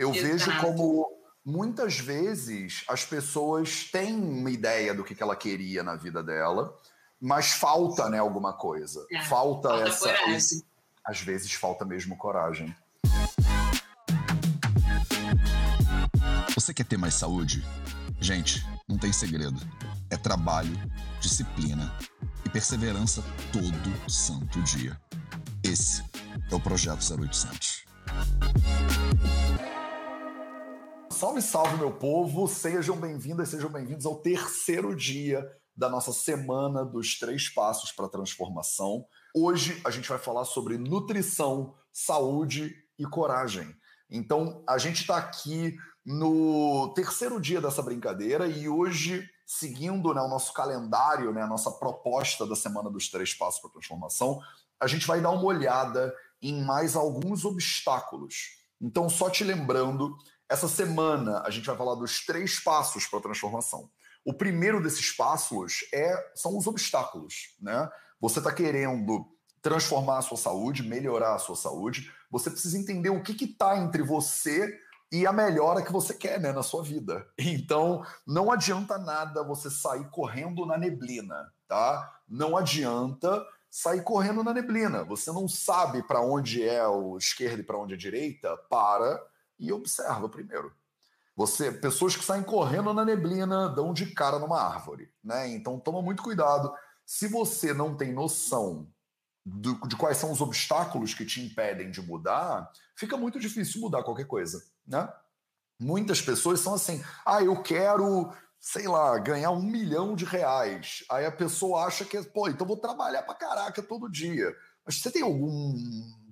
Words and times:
Eu 0.00 0.14
Exato. 0.14 0.26
vejo 0.26 0.60
como 0.62 1.06
muitas 1.44 1.98
vezes 1.98 2.84
as 2.88 3.04
pessoas 3.04 3.84
têm 3.84 4.14
uma 4.14 4.50
ideia 4.50 4.94
do 4.94 5.04
que, 5.04 5.14
que 5.14 5.22
ela 5.22 5.36
queria 5.36 5.82
na 5.82 5.94
vida 5.94 6.22
dela, 6.22 6.74
mas 7.20 7.50
falta 7.52 8.08
né, 8.08 8.18
alguma 8.18 8.54
coisa. 8.54 9.06
É, 9.12 9.22
falta, 9.24 9.68
falta 9.68 9.84
essa. 9.86 10.08
Coragem. 10.08 10.62
Às 11.04 11.20
vezes 11.20 11.52
falta 11.52 11.84
mesmo 11.84 12.16
coragem. 12.16 12.74
Você 16.54 16.72
quer 16.72 16.86
ter 16.86 16.96
mais 16.96 17.12
saúde? 17.12 17.62
Gente, 18.18 18.66
não 18.88 18.96
tem 18.96 19.12
segredo. 19.12 19.60
É 20.08 20.16
trabalho, 20.16 20.72
disciplina 21.20 21.94
e 22.42 22.48
perseverança 22.48 23.22
todo 23.52 24.10
santo 24.10 24.62
dia. 24.62 24.98
Esse 25.62 26.02
é 26.50 26.54
o 26.54 26.60
Projeto 26.60 27.02
0800. 27.02 27.84
Salve, 31.20 31.42
salve, 31.42 31.76
meu 31.76 31.92
povo! 31.92 32.48
Sejam 32.48 32.96
bem-vindas, 32.96 33.50
sejam 33.50 33.68
bem-vindos 33.68 34.06
ao 34.06 34.22
terceiro 34.22 34.96
dia 34.96 35.46
da 35.76 35.86
nossa 35.86 36.14
semana 36.14 36.82
dos 36.82 37.18
três 37.18 37.46
passos 37.46 37.92
para 37.92 38.06
a 38.06 38.08
transformação. 38.08 39.04
Hoje 39.36 39.78
a 39.84 39.90
gente 39.90 40.08
vai 40.08 40.16
falar 40.16 40.46
sobre 40.46 40.78
nutrição, 40.78 41.74
saúde 41.92 42.74
e 42.98 43.04
coragem. 43.04 43.70
Então, 44.08 44.64
a 44.66 44.78
gente 44.78 45.02
está 45.02 45.18
aqui 45.18 45.76
no 46.06 46.90
terceiro 46.94 47.38
dia 47.38 47.60
dessa 47.60 47.82
brincadeira 47.82 48.46
e 48.46 48.66
hoje, 48.66 49.28
seguindo 49.44 50.14
né, 50.14 50.22
o 50.22 50.28
nosso 50.28 50.54
calendário, 50.54 51.34
né, 51.34 51.42
a 51.42 51.46
nossa 51.46 51.70
proposta 51.70 52.46
da 52.46 52.56
Semana 52.56 52.88
dos 52.88 53.10
Três 53.10 53.34
Passos 53.34 53.60
para 53.60 53.68
a 53.68 53.72
Transformação, 53.74 54.40
a 54.80 54.86
gente 54.86 55.06
vai 55.06 55.20
dar 55.20 55.32
uma 55.32 55.44
olhada 55.44 56.14
em 56.40 56.64
mais 56.64 56.96
alguns 56.96 57.44
obstáculos. 57.44 58.58
Então, 58.80 59.10
só 59.10 59.28
te 59.28 59.44
lembrando 59.44 60.16
essa 60.50 60.66
semana 60.66 61.42
a 61.46 61.50
gente 61.50 61.66
vai 61.66 61.76
falar 61.76 61.94
dos 61.94 62.26
três 62.26 62.58
passos 62.58 63.06
para 63.06 63.20
a 63.20 63.22
transformação. 63.22 63.88
O 64.24 64.34
primeiro 64.34 64.82
desses 64.82 65.12
passos 65.12 65.84
é, 65.94 66.32
são 66.34 66.58
os 66.58 66.66
obstáculos. 66.66 67.54
Né? 67.60 67.88
Você 68.20 68.40
está 68.40 68.52
querendo 68.52 69.26
transformar 69.62 70.18
a 70.18 70.22
sua 70.22 70.36
saúde, 70.36 70.82
melhorar 70.82 71.34
a 71.34 71.38
sua 71.38 71.54
saúde, 71.54 72.10
você 72.28 72.50
precisa 72.50 72.76
entender 72.76 73.10
o 73.10 73.22
que 73.22 73.44
está 73.44 73.78
entre 73.78 74.02
você 74.02 74.76
e 75.12 75.26
a 75.26 75.32
melhora 75.32 75.82
que 75.82 75.92
você 75.92 76.14
quer 76.14 76.40
né, 76.40 76.52
na 76.52 76.62
sua 76.62 76.82
vida. 76.82 77.26
Então, 77.38 78.04
não 78.26 78.50
adianta 78.50 78.98
nada 78.98 79.44
você 79.44 79.70
sair 79.70 80.08
correndo 80.10 80.66
na 80.66 80.76
neblina, 80.76 81.52
tá? 81.68 82.20
Não 82.28 82.56
adianta 82.56 83.44
sair 83.70 84.02
correndo 84.02 84.42
na 84.42 84.52
neblina. 84.52 85.04
Você 85.04 85.30
não 85.30 85.46
sabe 85.46 86.02
para 86.02 86.20
onde 86.20 86.66
é 86.66 86.86
o 86.86 87.16
esquerdo 87.16 87.60
e 87.60 87.62
para 87.62 87.78
onde 87.78 87.94
é 87.94 87.96
a 87.96 88.00
direita, 88.00 88.56
para 88.68 89.20
e 89.60 89.72
observa 89.72 90.28
primeiro. 90.28 90.72
Você, 91.36 91.70
pessoas 91.70 92.16
que 92.16 92.24
saem 92.24 92.42
correndo 92.42 92.92
na 92.92 93.04
neblina 93.04 93.68
dão 93.68 93.94
de 93.94 94.06
cara 94.06 94.38
numa 94.38 94.60
árvore, 94.60 95.12
né? 95.22 95.48
Então 95.48 95.78
toma 95.78 96.02
muito 96.02 96.22
cuidado. 96.22 96.72
Se 97.06 97.28
você 97.28 97.72
não 97.72 97.96
tem 97.96 98.12
noção 98.12 98.88
do, 99.44 99.74
de 99.88 99.96
quais 99.96 100.16
são 100.16 100.32
os 100.32 100.40
obstáculos 100.40 101.14
que 101.14 101.24
te 101.24 101.40
impedem 101.40 101.90
de 101.90 102.02
mudar, 102.02 102.70
fica 102.94 103.16
muito 103.16 103.38
difícil 103.38 103.80
mudar 103.80 104.02
qualquer 104.02 104.26
coisa, 104.26 104.62
né? 104.86 105.08
Muitas 105.78 106.20
pessoas 106.20 106.60
são 106.60 106.74
assim: 106.74 107.02
ah, 107.24 107.42
eu 107.42 107.62
quero, 107.62 108.32
sei 108.58 108.86
lá, 108.86 109.18
ganhar 109.18 109.50
um 109.50 109.62
milhão 109.62 110.14
de 110.14 110.24
reais. 110.24 111.04
Aí 111.10 111.24
a 111.24 111.32
pessoa 111.32 111.86
acha 111.86 112.04
que, 112.04 112.22
pô, 112.22 112.48
então 112.48 112.66
vou 112.66 112.76
trabalhar 112.76 113.22
pra 113.22 113.34
caraca 113.34 113.82
todo 113.82 114.10
dia. 114.10 114.54
Mas 114.84 115.00
você 115.00 115.10
tem 115.10 115.22
algum 115.22 115.74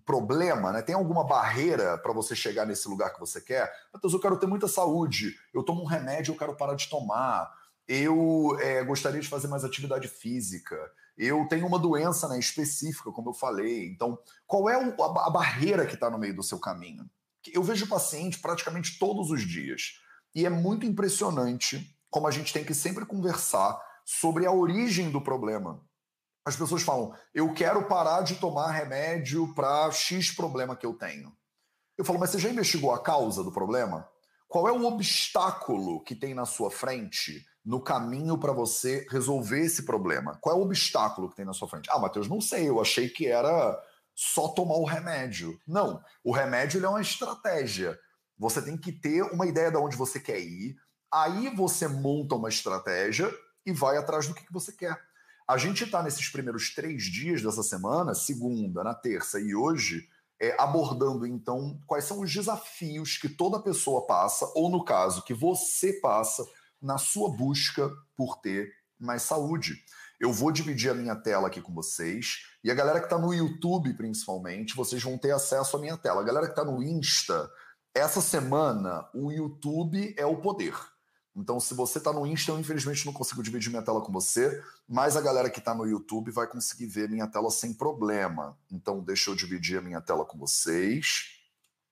problema, 0.09 0.73
né? 0.73 0.81
Tem 0.81 0.95
alguma 0.95 1.23
barreira 1.23 1.99
para 1.99 2.15
você 2.15 2.35
chegar 2.35 2.65
nesse 2.65 2.89
lugar 2.89 3.13
que 3.13 3.21
você 3.21 3.43
quer? 3.43 3.71
Matheus, 3.93 4.15
eu 4.15 4.21
quero 4.21 4.39
ter 4.39 4.47
muita 4.47 4.67
saúde, 4.67 5.37
eu 5.53 5.63
tomo 5.63 5.83
um 5.83 5.87
remédio, 5.87 6.33
eu 6.33 6.39
quero 6.39 6.57
parar 6.57 6.75
de 6.75 6.89
tomar, 6.89 7.53
eu 7.87 8.57
é, 8.59 8.83
gostaria 8.83 9.21
de 9.21 9.29
fazer 9.29 9.49
mais 9.49 9.65
atividade 9.65 10.09
física, 10.09 10.75
eu 11.19 11.47
tenho 11.47 11.67
uma 11.67 11.79
doença 11.79 12.27
né, 12.27 12.39
específica, 12.39 13.13
como 13.13 13.29
eu 13.29 13.35
falei. 13.35 13.87
Então, 13.89 14.19
qual 14.47 14.71
é 14.71 14.77
a 14.77 15.31
barreira 15.31 15.85
que 15.85 15.95
está 15.95 16.09
no 16.09 16.19
meio 16.19 16.35
do 16.35 16.43
seu 16.43 16.59
caminho? 16.59 17.05
Eu 17.53 17.63
vejo 17.63 17.87
paciente 17.87 18.39
praticamente 18.39 18.99
todos 18.99 19.31
os 19.31 19.43
dias. 19.43 20.01
E 20.35 20.47
é 20.47 20.51
muito 20.51 20.87
impressionante 20.87 21.95
como 22.11 22.27
a 22.27 22.31
gente 22.31 22.51
tem 22.51 22.65
que 22.65 22.73
sempre 22.73 23.05
conversar 23.05 23.79
sobre 24.07 24.47
a 24.47 24.53
origem 24.53 25.11
do 25.11 25.21
problema. 25.21 25.87
As 26.45 26.57
pessoas 26.57 26.83
falam, 26.83 27.15
eu 27.35 27.53
quero 27.53 27.87
parar 27.87 28.23
de 28.23 28.37
tomar 28.37 28.71
remédio 28.71 29.53
para 29.55 29.91
X 29.91 30.31
problema 30.31 30.77
que 30.77 30.87
eu 30.87 30.95
tenho. 30.95 31.37
Eu 31.97 32.05
falo, 32.05 32.19
mas 32.19 32.31
você 32.31 32.39
já 32.39 32.49
investigou 32.49 32.93
a 32.93 33.03
causa 33.03 33.43
do 33.43 33.53
problema? 33.53 34.09
Qual 34.47 34.67
é 34.67 34.73
o 34.73 34.87
obstáculo 34.87 36.03
que 36.03 36.15
tem 36.15 36.33
na 36.33 36.47
sua 36.47 36.71
frente 36.71 37.45
no 37.63 37.83
caminho 37.83 38.39
para 38.39 38.53
você 38.53 39.07
resolver 39.11 39.61
esse 39.61 39.83
problema? 39.83 40.39
Qual 40.41 40.57
é 40.57 40.59
o 40.59 40.63
obstáculo 40.63 41.29
que 41.29 41.37
tem 41.37 41.45
na 41.45 41.53
sua 41.53 41.69
frente? 41.69 41.91
Ah, 41.91 41.99
Matheus, 41.99 42.29
não 42.29 42.41
sei, 42.41 42.67
eu 42.67 42.81
achei 42.81 43.11
que 43.11 43.27
era 43.27 43.79
só 44.15 44.49
tomar 44.49 44.77
o 44.77 44.85
remédio. 44.85 45.61
Não, 45.67 46.03
o 46.25 46.33
remédio 46.33 46.83
é 46.83 46.89
uma 46.89 47.01
estratégia. 47.01 47.99
Você 48.39 48.63
tem 48.63 48.77
que 48.77 48.91
ter 48.91 49.23
uma 49.23 49.47
ideia 49.47 49.71
de 49.71 49.77
onde 49.77 49.97
você 49.97 50.19
quer 50.19 50.41
ir, 50.41 50.77
aí 51.13 51.55
você 51.55 51.87
monta 51.87 52.37
uma 52.37 52.49
estratégia 52.49 53.31
e 53.67 53.73
vai 53.73 53.99
atrás 53.99 54.27
do 54.27 54.35
que 54.35 54.51
você 54.53 54.73
quer. 54.73 54.99
A 55.49 55.57
gente 55.57 55.85
está 55.85 56.03
nesses 56.03 56.29
primeiros 56.29 56.75
três 56.75 57.05
dias 57.05 57.41
dessa 57.41 57.63
semana, 57.63 58.15
segunda, 58.15 58.85
na 58.85 58.93
terça 58.93 59.41
e 59.41 59.55
hoje, 59.55 60.07
é, 60.39 60.55
abordando 60.61 61.27
então 61.27 61.81
quais 61.87 62.05
são 62.05 62.21
os 62.21 62.31
desafios 62.31 63.17
que 63.17 63.31
toda 63.31 63.59
pessoa 63.63 64.07
passa, 64.07 64.45
ou 64.55 64.69
no 64.69 64.85
caso, 64.85 65.25
que 65.25 65.33
você 65.33 65.95
passa 65.95 66.45
na 66.83 66.99
sua 66.99 67.31
busca 67.31 67.91
por 68.15 68.37
ter 68.43 68.71
mais 69.01 69.23
saúde. 69.23 69.83
Eu 70.21 70.35
vou 70.35 70.53
dividir 70.53 70.91
a 70.91 70.95
minha 70.95 71.17
tela 71.17 71.49
aqui 71.49 71.63
com 71.63 71.73
vocês. 71.73 72.43
E 72.63 72.71
a 72.71 72.75
galera 72.75 73.01
que 73.01 73.07
está 73.07 73.17
no 73.17 73.33
YouTube, 73.33 73.95
principalmente, 73.95 74.77
vocês 74.77 75.03
vão 75.03 75.17
ter 75.17 75.31
acesso 75.31 75.79
à 75.79 75.81
minha 75.81 75.97
tela. 75.97 76.21
A 76.21 76.25
galera 76.25 76.45
que 76.45 76.53
está 76.53 76.65
no 76.65 76.83
Insta, 76.83 77.51
essa 77.95 78.21
semana, 78.21 79.09
o 79.15 79.33
YouTube 79.33 80.15
é 80.19 80.27
o 80.27 80.43
poder. 80.43 80.75
Então, 81.39 81.61
se 81.61 81.73
você 81.73 81.99
está 81.99 82.13
no 82.13 82.27
Insta, 82.27 82.51
eu 82.51 82.59
infelizmente 82.59 83.07
não 83.07 83.13
consigo 83.13 83.43
dividir 83.45 83.71
minha 83.71 83.83
tela 83.83 84.01
com 84.01 84.11
você, 84.11 84.61
mas 84.89 85.17
a 85.17 85.21
galera 85.21 85.49
que 85.49 85.61
está 85.61 85.73
no 85.73 85.87
YouTube 85.87 86.33
vai 86.33 86.49
conseguir 86.49 86.87
ver 86.87 87.09
minha 87.09 87.29
tela 87.29 87.49
sem 87.49 87.73
problema. 87.73 88.59
Então, 88.73 89.01
deixa 89.01 89.31
eu 89.31 89.37
dividir 89.37 89.79
a 89.79 89.81
minha 89.81 90.01
tela 90.01 90.25
com 90.25 90.37
vocês. 90.37 91.39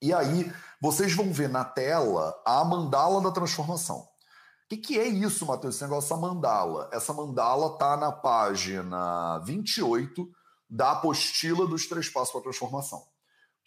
E 0.01 0.13
aí, 0.13 0.51
vocês 0.81 1.13
vão 1.13 1.31
ver 1.31 1.47
na 1.47 1.63
tela 1.63 2.37
a 2.45 2.63
mandala 2.65 3.21
da 3.21 3.31
transformação. 3.31 3.99
O 3.99 4.07
que, 4.67 4.75
que 4.75 4.99
é 4.99 5.07
isso, 5.07 5.45
Matheus? 5.45 5.75
Esse 5.75 5.83
negócio, 5.85 6.07
essa 6.07 6.21
mandala. 6.21 6.89
Essa 6.91 7.13
mandala 7.13 7.73
está 7.73 7.95
na 7.95 8.11
página 8.11 9.39
28 9.45 10.29
da 10.69 10.91
apostila 10.91 11.65
dos 11.65 11.87
três 11.87 12.09
passos 12.09 12.31
para 12.31 12.41
a 12.41 12.43
transformação 12.43 13.07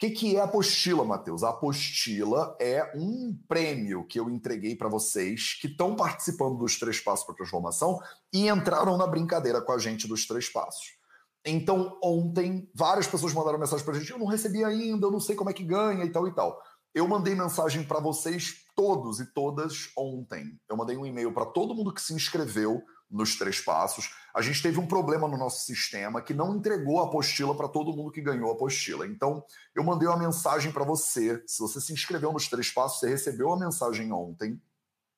que, 0.01 0.09
que 0.09 0.35
é 0.35 0.41
a 0.41 0.45
apostila, 0.45 1.05
Matheus? 1.05 1.43
A 1.43 1.49
apostila 1.49 2.57
é 2.59 2.91
um 2.95 3.37
prêmio 3.47 4.03
que 4.07 4.19
eu 4.19 4.31
entreguei 4.31 4.75
para 4.75 4.89
vocês 4.89 5.59
que 5.61 5.67
estão 5.67 5.95
participando 5.95 6.57
dos 6.57 6.79
Três 6.79 6.99
Passos 6.99 7.23
para 7.23 7.35
Transformação 7.35 7.99
e 8.33 8.49
entraram 8.49 8.97
na 8.97 9.05
brincadeira 9.05 9.61
com 9.61 9.71
a 9.71 9.77
gente 9.77 10.07
dos 10.07 10.25
Três 10.25 10.49
Passos. 10.49 10.97
Então, 11.45 11.99
ontem, 12.03 12.67
várias 12.73 13.05
pessoas 13.05 13.31
mandaram 13.31 13.59
mensagem 13.59 13.85
para 13.85 13.95
a 13.95 13.99
gente: 13.99 14.09
eu 14.09 14.17
não 14.17 14.25
recebi 14.25 14.63
ainda, 14.63 15.05
eu 15.05 15.11
não 15.11 15.19
sei 15.19 15.35
como 15.35 15.51
é 15.51 15.53
que 15.53 15.63
ganha 15.63 16.03
e 16.03 16.09
tal 16.09 16.27
e 16.27 16.33
tal. 16.33 16.59
Eu 16.95 17.07
mandei 17.07 17.35
mensagem 17.35 17.83
para 17.83 17.99
vocês 17.99 18.65
todos 18.75 19.19
e 19.19 19.31
todas 19.31 19.91
ontem. 19.95 20.59
Eu 20.67 20.75
mandei 20.75 20.97
um 20.97 21.05
e-mail 21.05 21.31
para 21.31 21.45
todo 21.45 21.75
mundo 21.75 21.93
que 21.93 22.01
se 22.01 22.13
inscreveu 22.15 22.81
nos 23.11 23.35
três 23.35 23.59
passos. 23.59 24.09
A 24.33 24.41
gente 24.41 24.61
teve 24.61 24.79
um 24.79 24.87
problema 24.87 25.27
no 25.27 25.37
nosso 25.37 25.65
sistema 25.65 26.21
que 26.21 26.33
não 26.33 26.55
entregou 26.55 27.01
a 27.01 27.05
apostila 27.05 27.53
para 27.55 27.67
todo 27.67 27.95
mundo 27.95 28.11
que 28.11 28.21
ganhou 28.21 28.49
a 28.49 28.53
apostila. 28.53 29.05
Então, 29.05 29.43
eu 29.75 29.83
mandei 29.83 30.07
uma 30.07 30.17
mensagem 30.17 30.71
para 30.71 30.85
você. 30.85 31.43
Se 31.45 31.59
você 31.59 31.81
se 31.81 31.91
inscreveu 31.91 32.31
nos 32.31 32.47
três 32.47 32.71
passos, 32.71 32.99
você 32.99 33.09
recebeu 33.09 33.51
a 33.51 33.59
mensagem 33.59 34.11
ontem 34.11 34.59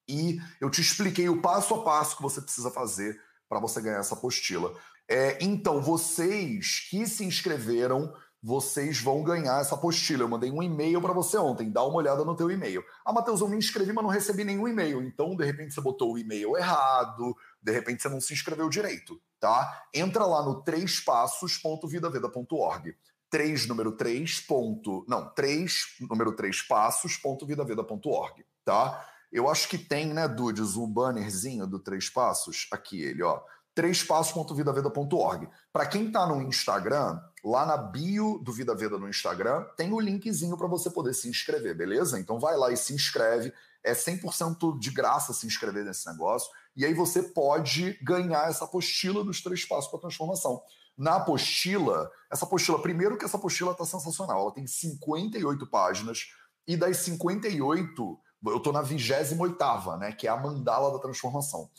e 0.10 0.40
eu 0.60 0.70
te 0.70 0.82
expliquei 0.82 1.30
o 1.30 1.42
passo 1.42 1.76
a 1.76 1.84
passo 1.84 2.18
que 2.18 2.24
você 2.24 2.42
precisa 2.42 2.72
fazer 2.72 3.20
para 3.48 3.60
você 3.60 3.80
ganhar 3.80 4.00
essa 4.00 4.16
apostila. 4.16 4.74
É, 5.08 5.38
então, 5.42 5.82
vocês 5.82 6.88
que 6.90 7.06
se 7.06 7.24
inscreveram 7.24 8.14
vocês 8.44 9.00
vão 9.00 9.24
ganhar 9.24 9.62
essa 9.62 9.76
apostila. 9.76 10.24
Eu 10.24 10.28
mandei 10.28 10.52
um 10.52 10.62
e-mail 10.62 11.02
para 11.02 11.14
você 11.14 11.38
ontem, 11.38 11.72
dá 11.72 11.82
uma 11.86 11.96
olhada 11.96 12.26
no 12.26 12.36
teu 12.36 12.52
e-mail. 12.52 12.84
Ah, 13.06 13.14
Matheus, 13.14 13.40
eu 13.40 13.48
me 13.48 13.56
inscrevi, 13.56 13.94
mas 13.94 14.04
não 14.04 14.12
recebi 14.12 14.44
nenhum 14.44 14.68
e-mail. 14.68 15.02
Então, 15.02 15.34
de 15.34 15.46
repente, 15.46 15.74
você 15.74 15.80
botou 15.80 16.14
o 16.14 16.18
e-mail 16.18 16.58
errado, 16.58 17.34
de 17.64 17.72
repente 17.72 18.02
você 18.02 18.10
não 18.10 18.20
se 18.20 18.34
inscreveu 18.34 18.68
direito, 18.70 19.22
tá? 19.40 19.86
Entra 19.94 20.26
lá 20.26 20.44
no 20.44 20.64
trêspassos.vidaveda.org. 20.64 22.98
3, 23.30 23.68
número 23.68 23.92
3, 23.94 24.42
ponto, 24.42 25.06
não, 25.08 25.34
3, 25.34 25.74
número 26.08 26.36
3 26.36 26.62
passos.vidaveda.org, 26.62 28.46
tá? 28.64 29.04
Eu 29.34 29.50
acho 29.50 29.68
que 29.68 29.80
tem, 29.80 30.14
né, 30.14 30.28
Dudes, 30.28 30.76
um 30.76 30.88
bannerzinho 30.88 31.66
do 31.66 31.80
Três 31.80 32.08
Passos, 32.08 32.68
aqui 32.72 33.02
ele, 33.02 33.24
ó. 33.24 33.42
trêspassos.vidaveda.org. 33.74 35.50
Para 35.72 35.88
quem 35.88 36.06
está 36.06 36.28
no 36.28 36.40
Instagram, 36.44 37.20
lá 37.44 37.66
na 37.66 37.76
bio 37.76 38.38
do 38.44 38.54
Vida 38.54 38.76
Veda 38.76 39.00
no 39.00 39.10
Instagram, 39.10 39.66
tem 39.76 39.92
o 39.92 40.00
linkzinho 40.00 40.56
para 40.56 40.68
você 40.68 40.92
poder 40.92 41.16
se 41.16 41.28
inscrever, 41.28 41.76
beleza? 41.76 42.20
Então 42.20 42.40
vai 42.40 42.56
lá 42.56 42.72
e 42.72 42.78
se 42.78 42.94
inscreve. 42.94 43.52
É 43.84 43.94
100% 43.94 44.78
de 44.78 44.92
graça 44.92 45.34
se 45.34 45.48
inscrever 45.48 45.84
nesse 45.84 46.08
negócio. 46.08 46.52
E 46.76 46.86
aí 46.86 46.94
você 46.94 47.22
pode 47.22 47.98
ganhar 48.04 48.50
essa 48.50 48.66
apostila 48.66 49.24
dos 49.24 49.42
três 49.42 49.66
passos 49.66 49.90
para 49.90 50.00
transformação. 50.00 50.62
Na 50.98 51.16
apostila, 51.16 52.10
essa 52.32 52.46
apostila, 52.46 52.82
primeiro 52.82 53.18
que 53.18 53.26
essa 53.26 53.38
apostila 53.38 53.72
está 53.72 53.86
sensacional, 53.86 54.42
ela 54.42 54.52
tem 54.54 54.66
58 54.66 55.68
páginas, 55.68 56.28
e 56.68 56.78
das 56.78 56.98
58, 56.98 58.20
eu 58.46 58.58
estou 58.58 58.74
na 58.74 58.82
28, 58.82 59.98
né? 59.98 60.12
Que 60.12 60.28
é 60.28 60.30
a 60.30 60.38
mandala 60.38 60.92
da 60.92 61.00
transformação. 61.00 61.70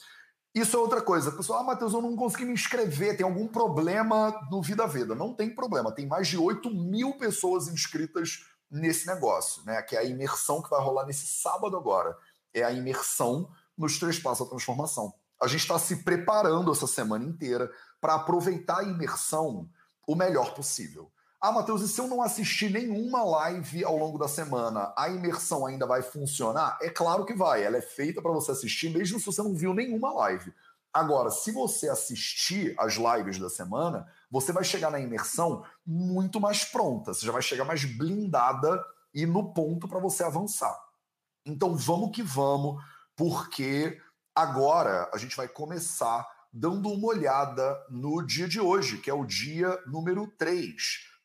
Isso 0.54 0.76
é 0.76 0.78
outra 0.78 1.02
coisa. 1.02 1.32
Pessoal, 1.32 1.60
ah, 1.60 1.64
Matheus, 1.64 1.92
eu 1.92 2.02
não 2.02 2.14
consegui 2.14 2.44
me 2.44 2.52
inscrever, 2.52 3.16
tem 3.16 3.26
algum 3.26 3.48
problema 3.48 4.40
no 4.50 4.62
Vida 4.62 4.86
Veda? 4.86 5.14
Não 5.14 5.34
tem 5.34 5.52
problema, 5.52 5.90
tem 5.90 6.06
mais 6.06 6.28
de 6.28 6.38
8 6.38 6.70
mil 6.70 7.18
pessoas 7.18 7.66
inscritas 7.66 8.44
nesse 8.70 9.06
negócio, 9.06 9.64
né? 9.64 9.82
Que 9.82 9.96
é 9.96 10.00
a 10.00 10.04
imersão 10.04 10.62
que 10.62 10.70
vai 10.70 10.80
rolar 10.80 11.06
nesse 11.06 11.26
sábado 11.26 11.76
agora. 11.76 12.16
É 12.52 12.62
a 12.62 12.70
imersão 12.70 13.50
nos 13.76 13.98
três 13.98 14.18
passos 14.18 14.46
da 14.46 14.50
transformação. 14.50 15.12
A 15.40 15.46
gente 15.46 15.60
está 15.60 15.78
se 15.78 16.04
preparando 16.04 16.72
essa 16.72 16.86
semana 16.86 17.24
inteira 17.24 17.70
para 18.00 18.14
aproveitar 18.14 18.78
a 18.78 18.84
imersão 18.84 19.68
o 20.06 20.14
melhor 20.14 20.54
possível. 20.54 21.10
Ah, 21.40 21.52
Matheus, 21.52 21.82
e 21.82 21.88
se 21.88 22.00
eu 22.00 22.08
não 22.08 22.22
assistir 22.22 22.70
nenhuma 22.70 23.22
live 23.22 23.84
ao 23.84 23.98
longo 23.98 24.16
da 24.16 24.26
semana, 24.26 24.94
a 24.96 25.10
imersão 25.10 25.66
ainda 25.66 25.86
vai 25.86 26.00
funcionar? 26.00 26.78
É 26.80 26.88
claro 26.88 27.26
que 27.26 27.34
vai. 27.34 27.62
Ela 27.62 27.76
é 27.76 27.82
feita 27.82 28.22
para 28.22 28.32
você 28.32 28.52
assistir, 28.52 28.88
mesmo 28.88 29.20
se 29.20 29.26
você 29.26 29.42
não 29.42 29.54
viu 29.54 29.74
nenhuma 29.74 30.10
live. 30.14 30.54
Agora, 30.90 31.30
se 31.30 31.52
você 31.52 31.88
assistir 31.88 32.74
as 32.78 32.94
lives 32.94 33.38
da 33.38 33.50
semana, 33.50 34.06
você 34.30 34.52
vai 34.52 34.64
chegar 34.64 34.90
na 34.90 35.00
imersão 35.00 35.64
muito 35.84 36.40
mais 36.40 36.64
pronta. 36.64 37.12
Você 37.12 37.26
já 37.26 37.32
vai 37.32 37.42
chegar 37.42 37.66
mais 37.66 37.84
blindada 37.84 38.82
e 39.12 39.26
no 39.26 39.52
ponto 39.52 39.86
para 39.86 39.98
você 39.98 40.22
avançar. 40.22 40.74
Então, 41.44 41.76
vamos 41.76 42.10
que 42.12 42.22
vamos 42.22 42.82
porque 43.16 44.00
agora 44.34 45.10
a 45.12 45.18
gente 45.18 45.36
vai 45.36 45.48
começar 45.48 46.26
dando 46.52 46.88
uma 46.88 47.08
olhada 47.08 47.76
no 47.90 48.22
dia 48.22 48.46
de 48.46 48.60
hoje, 48.60 48.98
que 48.98 49.10
é 49.10 49.14
o 49.14 49.24
dia 49.24 49.78
número 49.86 50.26
3. 50.38 50.74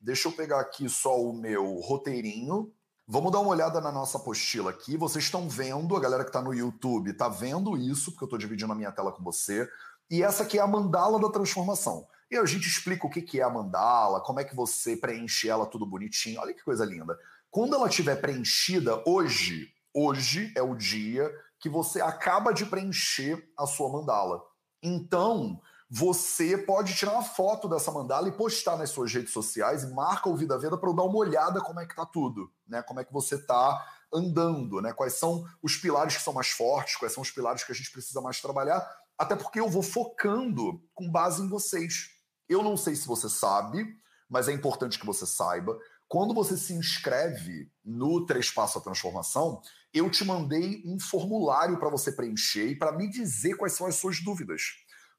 Deixa 0.01 0.27
eu 0.27 0.31
pegar 0.31 0.59
aqui 0.59 0.89
só 0.89 1.21
o 1.21 1.33
meu 1.33 1.75
roteirinho. 1.75 2.73
Vamos 3.07 3.31
dar 3.31 3.39
uma 3.39 3.51
olhada 3.51 3.81
na 3.81 3.91
nossa 3.91 4.17
apostila 4.17 4.71
aqui. 4.71 4.95
Vocês 4.95 5.25
estão 5.25 5.49
vendo, 5.49 5.95
a 5.95 5.99
galera 5.99 6.23
que 6.23 6.29
está 6.29 6.41
no 6.41 6.53
YouTube 6.53 7.11
está 7.11 7.27
vendo 7.27 7.77
isso, 7.77 8.11
porque 8.11 8.23
eu 8.23 8.27
estou 8.27 8.39
dividindo 8.39 8.71
a 8.71 8.75
minha 8.75 8.91
tela 8.91 9.11
com 9.11 9.23
você. 9.23 9.69
E 10.09 10.23
essa 10.23 10.43
aqui 10.43 10.57
é 10.57 10.61
a 10.61 10.67
mandala 10.67 11.19
da 11.19 11.29
transformação. 11.29 12.07
E 12.31 12.37
a 12.37 12.45
gente 12.45 12.67
explica 12.67 13.05
o 13.05 13.09
que 13.09 13.39
é 13.39 13.43
a 13.43 13.49
mandala, 13.49 14.21
como 14.21 14.39
é 14.39 14.43
que 14.43 14.55
você 14.55 14.95
preenche 14.95 15.49
ela 15.49 15.65
tudo 15.65 15.85
bonitinho. 15.85 16.39
Olha 16.39 16.53
que 16.53 16.63
coisa 16.63 16.85
linda. 16.85 17.17
Quando 17.51 17.75
ela 17.75 17.87
estiver 17.87 18.15
preenchida, 18.15 19.03
hoje, 19.05 19.73
hoje 19.93 20.53
é 20.55 20.61
o 20.61 20.75
dia 20.75 21.31
que 21.59 21.69
você 21.69 22.01
acaba 22.01 22.53
de 22.53 22.65
preencher 22.65 23.51
a 23.57 23.65
sua 23.65 23.89
mandala. 23.91 24.41
Então, 24.81 25.59
você 25.89 26.57
pode 26.57 26.93
tirar 26.95 27.13
uma 27.13 27.23
foto 27.23 27.67
dessa 27.67 27.91
mandala 27.91 28.27
e 28.27 28.31
postar 28.31 28.77
nas 28.77 28.91
suas 28.91 29.11
redes 29.11 29.33
sociais 29.33 29.83
e 29.83 29.91
marca 29.91 30.29
o 30.29 30.37
Vida 30.37 30.57
Veda 30.57 30.77
para 30.77 30.89
eu 30.89 30.95
dar 30.95 31.03
uma 31.03 31.17
olhada 31.17 31.61
como 31.61 31.79
é 31.79 31.85
que 31.85 31.95
tá 31.95 32.05
tudo, 32.05 32.51
né? 32.67 32.83
Como 32.83 32.99
é 32.99 33.03
que 33.03 33.11
você 33.11 33.37
tá 33.37 33.83
andando, 34.13 34.81
né? 34.81 34.93
Quais 34.93 35.13
são 35.13 35.43
os 35.63 35.75
pilares 35.77 36.15
que 36.15 36.21
são 36.21 36.33
mais 36.33 36.49
fortes, 36.49 36.95
quais 36.95 37.11
são 37.11 37.23
os 37.23 37.31
pilares 37.31 37.63
que 37.63 37.71
a 37.71 37.75
gente 37.75 37.91
precisa 37.91 38.21
mais 38.21 38.39
trabalhar, 38.39 38.87
até 39.17 39.35
porque 39.35 39.59
eu 39.59 39.67
vou 39.67 39.81
focando 39.81 40.79
com 40.93 41.09
base 41.09 41.41
em 41.41 41.49
vocês. 41.49 42.11
Eu 42.47 42.63
não 42.63 42.77
sei 42.77 42.95
se 42.95 43.07
você 43.07 43.27
sabe, 43.27 43.85
mas 44.29 44.47
é 44.47 44.53
importante 44.53 44.99
que 44.99 45.05
você 45.05 45.25
saiba. 45.25 45.77
Quando 46.07 46.33
você 46.33 46.55
se 46.55 46.73
inscreve 46.73 47.71
no 47.83 48.25
Três 48.25 48.49
Passos 48.51 48.77
à 48.77 48.81
Transformação, 48.81 49.61
eu 49.93 50.09
te 50.09 50.23
mandei 50.23 50.83
um 50.85 50.99
formulário 50.99 51.79
para 51.79 51.89
você 51.89 52.11
preencher 52.11 52.67
e 52.67 52.75
para 52.75 52.91
me 52.91 53.09
dizer 53.09 53.55
quais 53.55 53.73
são 53.73 53.87
as 53.87 53.95
suas 53.95 54.19
dúvidas. 54.19 54.61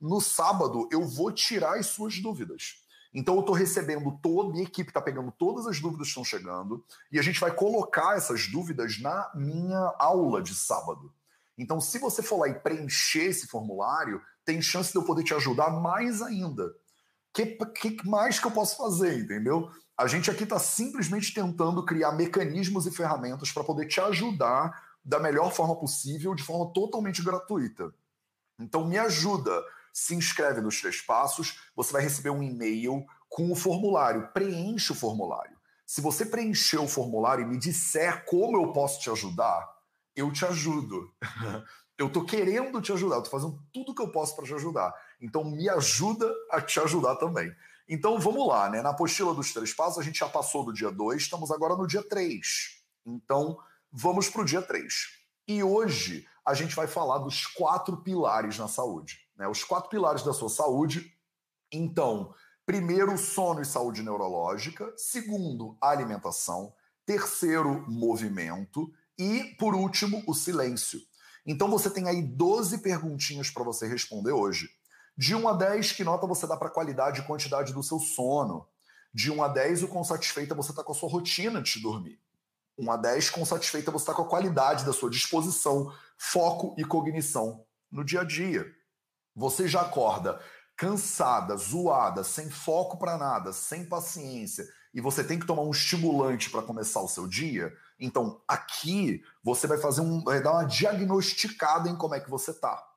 No 0.00 0.20
sábado, 0.20 0.88
eu 0.90 1.06
vou 1.06 1.32
tirar 1.32 1.78
as 1.78 1.86
suas 1.86 2.18
dúvidas. 2.20 2.80
Então, 3.12 3.34
eu 3.34 3.40
estou 3.40 3.54
recebendo 3.54 4.18
toda, 4.22 4.52
minha 4.52 4.64
equipe 4.64 4.90
está 4.90 5.00
pegando 5.00 5.32
todas 5.32 5.66
as 5.66 5.80
dúvidas 5.80 6.06
que 6.06 6.10
estão 6.10 6.24
chegando 6.24 6.84
e 7.10 7.18
a 7.18 7.22
gente 7.22 7.40
vai 7.40 7.52
colocar 7.52 8.16
essas 8.16 8.46
dúvidas 8.46 9.00
na 9.00 9.30
minha 9.34 9.94
aula 9.98 10.40
de 10.40 10.54
sábado. 10.54 11.12
Então, 11.58 11.80
se 11.80 11.98
você 11.98 12.22
for 12.22 12.38
lá 12.38 12.48
e 12.48 12.54
preencher 12.54 13.24
esse 13.24 13.48
formulário, 13.48 14.22
tem 14.44 14.62
chance 14.62 14.92
de 14.92 14.98
eu 14.98 15.02
poder 15.02 15.24
te 15.24 15.34
ajudar 15.34 15.70
mais 15.70 16.22
ainda. 16.22 16.66
O 16.66 17.32
que, 17.32 17.46
que 17.46 18.08
mais 18.08 18.38
que 18.38 18.46
eu 18.46 18.50
posso 18.50 18.76
fazer, 18.76 19.18
entendeu? 19.18 19.70
A 20.00 20.06
gente 20.06 20.30
aqui 20.30 20.44
está 20.44 20.58
simplesmente 20.58 21.34
tentando 21.34 21.84
criar 21.84 22.12
mecanismos 22.12 22.86
e 22.86 22.90
ferramentas 22.90 23.52
para 23.52 23.62
poder 23.62 23.86
te 23.86 24.00
ajudar 24.00 24.96
da 25.04 25.20
melhor 25.20 25.52
forma 25.52 25.78
possível, 25.78 26.34
de 26.34 26.42
forma 26.42 26.72
totalmente 26.72 27.22
gratuita. 27.22 27.92
Então 28.58 28.88
me 28.88 28.96
ajuda, 28.96 29.62
se 29.92 30.14
inscreve 30.14 30.62
nos 30.62 30.80
três 30.80 31.02
passos, 31.02 31.60
você 31.76 31.92
vai 31.92 32.00
receber 32.00 32.30
um 32.30 32.42
e-mail 32.42 33.04
com 33.28 33.52
o 33.52 33.54
formulário, 33.54 34.30
preenche 34.32 34.90
o 34.90 34.94
formulário. 34.94 35.54
Se 35.84 36.00
você 36.00 36.24
preencher 36.24 36.78
o 36.78 36.88
formulário 36.88 37.44
e 37.44 37.46
me 37.46 37.58
disser 37.58 38.24
como 38.24 38.56
eu 38.56 38.72
posso 38.72 39.00
te 39.00 39.10
ajudar, 39.10 39.68
eu 40.16 40.32
te 40.32 40.46
ajudo. 40.46 41.12
eu 41.98 42.06
estou 42.06 42.24
querendo 42.24 42.80
te 42.80 42.90
ajudar, 42.90 43.16
eu 43.16 43.22
estou 43.22 43.38
fazendo 43.38 43.62
tudo 43.70 43.94
que 43.94 44.00
eu 44.00 44.10
posso 44.10 44.34
para 44.34 44.46
te 44.46 44.54
ajudar. 44.54 44.94
Então 45.20 45.44
me 45.44 45.68
ajuda 45.68 46.26
a 46.50 46.58
te 46.58 46.80
ajudar 46.80 47.16
também. 47.16 47.54
Então 47.92 48.20
vamos 48.20 48.46
lá, 48.46 48.70
né? 48.70 48.80
Na 48.82 48.90
apostila 48.90 49.34
dos 49.34 49.52
três 49.52 49.74
passos, 49.74 49.98
a 49.98 50.02
gente 50.02 50.20
já 50.20 50.28
passou 50.28 50.64
do 50.64 50.72
dia 50.72 50.92
2, 50.92 51.22
estamos 51.22 51.50
agora 51.50 51.74
no 51.74 51.88
dia 51.88 52.04
3. 52.04 52.46
Então 53.04 53.58
vamos 53.90 54.30
para 54.30 54.42
o 54.42 54.44
dia 54.44 54.62
3. 54.62 54.94
E 55.48 55.60
hoje 55.60 56.24
a 56.46 56.54
gente 56.54 56.76
vai 56.76 56.86
falar 56.86 57.18
dos 57.18 57.46
quatro 57.46 57.96
pilares 57.96 58.56
na 58.58 58.68
saúde. 58.68 59.18
Né? 59.36 59.48
Os 59.48 59.64
quatro 59.64 59.90
pilares 59.90 60.22
da 60.22 60.32
sua 60.32 60.48
saúde. 60.48 61.12
Então, 61.72 62.32
primeiro, 62.64 63.18
sono 63.18 63.60
e 63.60 63.64
saúde 63.64 64.04
neurológica. 64.04 64.94
Segundo, 64.96 65.76
alimentação. 65.80 66.72
Terceiro, 67.04 67.84
movimento. 67.88 68.92
E, 69.18 69.56
por 69.58 69.74
último, 69.74 70.22
o 70.28 70.32
silêncio. 70.32 71.00
Então 71.44 71.68
você 71.68 71.90
tem 71.90 72.06
aí 72.06 72.22
12 72.22 72.78
perguntinhas 72.78 73.50
para 73.50 73.64
você 73.64 73.88
responder 73.88 74.30
hoje. 74.30 74.70
De 75.16 75.34
1 75.34 75.48
a 75.48 75.52
10, 75.52 75.92
que 75.92 76.04
nota 76.04 76.26
você 76.26 76.46
dá 76.46 76.56
para 76.56 76.68
a 76.68 76.72
qualidade 76.72 77.20
e 77.20 77.24
quantidade 77.24 77.72
do 77.72 77.82
seu 77.82 77.98
sono? 77.98 78.66
De 79.12 79.30
1 79.30 79.42
a 79.42 79.48
10, 79.48 79.82
o 79.82 79.88
quão 79.88 80.04
satisfeita 80.04 80.54
você 80.54 80.70
está 80.70 80.82
com 80.82 80.92
a 80.92 80.94
sua 80.94 81.10
rotina 81.10 81.60
de 81.60 81.80
dormir. 81.80 82.18
1 82.78 82.90
a 82.90 82.96
10, 82.96 83.30
quão 83.30 83.44
satisfeita 83.44 83.90
você 83.90 84.04
está 84.04 84.14
com 84.14 84.22
a 84.22 84.28
qualidade 84.28 84.84
da 84.84 84.92
sua 84.92 85.10
disposição, 85.10 85.92
foco 86.16 86.74
e 86.78 86.84
cognição 86.84 87.64
no 87.90 88.04
dia 88.04 88.20
a 88.20 88.24
dia. 88.24 88.66
Você 89.34 89.68
já 89.68 89.82
acorda 89.82 90.40
cansada, 90.80 91.58
zoada, 91.58 92.24
sem 92.24 92.48
foco 92.48 92.96
para 92.96 93.18
nada, 93.18 93.52
sem 93.52 93.84
paciência, 93.84 94.66
e 94.94 95.00
você 95.02 95.22
tem 95.22 95.38
que 95.38 95.44
tomar 95.44 95.60
um 95.60 95.70
estimulante 95.70 96.48
para 96.48 96.62
começar 96.62 97.02
o 97.02 97.08
seu 97.08 97.26
dia, 97.26 97.70
então 97.98 98.40
aqui 98.48 99.22
você 99.44 99.66
vai 99.66 99.76
fazer 99.76 100.00
um, 100.00 100.24
vai 100.24 100.42
dar 100.42 100.52
uma 100.52 100.64
diagnosticada 100.64 101.86
em 101.90 101.96
como 101.96 102.14
é 102.14 102.20
que 102.20 102.30
você 102.30 102.54
tá 102.54 102.89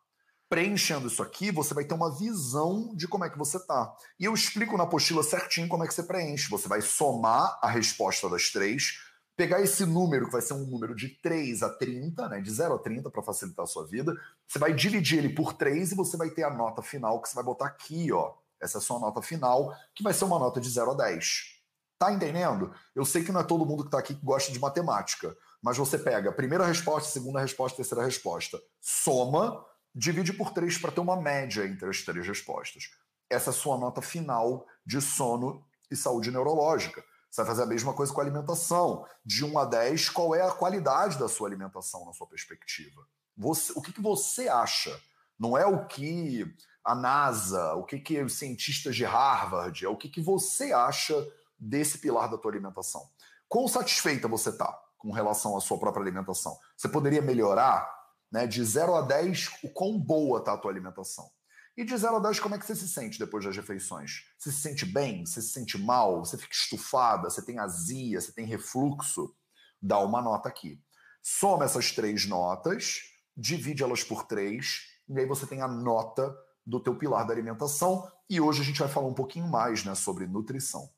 preenchendo 0.53 1.07
isso 1.07 1.23
aqui, 1.23 1.49
você 1.49 1.73
vai 1.73 1.83
ter 1.83 1.95
uma 1.95 2.15
visão 2.15 2.93
de 2.93 3.07
como 3.07 3.25
é 3.25 3.29
que 3.31 3.39
você 3.39 3.59
tá. 3.59 3.91
E 4.19 4.25
eu 4.25 4.35
explico 4.35 4.77
na 4.77 4.83
apostila 4.83 5.23
certinho 5.23 5.67
como 5.67 5.83
é 5.83 5.87
que 5.87 5.93
você 5.95 6.03
preenche. 6.03 6.47
Você 6.47 6.67
vai 6.67 6.79
somar 6.79 7.57
a 7.59 7.67
resposta 7.67 8.29
das 8.29 8.51
três, 8.51 8.99
pegar 9.35 9.61
esse 9.61 9.83
número, 9.83 10.27
que 10.27 10.31
vai 10.31 10.43
ser 10.43 10.53
um 10.53 10.63
número 10.67 10.93
de 10.93 11.09
3 11.09 11.63
a 11.63 11.69
30, 11.71 12.29
né, 12.29 12.39
de 12.39 12.51
0 12.51 12.75
a 12.75 12.77
30 12.77 13.09
para 13.09 13.23
facilitar 13.23 13.63
a 13.63 13.67
sua 13.67 13.87
vida, 13.87 14.15
você 14.47 14.59
vai 14.59 14.75
dividir 14.75 15.17
ele 15.17 15.29
por 15.29 15.53
3 15.53 15.91
e 15.91 15.95
você 15.95 16.15
vai 16.15 16.29
ter 16.29 16.43
a 16.43 16.51
nota 16.51 16.83
final 16.83 17.19
que 17.19 17.29
você 17.29 17.33
vai 17.33 17.43
botar 17.43 17.65
aqui, 17.65 18.11
ó. 18.11 18.33
Essa 18.61 18.77
é 18.77 18.79
a 18.79 18.81
sua 18.81 18.99
nota 18.99 19.23
final, 19.23 19.75
que 19.95 20.03
vai 20.03 20.13
ser 20.13 20.25
uma 20.25 20.37
nota 20.37 20.61
de 20.61 20.69
0 20.69 20.91
a 20.91 20.93
10. 20.93 21.63
Tá 21.97 22.11
entendendo? 22.11 22.71
Eu 22.93 23.05
sei 23.05 23.23
que 23.23 23.31
não 23.31 23.41
é 23.41 23.43
todo 23.43 23.65
mundo 23.65 23.81
que 23.81 23.87
está 23.87 23.97
aqui 23.97 24.13
que 24.13 24.23
gosta 24.23 24.51
de 24.51 24.59
matemática, 24.59 25.35
mas 25.63 25.77
você 25.77 25.97
pega 25.97 26.29
a 26.29 26.33
primeira 26.33 26.63
resposta, 26.63 27.09
segunda 27.09 27.39
resposta, 27.39 27.77
terceira 27.77 28.05
resposta, 28.05 28.61
soma 28.79 29.65
divide 29.93 30.33
por 30.33 30.51
três 30.51 30.77
para 30.77 30.91
ter 30.91 31.01
uma 31.01 31.21
média 31.21 31.65
entre 31.65 31.89
as 31.89 32.01
três 32.01 32.25
respostas. 32.27 32.89
Essa 33.29 33.49
é 33.49 33.51
a 33.51 33.55
sua 33.55 33.77
nota 33.77 34.01
final 34.01 34.65
de 34.85 35.01
sono 35.01 35.65
e 35.89 35.95
saúde 35.95 36.31
neurológica. 36.31 37.03
Você 37.29 37.41
vai 37.41 37.51
fazer 37.51 37.63
a 37.63 37.67
mesma 37.67 37.93
coisa 37.93 38.13
com 38.13 38.21
a 38.21 38.23
alimentação. 38.23 39.07
De 39.25 39.43
1 39.43 39.57
a 39.57 39.65
10, 39.65 40.09
qual 40.09 40.35
é 40.35 40.41
a 40.41 40.51
qualidade 40.51 41.17
da 41.17 41.27
sua 41.27 41.47
alimentação 41.47 42.05
na 42.05 42.13
sua 42.13 42.27
perspectiva? 42.27 43.01
Você, 43.35 43.73
o 43.75 43.81
que, 43.81 43.91
que 43.91 44.01
você 44.01 44.47
acha? 44.47 44.99
Não 45.39 45.57
é 45.57 45.65
o 45.65 45.87
que 45.87 46.45
a 46.83 46.93
NASA, 46.93 47.73
o 47.73 47.83
que, 47.83 47.97
que 47.99 48.21
os 48.21 48.37
cientistas 48.37 48.95
de 48.95 49.05
Harvard, 49.05 49.83
é 49.83 49.89
o 49.89 49.97
que, 49.97 50.09
que 50.09 50.21
você 50.21 50.73
acha 50.73 51.15
desse 51.57 51.97
pilar 51.97 52.29
da 52.29 52.37
tua 52.37 52.51
alimentação. 52.51 53.09
Quão 53.47 53.67
satisfeita 53.67 54.27
você 54.27 54.49
está 54.49 54.71
com 54.97 55.11
relação 55.11 55.57
à 55.57 55.61
sua 55.61 55.79
própria 55.79 56.03
alimentação? 56.03 56.57
Você 56.75 56.89
poderia 56.89 57.21
melhorar? 57.21 58.02
Né, 58.33 58.47
de 58.47 58.65
0 58.65 58.95
a 58.95 59.01
10, 59.03 59.59
o 59.63 59.69
quão 59.69 59.99
boa 59.99 60.39
está 60.39 60.53
a 60.53 60.57
tua 60.57 60.71
alimentação. 60.71 61.29
E 61.77 61.85
de 61.85 61.95
0 61.95 62.15
a 62.15 62.19
10, 62.19 62.39
como 62.39 62.55
é 62.55 62.57
que 62.57 62.65
você 62.65 62.75
se 62.75 62.89
sente 62.89 63.19
depois 63.19 63.45
das 63.45 63.55
refeições? 63.55 64.25
Você 64.39 64.51
se 64.51 64.57
sente 64.57 64.87
bem? 64.87 65.23
Você 65.23 65.39
se 65.39 65.49
sente 65.49 65.77
mal? 65.77 66.25
Você 66.25 66.35
fica 66.35 66.53
estufada? 66.53 67.29
Você 67.29 67.43
tem 67.43 67.59
azia? 67.59 68.19
Você 68.19 68.31
tem 68.31 68.47
refluxo? 68.47 69.35
Dá 69.79 69.99
uma 69.99 70.19
nota 70.19 70.49
aqui. 70.49 70.81
Soma 71.21 71.65
essas 71.65 71.91
três 71.91 72.25
notas, 72.25 73.01
divide 73.37 73.83
elas 73.83 74.03
por 74.03 74.25
três, 74.25 74.81
e 75.07 75.19
aí 75.19 75.27
você 75.27 75.45
tem 75.45 75.61
a 75.61 75.67
nota 75.67 76.35
do 76.65 76.79
teu 76.79 76.97
pilar 76.97 77.27
da 77.27 77.33
alimentação. 77.33 78.11
E 78.27 78.41
hoje 78.41 78.61
a 78.61 78.65
gente 78.65 78.79
vai 78.79 78.89
falar 78.89 79.07
um 79.07 79.13
pouquinho 79.13 79.47
mais 79.47 79.85
né, 79.85 79.93
sobre 79.93 80.25
nutrição. 80.25 80.89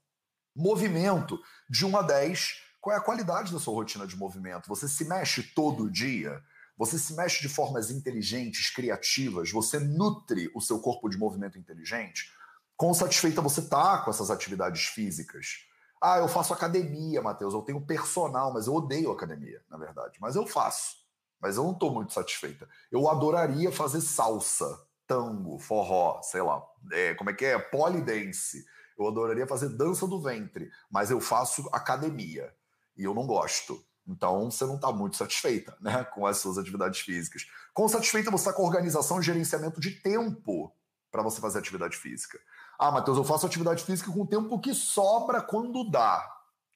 Movimento, 0.56 1.38
de 1.70 1.86
1 1.86 1.98
a 1.98 2.02
10, 2.02 2.62
qual 2.80 2.96
é 2.96 2.98
a 2.98 3.04
qualidade 3.04 3.52
da 3.52 3.60
sua 3.60 3.74
rotina 3.74 4.08
de 4.08 4.16
movimento? 4.16 4.70
Você 4.70 4.88
se 4.88 5.04
mexe 5.04 5.44
todo 5.44 5.92
dia? 5.92 6.42
Você 6.78 7.00
se 7.00 7.14
mexe 7.16 7.42
de 7.42 7.48
formas 7.48 7.90
inteligentes, 7.90 8.70
criativas, 8.70 9.52
você 9.52 9.80
nutre 9.80 10.52
o 10.54 10.62
seu 10.62 10.80
corpo 10.80 11.08
de 11.08 11.18
movimento 11.18 11.58
inteligente. 11.58 12.32
Quão 12.76 12.94
satisfeita 12.94 13.42
você 13.42 13.62
tá 13.62 14.00
com 14.00 14.12
essas 14.12 14.30
atividades 14.30 14.86
físicas? 14.86 15.66
Ah, 16.02 16.18
eu 16.18 16.28
faço 16.28 16.54
academia, 16.54 17.22
Matheus, 17.22 17.54
eu 17.54 17.62
tenho 17.62 17.80
personal, 17.80 18.54
mas 18.54 18.68
eu 18.68 18.74
odeio 18.74 19.12
academia, 19.12 19.64
na 19.70 19.78
verdade. 19.78 20.18
Mas 20.20 20.36
eu 20.36 20.46
faço. 20.46 20.98
Mas 21.40 21.56
eu 21.56 21.64
não 21.64 21.72
estou 21.72 21.94
muito 21.94 22.12
satisfeita. 22.12 22.68
Eu 22.92 23.10
adoraria 23.10 23.72
fazer 23.72 24.02
salsa, 24.02 24.86
tango, 25.08 25.58
forró, 25.58 26.22
sei 26.22 26.42
lá. 26.42 26.62
É, 26.92 27.14
como 27.16 27.30
é 27.30 27.34
que 27.34 27.46
é? 27.46 27.58
Polidense. 27.58 28.66
Eu 28.98 29.08
adoraria 29.08 29.48
fazer 29.48 29.70
dança 29.70 30.08
do 30.08 30.22
ventre, 30.22 30.70
mas 30.90 31.12
eu 31.12 31.20
faço 31.20 31.68
academia 31.72 32.54
e 32.98 33.04
eu 33.04 33.14
não 33.14 33.26
gosto. 33.26 33.84
Então 34.08 34.52
você 34.52 34.66
não 34.66 34.76
está 34.76 34.92
muito 34.92 35.18
satisfeita 35.18 35.76
né, 35.82 36.04
com 36.04 36.26
as 36.26 36.38
suas 36.38 36.58
atividades 36.58 37.00
físicas. 37.00 37.46
Quão 37.74 37.88
satisfeita 37.88 38.30
você 38.30 38.50
está 38.50 38.54
com 38.54 38.64
organização 38.64 39.20
e 39.20 39.24
gerenciamento 39.24 39.80
de 39.80 39.92
tempo 39.92 40.74
para 41.12 41.24
você 41.24 41.42
fazer 41.42 41.60
atividade 41.60 41.98
física? 41.98 42.40
Ah, 42.78 42.92
Matheus, 42.92 43.18
eu 43.18 43.24
faço 43.24 43.46
atividade 43.46 43.84
física 43.84 44.12
com 44.12 44.22
o 44.22 44.28
tempo 44.28 44.60
que 44.60 44.74
sobra 44.74 45.42
quando 45.42 45.90
dá. 45.90 46.24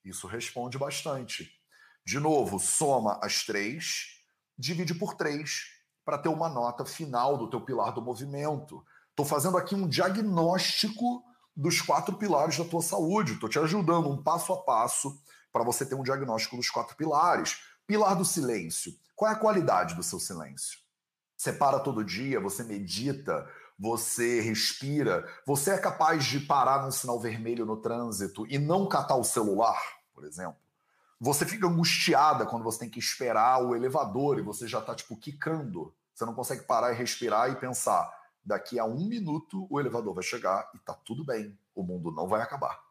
Isso 0.04 0.28
responde 0.28 0.78
bastante. 0.78 1.52
De 2.06 2.20
novo, 2.20 2.58
soma 2.58 3.20
as 3.22 3.44
três, 3.44 4.24
divide 4.58 4.96
por 4.96 5.14
três 5.14 5.80
para 6.04 6.18
ter 6.18 6.30
uma 6.30 6.50
nota 6.50 6.84
final 6.86 7.38
do 7.38 7.50
teu 7.50 7.62
pilar 7.62 7.94
do 7.94 8.02
movimento. 8.02 8.84
Estou 9.10 9.26
fazendo 9.26 9.58
aqui 9.58 9.76
um 9.76 9.88
diagnóstico 9.88 11.24
dos 11.56 11.82
quatro 11.82 12.16
pilares 12.16 12.58
da 12.58 12.64
tua 12.64 12.82
saúde. 12.82 13.34
Estou 13.34 13.50
te 13.50 13.60
ajudando 13.60 14.10
um 14.10 14.24
passo 14.24 14.54
a 14.54 14.64
passo 14.64 15.22
para 15.52 15.64
você 15.64 15.86
ter 15.86 15.96
um 15.96 16.04
diagnóstico 16.04 16.56
dos 16.56 16.70
quatro 16.70 16.96
pilares. 16.96 17.62
Pilar 17.86 18.16
do 18.16 18.26
silêncio. 18.26 18.94
Qual 19.16 19.30
é 19.30 19.34
a 19.34 19.40
qualidade 19.40 19.96
do 19.96 20.04
seu 20.04 20.20
silêncio? 20.20 20.80
Você 21.36 21.54
para 21.54 21.80
todo 21.80 22.04
dia, 22.04 22.40
você 22.40 22.64
medita, 22.64 23.50
você 23.78 24.42
respira, 24.42 25.28
você 25.46 25.72
é 25.72 25.78
capaz 25.78 26.26
de 26.26 26.40
parar 26.40 26.84
num 26.84 26.92
sinal 26.92 27.20
vermelho 27.20 27.66
no 27.66 27.78
trânsito 27.78 28.46
e 28.48 28.58
não 28.58 28.88
catar 28.88 29.16
o 29.16 29.24
celular, 29.24 29.82
por 30.14 30.26
exemplo. 30.26 30.58
Você 31.20 31.46
fica 31.46 31.68
angustiada 31.68 32.46
quando 32.46 32.64
você 32.64 32.80
tem 32.80 32.90
que 32.90 33.00
esperar 33.00 33.64
o 33.64 33.76
elevador 33.76 34.38
e 34.38 34.42
você 34.42 34.68
já 34.68 34.80
está 34.80 34.96
tipo 34.96 35.18
quicando. 35.18 35.94
Você 36.14 36.26
não 36.26 36.34
consegue 36.34 36.64
parar 36.64 36.92
e 36.92 36.96
respirar 36.96 37.50
e 37.50 37.56
pensar: 37.56 38.10
daqui 38.44 38.78
a 38.80 38.86
um 38.86 39.08
minuto 39.08 39.68
o 39.70 39.80
elevador 39.80 40.14
vai 40.14 40.24
chegar 40.24 40.70
e 40.76 40.80
tá 40.80 40.94
tudo 40.94 41.26
bem, 41.26 41.58
o 41.74 41.84
mundo 41.84 42.12
não 42.12 42.28
vai 42.28 42.42
acabar 42.42 42.89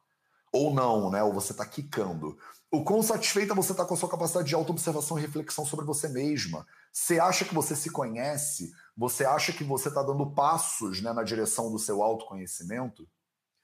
ou 0.58 0.74
não, 0.74 1.10
né? 1.10 1.22
Ou 1.22 1.32
você 1.32 1.52
está 1.52 1.64
quicando. 1.64 2.36
O 2.70 2.84
quão 2.84 3.02
satisfeita 3.02 3.54
você 3.54 3.72
está 3.72 3.84
com 3.84 3.94
a 3.94 3.96
sua 3.96 4.08
capacidade 4.08 4.48
de 4.48 4.54
autoobservação 4.54 5.18
e 5.18 5.22
reflexão 5.22 5.64
sobre 5.64 5.86
você 5.86 6.08
mesma. 6.08 6.66
Você 6.92 7.18
acha 7.18 7.44
que 7.44 7.54
você 7.54 7.74
se 7.74 7.90
conhece? 7.90 8.72
Você 8.96 9.24
acha 9.24 9.52
que 9.52 9.64
você 9.64 9.88
está 9.88 10.02
dando 10.02 10.30
passos 10.32 11.00
né, 11.00 11.12
na 11.12 11.22
direção 11.22 11.70
do 11.70 11.78
seu 11.78 12.02
autoconhecimento? 12.02 13.08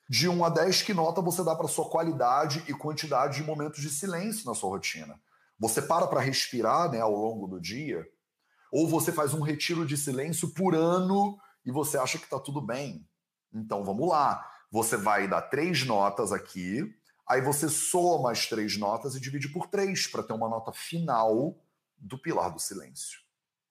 De 0.08 0.28
1 0.28 0.44
a 0.44 0.48
10, 0.48 0.82
que 0.82 0.94
nota 0.94 1.20
você 1.20 1.42
dá 1.42 1.54
para 1.54 1.68
sua 1.68 1.88
qualidade 1.88 2.64
e 2.68 2.72
quantidade 2.72 3.36
de 3.36 3.42
momentos 3.42 3.80
de 3.80 3.90
silêncio 3.90 4.46
na 4.46 4.54
sua 4.54 4.70
rotina? 4.70 5.20
Você 5.58 5.82
para 5.82 6.06
para 6.06 6.20
respirar 6.20 6.90
né, 6.90 7.00
ao 7.00 7.14
longo 7.14 7.46
do 7.46 7.60
dia? 7.60 8.06
Ou 8.72 8.88
você 8.88 9.12
faz 9.12 9.34
um 9.34 9.42
retiro 9.42 9.84
de 9.84 9.96
silêncio 9.96 10.48
por 10.54 10.74
ano 10.74 11.36
e 11.64 11.70
você 11.70 11.98
acha 11.98 12.18
que 12.18 12.24
está 12.24 12.38
tudo 12.38 12.60
bem? 12.60 13.06
Então 13.52 13.84
vamos 13.84 14.08
lá 14.08 14.53
você 14.74 14.96
vai 14.96 15.28
dar 15.28 15.40
três 15.42 15.86
notas 15.86 16.32
aqui, 16.32 16.92
aí 17.28 17.40
você 17.40 17.68
soma 17.68 18.32
as 18.32 18.48
três 18.48 18.76
notas 18.76 19.14
e 19.14 19.20
divide 19.20 19.48
por 19.48 19.68
três 19.68 20.08
para 20.08 20.20
ter 20.20 20.32
uma 20.32 20.48
nota 20.48 20.72
final 20.72 21.54
do 21.96 22.18
pilar 22.18 22.50
do 22.50 22.58
silêncio. 22.58 23.20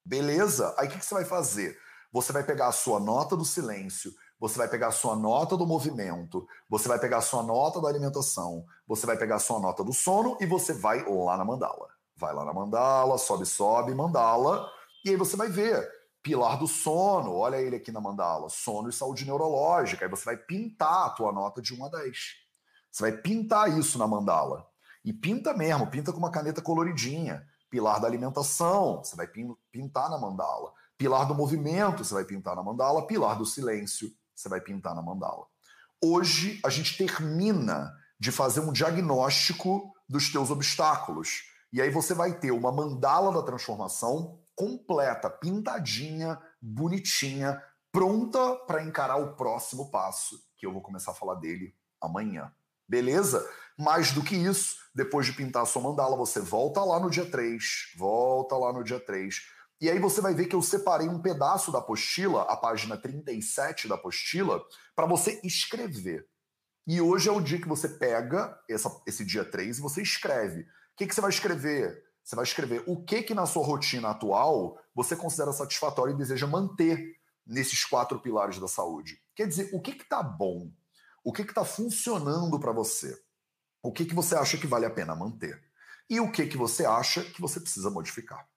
Beleza? 0.06 0.74
Aí 0.78 0.88
o 0.88 0.90
que, 0.90 1.00
que 1.00 1.06
você 1.06 1.14
vai 1.14 1.26
fazer? 1.26 1.78
Você 2.10 2.32
vai 2.32 2.42
pegar 2.42 2.68
a 2.68 2.72
sua 2.72 3.02
nota 3.02 3.36
do 3.36 3.44
silêncio, 3.44 4.14
você 4.40 4.58
vai 4.58 4.70
pegar 4.70 4.88
a 4.88 4.92
sua 4.92 5.14
nota 5.14 5.58
do 5.58 5.68
movimento, 5.68 6.48
você 6.70 6.88
vai 6.88 6.98
pegar 6.98 7.18
a 7.18 7.22
sua 7.22 7.44
nota 7.44 7.82
da 7.82 7.90
alimentação, 7.90 8.66
você 8.88 9.06
vai 9.06 9.18
pegar 9.18 9.36
a 9.36 9.40
sua 9.40 9.60
nota 9.60 9.84
do 9.84 9.92
sono 9.92 10.38
e 10.40 10.46
você 10.46 10.72
vai 10.72 11.04
lá 11.06 11.36
na 11.36 11.44
mandala. 11.44 11.90
Vai 12.16 12.34
lá 12.34 12.46
na 12.46 12.54
mandala, 12.54 13.18
sobe, 13.18 13.46
sobe, 13.46 13.94
mandala, 13.94 14.72
e 15.04 15.10
aí 15.10 15.18
você 15.18 15.36
vai 15.36 15.50
ver 15.50 15.86
Pilar 16.24 16.58
do 16.58 16.68
sono, 16.68 17.34
olha 17.34 17.58
ele 17.58 17.76
aqui 17.76 17.92
na 17.92 18.00
mandala, 18.00 18.48
sono 18.50 18.88
e 18.88 18.94
saúde 18.94 19.26
neurológica. 19.26 20.06
Aí 20.06 20.10
você 20.10 20.24
vai 20.24 20.38
pintar 20.38 21.08
a 21.08 21.10
tua 21.10 21.34
nota 21.34 21.62
de 21.62 21.74
1 21.74 21.86
a 21.86 21.90
10. 21.90 22.18
Você 22.90 23.04
vai 23.04 23.12
pintar 23.12 23.78
isso 23.78 24.00
na 24.00 24.08
mandala. 24.08 24.66
E 25.04 25.12
pinta 25.12 25.54
mesmo, 25.54 25.88
pinta 25.88 26.14
com 26.14 26.20
uma 26.20 26.32
caneta 26.32 26.62
coloridinha. 26.62 27.46
Pilar 27.70 28.00
da 28.00 28.08
alimentação, 28.08 29.04
você 29.04 29.18
vai 29.18 29.28
pintar 29.70 30.10
na 30.10 30.18
mandala. 30.18 30.72
Pilar 30.98 31.28
do 31.28 31.36
movimento, 31.36 32.06
você 32.06 32.14
vai 32.14 32.24
pintar 32.24 32.56
na 32.56 32.64
mandala. 32.64 33.06
Pilar 33.06 33.38
do 33.38 33.46
silêncio, 33.46 34.10
você 34.34 34.48
vai 34.48 34.62
pintar 34.62 34.96
na 34.96 35.02
mandala. 35.02 35.46
Hoje 36.02 36.62
a 36.64 36.70
gente 36.70 36.98
termina 36.98 37.94
de 38.18 38.32
fazer 38.32 38.62
um 38.62 38.72
diagnóstico 38.72 39.94
dos 40.08 40.32
teus 40.32 40.50
obstáculos. 40.50 41.44
E 41.74 41.82
aí 41.82 41.90
você 41.90 42.14
vai 42.14 42.32
ter 42.40 42.52
uma 42.52 42.72
mandala 42.72 43.34
da 43.34 43.42
transformação 43.42 44.40
completa, 44.56 45.30
pintadinha, 45.30 46.40
bonitinha, 46.62 47.62
pronta 47.92 48.56
para 48.66 48.84
encarar 48.84 49.18
o 49.18 49.36
próximo 49.36 49.90
passo, 49.92 50.40
que 50.58 50.66
eu 50.66 50.74
vou 50.74 50.82
começar 50.82 51.12
a 51.12 51.16
falar 51.16 51.36
dele 51.36 51.76
amanhã. 52.02 52.52
Beleza? 52.88 53.48
Mais 53.78 54.12
do 54.12 54.24
que 54.24 54.36
isso, 54.36 54.78
depois 54.94 55.26
de 55.26 55.34
pintar 55.34 55.64
a 55.64 55.66
sua 55.66 55.82
mandala, 55.82 56.16
você 56.16 56.40
volta 56.40 56.84
lá 56.84 57.00
no 57.00 57.10
dia 57.10 57.26
3, 57.26 57.94
volta 57.98 58.56
lá 58.56 58.72
no 58.72 58.84
dia 58.84 59.00
3. 59.00 59.42
E 59.82 59.90
aí 59.90 60.00
você 60.00 60.22
vai 60.22 60.34
ver 60.34 60.46
que 60.46 60.56
eu 60.56 60.62
separei 60.62 61.08
um 61.08 61.22
pedaço 61.22 61.72
da 61.72 61.80
apostila, 61.80 62.44
a 62.44 62.56
página 62.56 62.98
37 62.98 63.88
da 63.88 63.96
apostila, 63.96 64.64
para 64.96 65.06
você 65.06 65.40
escrever. 65.44 66.28
E 66.86 67.02
hoje 67.02 67.30
é 67.30 67.32
o 67.32 67.42
dia 67.42 67.60
que 67.60 67.68
você 67.68 67.88
pega 67.88 68.58
essa, 68.70 68.90
esse 69.08 69.26
dia 69.26 69.46
3 69.46 69.78
e 69.78 69.82
você 69.82 70.02
escreve. 70.02 70.62
O 70.62 70.66
que, 70.98 71.08
que 71.08 71.16
você 71.16 71.22
vai 71.22 71.30
escrever? 71.30 72.03
Você 72.24 72.36
vai 72.36 72.44
escrever 72.44 72.84
o 72.88 73.04
que 73.04 73.22
que 73.22 73.34
na 73.34 73.46
sua 73.46 73.66
rotina 73.66 74.10
atual 74.10 74.80
você 74.96 75.16
considera 75.16 75.52
satisfatório 75.52 76.14
e 76.14 76.18
deseja 76.18 76.48
manter 76.48 77.18
nesses 77.46 77.84
quatro 77.84 78.20
pilares 78.20 78.60
da 78.60 78.68
saúde. 78.68 79.22
Quer 79.36 79.48
dizer, 79.48 79.70
o 79.74 79.82
que 79.82 79.94
que 79.94 80.06
tá 80.06 80.24
bom? 80.24 80.72
O 81.24 81.34
que 81.34 81.44
que 81.44 81.54
tá 81.54 81.66
funcionando 81.66 82.60
para 82.60 82.72
você? 82.72 83.22
O 83.82 83.92
que 83.92 84.06
que 84.06 84.16
você 84.16 84.36
acha 84.36 84.58
que 84.58 84.68
vale 84.68 84.86
a 84.86 84.90
pena 84.90 85.16
manter? 85.16 85.62
E 86.10 86.20
o 86.20 86.32
que 86.32 86.48
que 86.48 86.58
você 86.58 86.86
acha 86.86 87.24
que 87.24 87.42
você 87.42 87.60
precisa 87.60 87.90
modificar? 87.90 88.48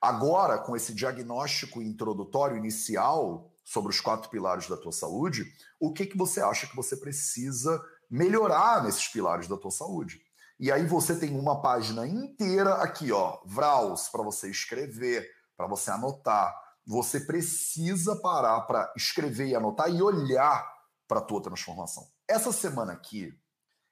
Agora, 0.00 0.58
com 0.58 0.76
esse 0.76 0.94
diagnóstico 0.94 1.80
introdutório 1.80 2.56
inicial 2.56 3.50
sobre 3.64 3.90
os 3.90 4.00
quatro 4.00 4.28
pilares 4.30 4.68
da 4.68 4.76
tua 4.76 4.92
saúde, 4.92 5.50
o 5.80 5.92
que 5.92 6.06
que 6.06 6.16
você 6.16 6.40
acha 6.40 6.66
que 6.66 6.76
você 6.76 6.96
precisa 6.96 7.82
melhorar 8.10 8.84
nesses 8.84 9.08
pilares 9.08 9.48
da 9.48 9.56
tua 9.56 9.70
saúde? 9.70 10.22
E 10.58 10.72
aí 10.72 10.86
você 10.86 11.18
tem 11.18 11.38
uma 11.38 11.60
página 11.60 12.06
inteira 12.06 12.76
aqui, 12.76 13.12
ó, 13.12 13.38
Vraus, 13.44 14.08
para 14.08 14.22
você 14.22 14.50
escrever, 14.50 15.28
para 15.56 15.66
você 15.66 15.90
anotar. 15.90 16.54
Você 16.86 17.20
precisa 17.20 18.16
parar 18.16 18.62
para 18.62 18.90
escrever 18.96 19.48
e 19.48 19.54
anotar 19.54 19.90
e 19.90 20.00
olhar 20.00 20.66
para 21.06 21.18
a 21.18 21.22
tua 21.22 21.42
transformação. 21.42 22.06
Essa 22.28 22.52
semana 22.52 22.92
aqui, 22.92 23.38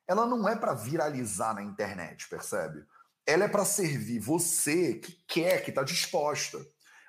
ela 0.08 0.26
não 0.26 0.48
é 0.48 0.56
para 0.56 0.74
viralizar 0.74 1.54
na 1.54 1.62
internet, 1.62 2.28
percebe? 2.28 2.84
Ela 3.26 3.44
é 3.44 3.48
para 3.48 3.64
servir 3.64 4.18
você 4.18 4.94
que 4.94 5.12
quer, 5.26 5.62
que 5.62 5.70
está 5.70 5.82
disposta. 5.82 6.58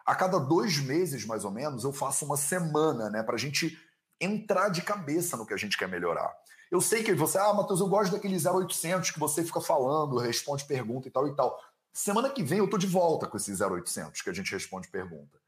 A 0.06 0.16
cada 0.16 0.38
dois 0.38 0.78
meses, 0.78 1.26
mais 1.26 1.46
ou 1.46 1.52
menos, 1.52 1.84
eu 1.84 1.94
faço 1.94 2.26
uma 2.26 2.38
semana, 2.38 3.10
né, 3.10 3.24
para 3.24 3.36
a 3.36 3.40
gente 3.40 3.78
entrar 4.20 4.70
de 4.70 4.82
cabeça 4.82 5.36
no 5.36 5.46
que 5.46 5.54
a 5.54 5.58
gente 5.58 5.78
quer 5.78 5.88
melhorar. 5.88 6.32
Eu 6.72 6.82
sei 6.82 7.04
que 7.04 7.14
você, 7.14 7.38
ah, 7.38 7.54
Matheus, 7.54 7.80
eu 7.80 7.88
gosto 7.88 8.12
daquele 8.12 8.36
0800 8.36 9.12
que 9.12 9.20
você 9.20 9.44
fica 9.44 9.62
falando, 9.62 10.18
responde 10.18 10.66
pergunta 10.66 11.08
e 11.08 11.12
tal 11.12 11.28
e 11.28 11.36
tal. 11.36 11.60
Semana 11.94 12.30
que 12.30 12.44
vem 12.44 12.60
eu 12.60 12.70
tô 12.70 12.78
de 12.78 12.88
volta 12.88 13.28
com 13.28 13.38
esse 13.38 13.52
0800 13.52 14.22
que 14.22 14.30
a 14.30 14.34
gente 14.34 14.52
responde 14.52 14.88
pergunta. 14.90 15.40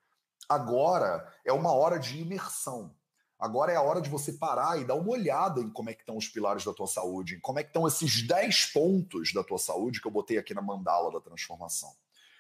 Agora 0.48 1.28
é 1.44 1.52
uma 1.52 1.74
hora 1.74 2.00
de 2.00 2.20
imersão. 2.22 2.96
Agora 3.40 3.72
é 3.72 3.76
a 3.76 3.82
hora 3.82 4.02
de 4.02 4.10
você 4.10 4.34
parar 4.34 4.80
e 4.80 4.86
dar 4.86 4.96
uma 4.96 5.12
olhada 5.12 5.62
em 5.62 5.70
como 5.70 5.90
é 5.90 5.94
que 5.94 6.02
estão 6.02 6.18
os 6.18 6.28
pilares 6.28 6.64
da 6.64 6.74
tua 6.74 6.88
saúde, 6.88 7.36
em 7.36 7.40
como 7.40 7.60
é 7.60 7.64
que 7.64 7.70
estão 7.70 7.88
esses 7.88 8.26
10 8.26 8.68
pontos 8.68 9.34
da 9.34 9.44
tua 9.44 9.60
saúde 9.60 10.02
que 10.02 10.08
eu 10.08 10.12
botei 10.12 10.38
aqui 10.38 10.54
na 10.54 10.62
mandala 10.62 11.12
da 11.12 11.20
transformação. 11.20 11.94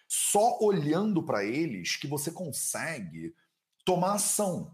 Só 0.07 0.57
olhando 0.61 1.21
para 1.21 1.43
eles 1.43 1.97
que 1.97 2.07
você 2.07 2.31
consegue 2.31 3.35
tomar 3.83 4.13
ação. 4.13 4.73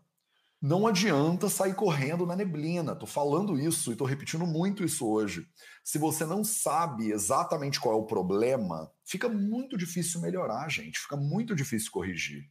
Não 0.65 0.87
adianta 0.87 1.49
sair 1.49 1.75
correndo 1.75 2.25
na 2.25 2.37
neblina. 2.37 2.95
Tô 2.95 3.05
falando 3.05 3.59
isso 3.59 3.91
e 3.91 3.97
tô 3.97 4.05
repetindo 4.05 4.47
muito 4.47 4.81
isso 4.81 5.05
hoje. 5.05 5.45
Se 5.83 5.97
você 5.97 6.25
não 6.25 6.41
sabe 6.41 7.11
exatamente 7.11 7.81
qual 7.81 7.95
é 7.95 7.97
o 7.97 8.05
problema, 8.05 8.89
fica 9.03 9.27
muito 9.27 9.77
difícil 9.77 10.21
melhorar, 10.21 10.69
gente. 10.69 10.97
Fica 10.97 11.17
muito 11.17 11.53
difícil 11.53 11.91
corrigir. 11.91 12.49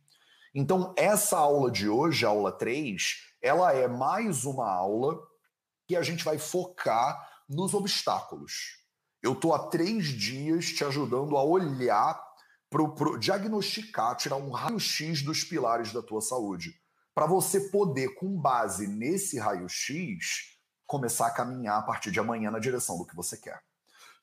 Então, 0.55 0.95
essa 0.95 1.39
aula 1.39 1.71
de 1.71 1.89
hoje, 1.89 2.27
aula 2.27 2.53
3, 2.53 3.03
ela 3.41 3.73
é 3.73 3.89
mais 3.89 4.45
uma 4.45 4.71
aula 4.71 5.19
que 5.89 5.97
a 5.97 6.03
gente 6.03 6.23
vai 6.23 6.37
focar 6.37 7.19
nos 7.49 7.73
obstáculos. 7.73 8.77
Eu 9.23 9.33
estou 9.33 9.55
há 9.55 9.69
três 9.71 10.09
dias 10.09 10.67
te 10.67 10.85
ajudando 10.85 11.35
a 11.35 11.43
olhar, 11.43 12.23
pro, 12.69 13.17
diagnosticar, 13.17 14.15
tirar 14.17 14.37
um 14.37 14.51
raio-x 14.51 15.23
dos 15.23 15.43
pilares 15.45 15.95
da 15.95 16.03
tua 16.03 16.21
saúde. 16.21 16.82
Para 17.15 17.27
você 17.27 17.69
poder, 17.69 18.15
com 18.15 18.41
base 18.41 18.87
nesse 18.87 19.39
raio-x, 19.39 20.57
começar 20.87 21.27
a 21.27 21.31
caminhar 21.31 21.79
a 21.79 21.83
partir 21.83 22.11
de 22.11 22.19
amanhã 22.21 22.51
na 22.51 22.59
direção 22.59 22.99
do 22.99 23.07
que 23.07 23.17
você 23.17 23.37
quer. 23.37 23.61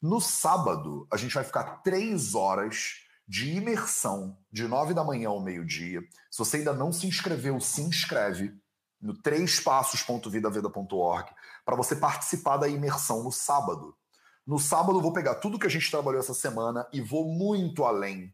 No 0.02 0.20
sábado, 0.22 1.08
a 1.12 1.18
gente 1.18 1.36
vai 1.36 1.44
ficar 1.44 1.82
três 1.84 2.34
horas 2.34 3.02
de 3.28 3.52
imersão 3.52 4.38
de 4.52 4.68
nove 4.68 4.92
da 4.94 5.04
manhã 5.04 5.30
ao 5.30 5.40
meio-dia. 5.40 6.02
Se 6.32 6.40
você 6.40 6.58
ainda 6.58 6.74
não 6.74 6.92
se 6.92 7.06
inscreveu, 7.06 7.60
se 7.60 7.82
inscreve 7.82 8.52
no 9.00 9.14
trêspassos.vidaveda.org 9.22 11.30
para 11.64 11.76
você 11.76 11.96
participar 11.96 12.58
da 12.58 12.68
imersão 12.68 13.24
no 13.24 13.32
sábado. 13.32 13.96
No 14.48 14.58
sábado 14.58 14.98
eu 14.98 15.02
vou 15.02 15.14
pegar 15.14 15.36
tudo 15.36 15.60
que 15.60 15.68
a 15.68 15.70
gente 15.70 15.92
trabalhou 15.92 16.20
essa 16.20 16.34
semana 16.34 16.88
e 16.92 17.02
vou 17.02 17.26
muito 17.26 17.84
além. 17.84 18.34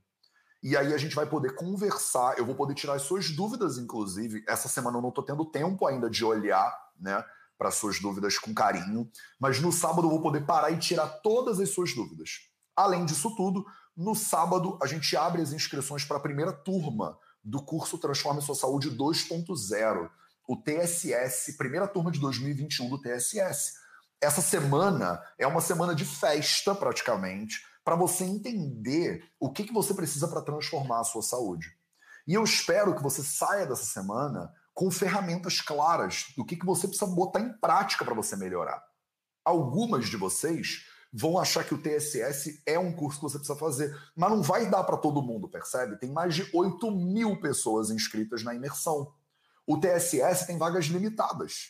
E 0.66 0.76
aí 0.76 0.96
a 0.96 0.98
gente 0.98 1.14
vai 1.16 1.28
poder 1.28 1.54
conversar, 1.54 2.40
eu 2.40 2.46
vou 2.46 2.56
poder 2.56 2.74
tirar 2.74 2.96
as 2.96 3.04
suas 3.04 3.30
dúvidas, 3.30 3.78
inclusive. 3.78 4.44
Essa 4.48 4.68
semana 4.68 4.98
eu 4.98 5.02
não 5.04 5.10
estou 5.10 5.24
tendo 5.24 5.46
tempo 5.46 5.86
ainda 5.86 6.10
de 6.10 6.26
olhar, 6.26 6.76
né, 7.00 7.24
para 7.56 7.70
suas 7.70 8.00
dúvidas 8.00 8.40
com 8.40 8.52
carinho, 8.52 9.08
mas 9.40 9.60
no 9.60 9.72
sábado 9.72 10.08
eu 10.08 10.10
vou 10.10 10.24
poder 10.24 10.44
parar 10.44 10.72
e 10.72 10.80
tirar 10.80 11.08
todas 11.22 11.60
as 11.60 11.70
suas 11.70 11.94
dúvidas. 11.94 12.50
Além 12.76 13.06
disso 13.06 13.36
tudo, 13.36 13.64
no 13.96 14.16
sábado, 14.16 14.76
a 14.82 14.88
gente 14.88 15.16
abre 15.16 15.40
as 15.40 15.54
inscrições 15.54 16.04
para 16.04 16.18
a 16.18 16.20
primeira 16.20 16.52
turma 16.52 17.16
do 17.44 17.62
curso 17.62 18.00
Transforme 18.00 18.42
Sua 18.42 18.56
Saúde 18.56 18.90
2.0, 18.90 20.10
o 20.48 20.58
TSS, 20.58 21.58
primeira 21.58 21.88
turma 21.88 22.10
de 22.10 22.20
2021 22.20 22.90
do 22.90 23.00
TSS. 23.00 23.74
Essa 24.20 24.42
semana 24.42 25.22
é 25.38 25.46
uma 25.46 25.62
semana 25.62 25.94
de 25.94 26.06
festa, 26.06 26.74
praticamente, 26.74 27.62
para 27.86 27.96
você 27.96 28.24
entender 28.24 29.24
o 29.40 29.52
que, 29.52 29.64
que 29.64 29.74
você 29.74 29.94
precisa 29.94 30.28
para 30.28 30.42
transformar 30.42 31.02
a 31.02 31.04
sua 31.04 31.22
saúde. 31.22 31.78
E 32.28 32.34
eu 32.34 32.44
espero 32.44 32.96
que 32.96 33.04
você 33.04 33.24
saia 33.24 33.68
dessa 33.68 33.86
semana 33.86 34.52
com 34.74 34.90
ferramentas 34.90 35.62
claras 35.62 36.34
do 36.36 36.44
que, 36.44 36.56
que 36.56 36.66
você 36.66 36.88
precisa 36.88 37.10
botar 37.10 37.40
em 37.40 37.54
prática 37.60 38.04
para 38.04 38.16
você 38.16 38.36
melhorar. 38.36 38.84
Algumas 39.46 40.10
de 40.10 40.18
vocês 40.18 40.88
vão 41.14 41.40
achar 41.40 41.64
que 41.64 41.76
o 41.76 41.82
TSS 41.82 42.64
é 42.66 42.78
um 42.80 42.92
curso 42.92 43.20
que 43.20 43.24
você 43.24 43.38
precisa 43.38 43.58
fazer. 43.58 43.96
Mas 44.16 44.32
não 44.32 44.42
vai 44.42 44.68
dar 44.68 44.84
para 44.84 44.98
todo 44.98 45.22
mundo, 45.22 45.48
percebe? 45.48 45.98
Tem 45.98 46.12
mais 46.12 46.34
de 46.34 46.50
8 46.54 46.90
mil 46.90 47.40
pessoas 47.40 47.92
inscritas 47.92 48.44
na 48.44 48.56
imersão. 48.56 49.14
O 49.66 49.78
TSS 49.78 50.48
tem 50.48 50.58
vagas 50.58 50.86
limitadas. 50.86 51.70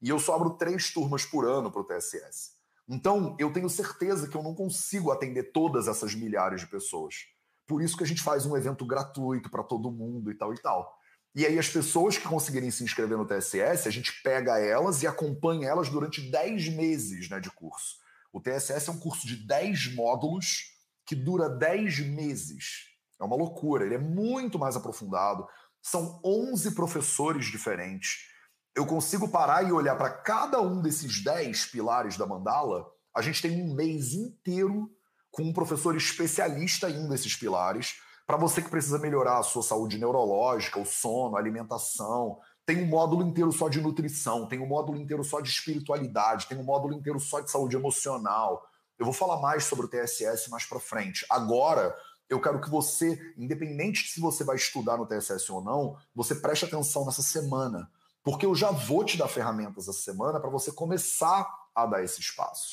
E 0.00 0.10
eu 0.10 0.20
só 0.20 0.36
abro 0.36 0.50
três 0.50 0.92
turmas 0.92 1.24
por 1.24 1.46
ano 1.46 1.72
para 1.72 1.80
o 1.80 1.84
TSS. 1.84 2.53
Então, 2.88 3.36
eu 3.38 3.52
tenho 3.52 3.68
certeza 3.68 4.28
que 4.28 4.36
eu 4.36 4.42
não 4.42 4.54
consigo 4.54 5.10
atender 5.10 5.52
todas 5.52 5.88
essas 5.88 6.14
milhares 6.14 6.60
de 6.60 6.66
pessoas. 6.66 7.26
Por 7.66 7.82
isso 7.82 7.96
que 7.96 8.04
a 8.04 8.06
gente 8.06 8.22
faz 8.22 8.44
um 8.44 8.56
evento 8.56 8.86
gratuito 8.86 9.50
para 9.50 9.62
todo 9.62 9.90
mundo 9.90 10.30
e 10.30 10.34
tal 10.34 10.52
e 10.52 10.60
tal. 10.60 10.94
E 11.34 11.44
aí, 11.44 11.58
as 11.58 11.68
pessoas 11.68 12.18
que 12.18 12.28
conseguirem 12.28 12.70
se 12.70 12.84
inscrever 12.84 13.16
no 13.16 13.26
TSS, 13.26 13.88
a 13.88 13.90
gente 13.90 14.22
pega 14.22 14.58
elas 14.58 15.02
e 15.02 15.06
acompanha 15.06 15.68
elas 15.68 15.88
durante 15.88 16.20
10 16.30 16.68
meses 16.70 17.28
né, 17.28 17.40
de 17.40 17.50
curso. 17.50 17.96
O 18.32 18.40
TSS 18.40 18.88
é 18.88 18.92
um 18.92 18.98
curso 18.98 19.26
de 19.26 19.36
10 19.46 19.94
módulos 19.94 20.74
que 21.06 21.14
dura 21.14 21.48
10 21.48 22.00
meses. 22.00 22.88
É 23.20 23.24
uma 23.24 23.36
loucura, 23.36 23.84
ele 23.84 23.94
é 23.94 23.98
muito 23.98 24.58
mais 24.58 24.76
aprofundado. 24.76 25.46
São 25.80 26.20
11 26.24 26.74
professores 26.74 27.46
diferentes. 27.46 28.28
Eu 28.74 28.84
consigo 28.84 29.28
parar 29.28 29.62
e 29.62 29.70
olhar 29.70 29.96
para 29.96 30.10
cada 30.10 30.60
um 30.60 30.82
desses 30.82 31.22
10 31.22 31.66
pilares 31.66 32.16
da 32.16 32.26
mandala. 32.26 32.90
A 33.14 33.22
gente 33.22 33.40
tem 33.40 33.62
um 33.62 33.72
mês 33.72 34.14
inteiro 34.14 34.90
com 35.30 35.44
um 35.44 35.52
professor 35.52 35.96
especialista 35.96 36.90
em 36.90 36.98
um 36.98 37.08
desses 37.08 37.36
pilares. 37.36 37.94
Para 38.26 38.36
você 38.36 38.60
que 38.60 38.70
precisa 38.70 38.98
melhorar 38.98 39.38
a 39.38 39.42
sua 39.44 39.62
saúde 39.62 39.96
neurológica, 39.96 40.80
o 40.80 40.84
sono, 40.84 41.36
a 41.36 41.38
alimentação, 41.38 42.40
tem 42.66 42.82
um 42.82 42.86
módulo 42.86 43.22
inteiro 43.22 43.52
só 43.52 43.68
de 43.68 43.80
nutrição, 43.80 44.48
tem 44.48 44.58
um 44.58 44.66
módulo 44.66 44.98
inteiro 44.98 45.22
só 45.22 45.40
de 45.40 45.50
espiritualidade, 45.50 46.46
tem 46.46 46.58
um 46.58 46.64
módulo 46.64 46.94
inteiro 46.94 47.20
só 47.20 47.40
de 47.40 47.50
saúde 47.50 47.76
emocional. 47.76 48.66
Eu 48.98 49.04
vou 49.04 49.14
falar 49.14 49.40
mais 49.40 49.64
sobre 49.64 49.84
o 49.86 49.88
TSS 49.88 50.48
mais 50.48 50.64
para 50.64 50.80
frente. 50.80 51.24
Agora, 51.30 51.94
eu 52.28 52.40
quero 52.40 52.60
que 52.60 52.70
você, 52.70 53.20
independente 53.36 54.04
de 54.04 54.10
se 54.10 54.20
você 54.20 54.42
vai 54.42 54.56
estudar 54.56 54.96
no 54.96 55.06
TSS 55.06 55.52
ou 55.52 55.62
não, 55.62 55.96
você 56.14 56.34
preste 56.34 56.64
atenção 56.64 57.04
nessa 57.04 57.22
semana, 57.22 57.88
porque 58.24 58.46
eu 58.46 58.54
já 58.54 58.70
vou 58.70 59.04
te 59.04 59.18
dar 59.18 59.28
ferramentas 59.28 59.86
essa 59.86 60.00
semana 60.00 60.40
para 60.40 60.50
você 60.50 60.72
começar 60.72 61.46
a 61.74 61.84
dar 61.84 62.02
esses 62.02 62.30
passos. 62.30 62.72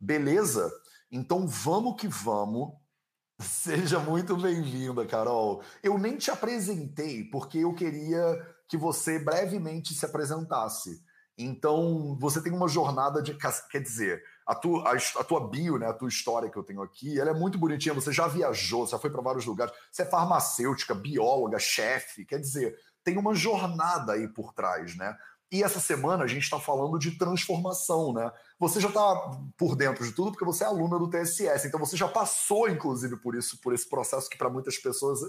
Beleza? 0.00 0.72
Então 1.12 1.46
vamos 1.46 2.00
que 2.00 2.08
vamos. 2.08 2.72
Seja 3.38 4.00
muito 4.00 4.34
bem-vinda, 4.34 5.04
Carol. 5.04 5.62
Eu 5.82 5.98
nem 5.98 6.16
te 6.16 6.30
apresentei 6.30 7.24
porque 7.24 7.58
eu 7.58 7.74
queria 7.74 8.56
que 8.66 8.78
você 8.78 9.18
brevemente 9.18 9.92
se 9.92 10.06
apresentasse. 10.06 11.04
Então, 11.38 12.16
você 12.18 12.42
tem 12.42 12.50
uma 12.50 12.66
jornada 12.66 13.22
de. 13.22 13.36
Quer 13.70 13.82
dizer, 13.82 14.22
a 14.46 14.54
tua, 14.54 14.90
a, 14.90 14.96
a, 14.96 15.24
tua 15.24 15.46
bio, 15.50 15.78
né, 15.78 15.86
a 15.86 15.92
tua 15.92 16.08
história 16.08 16.48
que 16.48 16.56
eu 16.56 16.62
tenho 16.64 16.80
aqui, 16.80 17.20
ela 17.20 17.30
é 17.30 17.34
muito 17.34 17.58
bonitinha. 17.58 17.94
Você 17.94 18.10
já 18.10 18.26
viajou, 18.26 18.86
já 18.86 18.98
foi 18.98 19.10
para 19.10 19.20
vários 19.20 19.44
lugares. 19.44 19.74
Você 19.92 20.00
é 20.00 20.06
farmacêutica, 20.06 20.94
bióloga, 20.94 21.58
chefe. 21.58 22.24
Quer 22.24 22.38
dizer, 22.38 22.74
tem 23.06 23.16
uma 23.16 23.36
jornada 23.36 24.14
aí 24.14 24.26
por 24.26 24.52
trás, 24.52 24.96
né? 24.96 25.16
E 25.50 25.62
essa 25.62 25.78
semana 25.78 26.24
a 26.24 26.26
gente 26.26 26.42
está 26.42 26.58
falando 26.58 26.98
de 26.98 27.16
transformação, 27.16 28.12
né? 28.12 28.32
Você 28.58 28.80
já 28.80 28.88
está 28.88 29.40
por 29.56 29.76
dentro 29.76 30.04
de 30.04 30.10
tudo 30.10 30.32
porque 30.32 30.44
você 30.44 30.64
é 30.64 30.66
aluna 30.66 30.98
do 30.98 31.08
TSS, 31.08 31.68
então 31.68 31.78
você 31.78 31.96
já 31.96 32.08
passou, 32.08 32.68
inclusive, 32.68 33.16
por 33.18 33.36
isso, 33.36 33.60
por 33.60 33.72
esse 33.72 33.88
processo 33.88 34.28
que 34.28 34.36
para 34.36 34.50
muitas 34.50 34.76
pessoas 34.76 35.20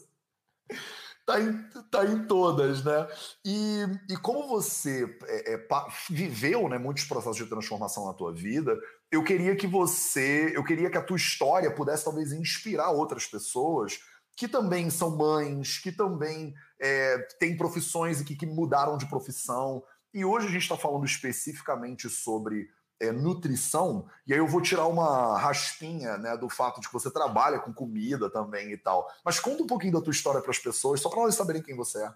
tá 1.24 1.40
em, 1.40 1.70
tá 1.92 2.04
em 2.04 2.26
todas, 2.26 2.84
né? 2.84 3.08
E, 3.46 3.84
e 4.10 4.18
como 4.18 4.48
você 4.48 5.16
é, 5.26 5.54
é, 5.54 5.68
viveu 6.10 6.68
né, 6.68 6.80
muitos 6.80 7.04
processos 7.04 7.38
de 7.38 7.46
transformação 7.46 8.08
na 8.08 8.14
tua 8.16 8.34
vida, 8.34 8.76
eu 9.12 9.24
queria 9.24 9.56
que 9.56 9.68
você, 9.68 10.52
eu 10.56 10.64
queria 10.64 10.90
que 10.90 10.98
a 10.98 11.04
tua 11.04 11.18
história 11.18 11.70
pudesse 11.70 12.06
talvez 12.06 12.32
inspirar 12.32 12.90
outras 12.90 13.28
pessoas 13.28 14.00
que 14.36 14.48
também 14.48 14.90
são 14.90 15.16
mães, 15.16 15.80
que 15.80 15.92
também 15.92 16.56
é, 16.80 17.18
têm 17.40 17.58
profissões 17.58 18.22
que, 18.22 18.36
que 18.36 18.46
mudaram 18.46 18.98
de 18.98 19.08
profissão. 19.08 19.84
E 20.14 20.24
hoje 20.24 20.48
a 20.48 20.52
gente 20.52 20.64
está 20.64 20.78
falando 20.78 21.06
especificamente 21.06 22.10
sobre 22.10 22.70
é, 23.00 23.12
nutrição, 23.12 24.10
e 24.26 24.34
aí 24.34 24.40
eu 24.40 24.48
vou 24.48 24.62
tirar 24.62 24.88
uma 24.88 25.38
raspinha 25.38 26.18
né, 26.18 26.36
do 26.36 26.50
fato 26.50 26.82
de 26.82 26.88
que 26.88 26.94
você 26.94 27.12
trabalha 27.12 27.60
com 27.60 27.74
comida 27.74 28.30
também 28.30 28.72
e 28.72 28.78
tal. 28.78 29.08
Mas 29.24 29.40
conta 29.40 29.64
um 29.64 29.68
pouquinho 29.68 29.94
da 29.94 30.02
tua 30.02 30.12
história 30.12 30.42
para 30.42 30.52
as 30.52 30.60
pessoas, 30.60 31.00
só 31.00 31.10
para 31.10 31.22
elas 31.22 31.36
saberem 31.36 31.62
quem 31.62 31.76
você 31.76 32.04
é. 32.04 32.12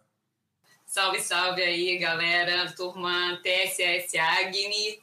Salve, 0.85 1.21
salve 1.21 1.61
aí, 1.61 1.97
galera, 1.99 2.71
turma 2.73 3.39
TSS 3.43 4.17
Agni, 4.17 4.99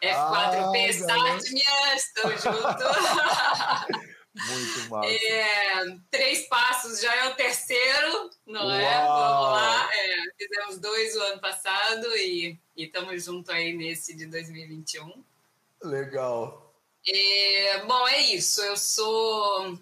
F4P 0.00 0.10
ah, 0.10 0.92
Satmias, 0.92 2.02
estamos 2.06 2.42
junto. 2.44 4.11
Muito 4.34 4.90
massa. 4.90 5.12
É, 5.12 5.96
três 6.10 6.48
passos 6.48 7.00
já 7.00 7.14
é 7.14 7.28
o 7.28 7.34
terceiro, 7.34 8.30
não 8.46 8.70
é? 8.70 8.82
Uau. 8.82 8.82
é? 8.82 9.28
Vamos 9.28 9.52
lá. 9.52 9.90
É, 9.92 10.16
fizemos 10.38 10.78
dois 10.78 11.16
o 11.16 11.20
ano 11.20 11.40
passado 11.40 12.06
e 12.16 12.58
estamos 12.76 13.24
junto 13.24 13.52
aí 13.52 13.74
nesse 13.74 14.14
de 14.16 14.26
2021. 14.26 15.22
Legal. 15.82 16.74
É, 17.06 17.84
bom, 17.84 18.08
é 18.08 18.20
isso. 18.20 18.62
Eu 18.62 18.76
sou 18.76 19.78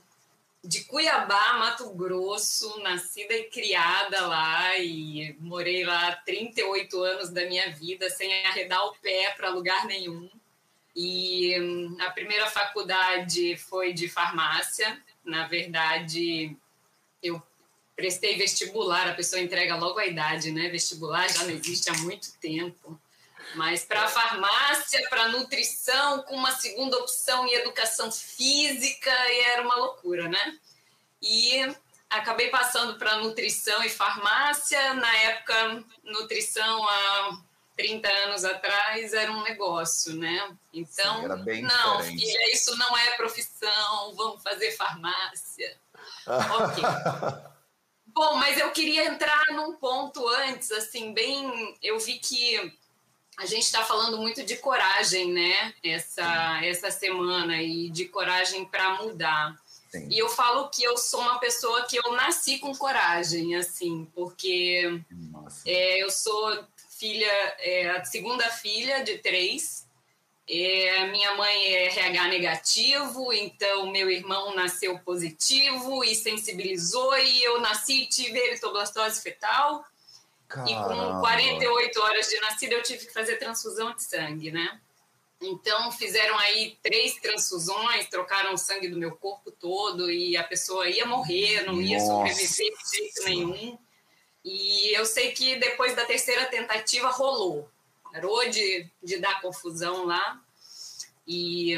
de 0.63 0.85
Cuiabá, 0.85 1.55
Mato 1.55 1.91
Grosso, 1.91 2.81
nascida 2.81 3.35
e 3.35 3.45
criada 3.45 4.27
lá 4.27 4.77
e 4.79 5.35
morei 5.41 5.85
lá 5.85 6.17
38 6.17 7.03
anos 7.03 7.31
da 7.31 7.47
minha 7.47 7.71
vida 7.71 8.11
sem 8.11 8.45
arredar 8.47 8.85
o 8.87 8.95
pé 8.97 9.33
para 9.37 9.51
lugar 9.51 9.87
nenhum. 9.87 10.29
E 10.95 11.59
hum, 11.61 11.97
a 12.01 12.11
primeira 12.11 12.47
faculdade 12.47 13.57
foi 13.57 13.93
de 13.93 14.09
farmácia. 14.09 15.01
Na 15.25 15.47
verdade, 15.47 16.57
eu 17.23 17.43
prestei 17.95 18.37
vestibular, 18.37 19.09
a 19.09 19.15
pessoa 19.15 19.41
entrega 19.41 19.77
logo 19.77 19.99
a 19.99 20.07
idade, 20.07 20.51
né? 20.51 20.69
Vestibular 20.69 21.29
já 21.29 21.45
não 21.45 21.51
existe 21.51 21.91
há 21.91 21.95
muito 21.95 22.33
tempo. 22.39 23.01
Mas 23.55 23.85
para 23.85 24.07
farmácia, 24.07 25.07
para 25.09 25.29
nutrição, 25.29 26.23
com 26.23 26.37
uma 26.37 26.53
segunda 26.53 26.97
opção 26.99 27.47
em 27.47 27.55
educação 27.55 28.11
física, 28.11 29.11
era 29.11 29.63
uma 29.63 29.77
loucura, 29.77 30.29
né? 30.29 30.59
E 31.21 31.75
acabei 32.09 32.49
passando 32.49 32.97
para 32.97 33.19
nutrição 33.19 33.83
e 33.85 33.89
farmácia. 33.89 34.95
Na 34.95 35.17
época, 35.17 35.85
nutrição 36.05 36.89
há 36.89 37.41
30 37.81 38.09
anos 38.09 38.45
atrás 38.45 39.15
era 39.15 39.33
um 39.33 39.43
negócio, 39.43 40.15
né? 40.15 40.55
Então, 40.73 41.23
Sim, 41.23 41.63
não, 41.63 41.97
diferente. 41.97 42.21
filha, 42.21 42.53
isso 42.53 42.77
não 42.77 42.95
é 42.95 43.17
profissão, 43.17 44.15
vamos 44.15 44.43
fazer 44.43 44.73
farmácia. 44.73 45.79
ok. 46.29 46.85
Bom, 48.09 48.35
mas 48.35 48.59
eu 48.59 48.71
queria 48.71 49.07
entrar 49.07 49.45
num 49.53 49.77
ponto 49.77 50.29
antes, 50.29 50.71
assim, 50.73 51.15
bem. 51.15 51.75
Eu 51.83 51.99
vi 51.99 52.19
que 52.19 52.71
a 53.39 53.47
gente 53.47 53.63
está 53.63 53.83
falando 53.83 54.19
muito 54.19 54.45
de 54.45 54.57
coragem, 54.57 55.33
né? 55.33 55.73
Essa, 55.83 56.61
essa 56.63 56.91
semana 56.91 57.63
e 57.63 57.89
de 57.89 58.05
coragem 58.07 58.67
para 58.67 59.03
mudar. 59.03 59.57
Sim. 59.91 60.07
E 60.11 60.19
eu 60.19 60.29
falo 60.29 60.69
que 60.69 60.83
eu 60.85 60.99
sou 60.99 61.21
uma 61.21 61.39
pessoa 61.39 61.87
que 61.87 61.97
eu 61.97 62.13
nasci 62.13 62.59
com 62.59 62.75
coragem, 62.75 63.57
assim, 63.57 64.07
porque 64.15 65.03
é, 65.65 66.03
eu 66.03 66.11
sou 66.11 66.63
filha, 67.01 67.57
é, 67.59 67.91
a 67.91 68.05
segunda 68.05 68.45
filha 68.51 69.03
de 69.03 69.17
três. 69.19 69.89
É, 70.47 71.07
minha 71.07 71.35
mãe 71.37 71.75
é 71.75 71.87
RH 71.87 72.29
negativo, 72.29 73.33
então 73.33 73.91
meu 73.91 74.11
irmão 74.11 74.55
nasceu 74.55 74.99
positivo 74.99 76.05
e 76.05 76.15
sensibilizou, 76.15 77.17
e 77.19 77.43
eu 77.43 77.61
nasci 77.61 78.03
e 78.03 78.07
tive 78.07 78.39
eritoblastose 78.39 79.23
fetal. 79.23 79.85
Caramba. 80.49 80.71
E 80.71 80.75
com 80.75 81.21
48 81.21 82.01
horas 82.01 82.29
de 82.29 82.41
nascida 82.41 82.75
eu 82.75 82.83
tive 82.83 83.07
que 83.07 83.13
fazer 83.13 83.37
transfusão 83.37 83.95
de 83.95 84.03
sangue, 84.03 84.51
né? 84.51 84.81
Então 85.41 85.91
fizeram 85.93 86.37
aí 86.39 86.77
três 86.83 87.15
transfusões, 87.15 88.09
trocaram 88.09 88.53
o 88.53 88.59
sangue 88.59 88.89
do 88.89 88.99
meu 88.99 89.13
corpo 89.17 89.51
todo 89.53 90.11
e 90.11 90.37
a 90.37 90.45
pessoa 90.45 90.89
ia 90.89 91.07
morrer, 91.07 91.63
não 91.63 91.81
ia 91.81 91.99
Nossa. 91.99 92.13
sobreviver 92.13 92.73
de 92.77 92.97
jeito 92.97 93.25
nenhum. 93.25 93.79
E 94.45 94.97
eu 94.97 95.05
sei 95.05 95.33
que 95.33 95.57
depois 95.57 95.95
da 95.95 96.05
terceira 96.05 96.47
tentativa 96.47 97.11
rolou, 97.11 97.69
parou 98.03 98.49
de, 98.49 98.89
de 99.03 99.19
dar 99.19 99.41
confusão 99.41 100.05
lá. 100.05 100.41
E, 101.27 101.75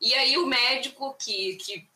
e 0.00 0.14
aí 0.14 0.36
o 0.36 0.46
médico 0.46 1.14
que, 1.18 1.56
que 1.56 1.88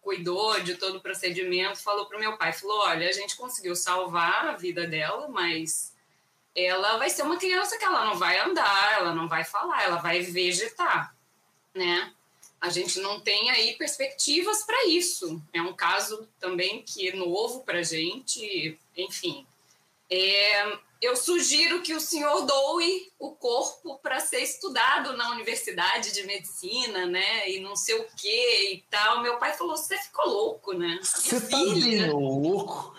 cuidou 0.00 0.60
de 0.60 0.76
todo 0.76 0.96
o 0.96 1.00
procedimento 1.00 1.78
falou 1.78 2.06
para 2.06 2.16
o 2.16 2.20
meu 2.20 2.36
pai, 2.36 2.52
falou, 2.52 2.80
olha, 2.80 3.08
a 3.08 3.12
gente 3.12 3.36
conseguiu 3.36 3.74
salvar 3.76 4.48
a 4.48 4.56
vida 4.56 4.86
dela, 4.86 5.28
mas 5.28 5.92
ela 6.54 6.98
vai 6.98 7.08
ser 7.08 7.22
uma 7.22 7.38
criança 7.38 7.78
que 7.78 7.84
ela 7.84 8.04
não 8.04 8.16
vai 8.16 8.38
andar, 8.38 8.92
ela 8.94 9.14
não 9.14 9.28
vai 9.28 9.44
falar, 9.44 9.82
ela 9.84 9.96
vai 9.96 10.20
vegetar, 10.20 11.14
né? 11.74 12.12
A 12.62 12.68
gente 12.68 13.00
não 13.00 13.18
tem 13.18 13.50
aí 13.50 13.74
perspectivas 13.74 14.62
para 14.62 14.86
isso. 14.86 15.42
É 15.52 15.60
um 15.60 15.72
caso 15.72 16.28
também 16.38 16.80
que 16.80 17.08
é 17.08 17.16
novo 17.16 17.64
para 17.64 17.82
gente, 17.82 18.78
enfim. 18.96 19.44
É, 20.08 20.78
eu 21.00 21.16
sugiro 21.16 21.82
que 21.82 21.92
o 21.92 22.00
senhor 22.00 22.46
doe 22.46 23.10
o 23.18 23.32
corpo 23.32 23.98
para 23.98 24.20
ser 24.20 24.38
estudado 24.38 25.16
na 25.16 25.32
universidade 25.32 26.12
de 26.12 26.22
medicina, 26.22 27.04
né? 27.04 27.50
E 27.50 27.58
não 27.58 27.74
sei 27.74 27.96
o 27.96 28.06
quê 28.16 28.74
e 28.74 28.84
tal. 28.88 29.20
Meu 29.22 29.38
pai 29.38 29.54
falou: 29.54 29.76
você 29.76 29.98
ficou 29.98 30.28
louco, 30.28 30.72
né? 30.72 31.00
Você 31.02 31.40
tá 31.40 31.56
bem 31.56 32.08
louco? 32.10 32.94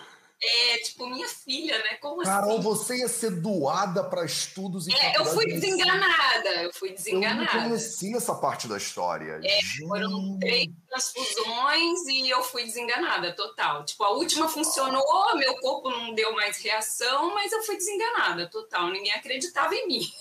É, 0.46 0.78
tipo, 0.78 1.06
minha 1.06 1.26
filha, 1.26 1.78
né? 1.78 1.94
Como 2.02 2.22
Carol, 2.22 2.58
assim? 2.58 2.62
você 2.62 2.96
ia 2.98 3.08
ser 3.08 3.30
doada 3.30 4.04
para 4.04 4.26
estudos 4.26 4.86
em 4.86 4.94
É, 4.94 5.16
eu 5.16 5.24
fui 5.24 5.46
desenganada, 5.46 6.62
eu 6.62 6.74
fui 6.74 6.92
desenganada. 6.92 7.50
Eu 7.50 7.60
não 7.62 7.68
conhecia 7.68 8.16
essa 8.18 8.34
parte 8.34 8.68
da 8.68 8.76
história. 8.76 9.40
É, 9.42 9.58
foram 9.78 10.38
três 10.38 10.68
transfusões 10.86 12.06
e 12.08 12.28
eu 12.28 12.42
fui 12.42 12.64
desenganada, 12.64 13.34
total. 13.34 13.86
Tipo, 13.86 14.04
a 14.04 14.10
última 14.10 14.46
funcionou, 14.46 15.36
meu 15.36 15.56
corpo 15.60 15.88
não 15.88 16.14
deu 16.14 16.34
mais 16.34 16.58
reação, 16.58 17.34
mas 17.34 17.50
eu 17.50 17.62
fui 17.62 17.76
desenganada, 17.76 18.46
total. 18.50 18.90
Ninguém 18.90 19.12
acreditava 19.12 19.74
em 19.74 19.86
mim. 19.88 20.12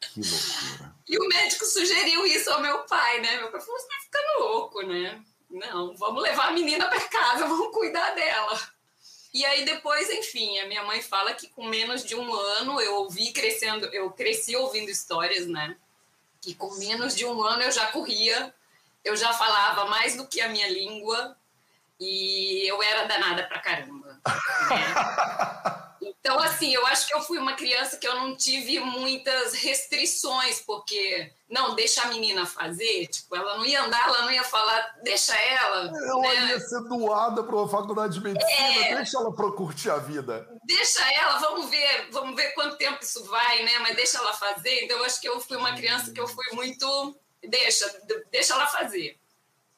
Que 0.00 0.20
loucura. 0.20 0.94
E 1.06 1.18
o 1.18 1.28
médico 1.28 1.66
sugeriu 1.66 2.24
isso 2.24 2.50
ao 2.50 2.62
meu 2.62 2.78
pai, 2.84 3.20
né? 3.20 3.36
Meu 3.36 3.50
pai 3.50 3.60
falou: 3.60 3.78
você 3.78 3.86
tá 3.86 3.94
ficando 4.04 4.48
louco, 4.48 4.80
né? 4.80 5.22
Não, 5.50 5.94
vamos 5.96 6.22
levar 6.22 6.48
a 6.48 6.52
menina 6.52 6.88
para 6.88 7.08
casa, 7.08 7.44
vamos 7.46 7.72
cuidar 7.72 8.14
dela. 8.14 8.58
E 9.34 9.44
aí 9.44 9.64
depois, 9.64 10.08
enfim, 10.10 10.60
a 10.60 10.68
minha 10.68 10.84
mãe 10.84 11.02
fala 11.02 11.34
que 11.34 11.48
com 11.48 11.66
menos 11.66 12.04
de 12.04 12.14
um 12.14 12.32
ano 12.32 12.80
eu 12.80 12.94
ouvi 12.98 13.32
crescendo, 13.32 13.86
eu 13.86 14.08
cresci 14.12 14.54
ouvindo 14.54 14.88
histórias, 14.88 15.48
né? 15.48 15.76
Que 16.40 16.54
com 16.54 16.72
menos 16.76 17.16
de 17.16 17.26
um 17.26 17.42
ano 17.42 17.62
eu 17.62 17.72
já 17.72 17.88
corria, 17.88 18.54
eu 19.04 19.16
já 19.16 19.32
falava 19.32 19.86
mais 19.86 20.16
do 20.16 20.24
que 20.28 20.40
a 20.40 20.48
minha 20.48 20.68
língua 20.68 21.36
e 21.98 22.64
eu 22.68 22.80
era 22.80 23.08
danada 23.08 23.42
pra 23.48 23.58
caramba. 23.58 24.20
Né? 24.24 25.80
Então, 26.00 26.38
assim, 26.38 26.74
eu 26.74 26.86
acho 26.86 27.06
que 27.06 27.14
eu 27.14 27.22
fui 27.22 27.38
uma 27.38 27.54
criança 27.54 27.96
que 27.96 28.06
eu 28.06 28.14
não 28.16 28.36
tive 28.36 28.80
muitas 28.80 29.54
restrições, 29.54 30.60
porque, 30.60 31.32
não, 31.48 31.74
deixa 31.74 32.02
a 32.02 32.06
menina 32.06 32.46
fazer, 32.46 33.06
tipo, 33.08 33.34
ela 33.36 33.56
não 33.56 33.64
ia 33.64 33.82
andar, 33.82 34.06
ela 34.08 34.22
não 34.22 34.30
ia 34.30 34.44
falar, 34.44 34.98
deixa 35.02 35.34
ela. 35.34 35.86
Ela 35.86 36.20
né? 36.20 36.46
ia 36.50 36.60
ser 36.60 36.82
doada 36.84 37.42
para 37.42 37.56
uma 37.56 37.68
faculdade 37.68 38.14
de 38.14 38.24
medicina, 38.24 38.86
é, 38.86 38.96
deixa 38.96 39.18
ela 39.18 39.34
para 39.34 39.52
curtir 39.52 39.90
a 39.90 39.98
vida. 39.98 40.48
Deixa 40.64 41.02
ela, 41.12 41.38
vamos 41.38 41.70
ver, 41.70 42.08
vamos 42.10 42.34
ver 42.36 42.52
quanto 42.52 42.76
tempo 42.76 43.02
isso 43.02 43.24
vai, 43.24 43.62
né? 43.62 43.78
Mas 43.80 43.96
deixa 43.96 44.18
ela 44.18 44.32
fazer. 44.32 44.84
Então, 44.84 44.98
eu 44.98 45.04
acho 45.04 45.20
que 45.20 45.28
eu 45.28 45.40
fui 45.40 45.56
uma 45.56 45.74
criança 45.74 46.12
que 46.12 46.20
eu 46.20 46.28
fui 46.28 46.44
muito, 46.52 47.16
deixa, 47.42 48.02
deixa 48.30 48.54
ela 48.54 48.66
fazer. 48.66 49.18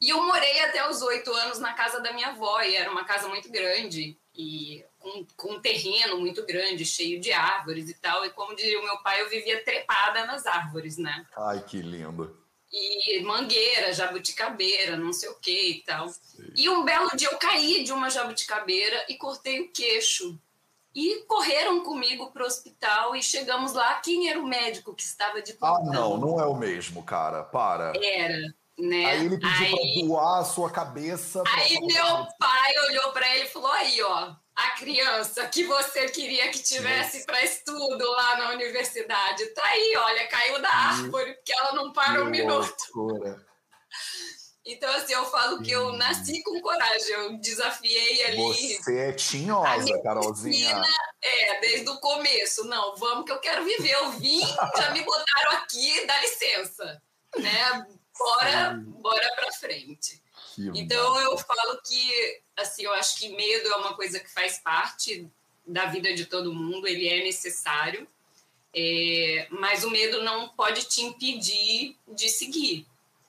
E 0.01 0.11
eu 0.11 0.23
morei 0.23 0.61
até 0.65 0.89
os 0.89 1.01
oito 1.03 1.33
anos 1.33 1.59
na 1.59 1.73
casa 1.73 2.01
da 2.01 2.13
minha 2.13 2.29
avó, 2.29 2.61
e 2.61 2.77
era 2.77 2.91
uma 2.91 3.05
casa 3.05 3.29
muito 3.29 3.51
grande 3.51 4.19
e 4.37 4.85
com, 5.07 5.27
com, 5.37 5.53
um 5.55 5.61
terreno 5.61 6.19
muito 6.19 6.45
grande, 6.45 6.85
cheio 6.85 7.21
de 7.21 7.33
árvores 7.33 7.89
e 7.89 7.95
tal. 7.95 8.25
E 8.25 8.31
como 8.31 8.57
diria 8.57 8.81
o 8.81 8.85
meu 8.85 8.99
pai, 8.99 9.23
eu 9.23 9.29
vivia 9.29 9.63
trepada 9.63 10.27
nas 10.27 10.45
árvores, 10.47 10.99
né? 10.99 11.25
Ai, 11.37 11.63
que 11.63 11.81
lindo. 11.81 12.37
E 12.73 13.21
mangueira, 13.21 13.93
jabuticabeira, 13.93 14.97
não 14.97 15.13
sei 15.13 15.29
o 15.29 15.37
que 15.37 15.71
e 15.71 15.85
tal. 15.85 16.11
E 16.57 16.69
um 16.69 16.85
belo 16.85 17.17
dia 17.17 17.29
eu 17.31 17.39
caí 17.39 17.85
de 17.85 17.93
uma 17.93 18.11
jabuticabeira 18.11 19.07
e 19.09 19.15
cortei 19.17 19.61
o 19.61 19.73
queixo. 19.73 20.39
E 20.93 21.23
correram 21.27 21.85
comigo 21.85 22.33
para 22.33 22.43
o 22.43 22.47
hospital 22.47 23.15
e 23.15 23.23
chegamos 23.23 23.75
lá. 23.75 23.95
Quem 24.01 24.29
era 24.29 24.41
o 24.41 24.47
médico 24.47 24.95
que 24.95 25.03
estava 25.03 25.41
de 25.41 25.53
plantão? 25.53 25.93
Ah, 25.93 25.95
não, 25.95 26.17
não 26.17 26.41
é 26.41 26.47
o 26.47 26.57
mesmo, 26.57 27.03
cara. 27.05 27.45
Para. 27.45 27.93
Era. 28.03 28.55
Né? 28.79 29.07
Aí 29.07 29.25
ele 29.25 29.39
pediu 29.39 29.77
para 29.77 30.07
doar 30.07 30.41
a 30.41 30.45
sua 30.45 30.71
cabeça. 30.71 31.43
Aí 31.47 31.79
meu 31.81 32.27
pai 32.39 32.79
olhou 32.89 33.13
para 33.13 33.35
ele 33.37 33.45
e 33.45 33.49
falou: 33.49 33.71
aí, 33.71 34.03
ó, 34.03 34.35
a 34.57 34.71
criança 34.71 35.47
que 35.49 35.65
você 35.65 36.09
queria 36.09 36.51
que 36.51 36.63
tivesse 36.63 37.27
para 37.27 37.45
estudo 37.45 38.11
lá 38.13 38.39
na 38.39 38.51
universidade. 38.53 39.47
Tá 39.49 39.63
aí, 39.65 39.95
olha, 39.97 40.29
caiu 40.29 40.63
da 40.63 40.71
árvore, 40.71 41.35
porque 41.35 41.53
ela 41.53 41.75
não 41.75 41.93
para 41.93 42.25
um 42.25 42.31
minuto. 42.31 42.75
Então, 44.65 44.93
assim, 44.97 45.13
eu 45.13 45.25
falo 45.27 45.63
que 45.63 45.71
eu 45.71 45.93
nasci 45.93 46.43
com 46.43 46.61
coragem, 46.61 47.11
eu 47.11 47.39
desafiei 47.39 48.25
ali. 48.27 48.79
Você 48.79 48.99
é 48.99 49.13
tinhosa, 49.13 50.03
Carolzinha. 50.03 50.83
É, 51.23 51.61
desde 51.61 51.89
o 51.91 52.01
começo. 52.01 52.65
Não, 52.65 52.97
vamos 52.97 53.27
que 53.27 53.33
eu 53.33 53.39
quero 53.39 53.65
viver. 53.65 53.93
Eu 53.93 54.11
vim, 54.13 54.41
já 54.77 54.91
me 54.91 55.03
botaram 55.03 55.53
aqui, 55.59 56.05
dá 56.07 56.19
licença. 56.21 57.03
Né? 57.37 57.87
Bora, 58.19 58.75
bora 58.87 59.33
pra 59.37 59.53
frente. 59.53 60.26
Que 60.57 60.81
então, 60.81 61.21
eu 61.21 61.37
falo 61.37 61.81
que, 61.87 62.41
assim, 62.57 62.85
eu 62.85 62.93
acho 62.95 63.19
que 63.19 63.29
medo 63.29 63.69
é 63.69 63.77
uma 63.77 63.95
coisa 63.95 64.19
que 64.19 64.33
faz 64.33 64.59
parte 64.59 65.29
da 65.67 65.87
vida 65.87 66.15
de 66.15 66.25
todo 66.27 66.55
mundo, 66.55 66.87
ele 66.87 67.09
é 67.09 67.23
necessário. 67.23 68.09
É, 68.75 69.47
mas 69.51 69.85
o 69.85 69.91
medo 69.91 70.23
não 70.23 70.49
pode 70.49 70.85
te 70.85 71.03
impedir 71.03 71.97
de 72.09 72.29
seguir. 72.29 72.87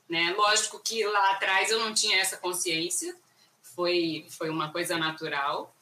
Né? 0.09 0.33
Lógico 0.37 0.79
que 0.79 1.05
lá 1.05 1.31
atrás 1.31 1.69
eu 1.69 1.79
não 1.79 1.93
tinha 1.93 2.17
essa 2.17 2.37
consciência, 2.37 3.15
foi, 3.61 4.25
foi 4.29 4.49
uma 4.49 4.71
coisa 4.71 4.97
natural, 4.97 5.73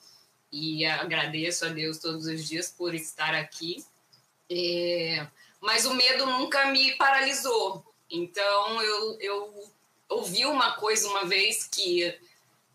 e 0.51 0.86
agradeço 0.86 1.65
a 1.65 1.69
Deus 1.69 1.97
todos 1.97 2.25
os 2.25 2.47
dias 2.47 2.69
por 2.69 2.95
estar 2.95 3.36
aqui. 3.36 3.86
É, 4.49 5.27
mas 5.60 5.86
o 5.86 5.93
medo 5.93 6.25
nunca 6.25 6.67
me 6.67 6.93
paralisou. 6.93 7.84
Então 8.10 8.81
eu, 8.81 9.17
eu 9.19 9.71
ouvi 10.09 10.45
uma 10.45 10.73
coisa 10.73 11.07
uma 11.09 11.25
vez 11.25 11.67
que 11.67 12.17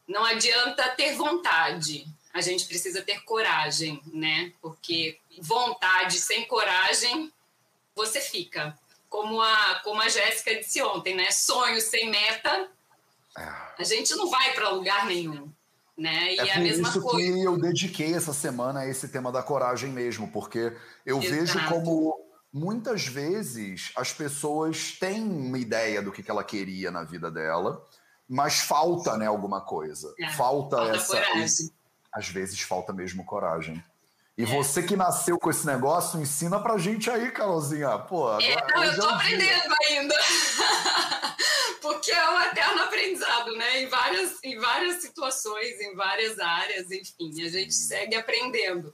não 0.06 0.24
adianta 0.24 0.88
ter 0.90 1.14
vontade, 1.14 2.06
a 2.32 2.40
gente 2.40 2.66
precisa 2.66 3.02
ter 3.02 3.22
coragem, 3.24 4.00
né? 4.12 4.52
Porque 4.60 5.18
vontade 5.40 6.18
sem 6.18 6.46
coragem, 6.46 7.32
você 7.94 8.20
fica. 8.20 8.76
Como 9.08 9.40
a, 9.40 9.80
como 9.82 10.00
a 10.00 10.08
Jéssica 10.08 10.54
disse 10.54 10.80
ontem, 10.82 11.14
né? 11.14 11.30
Sonho 11.30 11.80
sem 11.80 12.08
meta, 12.08 12.68
a 13.78 13.84
gente 13.84 14.14
não 14.14 14.28
vai 14.28 14.52
para 14.52 14.70
lugar 14.70 15.06
nenhum. 15.06 15.50
Né? 15.96 16.34
E 16.34 16.38
é 16.38 16.54
a 16.54 16.60
mesma 16.60 16.88
isso 16.88 17.02
coisa. 17.02 17.30
que 17.30 17.42
eu 17.42 17.58
dediquei 17.58 18.14
essa 18.14 18.32
semana 18.32 18.80
a 18.80 18.88
esse 18.88 19.08
tema 19.08 19.30
da 19.30 19.42
coragem 19.42 19.90
mesmo, 19.90 20.30
porque 20.32 20.74
eu 21.04 21.18
Exato. 21.18 21.34
vejo 21.34 21.68
como 21.68 22.29
muitas 22.52 23.06
vezes 23.06 23.92
as 23.96 24.12
pessoas 24.12 24.92
têm 24.98 25.22
uma 25.22 25.58
ideia 25.58 26.02
do 26.02 26.10
que 26.12 26.28
ela 26.30 26.44
queria 26.44 26.90
na 26.90 27.04
vida 27.04 27.30
dela, 27.30 27.84
mas 28.28 28.60
falta, 28.60 29.16
né, 29.16 29.26
alguma 29.26 29.60
coisa. 29.60 30.12
É, 30.20 30.30
falta, 30.32 30.76
falta 30.76 30.96
essa. 30.96 31.38
esse- 31.38 31.72
às 32.12 32.28
vezes 32.28 32.60
falta 32.60 32.92
mesmo 32.92 33.24
coragem. 33.24 33.82
E 34.36 34.44
você 34.44 34.82
que 34.82 34.96
nasceu 34.96 35.38
com 35.38 35.50
esse 35.50 35.66
negócio, 35.66 36.18
ensina 36.20 36.58
pra 36.60 36.78
gente 36.78 37.10
aí, 37.10 37.30
Carolzinha. 37.30 37.98
Pô, 37.98 38.32
É, 38.40 38.56
não, 38.74 38.84
eu 38.84 38.96
tô 38.96 39.08
é 39.10 39.12
aprendendo 39.14 39.74
ainda. 39.88 40.14
Porque 41.82 42.10
é 42.10 42.30
um 42.30 42.40
eterno 42.42 42.82
aprendizado, 42.82 43.52
né? 43.56 43.82
Em 43.82 43.88
várias, 43.88 44.38
em 44.42 44.58
várias 44.58 45.02
situações, 45.02 45.80
em 45.80 45.94
várias 45.94 46.38
áreas, 46.38 46.90
enfim, 46.90 47.42
a 47.44 47.48
gente 47.48 47.74
segue 47.74 48.14
aprendendo. 48.16 48.92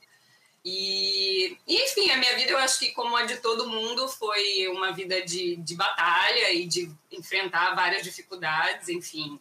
E, 0.68 1.56
e, 1.64 1.84
enfim, 1.84 2.10
a 2.10 2.16
minha 2.16 2.34
vida, 2.34 2.50
eu 2.50 2.58
acho 2.58 2.80
que, 2.80 2.90
como 2.90 3.16
a 3.16 3.22
de 3.22 3.36
todo 3.36 3.68
mundo, 3.68 4.08
foi 4.08 4.66
uma 4.66 4.90
vida 4.90 5.24
de, 5.24 5.54
de 5.54 5.76
batalha 5.76 6.52
e 6.52 6.66
de 6.66 6.90
enfrentar 7.12 7.76
várias 7.76 8.02
dificuldades, 8.02 8.88
enfim, 8.88 9.38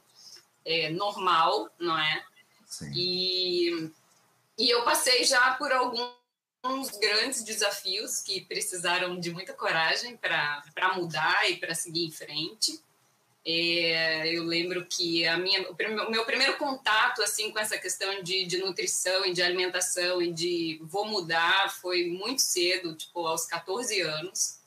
é 0.64 0.92
normal, 0.92 1.68
não 1.80 1.98
é? 1.98 2.24
Sim. 2.68 2.92
E, 2.94 3.92
e 4.56 4.70
eu 4.70 4.84
passei 4.84 5.24
já 5.24 5.56
por 5.56 5.72
alguns 5.72 6.92
grandes 7.02 7.44
desafios 7.44 8.20
que 8.20 8.42
precisaram 8.42 9.20
de 9.20 9.32
muita 9.32 9.52
coragem 9.52 10.16
para 10.18 10.94
mudar 10.96 11.50
e 11.50 11.58
para 11.58 11.74
seguir 11.74 12.06
em 12.06 12.12
frente. 12.12 12.80
É, 13.48 14.28
eu 14.34 14.44
lembro 14.44 14.84
que 14.88 15.28
a 15.28 15.38
minha, 15.38 15.70
o, 15.70 16.10
meu 16.10 16.26
primeiro 16.26 16.58
contato 16.58 17.22
assim 17.22 17.52
com 17.52 17.60
essa 17.60 17.78
questão 17.78 18.24
de, 18.24 18.44
de 18.46 18.58
nutrição 18.58 19.24
e 19.24 19.34
de 19.34 19.44
alimentação 19.44 20.20
e 20.20 20.34
de 20.34 20.80
vou 20.82 21.06
mudar 21.06 21.72
foi 21.80 22.08
muito 22.08 22.42
cedo, 22.42 22.96
tipo 22.96 23.26
aos 23.28 23.46
14 23.46 24.02
anos. 24.02 24.58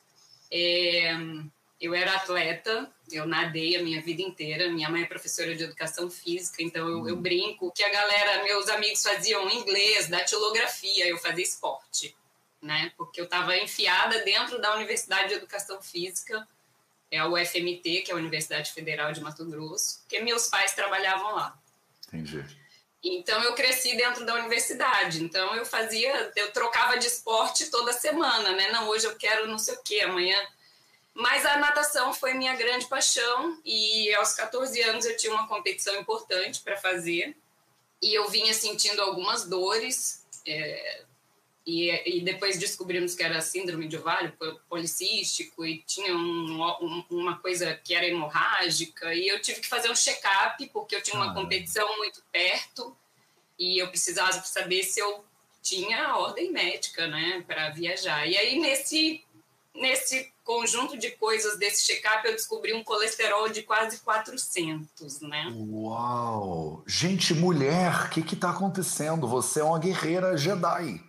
É, 0.49 1.13
eu 1.81 1.93
era 1.93 2.15
atleta, 2.15 2.89
eu 3.11 3.27
nadei 3.27 3.77
a 3.77 3.83
minha 3.83 4.01
vida 4.01 4.23
inteira. 4.23 4.71
Minha 4.71 4.89
mãe 4.89 5.03
é 5.03 5.07
professora 5.07 5.57
de 5.57 5.65
educação 5.65 6.09
física, 6.09 6.63
então 6.63 6.89
eu, 6.89 7.09
eu 7.09 7.17
brinco 7.17 7.73
que 7.73 7.83
a 7.83 7.91
galera, 7.91 8.45
meus 8.45 8.69
amigos 8.69 9.03
faziam 9.03 9.51
inglês, 9.51 10.09
datilografia, 10.09 11.09
eu 11.09 11.19
fazia 11.19 11.43
esporte, 11.43 12.17
né? 12.63 12.93
Porque 12.97 13.21
eu 13.21 13.25
estava 13.25 13.57
enfiada 13.57 14.21
dentro 14.21 14.61
da 14.61 14.75
Universidade 14.77 15.29
de 15.29 15.35
Educação 15.35 15.83
Física, 15.83 16.47
é 17.11 17.19
a 17.19 17.29
UFMT, 17.29 18.03
que 18.03 18.11
é 18.11 18.15
a 18.15 18.17
Universidade 18.17 18.73
Federal 18.73 19.13
de 19.13 19.21
Mato 19.21 19.45
Grosso, 19.45 20.01
porque 20.01 20.21
meus 20.21 20.49
pais 20.49 20.73
trabalhavam 20.75 21.35
lá. 21.35 21.59
Entendi. 22.09 22.45
Então 23.03 23.43
eu 23.43 23.55
cresci 23.55 23.97
dentro 23.97 24.27
da 24.27 24.35
universidade. 24.35 25.23
Então 25.23 25.55
eu 25.55 25.65
fazia, 25.65 26.33
eu 26.37 26.53
trocava 26.53 26.99
de 26.99 27.07
esporte 27.07 27.71
toda 27.71 27.93
semana, 27.93 28.51
né? 28.53 28.71
Não, 28.71 28.89
hoje 28.89 29.07
eu 29.07 29.17
quero 29.17 29.47
não 29.47 29.59
sei 29.59 29.75
o 29.75 29.83
quê, 29.83 30.01
amanhã. 30.01 30.39
Mas 31.15 31.45
a 31.45 31.57
natação 31.57 32.13
foi 32.13 32.35
minha 32.35 32.55
grande 32.55 32.87
paixão 32.87 33.61
e 33.65 34.13
aos 34.15 34.35
14 34.35 34.81
anos 34.83 35.05
eu 35.05 35.17
tinha 35.17 35.33
uma 35.33 35.49
competição 35.49 35.97
importante 35.97 36.61
para 36.61 36.77
fazer 36.77 37.37
e 38.01 38.15
eu 38.15 38.29
vinha 38.29 38.55
sentindo 38.55 39.03
algumas 39.03 39.45
dores 39.45 40.25
é, 40.47 41.03
e, 41.71 42.19
e 42.19 42.21
depois 42.23 42.59
descobrimos 42.59 43.15
que 43.15 43.23
era 43.23 43.43
síndrome 43.43 43.87
de 43.87 43.99
ovário 43.99 44.33
po- 44.39 44.59
policístico 44.71 45.67
e 45.67 45.83
tinha 45.87 46.17
um- 46.17 46.63
um- 46.81 47.05
uma 47.11 47.37
coisa 47.39 47.75
que 47.75 47.95
era 47.95 48.07
hemorrágica 48.07 49.15
e 49.15 49.29
eu 49.29 49.39
tive 49.43 49.61
que 49.61 49.69
fazer 49.69 49.91
um 49.91 49.95
check-up 49.95 50.67
porque 50.73 50.97
eu 50.97 51.03
tinha 51.03 51.17
uma 51.17 51.27
Caramba. 51.27 51.43
competição 51.43 51.87
muito 51.99 52.23
perto 52.33 52.97
e 53.59 53.83
eu 53.83 53.89
precisava 53.89 54.33
saber 54.45 54.83
se 54.83 54.99
eu 55.01 55.23
tinha 55.63 56.07
a 56.07 56.17
ordem 56.19 56.51
médica, 56.51 57.07
né, 57.07 57.45
para 57.47 57.69
viajar. 57.69 58.27
E 58.27 58.37
aí 58.39 58.59
nesse 58.59 59.23
nesse 59.75 60.33
conjunto 60.43 60.97
de 60.97 61.11
coisas 61.13 61.57
desse 61.59 61.87
check-up 61.87 62.27
eu 62.27 62.33
descobri 62.33 62.73
um 62.73 62.83
colesterol 62.83 63.49
de 63.51 63.63
quase 63.63 63.99
400, 64.01 65.21
né? 65.21 65.53
Uau! 65.71 66.83
Gente, 66.87 67.35
mulher, 67.35 68.07
o 68.07 68.11
que 68.11 68.23
que 68.23 68.35
tá 68.35 68.51
acontecendo? 68.51 69.29
Você 69.29 69.61
é 69.61 69.65
uma 69.65 69.79
guerreira 69.79 70.37
Jedi. 70.37 71.01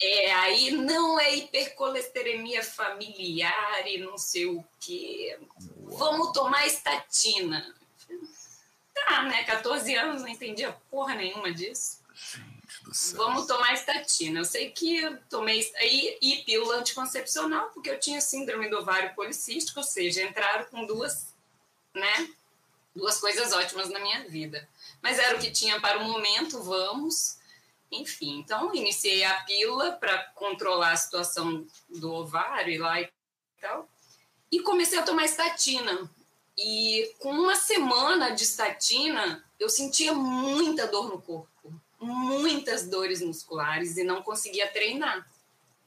É, 0.00 0.32
aí 0.34 0.70
não 0.72 1.18
é 1.18 1.34
hipercolesteremia 1.36 2.62
familiar 2.62 3.86
e 3.86 3.98
não 3.98 4.18
sei 4.18 4.46
o 4.46 4.64
quê. 4.78 5.38
Uau. 5.84 5.96
Vamos 5.96 6.32
tomar 6.32 6.66
estatina. 6.66 7.74
Tá, 8.94 9.22
né? 9.22 9.44
14 9.44 9.94
anos, 9.94 10.22
não 10.22 10.28
entendia 10.28 10.76
porra 10.90 11.14
nenhuma 11.14 11.52
disso. 11.52 12.00
Gente 12.14 12.56
do. 12.86 13.16
Vamos 13.16 13.46
tomar 13.46 13.72
estatina. 13.72 14.40
Eu 14.40 14.44
sei 14.44 14.70
que 14.70 14.98
eu 14.98 15.18
tomei 15.28 15.60
e, 15.82 16.18
e 16.20 16.42
pílula 16.44 16.76
anticoncepcional, 16.76 17.70
porque 17.70 17.90
eu 17.90 17.98
tinha 17.98 18.20
síndrome 18.20 18.68
do 18.68 18.78
ovário 18.78 19.14
policístico, 19.14 19.80
ou 19.80 19.84
seja, 19.84 20.22
entraram 20.22 20.64
com 20.66 20.86
duas, 20.86 21.34
né? 21.94 22.30
Duas 22.94 23.18
coisas 23.20 23.52
ótimas 23.52 23.90
na 23.90 23.98
minha 23.98 24.28
vida. 24.28 24.66
Mas 25.02 25.18
era 25.18 25.36
o 25.36 25.40
que 25.40 25.50
tinha 25.50 25.80
para 25.80 25.98
o 25.98 26.04
momento, 26.04 26.62
vamos. 26.62 27.35
Enfim, 27.90 28.38
então 28.38 28.74
iniciei 28.74 29.24
a 29.24 29.42
pílula 29.44 29.92
para 29.92 30.18
controlar 30.34 30.92
a 30.92 30.96
situação 30.96 31.66
do 31.88 32.12
ovário 32.12 32.72
e 32.72 32.78
lá 32.78 33.00
e 33.00 33.08
tal. 33.60 33.88
E 34.50 34.60
comecei 34.60 34.98
a 34.98 35.02
tomar 35.02 35.24
estatina. 35.24 36.10
E 36.58 37.14
com 37.18 37.30
uma 37.30 37.54
semana 37.54 38.30
de 38.30 38.42
estatina, 38.42 39.44
eu 39.58 39.68
sentia 39.68 40.12
muita 40.12 40.86
dor 40.86 41.08
no 41.08 41.20
corpo 41.20 41.56
muitas 42.00 42.86
dores 42.88 43.20
musculares 43.20 43.96
e 43.96 44.04
não 44.04 44.22
conseguia 44.22 44.68
treinar. 44.68 45.26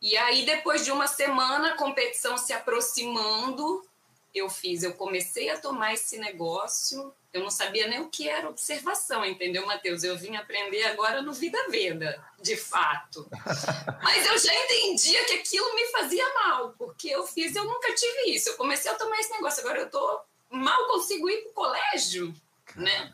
E 0.02 0.16
aí, 0.18 0.46
depois 0.46 0.84
de 0.84 0.92
uma 0.92 1.08
semana, 1.08 1.74
a 1.74 1.78
competição 1.78 2.38
se 2.38 2.54
aproximando, 2.54 3.86
eu 4.34 4.50
fiz, 4.50 4.84
eu 4.84 4.94
comecei 4.94 5.50
a 5.50 5.60
tomar 5.60 5.94
esse 5.94 6.18
negócio. 6.18 7.14
Eu 7.32 7.42
não 7.44 7.52
sabia 7.52 7.88
nem 7.88 8.00
o 8.02 8.10
que 8.10 8.28
era 8.28 8.50
observação, 8.50 9.24
entendeu, 9.24 9.66
Matheus? 9.66 10.04
Eu 10.04 10.18
vim 10.18 10.36
aprender 10.36 10.84
agora 10.86 11.22
no 11.22 11.32
Vida 11.32 11.60
Veda, 11.70 12.20
de 12.42 12.58
fato. 12.58 13.28
Mas 14.02 14.26
eu 14.26 14.38
já 14.40 14.54
entendia 14.54 15.24
que 15.26 15.34
aquilo 15.34 15.76
me 15.76 15.86
fazia 15.92 16.26
mal, 16.34 16.74
porque 16.78 17.10
eu 17.10 17.26
fiz, 17.28 17.56
eu 17.56 17.66
nunca 17.66 17.94
tive 17.94 18.32
isso. 18.32 18.50
Eu 18.50 18.58
comecei 18.58 18.90
a 18.90 18.96
tomar 18.96 19.20
esse 19.20 19.32
negócio, 19.32 19.62
agora 19.62 19.82
eu 19.82 19.90
tô 19.92 20.22
mal 20.50 20.88
consigo 20.88 21.30
ir 21.30 21.44
pro 21.44 21.54
colégio, 21.54 22.34
né? 22.76 23.12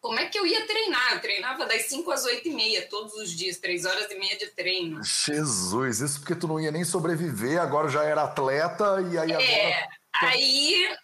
Como 0.00 0.18
é 0.18 0.26
que 0.26 0.36
eu 0.38 0.44
ia 0.46 0.66
treinar? 0.66 1.14
Eu 1.14 1.20
treinava 1.20 1.64
das 1.66 1.82
5 1.86 2.10
às 2.10 2.24
8 2.24 2.46
e 2.48 2.52
meia, 2.52 2.88
todos 2.88 3.14
os 3.14 3.30
dias, 3.30 3.58
3 3.58 3.84
horas 3.84 4.10
e 4.10 4.14
meia 4.16 4.36
de 4.36 4.48
treino. 4.48 5.00
Jesus, 5.02 6.00
isso 6.00 6.20
porque 6.20 6.34
tu 6.34 6.46
não 6.48 6.60
ia 6.60 6.70
nem 6.72 6.84
sobreviver, 6.84 7.60
agora 7.60 7.88
já 7.88 8.04
era 8.04 8.22
atleta 8.24 9.00
e 9.12 9.18
aí 9.18 9.30
É, 9.32 9.74
agora. 9.78 9.88
aí 10.32 10.96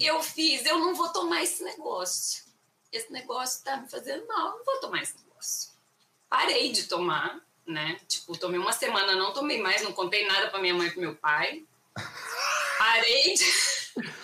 eu 0.00 0.22
fiz, 0.22 0.64
eu 0.66 0.78
não 0.78 0.94
vou 0.94 1.08
tomar 1.10 1.42
esse 1.42 1.62
negócio. 1.62 2.42
Esse 2.92 3.12
negócio 3.12 3.62
tá 3.64 3.76
me 3.76 3.88
fazendo 3.88 4.26
mal, 4.26 4.56
não 4.58 4.64
vou 4.64 4.80
tomar 4.80 5.02
esse 5.02 5.14
negócio. 5.24 5.70
Parei 6.28 6.72
de 6.72 6.84
tomar, 6.84 7.40
né? 7.66 7.98
Tipo, 8.08 8.36
tomei 8.36 8.58
uma 8.58 8.72
semana, 8.72 9.14
não 9.14 9.32
tomei 9.32 9.60
mais, 9.60 9.82
não 9.82 9.92
contei 9.92 10.26
nada 10.26 10.48
para 10.50 10.60
minha 10.60 10.74
mãe 10.74 10.88
e 10.88 10.90
pro 10.90 11.00
meu 11.00 11.14
pai. 11.16 11.64
Parei 12.78 13.34
de. 13.34 13.44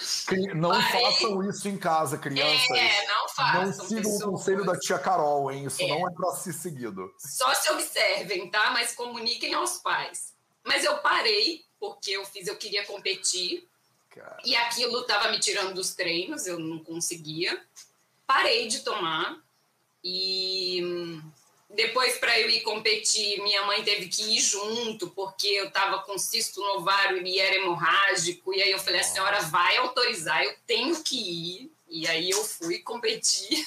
Não 0.55 0.71
Parei. 0.71 1.03
façam 1.03 1.49
isso 1.51 1.69
em 1.69 1.77
casa, 1.77 2.17
crianças. 2.17 2.71
É, 2.71 3.07
não 3.07 3.23
não 3.23 3.29
façam. 3.29 3.87
sigam 3.89 4.11
o 4.17 4.21
conselho 4.33 4.65
da 4.65 4.79
tia 4.79 4.99
Carol, 4.99 5.51
hein? 5.51 5.65
Isso 5.67 5.83
É. 5.83 5.89
não 5.89 6.09
é 6.09 6.13
pra 6.13 6.31
ser 6.33 6.53
seguido. 6.53 7.13
Só 7.19 7.53
se 7.55 7.71
observem, 7.73 8.49
tá? 8.51 8.71
Mas 8.71 8.95
comuniquem 8.95 9.55
aos 9.55 9.79
pais. 9.79 10.33
Mas 10.65 10.85
eu 10.85 10.99
parei, 10.99 11.65
porque 11.79 12.13
eu 12.13 12.25
fiz, 12.25 12.47
eu 12.47 12.57
queria 12.57 12.85
competir. 12.87 13.69
Cara. 14.17 14.39
E 14.45 14.57
aquilo 14.57 15.03
estava 15.03 15.31
me 15.31 15.39
tirando 15.39 15.75
dos 15.75 15.95
treinos, 15.95 16.47
eu 16.47 16.59
não 16.59 16.79
conseguia. 16.79 17.63
Parei 18.27 18.67
de 18.67 18.81
tomar. 18.81 19.39
E 20.03 21.21
depois, 21.69 22.17
para 22.19 22.41
eu 22.41 22.49
ir 22.49 22.63
competir, 22.63 23.43
minha 23.43 23.67
mãe 23.67 23.85
teve 23.85 24.09
que 24.09 24.23
ir 24.23 24.41
junto, 24.41 25.11
porque 25.11 25.49
eu 25.49 25.67
estava 25.67 25.99
com 25.99 26.17
cisto 26.17 26.61
no 26.61 26.79
ovário 26.79 27.27
e 27.27 27.39
era 27.39 27.57
hemorrágico. 27.57 28.55
E 28.55 28.63
aí 28.63 28.71
eu 28.71 28.79
falei: 28.79 29.01
a 29.01 29.05
senhora 29.05 29.41
vai 29.43 29.77
autorizar, 29.77 30.43
eu 30.43 30.55
tenho 30.67 31.03
que 31.03 31.17
ir. 31.17 31.73
E 31.89 32.07
aí 32.07 32.31
eu 32.31 32.43
fui 32.43 32.79
competir. 32.79 33.67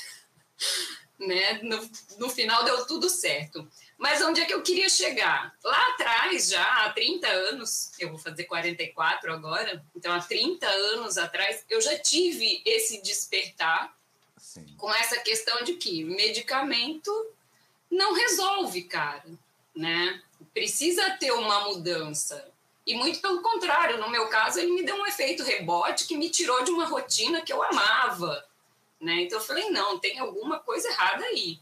né? 1.19 1.59
No, 1.61 1.89
no 2.17 2.29
final 2.29 2.63
deu 2.63 2.87
tudo 2.87 3.09
certo. 3.09 3.67
Mas 3.99 4.21
onde 4.21 4.39
é 4.39 4.45
que 4.45 4.53
eu 4.53 4.61
queria 4.61 4.87
chegar? 4.87 5.53
Lá 5.61 5.89
atrás, 5.89 6.47
já 6.47 6.85
há 6.85 6.89
30 6.93 7.27
anos, 7.27 7.91
eu 7.99 8.07
vou 8.07 8.17
fazer 8.17 8.45
44 8.45 9.33
agora, 9.33 9.85
então 9.93 10.13
há 10.13 10.21
30 10.21 10.65
anos 10.65 11.17
atrás, 11.17 11.65
eu 11.69 11.81
já 11.81 11.99
tive 11.99 12.61
esse 12.65 13.01
despertar 13.01 13.93
Sim. 14.37 14.65
com 14.77 14.89
essa 14.93 15.19
questão 15.19 15.65
de 15.65 15.73
que 15.73 16.05
medicamento 16.05 17.11
não 17.91 18.13
resolve, 18.13 18.83
cara, 18.83 19.25
né? 19.75 20.23
Precisa 20.53 21.17
ter 21.17 21.33
uma 21.33 21.65
mudança. 21.65 22.49
E 22.87 22.95
muito 22.95 23.19
pelo 23.19 23.41
contrário, 23.41 23.97
no 23.97 24.09
meu 24.09 24.27
caso, 24.29 24.59
ele 24.59 24.71
me 24.71 24.81
deu 24.81 24.95
um 24.95 25.05
efeito 25.05 25.43
rebote 25.43 26.07
que 26.07 26.15
me 26.15 26.29
tirou 26.29 26.63
de 26.63 26.71
uma 26.71 26.85
rotina 26.85 27.41
que 27.41 27.51
eu 27.51 27.61
amava, 27.61 28.47
né? 28.97 29.23
Então 29.23 29.39
eu 29.39 29.43
falei, 29.43 29.69
não, 29.69 29.99
tem 29.99 30.19
alguma 30.19 30.57
coisa 30.57 30.87
errada 30.87 31.25
aí. 31.25 31.59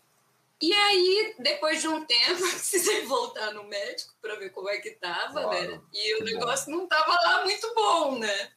E 0.60 0.74
aí, 0.74 1.36
depois 1.38 1.82
de 1.82 1.88
um 1.88 2.04
tempo, 2.06 2.42
eu 2.44 2.50
precisei 2.50 3.06
voltar 3.06 3.54
no 3.54 3.64
médico 3.64 4.14
para 4.22 4.36
ver 4.36 4.50
como 4.50 4.70
é 4.70 4.80
que 4.80 4.92
tava, 4.92 5.48
né? 5.52 5.82
E 5.94 6.16
o 6.16 6.20
bom. 6.20 6.26
negócio 6.26 6.72
não 6.72 6.88
tava 6.88 7.14
lá 7.14 7.44
muito 7.44 7.74
bom, 7.76 8.18
né? 8.18 8.52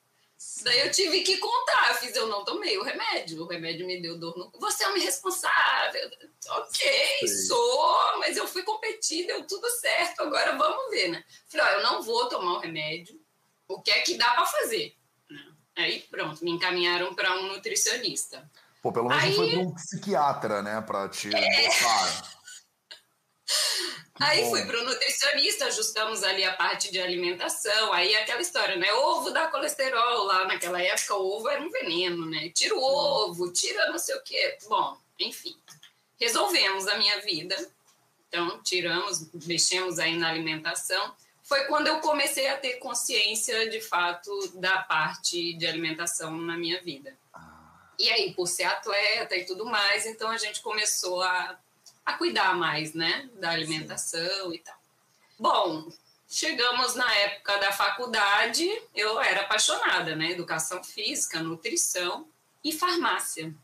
Daí 0.63 0.81
eu 0.81 0.91
tive 0.91 1.21
que 1.21 1.37
contar. 1.37 1.91
Eu 1.91 1.95
fiz, 1.97 2.17
eu 2.17 2.27
não 2.27 2.45
tomei 2.45 2.79
o 2.79 2.83
remédio. 2.83 3.43
O 3.43 3.47
remédio 3.47 3.87
me 3.87 4.01
deu 4.01 4.19
dor 4.19 4.37
no. 4.39 4.51
Você 4.59 4.85
é 4.85 4.89
uma 4.89 4.97
irresponsável. 4.97 6.11
Ok, 6.49 7.29
sou, 7.47 8.19
mas 8.19 8.39
eu 8.39 8.49
fui 8.49 8.63
competir, 8.63 9.27
deu 9.27 9.47
tudo 9.47 9.69
certo. 9.69 10.23
Agora 10.23 10.57
vamos 10.57 10.91
ver, 10.91 11.09
né? 11.09 11.23
Falei, 11.47 11.67
ó, 11.67 11.79
eu 11.79 11.83
não 11.83 12.03
vou 12.03 12.27
tomar 12.31 12.55
o 12.55 12.59
remédio. 12.59 13.21
O 13.69 13.83
que 13.83 13.91
é 13.91 14.01
que 14.01 14.15
dá 14.17 14.31
para 14.31 14.47
fazer? 14.47 14.97
Aí 15.77 16.01
pronto, 16.11 16.43
me 16.43 16.51
encaminharam 16.51 17.15
para 17.15 17.37
um 17.37 17.49
nutricionista. 17.49 18.51
Pô, 18.83 18.93
pelo 18.93 19.09
menos 19.09 19.25
Aí... 19.25 19.35
foi 19.35 19.57
um 19.57 19.75
psiquiatra, 19.75 20.63
né? 20.63 20.81
Para 20.81 21.09
te 21.09 21.35
é... 21.35 21.69
Aí 24.21 24.43
Bom. 24.43 24.51
fui 24.51 24.67
para 24.67 24.79
o 24.79 24.85
nutricionista, 24.85 25.65
ajustamos 25.65 26.23
ali 26.23 26.45
a 26.45 26.53
parte 26.53 26.93
de 26.93 27.01
alimentação. 27.01 27.91
Aí 27.91 28.15
aquela 28.15 28.43
história, 28.43 28.77
né? 28.77 28.93
Ovo 28.93 29.31
dá 29.31 29.49
colesterol 29.49 30.25
lá 30.25 30.47
naquela 30.47 30.81
época, 30.81 31.15
o 31.15 31.39
ovo 31.39 31.49
era 31.49 31.63
um 31.63 31.71
veneno, 31.71 32.27
né? 32.27 32.51
Tira 32.51 32.77
o 32.77 32.83
ovo, 32.83 33.51
tira 33.51 33.89
não 33.89 33.99
sei 33.99 34.15
o 34.15 34.23
quê. 34.23 34.59
Bom, 34.69 34.99
enfim, 35.19 35.57
resolvemos 36.21 36.87
a 36.87 36.99
minha 36.99 37.19
vida. 37.23 37.57
Então, 38.29 38.63
tiramos, 38.63 39.27
mexemos 39.47 39.99
aí 39.99 40.15
na 40.17 40.29
alimentação. 40.29 41.15
Foi 41.43 41.65
quando 41.65 41.87
eu 41.87 42.01
comecei 42.01 42.47
a 42.49 42.59
ter 42.59 42.75
consciência, 42.75 43.71
de 43.71 43.81
fato, 43.81 44.31
da 44.55 44.83
parte 44.83 45.55
de 45.55 45.67
alimentação 45.67 46.37
na 46.37 46.59
minha 46.59 46.81
vida. 46.83 47.17
E 48.01 48.11
aí, 48.11 48.35
por 48.35 48.47
ser 48.47 48.65
atleta 48.65 49.37
e 49.37 49.45
tudo 49.45 49.65
mais, 49.65 50.07
então 50.07 50.31
a 50.31 50.37
gente 50.37 50.61
começou 50.61 51.23
a 51.23 51.59
a 52.05 52.15
cuidar 52.15 52.55
mais, 52.55 52.95
né, 52.95 53.29
da 53.35 53.51
alimentação 53.51 54.51
Sim. 54.51 54.57
e 54.57 54.59
tal. 54.59 54.75
Bom, 55.39 55.93
chegamos 56.29 56.95
na 56.95 57.13
época 57.15 57.57
da 57.59 57.73
faculdade, 57.73 58.69
eu 58.95 59.21
era 59.21 59.43
apaixonada, 59.43 60.17
né, 60.17 60.33
educação 60.33 60.83
física, 60.83 61.43
nutrição 61.43 62.29
e 62.63 62.73
farmácia, 62.73 63.55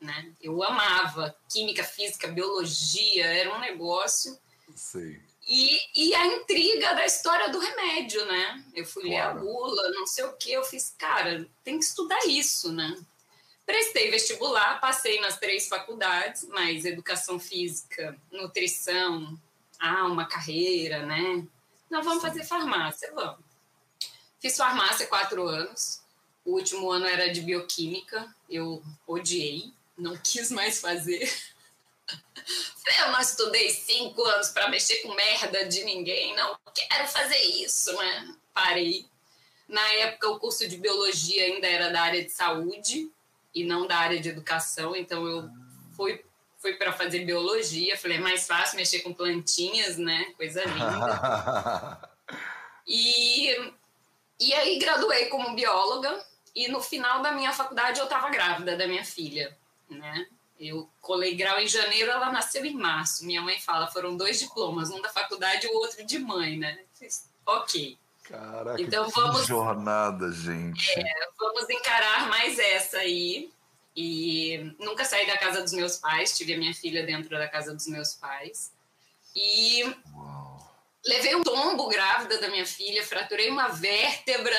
né? 0.00 0.32
Eu 0.40 0.62
amava 0.62 1.36
química, 1.50 1.84
física, 1.84 2.28
biologia, 2.28 3.26
era 3.26 3.54
um 3.54 3.58
negócio. 3.58 4.38
Sei. 4.74 5.20
E, 5.46 5.78
e 5.94 6.14
a 6.14 6.26
intriga 6.26 6.94
da 6.94 7.06
história 7.06 7.50
do 7.50 7.58
remédio, 7.58 8.24
né? 8.24 8.64
Eu 8.74 8.84
fui 8.84 9.02
claro. 9.04 9.14
ler 9.14 9.20
a 9.20 9.34
bula, 9.34 9.90
não 9.90 10.06
sei 10.06 10.24
o 10.24 10.32
que, 10.34 10.52
eu 10.52 10.64
fiz, 10.64 10.94
cara, 10.98 11.46
tem 11.62 11.78
que 11.78 11.84
estudar 11.84 12.26
isso, 12.26 12.72
né? 12.72 12.96
Prestei 13.66 14.12
vestibular, 14.12 14.80
passei 14.80 15.20
nas 15.20 15.38
três 15.38 15.66
faculdades, 15.68 16.46
mas 16.48 16.84
educação 16.84 17.38
física, 17.40 18.16
nutrição, 18.30 19.36
ah, 19.80 20.06
uma 20.06 20.24
carreira, 20.24 21.04
né? 21.04 21.44
Não, 21.90 22.02
vamos 22.02 22.22
fazer 22.22 22.44
farmácia, 22.44 23.12
vamos. 23.12 23.44
Fiz 24.40 24.56
farmácia 24.56 25.08
quatro 25.08 25.46
anos. 25.48 26.00
O 26.44 26.52
último 26.52 26.90
ano 26.90 27.06
era 27.06 27.32
de 27.32 27.40
bioquímica. 27.40 28.32
Eu 28.48 28.82
odiei, 29.04 29.72
não 29.98 30.16
quis 30.22 30.50
mais 30.52 30.80
fazer. 30.80 31.28
Eu 33.00 33.10
não 33.10 33.20
estudei 33.20 33.70
cinco 33.70 34.22
anos 34.22 34.50
para 34.50 34.68
mexer 34.68 35.02
com 35.02 35.12
merda 35.12 35.64
de 35.64 35.82
ninguém, 35.82 36.36
não 36.36 36.56
quero 36.72 37.08
fazer 37.08 37.38
isso, 37.38 37.92
né? 37.96 38.36
Parei. 38.54 39.06
Na 39.68 39.82
época, 39.94 40.30
o 40.30 40.38
curso 40.38 40.68
de 40.68 40.76
biologia 40.76 41.44
ainda 41.46 41.66
era 41.66 41.90
da 41.90 42.02
área 42.02 42.24
de 42.24 42.30
saúde, 42.30 43.10
e 43.56 43.64
não 43.64 43.86
da 43.86 43.96
área 43.96 44.20
de 44.20 44.28
educação, 44.28 44.94
então 44.94 45.26
eu 45.26 45.48
fui 45.96 46.22
fui 46.58 46.74
para 46.74 46.92
fazer 46.92 47.24
biologia, 47.24 47.96
falei, 47.96 48.16
é 48.16 48.20
mais 48.20 48.46
fácil 48.46 48.76
mexer 48.76 49.00
com 49.00 49.14
plantinhas, 49.14 49.96
né? 49.96 50.32
Coisa 50.36 50.64
linda. 50.64 52.10
e, 52.86 53.72
e 54.40 54.52
aí 54.52 54.78
graduei 54.78 55.26
como 55.26 55.54
bióloga 55.54 56.24
e 56.54 56.68
no 56.68 56.80
final 56.80 57.22
da 57.22 57.32
minha 57.32 57.52
faculdade 57.52 58.00
eu 58.00 58.04
estava 58.04 58.30
grávida 58.30 58.76
da 58.76 58.86
minha 58.88 59.04
filha, 59.04 59.56
né? 59.88 60.26
Eu 60.58 60.90
colei 61.00 61.34
grau 61.36 61.60
em 61.60 61.68
janeiro, 61.68 62.10
ela 62.10 62.32
nasceu 62.32 62.64
em 62.64 62.74
março. 62.74 63.24
Minha 63.24 63.42
mãe 63.42 63.60
fala, 63.60 63.86
foram 63.86 64.16
dois 64.16 64.40
diplomas, 64.40 64.90
um 64.90 65.00
da 65.00 65.10
faculdade 65.10 65.66
e 65.66 65.70
o 65.70 65.74
outro 65.74 66.04
de 66.04 66.18
mãe, 66.18 66.58
né? 66.58 66.80
Ok. 67.44 67.96
Caraca, 68.28 68.80
então 68.80 69.08
vamos 69.10 69.46
jornada, 69.46 70.32
gente. 70.32 70.98
É, 70.98 71.28
vamos 71.38 71.68
encarar 71.70 72.28
mais 72.28 72.58
essa 72.58 72.98
aí. 72.98 73.50
E 73.94 74.74
nunca 74.78 75.04
saí 75.04 75.26
da 75.26 75.38
casa 75.38 75.62
dos 75.62 75.72
meus 75.72 75.96
pais, 75.96 76.36
tive 76.36 76.52
a 76.52 76.58
minha 76.58 76.74
filha 76.74 77.06
dentro 77.06 77.30
da 77.30 77.48
casa 77.48 77.72
dos 77.72 77.86
meus 77.86 78.14
pais. 78.14 78.72
E 79.34 79.84
Uau. 80.14 80.76
levei 81.04 81.34
um 81.34 81.42
tombo 81.42 81.88
grávida 81.88 82.38
da 82.38 82.48
minha 82.48 82.66
filha, 82.66 83.06
fraturei 83.06 83.48
uma 83.48 83.68
vértebra. 83.68 84.56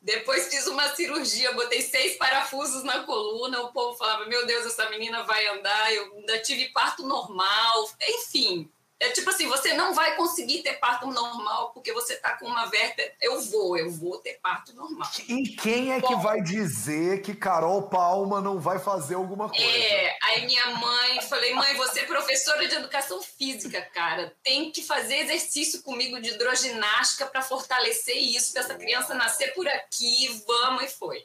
Depois 0.00 0.48
fiz 0.48 0.66
uma 0.66 0.88
cirurgia, 0.94 1.52
botei 1.52 1.82
seis 1.82 2.16
parafusos 2.16 2.82
na 2.82 3.04
coluna. 3.04 3.60
O 3.60 3.72
povo 3.72 3.96
falava: 3.96 4.24
Meu 4.26 4.46
Deus, 4.46 4.64
essa 4.66 4.88
menina 4.88 5.22
vai 5.24 5.46
andar. 5.48 5.92
Eu 5.92 6.16
ainda 6.16 6.38
tive 6.40 6.70
parto 6.70 7.06
normal. 7.06 7.90
Enfim, 8.00 8.72
é 9.00 9.10
tipo 9.10 9.30
assim, 9.30 9.46
você 9.46 9.74
não 9.74 9.94
vai 9.94 10.16
conseguir 10.16 10.62
ter 10.62 10.74
parto 10.74 11.06
normal 11.06 11.70
porque 11.72 11.92
você 11.92 12.16
tá 12.16 12.36
com 12.36 12.46
uma 12.46 12.66
vértebra. 12.66 13.14
Eu 13.20 13.40
vou, 13.42 13.76
eu 13.76 13.88
vou 13.90 14.18
ter 14.18 14.40
parto 14.42 14.74
normal. 14.74 15.08
E 15.28 15.50
quem 15.50 15.92
é 15.92 16.00
Bom, 16.00 16.08
que 16.08 16.14
vai 16.16 16.42
dizer 16.42 17.22
que 17.22 17.32
Carol 17.32 17.88
Palma 17.88 18.40
não 18.40 18.58
vai 18.58 18.80
fazer 18.80 19.14
alguma 19.14 19.48
coisa? 19.48 19.64
É, 19.64 20.18
aí 20.24 20.46
minha 20.46 20.66
mãe, 20.70 21.22
falei, 21.22 21.54
mãe, 21.54 21.76
você 21.76 22.00
é 22.00 22.06
professora 22.06 22.66
de 22.66 22.74
educação 22.74 23.22
física, 23.22 23.80
cara. 23.82 24.34
Tem 24.42 24.72
que 24.72 24.82
fazer 24.82 25.18
exercício 25.18 25.80
comigo 25.82 26.20
de 26.20 26.30
hidroginástica 26.30 27.26
para 27.26 27.42
fortalecer 27.42 28.16
isso, 28.16 28.52
para 28.52 28.62
essa 28.62 28.74
criança 28.74 29.14
nascer 29.14 29.54
por 29.54 29.68
aqui. 29.68 30.42
Vamos, 30.44 30.82
e 30.82 30.88
foi. 30.88 31.24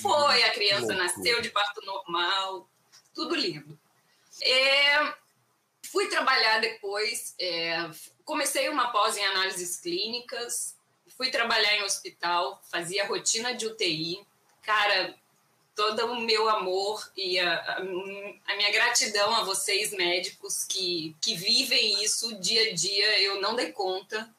Foi, 0.00 0.42
a 0.44 0.50
criança 0.52 0.94
nasceu 0.94 1.40
de 1.40 1.50
parto 1.50 1.84
normal, 1.84 2.68
tudo 3.12 3.34
lindo. 3.34 3.76
É, 4.42 5.12
Fui 5.90 6.06
trabalhar 6.06 6.60
depois, 6.60 7.34
é, 7.36 7.90
comecei 8.24 8.68
uma 8.68 8.92
pós 8.92 9.16
em 9.16 9.24
análises 9.26 9.80
clínicas, 9.80 10.76
fui 11.16 11.32
trabalhar 11.32 11.76
em 11.78 11.82
hospital, 11.82 12.62
fazia 12.70 13.08
rotina 13.08 13.54
de 13.56 13.66
UTI. 13.66 14.24
Cara, 14.62 15.12
todo 15.74 16.12
o 16.12 16.20
meu 16.20 16.48
amor 16.48 17.10
e 17.16 17.40
a, 17.40 17.54
a, 17.54 17.78
a, 17.78 18.56
minha 18.56 18.70
gratidão 18.70 19.34
a 19.34 19.42
vocês 19.42 19.90
médicos 19.92 20.64
que, 20.64 21.16
que 21.20 21.34
vivem 21.34 22.04
isso 22.04 22.38
dia 22.38 22.70
a 22.70 22.72
dia, 22.72 23.20
eu 23.22 23.40
não 23.40 23.56
dei 23.56 23.72
conta. 23.72 24.32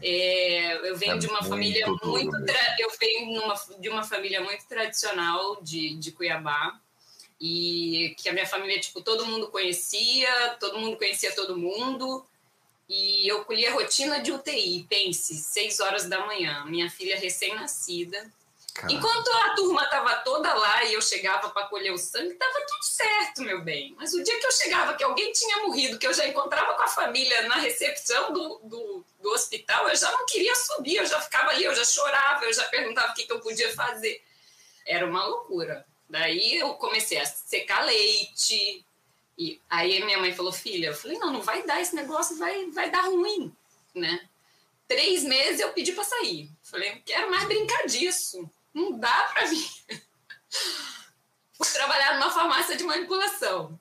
É, 0.00 0.88
eu 0.88 0.96
venho 0.96 1.16
é 1.16 1.18
de 1.18 1.26
uma 1.26 1.42
família 1.42 1.88
muito, 1.88 2.36
eu 2.78 2.90
venho 3.00 3.32
numa, 3.32 3.54
de 3.80 3.88
uma 3.88 4.04
família 4.04 4.40
muito 4.40 4.64
tradicional 4.68 5.60
de, 5.60 5.96
de 5.96 6.12
Cuiabá 6.12 6.80
e 7.46 8.14
que 8.16 8.26
a 8.26 8.32
minha 8.32 8.46
família, 8.46 8.80
tipo, 8.80 9.02
todo 9.02 9.26
mundo 9.26 9.48
conhecia, 9.48 10.56
todo 10.58 10.78
mundo 10.78 10.96
conhecia 10.96 11.30
todo 11.34 11.58
mundo, 11.58 12.26
e 12.88 13.28
eu 13.30 13.44
colhi 13.44 13.66
a 13.66 13.74
rotina 13.74 14.18
de 14.20 14.32
UTI, 14.32 14.86
pense, 14.88 15.34
seis 15.34 15.78
horas 15.78 16.08
da 16.08 16.24
manhã, 16.24 16.64
minha 16.64 16.88
filha 16.88 17.18
recém-nascida. 17.18 18.32
Enquanto 18.88 19.28
a 19.28 19.54
turma 19.54 19.84
tava 19.90 20.16
toda 20.22 20.54
lá 20.54 20.84
e 20.84 20.94
eu 20.94 21.02
chegava 21.02 21.50
para 21.50 21.66
colher 21.66 21.92
o 21.92 21.98
sangue, 21.98 22.32
tava 22.32 22.60
tudo 22.66 22.82
certo, 22.82 23.42
meu 23.42 23.60
bem. 23.60 23.94
Mas 23.98 24.14
o 24.14 24.24
dia 24.24 24.40
que 24.40 24.46
eu 24.46 24.52
chegava, 24.52 24.94
que 24.94 25.04
alguém 25.04 25.30
tinha 25.32 25.58
morrido, 25.58 25.98
que 25.98 26.06
eu 26.06 26.14
já 26.14 26.26
encontrava 26.26 26.72
com 26.72 26.82
a 26.82 26.88
família 26.88 27.42
na 27.46 27.56
recepção 27.56 28.32
do, 28.32 28.60
do, 28.64 29.04
do 29.20 29.28
hospital, 29.28 29.86
eu 29.90 29.96
já 29.96 30.10
não 30.10 30.24
queria 30.24 30.56
subir, 30.56 30.96
eu 30.96 31.06
já 31.06 31.20
ficava 31.20 31.50
ali, 31.50 31.64
eu 31.64 31.74
já 31.74 31.84
chorava, 31.84 32.46
eu 32.46 32.54
já 32.54 32.64
perguntava 32.68 33.12
o 33.12 33.14
que, 33.14 33.24
que 33.24 33.32
eu 33.32 33.40
podia 33.40 33.70
fazer. 33.74 34.24
Era 34.86 35.06
uma 35.06 35.26
loucura. 35.26 35.86
Daí 36.08 36.58
eu 36.58 36.74
comecei 36.74 37.18
a 37.18 37.26
secar 37.26 37.84
leite. 37.84 38.84
E 39.36 39.60
aí 39.68 40.04
minha 40.04 40.18
mãe 40.18 40.32
falou, 40.32 40.52
filha, 40.52 40.88
eu 40.88 40.94
falei, 40.94 41.18
não, 41.18 41.32
não 41.32 41.42
vai 41.42 41.64
dar, 41.64 41.80
esse 41.80 41.94
negócio 41.94 42.38
vai, 42.38 42.70
vai 42.70 42.90
dar 42.90 43.06
ruim, 43.06 43.52
né? 43.94 44.28
Três 44.86 45.24
meses 45.24 45.60
eu 45.60 45.72
pedi 45.72 45.92
para 45.92 46.04
sair. 46.04 46.50
Falei, 46.62 46.94
não 46.94 47.00
quero 47.02 47.30
mais 47.30 47.44
brincar 47.44 47.86
disso. 47.86 48.48
Não 48.72 48.98
dá 48.98 49.30
para 49.32 49.48
mim. 49.48 49.66
Fui 51.54 51.66
trabalhar 51.72 52.14
numa 52.14 52.30
farmácia 52.30 52.76
de 52.76 52.84
manipulação. 52.84 53.78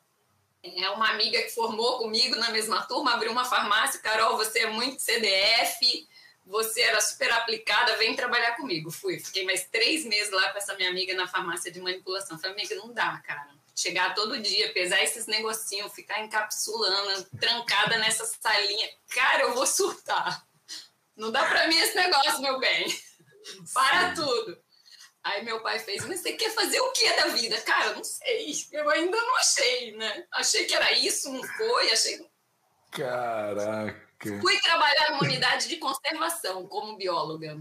É 0.64 0.90
uma 0.92 1.10
amiga 1.10 1.42
que 1.42 1.50
formou 1.50 1.98
comigo 1.98 2.38
na 2.38 2.50
mesma 2.50 2.84
turma, 2.84 3.14
abriu 3.14 3.32
uma 3.32 3.44
farmácia. 3.44 4.00
Carol, 4.00 4.38
você 4.38 4.60
é 4.60 4.70
muito 4.70 5.02
CDF, 5.02 6.08
você 6.46 6.82
era 6.82 7.00
super 7.00 7.32
aplicada, 7.32 7.96
vem 7.98 8.16
trabalhar 8.16 8.56
comigo. 8.56 8.92
Fui, 8.92 9.20
fiquei 9.20 9.46
mais 9.46 9.66
três 9.66 10.06
meses 10.06 10.32
lá 10.32 10.52
com 10.52 10.58
essa 10.58 10.76
minha 10.76 10.90
amiga 10.90 11.14
na 11.14 11.28
farmácia 11.28 11.72
de 11.72 11.80
manipulação. 11.80 12.38
Falei, 12.38 12.58
amiga, 12.58 12.76
não 12.76 12.94
dá, 12.94 13.22
cara. 13.26 13.48
Chegar 13.76 14.14
todo 14.14 14.40
dia, 14.40 14.72
pesar 14.74 15.02
esses 15.02 15.26
negocinhos, 15.26 15.94
ficar 15.94 16.20
encapsulando, 16.20 17.26
trancada 17.40 17.98
nessa 17.98 18.26
salinha. 18.26 18.90
Cara, 19.10 19.44
eu 19.44 19.54
vou 19.54 19.66
surtar. 19.66 20.46
Não 21.16 21.32
dá 21.32 21.46
pra 21.46 21.68
mim 21.68 21.78
esse 21.78 21.96
negócio, 21.96 22.42
meu 22.42 22.60
bem. 22.60 22.86
Para 23.74 24.14
tudo. 24.14 24.62
Aí 25.24 25.44
meu 25.44 25.62
pai 25.62 25.80
fez, 25.80 26.06
mas 26.06 26.20
você 26.20 26.34
quer 26.34 26.52
fazer 26.52 26.82
o 26.82 26.92
que 26.92 27.14
da 27.14 27.28
vida? 27.28 27.60
Cara, 27.62 27.96
não 27.96 28.04
sei. 28.04 28.54
Eu 28.74 28.90
ainda 28.90 29.16
não 29.16 29.38
achei, 29.38 29.96
né? 29.96 30.28
Achei 30.34 30.66
que 30.66 30.76
era 30.76 30.92
isso, 30.92 31.32
não 31.32 31.42
foi, 31.42 31.92
achei. 31.92 32.30
Caraca. 32.92 34.03
Fui 34.42 34.60
trabalhar 34.60 35.12
numa 35.12 35.24
unidade 35.24 35.68
de 35.68 35.78
conservação 35.78 36.66
como 36.68 36.98
bióloga. 36.98 37.60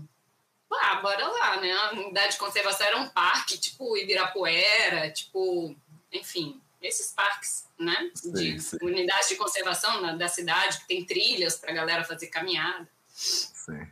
ah, 0.72 0.96
bora 0.96 1.26
lá, 1.28 1.60
né? 1.60 1.72
A 1.72 1.92
unidade 1.92 2.32
de 2.32 2.38
conservação 2.38 2.86
era 2.86 2.98
um 2.98 3.08
parque, 3.08 3.58
tipo 3.58 3.96
Ibirapuera, 3.96 5.10
tipo, 5.10 5.74
enfim, 6.12 6.60
esses 6.80 7.12
parques, 7.12 7.68
né? 7.78 8.10
De 8.14 8.38
sim, 8.38 8.58
sim. 8.58 8.76
unidade 8.82 9.28
de 9.28 9.36
conservação 9.36 10.00
na, 10.00 10.16
da 10.16 10.28
cidade, 10.28 10.78
que 10.80 10.88
tem 10.88 11.04
trilhas 11.04 11.56
para 11.56 11.70
a 11.70 11.74
galera 11.74 12.04
fazer 12.04 12.28
caminhada. 12.28 12.88
Sim. 13.08 13.86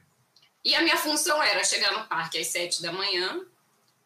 E 0.64 0.75
a 0.75 0.83
minha 0.83 0.97
função 0.97 1.43
era 1.43 1.64
chegar 1.64 1.93
no 1.93 2.07
parque 2.07 2.39
às 2.39 2.49
sete 2.49 2.83
da 2.83 2.93
manhã, 2.93 3.45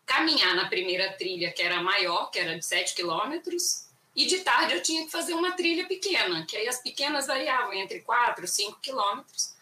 caminhar 0.06 0.54
na 0.54 0.68
primeira 0.68 1.12
trilha, 1.12 1.50
que 1.50 1.62
era 1.62 1.82
maior, 1.82 2.30
que 2.30 2.38
era 2.38 2.56
de 2.58 2.64
sete 2.64 2.94
quilômetros, 2.94 3.83
e 4.14 4.26
de 4.26 4.40
tarde 4.40 4.74
eu 4.74 4.82
tinha 4.82 5.04
que 5.04 5.10
fazer 5.10 5.34
uma 5.34 5.52
trilha 5.52 5.86
pequena, 5.86 6.46
que 6.46 6.56
aí 6.56 6.68
as 6.68 6.80
pequenas 6.80 7.26
variavam 7.26 7.72
entre 7.72 8.00
quatro, 8.00 8.46
cinco 8.46 8.78
quilômetros, 8.80 9.54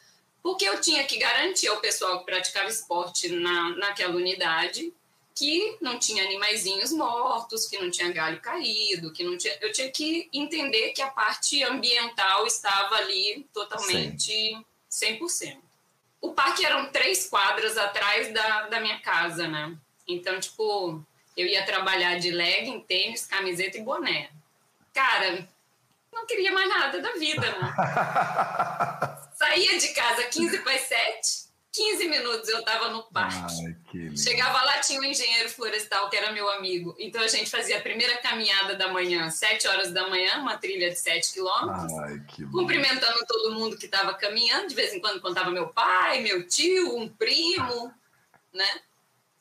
porque 0.42 0.68
eu 0.68 0.80
tinha 0.80 1.05
que 1.05 1.16
garantir 1.16 1.68
ao 1.68 1.80
pessoal 1.80 2.18
que 2.18 2.26
praticava 2.26 2.68
esporte 2.68 3.28
na, 3.28 3.70
naquela 3.76 4.14
unidade 4.14 4.92
que 5.34 5.78
não 5.80 5.98
tinha 5.98 6.24
animaizinhos 6.24 6.92
mortos, 6.92 7.66
que 7.66 7.78
não 7.78 7.90
tinha 7.90 8.12
galho 8.12 8.40
caído, 8.40 9.12
que 9.12 9.24
não 9.24 9.38
tinha. 9.38 9.57
Eu 9.61 9.72
tinha 9.72 9.90
que 9.90 10.28
entender 10.32 10.92
que 10.92 11.00
a 11.00 11.09
parte 11.09 11.62
ambiental 11.62 12.46
estava 12.46 12.96
ali 12.96 13.46
totalmente 13.53 14.55
Sim. 14.88 15.18
100%. 15.18 15.59
O 16.20 16.32
parque 16.32 16.64
eram 16.64 16.90
três 16.90 17.28
quadras 17.28 17.78
atrás 17.78 18.32
da, 18.32 18.68
da 18.68 18.80
minha 18.80 19.00
casa, 19.00 19.48
né? 19.48 19.74
Então, 20.07 20.38
tipo, 20.38 21.03
eu 21.36 21.46
ia 21.46 21.64
trabalhar 21.64 22.18
de 22.18 22.30
legging, 22.30 22.80
tênis, 22.80 23.26
camiseta 23.26 23.78
e 23.78 23.82
boné. 23.82 24.30
Cara, 24.93 25.49
não 26.12 26.26
queria 26.26 26.53
mais 26.53 26.68
nada 26.68 27.01
da 27.01 27.12
vida, 27.12 27.40
né? 27.40 27.74
Saía 29.34 29.78
de 29.78 29.88
casa 29.88 30.24
15 30.24 30.59
para 30.59 30.78
7, 30.78 31.43
15 31.72 32.09
minutos 32.09 32.49
eu 32.51 32.59
estava 32.59 32.90
no 32.90 33.03
parque. 33.05 33.64
Ai, 33.66 34.16
Chegava 34.16 34.62
lá, 34.62 34.78
tinha 34.80 35.01
um 35.01 35.05
engenheiro 35.05 35.49
florestal 35.49 36.11
que 36.11 36.16
era 36.16 36.30
meu 36.32 36.49
amigo. 36.51 36.95
Então 36.99 37.22
a 37.22 37.28
gente 37.28 37.51
fazia 37.51 37.78
a 37.78 37.80
primeira 37.80 38.18
caminhada 38.18 38.76
da 38.76 38.88
manhã, 38.88 39.30
7 39.30 39.66
horas 39.68 39.90
da 39.90 40.09
manhã, 40.09 40.38
uma 40.38 40.59
trilha 40.59 40.90
de 40.90 40.99
7 40.99 41.32
quilômetros. 41.32 41.93
Cumprimentando 42.51 43.18
todo 43.26 43.55
mundo 43.55 43.78
que 43.78 43.86
estava 43.86 44.14
caminhando. 44.14 44.68
De 44.68 44.74
vez 44.74 44.93
em 44.93 45.01
quando 45.01 45.20
contava 45.20 45.51
meu 45.51 45.68
pai, 45.68 46.20
meu 46.20 46.47
tio, 46.47 46.97
um 46.97 47.09
primo, 47.09 47.93
né? 48.53 48.80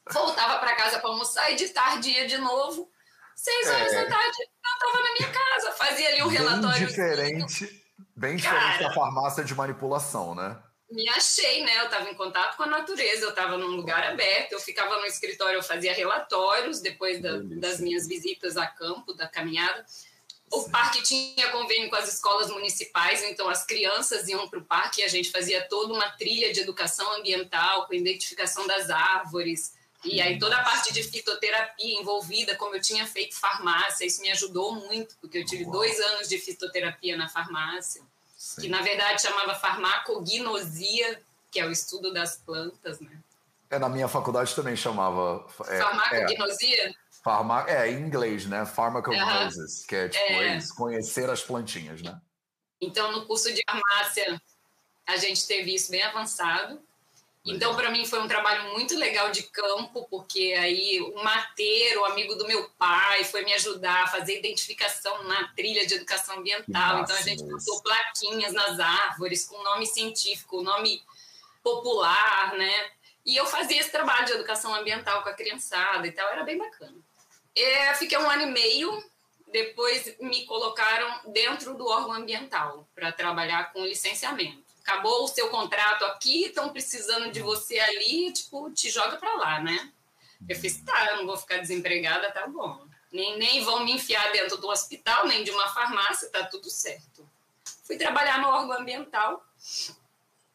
Voltava 0.10 0.60
para 0.60 0.76
casa 0.76 1.00
para 1.00 1.10
almoçar 1.10 1.52
e 1.52 1.56
de 1.56 1.70
tarde 1.70 2.12
ia 2.12 2.28
de 2.28 2.38
novo. 2.38 2.91
Seis 3.36 3.68
horas 3.70 3.94
é. 3.94 4.04
da 4.04 4.10
tarde 4.10 4.38
eu 4.40 4.80
estava 4.80 5.04
na 5.04 5.14
minha 5.14 5.32
casa, 5.32 5.72
fazia 5.74 6.10
ali 6.10 6.24
um 6.24 6.28
bem 6.28 6.38
relatório. 6.38 6.88
Diferente, 6.88 7.84
bem 8.16 8.36
diferente 8.36 8.78
Cara, 8.78 8.88
da 8.90 8.94
farmácia 8.94 9.44
de 9.44 9.56
manipulação, 9.56 10.36
né? 10.36 10.62
me 10.92 11.08
achei, 11.10 11.64
né? 11.64 11.80
Eu 11.80 11.86
estava 11.86 12.10
em 12.10 12.16
contato 12.16 12.58
com 12.58 12.64
a 12.64 12.68
natureza, 12.68 13.24
eu 13.24 13.30
estava 13.30 13.58
num 13.58 13.76
lugar 13.76 14.04
aberto, 14.04 14.52
eu 14.52 14.60
ficava 14.60 15.00
no 15.00 15.06
escritório, 15.06 15.58
eu 15.58 15.64
fazia 15.64 15.94
relatórios 15.94 16.82
depois 16.82 17.22
da, 17.22 17.38
das 17.38 17.80
minhas 17.80 18.08
visitas 18.08 18.58
a 18.58 18.68
campo, 18.68 19.14
da 19.14 19.28
caminhada. 19.28 19.86
O 20.52 20.60
Sim. 20.60 20.70
parque 20.70 21.02
tinha 21.02 21.50
convênio 21.50 21.90
com 21.90 21.96
as 21.96 22.14
escolas 22.14 22.50
municipais, 22.50 23.24
então 23.24 23.48
as 23.48 23.66
crianças 23.66 24.28
iam 24.28 24.50
para 24.50 24.60
o 24.60 24.66
parque 24.66 25.00
e 25.00 25.04
a 25.06 25.08
gente 25.08 25.32
fazia 25.32 25.66
toda 25.70 25.94
uma 25.94 26.10
trilha 26.12 26.52
de 26.52 26.60
educação 26.60 27.10
ambiental, 27.14 27.88
com 27.88 27.94
identificação 27.94 28.68
das 28.68 28.90
árvores, 28.90 29.74
e 30.04 30.22
aí 30.22 30.40
toda 30.40 30.58
a 30.58 30.64
parte 30.64 30.92
de 30.94 31.04
fitoterapia 31.04 32.00
envolvida, 32.00 32.56
como 32.56 32.76
eu 32.76 32.82
tinha 32.82 33.06
feito 33.06 33.40
farmácia, 33.40 34.06
isso 34.06 34.22
me 34.22 34.32
ajudou 34.32 34.74
muito, 34.76 35.16
porque 35.22 35.38
eu 35.38 35.46
tive 35.46 35.66
dois 35.66 36.00
anos 36.00 36.28
de 36.28 36.38
fitoterapia 36.40 37.16
na 37.16 37.30
farmácia. 37.30 38.02
Sim. 38.42 38.62
que 38.64 38.70
na 38.70 38.82
verdade 38.82 39.22
chamava 39.22 39.54
farmacognosia, 39.54 41.22
que 41.52 41.60
é 41.60 41.66
o 41.66 41.72
estudo 41.72 42.12
das 42.12 42.38
plantas, 42.38 43.00
né? 43.00 43.20
É, 43.70 43.78
na 43.78 43.88
minha 43.88 44.08
faculdade 44.08 44.56
também 44.56 44.76
chamava... 44.76 45.46
É, 45.68 45.78
farmacognosia? 45.78 46.90
É, 46.90 46.94
farma, 47.24 47.66
é, 47.70 47.92
em 47.92 48.02
inglês, 48.02 48.48
né? 48.48 48.66
Pharmacognosis, 48.66 49.82
uhum. 49.82 49.88
que 49.88 49.96
é 49.96 50.10
tipo 50.10 50.34
é. 50.34 50.60
conhecer 50.76 51.30
as 51.30 51.44
plantinhas, 51.44 52.02
né? 52.02 52.20
Então, 52.82 53.12
no 53.12 53.28
curso 53.28 53.54
de 53.54 53.62
farmácia, 53.70 54.42
a 55.06 55.18
gente 55.18 55.46
teve 55.46 55.76
isso 55.76 55.92
bem 55.92 56.02
avançado. 56.02 56.82
Então, 57.44 57.76
para 57.76 57.90
mim, 57.90 58.06
foi 58.06 58.20
um 58.20 58.28
trabalho 58.28 58.72
muito 58.74 58.96
legal 58.96 59.32
de 59.32 59.44
campo, 59.44 60.08
porque 60.10 60.54
aí 60.60 61.02
o 61.02 61.24
mateiro, 61.24 62.06
amigo 62.06 62.36
do 62.36 62.48
meu 62.48 62.70
pai, 62.78 63.24
foi 63.24 63.44
me 63.44 63.52
ajudar 63.54 64.04
a 64.04 64.08
fazer 64.08 64.38
identificação 64.38 65.24
na 65.24 65.48
trilha 65.50 65.86
de 65.88 65.96
educação 65.96 66.38
ambiental. 66.38 67.02
então, 67.02 67.16
a 67.16 67.22
gente 67.22 67.44
botou 67.44 67.82
plaquinhas 67.82 68.54
nas 68.54 68.80
árvores 68.80 69.46
com 69.46 69.62
nome 69.64 69.88
científico, 69.88 70.62
nome 70.62 71.02
popular, 71.64 72.54
né? 72.56 72.92
E 73.26 73.36
eu 73.36 73.46
fazia 73.48 73.80
esse 73.80 73.92
trabalho 73.92 74.26
de 74.26 74.34
educação 74.34 74.74
ambiental 74.76 75.24
com 75.24 75.30
a 75.30 75.34
criançada 75.34 76.06
e 76.06 76.12
tal, 76.12 76.28
era 76.30 76.44
bem 76.44 76.60
bacana. 76.60 76.98
É, 77.56 77.94
fiquei 77.96 78.20
um 78.20 78.30
ano 78.30 78.44
e 78.44 78.52
meio, 78.52 79.04
depois 79.52 80.16
me 80.20 80.46
colocaram 80.46 81.32
dentro 81.32 81.74
do 81.74 81.88
órgão 81.88 82.14
ambiental 82.14 82.88
para 82.94 83.12
trabalhar 83.12 83.74
com 83.74 83.84
licenciamento 83.84 84.71
acabou 84.84 85.24
o 85.24 85.28
seu 85.28 85.50
contrato 85.50 86.04
aqui, 86.06 86.46
estão 86.46 86.70
precisando 86.70 87.32
de 87.32 87.42
você 87.42 87.80
ali, 87.80 88.32
tipo, 88.34 88.70
te 88.72 88.90
joga 88.90 89.18
para 89.18 89.34
lá, 89.36 89.60
né? 89.62 89.92
Eu 90.50 90.56
fiz, 90.56 90.82
tá, 90.82 91.12
eu 91.12 91.18
não 91.18 91.26
vou 91.26 91.38
ficar 91.38 91.58
desempregada, 91.58 92.32
tá 92.32 92.48
bom. 92.48 92.86
Nem, 93.12 93.38
nem 93.38 93.64
vão 93.64 93.86
me 93.86 93.94
enfiar 93.94 94.32
dentro 94.32 94.58
do 94.58 94.68
hospital, 94.70 95.28
nem 95.28 95.44
de 95.44 95.52
uma 95.52 95.68
farmácia, 95.70 96.30
tá 96.30 96.46
tudo 96.46 96.70
certo. 96.70 97.30
Fui 97.84 97.98
trabalhar 97.98 98.40
no 98.40 98.48
órgão 98.48 98.80
ambiental 98.80 99.46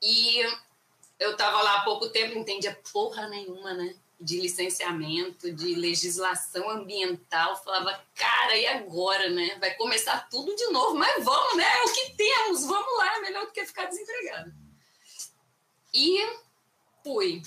e 0.03 0.41
eu 1.19 1.33
estava 1.33 1.63
lá 1.63 1.77
há 1.77 1.85
pouco 1.85 2.09
tempo, 2.09 2.37
entendia 2.37 2.79
porra 2.93 3.29
nenhuma, 3.29 3.75
né? 3.75 3.95
De 4.19 4.41
licenciamento, 4.41 5.53
de 5.53 5.75
legislação 5.75 6.71
ambiental, 6.71 7.63
falava, 7.63 8.01
cara, 8.15 8.57
e 8.57 8.67
agora, 8.67 9.29
né? 9.29 9.57
Vai 9.61 9.75
começar 9.75 10.29
tudo 10.31 10.55
de 10.57 10.67
novo, 10.69 10.95
mas 10.95 11.23
vamos, 11.23 11.57
né? 11.57 11.65
É 11.65 11.85
o 11.85 11.93
que 11.93 12.17
temos, 12.17 12.65
vamos 12.65 12.99
lá, 12.99 13.17
é 13.17 13.21
melhor 13.21 13.47
do 13.47 13.53
que 13.53 13.67
ficar 13.67 13.85
desempregado. 13.87 14.53
E 15.93 16.27
fui. 17.05 17.43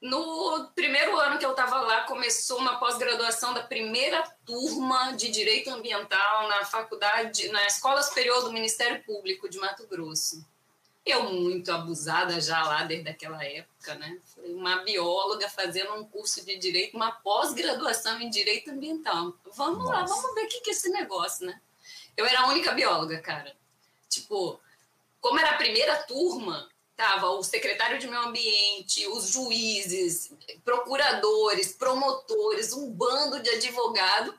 No 0.00 0.70
primeiro 0.76 1.18
ano 1.18 1.38
que 1.38 1.44
eu 1.44 1.50
estava 1.50 1.80
lá, 1.80 2.04
começou 2.04 2.58
uma 2.58 2.78
pós-graduação 2.78 3.52
da 3.52 3.64
primeira 3.64 4.22
turma 4.46 5.12
de 5.12 5.28
Direito 5.28 5.70
Ambiental 5.70 6.48
na 6.48 6.64
faculdade, 6.64 7.48
na 7.48 7.66
Escola 7.66 8.02
Superior 8.02 8.42
do 8.44 8.52
Ministério 8.52 9.02
Público 9.04 9.48
de 9.48 9.58
Mato 9.58 9.86
Grosso 9.88 10.46
eu 11.10 11.32
muito 11.32 11.72
abusada 11.72 12.40
já 12.40 12.62
lá 12.62 12.84
desde 12.84 13.08
aquela 13.08 13.42
época, 13.44 13.94
né? 13.94 14.20
Foi 14.34 14.52
uma 14.52 14.82
bióloga 14.84 15.48
fazendo 15.48 15.94
um 15.94 16.04
curso 16.04 16.44
de 16.44 16.56
direito, 16.58 16.96
uma 16.96 17.12
pós-graduação 17.12 18.20
em 18.20 18.30
direito 18.30 18.70
ambiental. 18.70 19.34
Vamos 19.54 19.78
Nossa. 19.78 19.92
lá, 19.92 20.04
vamos 20.04 20.34
ver 20.34 20.44
o 20.44 20.48
que, 20.48 20.60
que 20.60 20.70
é 20.70 20.72
esse 20.72 20.90
negócio, 20.90 21.46
né? 21.46 21.60
Eu 22.16 22.26
era 22.26 22.40
a 22.40 22.48
única 22.48 22.72
bióloga, 22.72 23.20
cara. 23.20 23.56
Tipo, 24.08 24.60
como 25.20 25.38
era 25.38 25.50
a 25.50 25.56
primeira 25.56 25.96
turma, 26.02 26.68
tava 26.96 27.30
o 27.30 27.42
secretário 27.42 27.98
de 27.98 28.08
meio 28.08 28.22
ambiente, 28.22 29.06
os 29.06 29.30
juízes, 29.30 30.32
procuradores, 30.64 31.72
promotores, 31.72 32.72
um 32.72 32.90
bando 32.90 33.40
de 33.40 33.50
advogado 33.50 34.38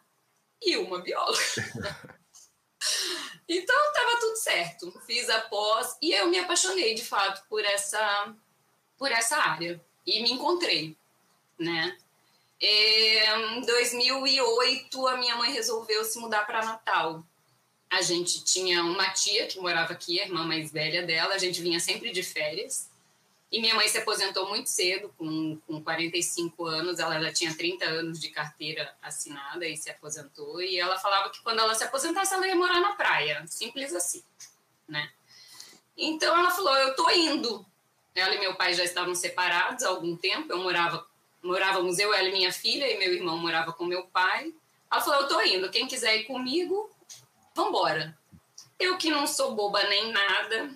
e 0.62 0.78
uma 0.78 1.00
bióloga. 1.00 1.40
Então 3.48 3.76
estava 3.88 4.20
tudo 4.20 4.36
certo. 4.36 5.02
Fiz 5.06 5.30
a 5.30 5.42
pós 5.42 5.98
e 6.02 6.12
eu 6.14 6.28
me 6.28 6.38
apaixonei 6.38 6.94
de 6.94 7.04
fato 7.04 7.44
por 7.50 7.64
essa 7.66 8.36
por 8.98 9.12
essa 9.12 9.38
área 9.38 9.82
e 10.06 10.22
me 10.22 10.32
encontrei, 10.32 10.96
né? 11.58 11.98
É, 12.62 13.40
em 13.56 13.62
2008 13.62 15.08
a 15.08 15.18
minha 15.18 15.36
mãe 15.38 15.54
resolveu 15.54 16.04
se 16.04 16.20
mudar 16.20 16.46
para 16.46 16.66
Natal. 16.66 17.24
A 17.90 18.02
gente 18.02 18.44
tinha 18.44 18.84
uma 18.84 19.10
tia 19.12 19.48
que 19.48 19.60
morava 19.60 19.94
aqui, 19.94 20.20
a 20.20 20.26
irmã 20.26 20.46
mais 20.46 20.72
velha 20.72 21.02
dela. 21.04 21.34
A 21.34 21.38
gente 21.38 21.62
vinha 21.62 21.80
sempre 21.80 22.12
de 22.12 22.22
férias. 22.22 22.89
E 23.52 23.60
minha 23.60 23.74
mãe 23.74 23.88
se 23.88 23.98
aposentou 23.98 24.48
muito 24.48 24.70
cedo, 24.70 25.12
com, 25.18 25.60
com 25.66 25.84
45 25.84 26.66
anos. 26.66 27.00
Ela 27.00 27.20
já 27.20 27.34
tinha 27.34 27.56
30 27.56 27.84
anos 27.86 28.20
de 28.20 28.30
carteira 28.30 28.96
assinada 29.02 29.66
e 29.68 29.76
se 29.76 29.90
aposentou. 29.90 30.62
E 30.62 30.80
ela 30.80 31.00
falava 31.00 31.30
que 31.32 31.42
quando 31.42 31.60
ela 31.60 31.74
se 31.74 31.84
aposentasse, 31.84 32.34
ela 32.34 32.48
ia 32.48 32.56
morar 32.56 32.80
na 32.80 32.94
praia. 32.94 33.44
Simples 33.48 33.94
assim, 33.96 34.24
né? 34.88 35.12
Então 35.98 36.38
ela 36.38 36.52
falou: 36.52 36.76
Eu 36.78 36.96
tô 36.96 37.10
indo. 37.10 37.66
Ela 38.14 38.36
e 38.36 38.40
meu 38.40 38.54
pai 38.56 38.74
já 38.74 38.84
estavam 38.84 39.16
separados 39.16 39.84
há 39.84 39.90
algum 39.90 40.16
tempo. 40.16 40.52
Eu 40.52 40.60
morava, 40.60 41.06
morávamos 41.42 41.98
eu, 41.98 42.14
ela 42.14 42.28
e 42.28 42.32
minha 42.32 42.52
filha, 42.52 42.86
e 42.92 43.00
meu 43.00 43.14
irmão 43.14 43.38
morava 43.38 43.74
com 43.74 43.86
meu 43.86 44.04
pai. 44.04 44.54
Ela 44.92 45.02
falou: 45.02 45.22
Eu 45.22 45.28
tô 45.28 45.42
indo. 45.42 45.72
Quem 45.72 45.88
quiser 45.88 46.18
ir 46.18 46.26
comigo, 46.26 46.88
vambora. 47.56 48.16
Eu 48.80 48.96
que 48.98 49.10
não 49.10 49.26
sou 49.26 49.56
boba 49.56 49.84
nem 49.86 50.12
nada, 50.12 50.70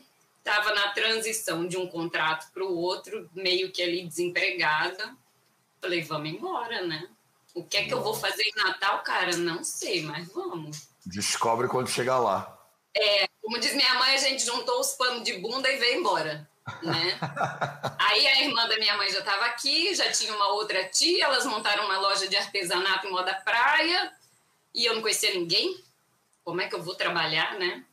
estava 0.43 0.75
na 0.75 0.89
transição 0.89 1.65
de 1.65 1.77
um 1.77 1.87
contrato 1.87 2.51
para 2.51 2.65
o 2.65 2.75
outro, 2.77 3.29
meio 3.33 3.71
que 3.71 3.81
ali 3.81 4.05
desempregada. 4.05 5.15
Falei, 5.81 6.01
vamos 6.01 6.29
embora, 6.29 6.85
né? 6.85 7.07
O 7.55 7.63
que 7.63 7.77
é 7.77 7.85
que 7.85 7.93
eu 7.93 8.01
vou 8.01 8.13
fazer 8.13 8.43
em 8.43 8.63
Natal, 8.63 9.01
cara? 9.03 9.37
Não 9.37 9.63
sei, 9.63 10.01
mas 10.01 10.27
vamos. 10.33 10.89
Descobre 11.05 11.67
quando 11.67 11.89
chegar 11.89 12.19
lá. 12.19 12.59
É, 12.95 13.27
como 13.41 13.59
diz 13.59 13.73
minha 13.73 13.93
mãe, 13.95 14.15
a 14.15 14.17
gente 14.17 14.45
juntou 14.45 14.79
os 14.79 14.93
panos 14.93 15.23
de 15.23 15.37
bunda 15.37 15.71
e 15.71 15.77
veio 15.77 15.99
embora. 15.99 16.47
né? 16.81 17.19
Aí 17.99 18.27
a 18.27 18.41
irmã 18.41 18.67
da 18.67 18.77
minha 18.77 18.97
mãe 18.97 19.09
já 19.11 19.19
estava 19.19 19.45
aqui, 19.45 19.95
já 19.95 20.11
tinha 20.11 20.35
uma 20.35 20.47
outra 20.49 20.83
tia, 20.89 21.25
elas 21.25 21.45
montaram 21.45 21.85
uma 21.85 21.99
loja 21.99 22.27
de 22.27 22.35
artesanato 22.35 23.07
em 23.07 23.11
moda 23.11 23.33
praia 23.45 24.11
e 24.73 24.85
eu 24.85 24.95
não 24.95 25.01
conhecia 25.01 25.33
ninguém. 25.33 25.81
Como 26.43 26.59
é 26.59 26.67
que 26.67 26.75
eu 26.75 26.83
vou 26.83 26.95
trabalhar, 26.95 27.57
né? 27.57 27.85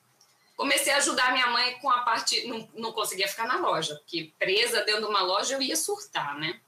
Comecei 0.61 0.92
a 0.92 0.98
ajudar 0.98 1.32
minha 1.32 1.46
mãe 1.46 1.78
com 1.78 1.88
a 1.88 2.00
parte. 2.00 2.46
Não, 2.46 2.68
não 2.74 2.92
conseguia 2.92 3.26
ficar 3.26 3.46
na 3.46 3.56
loja, 3.56 3.94
porque 3.94 4.30
presa 4.38 4.82
dentro 4.82 5.00
de 5.00 5.06
uma 5.06 5.22
loja 5.22 5.54
eu 5.54 5.62
ia 5.62 5.74
surtar, 5.74 6.38
né? 6.38 6.61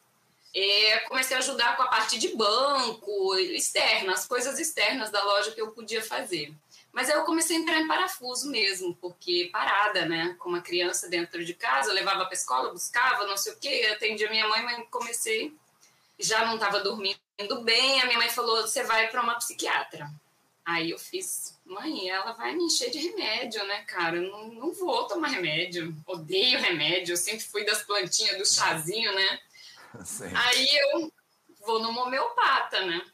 É, 0.57 1.01
comecei 1.01 1.37
a 1.37 1.41
ajudar 1.41 1.77
com 1.77 1.83
a 1.83 1.89
parte 1.89 2.19
de 2.19 2.35
banco, 2.35 3.37
externa, 3.37 4.15
as 4.15 4.27
coisas 4.27 4.59
externas 4.59 5.11
da 5.11 5.23
loja 5.23 5.53
que 5.53 5.61
eu 5.61 5.73
podia 5.73 6.03
fazer. 6.03 6.55
Mas 6.91 7.11
aí 7.11 7.17
eu 7.17 7.25
comecei 7.25 7.55
a 7.55 7.61
entrar 7.61 7.81
em 7.81 7.87
parafuso 7.87 8.49
mesmo, 8.51 8.97
porque 8.97 9.51
parada, 9.53 10.07
né? 10.07 10.37
Com 10.39 10.49
uma 10.49 10.63
criança 10.63 11.07
dentro 11.11 11.45
de 11.45 11.53
casa, 11.53 11.91
eu 11.91 11.95
levava 11.95 12.25
para 12.25 12.33
escola, 12.33 12.73
buscava, 12.73 13.27
não 13.27 13.37
sei 13.37 13.53
o 13.53 13.59
quê, 13.59 13.91
atendia 13.93 14.31
minha 14.31 14.49
mãe, 14.49 14.63
mas 14.63 14.83
comecei, 14.91 15.55
já 16.19 16.47
não 16.47 16.55
estava 16.55 16.81
dormindo 16.81 17.19
bem. 17.63 18.01
A 18.01 18.07
minha 18.07 18.17
mãe 18.17 18.31
falou: 18.31 18.63
você 18.63 18.85
vai 18.85 19.09
para 19.09 19.21
uma 19.21 19.35
psiquiatra. 19.35 20.11
Aí 20.65 20.93
eu 20.93 20.99
fiz, 20.99 21.52
mãe, 21.65 22.09
ela 22.09 22.33
vai 22.33 22.55
me 22.55 22.65
encher 22.65 22.91
de 22.91 22.99
remédio, 22.99 23.65
né, 23.65 23.83
cara? 23.85 24.21
Não, 24.21 24.49
não 24.49 24.73
vou 24.73 25.07
tomar 25.07 25.29
remédio, 25.29 25.95
odeio 26.07 26.59
remédio, 26.59 27.13
eu 27.13 27.17
sempre 27.17 27.45
fui 27.45 27.65
das 27.65 27.83
plantinhas 27.83 28.39
do 28.39 28.47
chazinho, 28.47 29.15
né? 29.15 29.41
Sim. 30.05 30.31
Aí 30.35 30.69
eu 30.93 31.13
vou 31.67 31.81
no 31.81 31.91
homeopata, 31.91 32.85
né? 32.85 33.05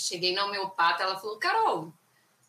Cheguei 0.00 0.32
na 0.32 0.44
homeopata, 0.44 1.02
ela 1.02 1.18
falou: 1.18 1.38
Carol, 1.38 1.92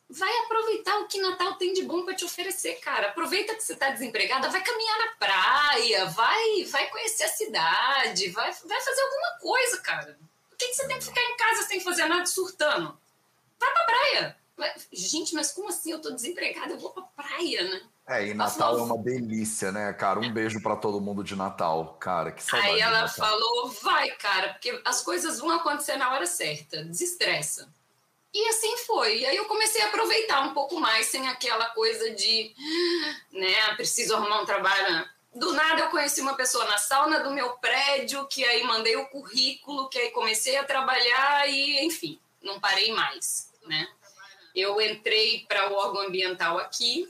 vai 0.10 0.32
aproveitar 0.40 1.00
o 1.00 1.08
que 1.08 1.22
Natal 1.22 1.56
tem 1.56 1.74
de 1.74 1.84
bom 1.84 2.04
para 2.04 2.16
te 2.16 2.26
oferecer, 2.26 2.76
cara. 2.80 3.08
Aproveita 3.08 3.56
que 3.56 3.64
você 3.64 3.74
está 3.74 3.90
desempregada, 3.90 4.50
vai 4.50 4.64
caminhar 4.64 4.98
na 4.98 5.08
praia, 5.14 6.06
vai, 6.06 6.64
vai 6.66 6.90
conhecer 6.90 7.24
a 7.24 7.30
cidade, 7.30 8.30
vai, 8.30 8.52
vai 8.52 8.82
fazer 8.82 9.02
alguma 9.02 9.40
coisa, 9.40 9.82
cara. 9.82 10.20
Por 10.50 10.58
que, 10.58 10.68
que 10.68 10.74
você 10.76 10.88
tem 10.88 10.98
que 10.98 11.06
ficar 11.06 11.22
em 11.22 11.38
casa 11.38 11.64
sem 11.64 11.80
fazer 11.80 12.06
nada 12.06 12.26
surtando? 12.26 13.00
Vai 13.60 13.74
pra 13.74 13.86
praia. 13.86 14.39
Gente, 14.92 15.34
mas 15.34 15.52
como 15.52 15.70
assim? 15.70 15.92
Eu 15.92 16.02
tô 16.02 16.12
desempregada, 16.12 16.74
eu 16.74 16.80
vou 16.80 16.92
pra 16.92 17.04
praia, 17.04 17.64
né? 17.64 17.82
É, 18.08 18.28
e 18.28 18.34
Natal 18.34 18.76
falou, 18.76 18.80
é 18.80 18.84
uma 18.84 18.98
delícia, 18.98 19.72
né, 19.72 19.94
cara? 19.94 20.20
Um 20.20 20.34
beijo 20.34 20.60
para 20.62 20.76
todo 20.76 21.00
mundo 21.00 21.24
de 21.24 21.36
Natal, 21.36 21.96
cara. 22.00 22.32
Que 22.32 22.42
saudade. 22.42 22.74
Aí 22.74 22.80
ela 22.80 23.08
falou: 23.08 23.70
vai, 23.84 24.10
cara, 24.12 24.50
porque 24.54 24.82
as 24.84 25.02
coisas 25.02 25.40
vão 25.40 25.52
acontecer 25.52 25.96
na 25.96 26.12
hora 26.12 26.26
certa, 26.26 26.84
desestressa. 26.84 27.72
E 28.34 28.48
assim 28.50 28.78
foi. 28.78 29.20
E 29.20 29.26
aí 29.26 29.36
eu 29.36 29.46
comecei 29.46 29.82
a 29.82 29.88
aproveitar 29.88 30.42
um 30.42 30.54
pouco 30.54 30.80
mais, 30.80 31.08
sem 31.08 31.28
aquela 31.28 31.70
coisa 31.70 32.12
de, 32.12 32.54
né, 33.32 33.76
preciso 33.76 34.16
arrumar 34.16 34.42
um 34.42 34.46
trabalho. 34.46 35.08
Do 35.34 35.54
nada 35.54 35.82
eu 35.82 35.90
conheci 35.90 36.22
uma 36.22 36.36
pessoa 36.36 36.66
na 36.66 36.78
sauna 36.78 37.20
do 37.20 37.32
meu 37.32 37.52
prédio, 37.58 38.28
que 38.28 38.44
aí 38.44 38.64
mandei 38.64 38.96
o 38.96 39.08
currículo, 39.10 39.88
que 39.88 40.00
aí 40.00 40.12
comecei 40.12 40.58
a 40.58 40.64
trabalhar 40.64 41.48
e, 41.48 41.86
enfim, 41.86 42.20
não 42.42 42.60
parei 42.60 42.92
mais, 42.92 43.52
né? 43.68 43.88
Eu 44.60 44.80
entrei 44.82 45.46
para 45.48 45.72
o 45.72 45.76
órgão 45.76 46.02
ambiental 46.08 46.58
aqui, 46.58 47.08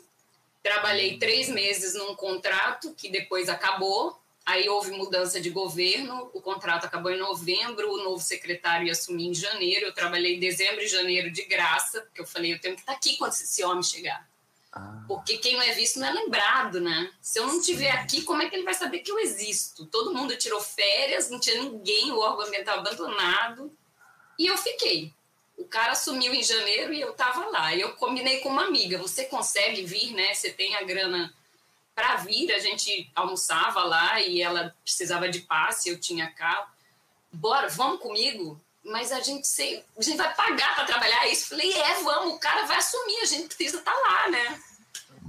trabalhei 0.62 1.18
três 1.18 1.50
meses 1.50 1.96
num 1.96 2.16
contrato 2.16 2.94
que 2.96 3.10
depois 3.10 3.50
acabou, 3.50 4.20
Aí 4.50 4.68
houve 4.68 4.90
mudança 4.90 5.40
de 5.40 5.52
governo, 5.52 6.32
o 6.34 6.42
contrato 6.42 6.84
acabou 6.84 7.12
em 7.12 7.20
novembro, 7.20 7.94
o 7.94 8.04
novo 8.04 8.20
secretário 8.20 8.88
ia 8.88 8.94
assumir 8.94 9.28
em 9.28 9.34
janeiro. 9.36 9.86
Eu 9.86 9.94
trabalhei 9.94 10.38
em 10.38 10.40
dezembro 10.40 10.82
e 10.82 10.88
janeiro 10.88 11.30
de 11.30 11.44
graça, 11.44 12.02
porque 12.02 12.20
eu 12.20 12.26
falei, 12.26 12.54
eu 12.54 12.60
tenho 12.60 12.74
que 12.74 12.82
estar 12.82 12.94
aqui 12.94 13.16
quando 13.16 13.34
esse 13.34 13.64
homem 13.64 13.84
chegar. 13.84 14.28
Ah. 14.74 15.04
Porque 15.08 15.38
quem 15.38 15.54
não 15.54 15.62
é 15.62 15.74
visto 15.74 16.00
não 16.00 16.08
é 16.08 16.12
lembrado, 16.14 16.82
né? 16.82 17.12
Se 17.22 17.38
eu 17.38 17.46
não 17.46 17.60
estiver 17.60 17.92
aqui, 17.92 18.24
como 18.24 18.42
é 18.42 18.50
que 18.50 18.56
ele 18.56 18.64
vai 18.64 18.74
saber 18.74 19.02
que 19.02 19.12
eu 19.12 19.20
existo? 19.20 19.86
Todo 19.86 20.16
mundo 20.16 20.36
tirou 20.36 20.60
férias, 20.60 21.30
não 21.30 21.40
tinha 21.40 21.62
ninguém, 21.62 22.12
o 22.12 22.18
órgão 22.18 22.48
ambiental 22.48 22.80
abandonado. 22.80 23.72
E 24.40 24.48
eu 24.48 24.58
fiquei. 24.58 25.14
O 25.60 25.66
cara 25.66 25.94
sumiu 25.94 26.34
em 26.34 26.42
janeiro 26.42 26.94
e 26.94 27.02
eu 27.02 27.12
estava 27.12 27.46
lá. 27.48 27.76
Eu 27.76 27.92
combinei 27.96 28.40
com 28.40 28.48
uma 28.48 28.64
amiga, 28.64 28.98
você 28.98 29.26
consegue 29.26 29.84
vir, 29.84 30.14
né? 30.14 30.34
Você 30.34 30.52
tem 30.52 30.74
a 30.76 30.84
grana 30.84 31.34
para 31.94 32.16
vir, 32.16 32.50
a 32.54 32.60
gente 32.60 33.12
almoçava 33.14 33.84
lá 33.84 34.22
e 34.22 34.42
ela 34.42 34.74
precisava 34.82 35.28
de 35.28 35.42
passe, 35.42 35.90
eu 35.90 36.00
tinha 36.00 36.32
carro. 36.32 36.66
Bora, 37.30 37.68
vamos 37.68 38.00
comigo? 38.00 38.60
Mas 38.86 39.12
a 39.12 39.20
gente, 39.20 39.46
sei, 39.46 39.84
a 39.98 40.02
gente 40.02 40.16
vai 40.16 40.34
pagar 40.34 40.76
para 40.76 40.86
trabalhar 40.86 41.28
isso. 41.28 41.50
Falei, 41.50 41.74
é, 41.74 42.02
vamos, 42.04 42.36
o 42.36 42.40
cara 42.40 42.66
vai 42.66 42.78
assumir, 42.78 43.20
a 43.22 43.26
gente 43.26 43.54
precisa 43.54 43.80
estar 43.80 43.92
tá 43.92 44.00
lá, 44.00 44.30
né? 44.30 44.62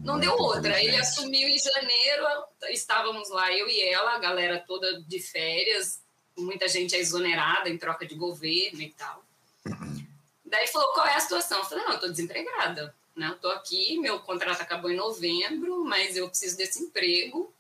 Não 0.04 0.14
Muito 0.14 0.20
deu 0.20 0.36
outra. 0.36 0.80
Ele 0.80 0.96
assumiu 0.96 1.48
em 1.48 1.58
janeiro, 1.58 2.24
estávamos 2.68 3.28
lá, 3.30 3.52
eu 3.52 3.68
e 3.68 3.82
ela, 3.82 4.14
a 4.14 4.18
galera 4.18 4.64
toda 4.64 5.02
de 5.02 5.18
férias, 5.18 6.00
muita 6.38 6.68
gente 6.68 6.94
é 6.94 7.00
exonerada 7.00 7.68
em 7.68 7.76
troca 7.76 8.06
de 8.06 8.14
governo 8.14 8.80
e 8.80 8.92
tal. 8.92 9.24
Daí 10.50 10.66
falou, 10.66 10.92
qual 10.92 11.06
é 11.06 11.14
a 11.14 11.20
situação? 11.20 11.58
Eu 11.58 11.64
falei, 11.64 11.84
não, 11.84 11.92
eu 11.92 11.94
estou 11.94 12.10
desempregada. 12.10 12.94
Né? 13.16 13.28
Eu 13.28 13.34
estou 13.34 13.50
aqui, 13.52 13.98
meu 13.98 14.18
contrato 14.20 14.60
acabou 14.60 14.90
em 14.90 14.96
novembro, 14.96 15.84
mas 15.84 16.16
eu 16.16 16.28
preciso 16.28 16.56
desse 16.56 16.82
emprego. 16.82 17.52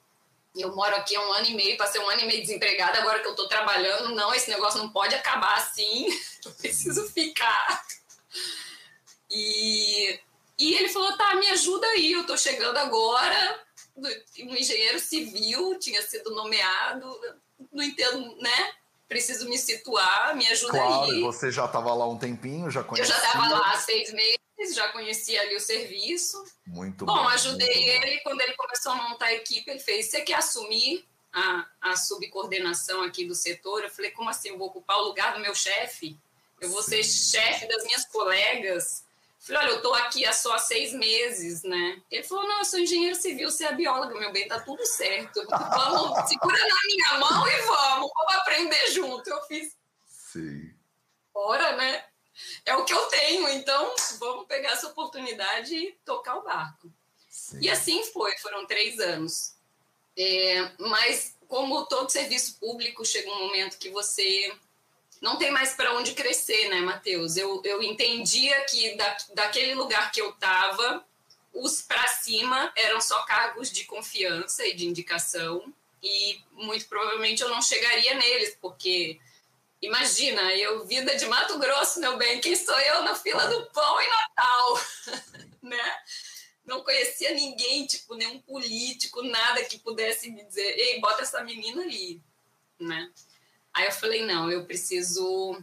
Eu 0.56 0.74
moro 0.74 0.96
aqui 0.96 1.14
há 1.14 1.20
um 1.20 1.32
ano 1.32 1.46
e 1.46 1.54
meio, 1.54 1.76
passei 1.76 2.00
um 2.00 2.10
ano 2.10 2.22
e 2.22 2.26
meio 2.26 2.40
desempregada, 2.40 2.98
agora 2.98 3.20
que 3.20 3.26
eu 3.26 3.32
estou 3.32 3.46
trabalhando, 3.46 4.14
não, 4.14 4.34
esse 4.34 4.50
negócio 4.50 4.80
não 4.80 4.90
pode 4.90 5.14
acabar 5.14 5.54
assim, 5.56 6.08
eu 6.44 6.50
preciso 6.52 7.08
ficar. 7.10 7.86
E, 9.30 10.18
e 10.58 10.74
ele 10.74 10.88
falou: 10.88 11.16
tá, 11.16 11.36
me 11.36 11.48
ajuda 11.50 11.86
aí, 11.86 12.12
eu 12.12 12.22
estou 12.22 12.36
chegando 12.36 12.76
agora. 12.76 13.64
Um 13.96 14.56
engenheiro 14.56 14.98
civil 14.98 15.78
tinha 15.78 16.02
sido 16.02 16.30
nomeado, 16.34 17.20
não 17.70 17.84
entendo, 17.84 18.34
né? 18.36 18.74
Preciso 19.10 19.48
me 19.48 19.58
situar, 19.58 20.36
me 20.36 20.46
ajuda 20.46 20.72
claro, 20.72 21.10
aí. 21.10 21.20
Você 21.20 21.50
já 21.50 21.64
estava 21.64 21.92
lá 21.92 22.08
um 22.08 22.16
tempinho, 22.16 22.70
já 22.70 22.84
conhecia. 22.84 23.12
Eu 23.12 23.18
já 23.18 23.26
estava 23.26 23.48
lá 23.48 23.72
há 23.72 23.76
seis 23.76 24.12
meses 24.12 24.38
já 24.72 24.88
conhecia 24.88 25.40
ali 25.40 25.56
o 25.56 25.60
serviço. 25.60 26.42
Muito 26.66 27.04
bom. 27.04 27.14
Bom, 27.14 27.28
ajudei 27.28 27.74
muito 27.74 28.06
ele 28.06 28.16
bom. 28.16 28.22
quando 28.22 28.40
ele 28.42 28.54
começou 28.54 28.92
a 28.92 29.08
montar 29.08 29.26
a 29.26 29.34
equipe. 29.34 29.68
Ele 29.70 29.80
fez: 29.80 30.10
Você 30.10 30.20
quer 30.20 30.34
assumir 30.34 31.04
a, 31.32 31.66
a 31.80 31.96
subcoordenação 31.96 33.02
aqui 33.02 33.24
do 33.24 33.34
setor? 33.34 33.82
Eu 33.82 33.90
falei: 33.90 34.10
Como 34.12 34.30
assim? 34.30 34.50
Eu 34.50 34.58
vou 34.58 34.68
ocupar 34.68 34.98
o 34.98 35.04
lugar 35.04 35.34
do 35.34 35.40
meu 35.40 35.54
chefe? 35.54 36.16
Eu 36.60 36.68
vou 36.70 36.82
ser 36.82 37.02
chefe 37.02 37.66
das 37.66 37.82
minhas 37.84 38.04
colegas? 38.04 39.04
Eu 39.40 39.46
falei: 39.46 39.62
Olha, 39.62 39.70
eu 39.70 39.76
estou 39.76 39.94
aqui 39.94 40.26
há 40.26 40.32
só 40.32 40.58
seis 40.58 40.92
meses, 40.92 41.62
né? 41.62 42.02
Ele 42.10 42.22
falou: 42.22 42.46
Não, 42.46 42.58
eu 42.58 42.64
sou 42.64 42.78
engenheiro 42.78 43.16
civil, 43.16 43.50
você 43.50 43.64
é 43.64 43.74
bióloga, 43.74 44.18
meu 44.18 44.32
bem, 44.32 44.46
tá 44.46 44.60
tudo 44.60 44.84
certo. 44.86 45.44
Vamos, 45.48 46.18
segura 46.28 46.58
na 46.58 46.80
minha 46.86 47.18
mão 47.18 47.48
e 47.48 47.56
vamos, 47.62 48.10
vamos 48.14 48.34
aprender 48.34 48.90
junto. 48.92 49.28
Eu 49.28 49.42
fiz. 49.42 49.76
Sim. 50.06 50.74
Bora, 51.32 51.76
né? 51.76 52.04
é 52.64 52.74
o 52.76 52.84
que 52.84 52.92
eu 52.92 53.06
tenho, 53.06 53.48
então 53.48 53.94
vamos 54.18 54.46
pegar 54.46 54.72
essa 54.72 54.88
oportunidade 54.88 55.74
e 55.74 55.92
tocar 56.04 56.36
o 56.36 56.42
barco. 56.42 56.92
Sim. 57.28 57.60
E 57.60 57.70
assim 57.70 58.02
foi, 58.04 58.36
foram 58.38 58.66
três 58.66 58.98
anos. 58.98 59.54
É, 60.16 60.72
mas, 60.78 61.36
como 61.48 61.86
todo 61.86 62.10
serviço 62.10 62.58
público, 62.58 63.04
chega 63.04 63.30
um 63.30 63.46
momento 63.46 63.78
que 63.78 63.90
você 63.90 64.52
não 65.20 65.36
tem 65.36 65.50
mais 65.50 65.74
para 65.74 65.94
onde 65.94 66.14
crescer, 66.14 66.68
né, 66.68 66.80
Matheus? 66.80 67.36
Eu, 67.36 67.60
eu 67.64 67.82
entendia 67.82 68.58
que 68.64 68.94
da, 68.96 69.16
daquele 69.34 69.74
lugar 69.74 70.10
que 70.10 70.20
eu 70.20 70.30
estava, 70.30 71.04
os 71.52 71.82
para 71.82 72.06
cima 72.08 72.72
eram 72.76 73.00
só 73.00 73.22
cargos 73.24 73.70
de 73.70 73.84
confiança 73.84 74.64
e 74.66 74.74
de 74.74 74.86
indicação, 74.86 75.72
e 76.02 76.40
muito 76.52 76.86
provavelmente 76.88 77.42
eu 77.42 77.48
não 77.48 77.60
chegaria 77.60 78.14
neles, 78.14 78.56
porque 78.60 79.20
Imagina, 79.82 80.42
eu 80.56 80.84
vida 80.84 81.16
de 81.16 81.24
Mato 81.24 81.58
Grosso, 81.58 82.00
meu 82.00 82.18
bem, 82.18 82.38
quem 82.38 82.54
sou 82.54 82.78
eu 82.78 83.02
na 83.02 83.14
fila 83.14 83.46
do 83.46 83.64
pão 83.70 84.00
em 84.00 84.08
Natal, 84.10 84.80
né? 85.62 86.02
Não 86.66 86.84
conhecia 86.84 87.32
ninguém, 87.32 87.86
tipo, 87.86 88.14
nenhum 88.14 88.38
político, 88.42 89.22
nada 89.22 89.64
que 89.64 89.78
pudesse 89.78 90.30
me 90.30 90.44
dizer, 90.44 90.78
ei, 90.78 91.00
bota 91.00 91.22
essa 91.22 91.42
menina 91.42 91.82
ali, 91.82 92.22
né? 92.78 93.10
Aí 93.74 93.86
eu 93.86 93.92
falei, 93.92 94.24
não, 94.26 94.50
eu 94.50 94.64
preciso, 94.64 95.60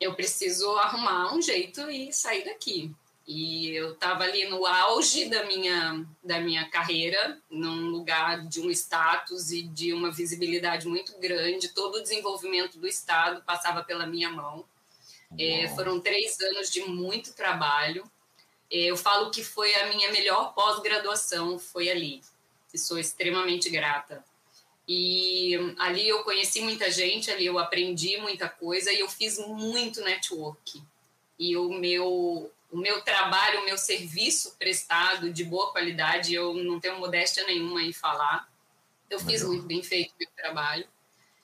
eu 0.00 0.14
preciso 0.14 0.70
arrumar 0.78 1.34
um 1.34 1.40
jeito 1.40 1.90
e 1.90 2.12
sair 2.12 2.44
daqui. 2.44 2.94
E 3.26 3.70
eu 3.76 3.92
estava 3.92 4.24
ali 4.24 4.48
no 4.48 4.66
auge 4.66 5.28
da 5.28 5.44
minha, 5.44 6.04
da 6.22 6.40
minha 6.40 6.68
carreira, 6.68 7.40
num 7.48 7.88
lugar 7.88 8.46
de 8.48 8.60
um 8.60 8.70
status 8.70 9.52
e 9.52 9.62
de 9.62 9.92
uma 9.92 10.10
visibilidade 10.10 10.88
muito 10.88 11.16
grande. 11.18 11.68
Todo 11.68 11.96
o 11.96 12.02
desenvolvimento 12.02 12.76
do 12.76 12.88
Estado 12.88 13.42
passava 13.42 13.84
pela 13.84 14.06
minha 14.06 14.30
mão. 14.30 14.64
É, 15.38 15.68
foram 15.76 16.00
três 16.00 16.40
anos 16.40 16.70
de 16.70 16.80
muito 16.82 17.32
trabalho. 17.32 18.10
É, 18.68 18.86
eu 18.86 18.96
falo 18.96 19.30
que 19.30 19.44
foi 19.44 19.74
a 19.76 19.86
minha 19.86 20.10
melhor 20.10 20.52
pós-graduação, 20.52 21.58
foi 21.58 21.88
ali. 21.88 22.20
E 22.74 22.78
sou 22.78 22.98
extremamente 22.98 23.70
grata. 23.70 24.24
E 24.92 25.54
ali 25.78 26.08
eu 26.08 26.24
conheci 26.24 26.60
muita 26.62 26.90
gente, 26.90 27.30
ali 27.30 27.46
eu 27.46 27.60
aprendi 27.60 28.16
muita 28.16 28.48
coisa 28.48 28.92
e 28.92 28.98
eu 28.98 29.08
fiz 29.08 29.38
muito 29.38 30.00
network. 30.00 30.82
E 31.38 31.56
o 31.56 31.68
meu 31.68 32.50
o 32.72 32.76
meu 32.76 33.00
trabalho, 33.02 33.60
o 33.60 33.64
meu 33.64 33.78
serviço 33.78 34.56
prestado 34.58 35.32
de 35.32 35.44
boa 35.44 35.70
qualidade, 35.70 36.34
eu 36.34 36.54
não 36.54 36.80
tenho 36.80 36.98
modéstia 36.98 37.46
nenhuma 37.46 37.80
em 37.84 37.92
falar. 37.92 38.52
Eu 39.08 39.20
fiz 39.20 39.44
muito 39.44 39.64
bem 39.64 39.80
feito 39.80 40.10
o 40.10 40.18
meu 40.18 40.28
trabalho. 40.36 40.84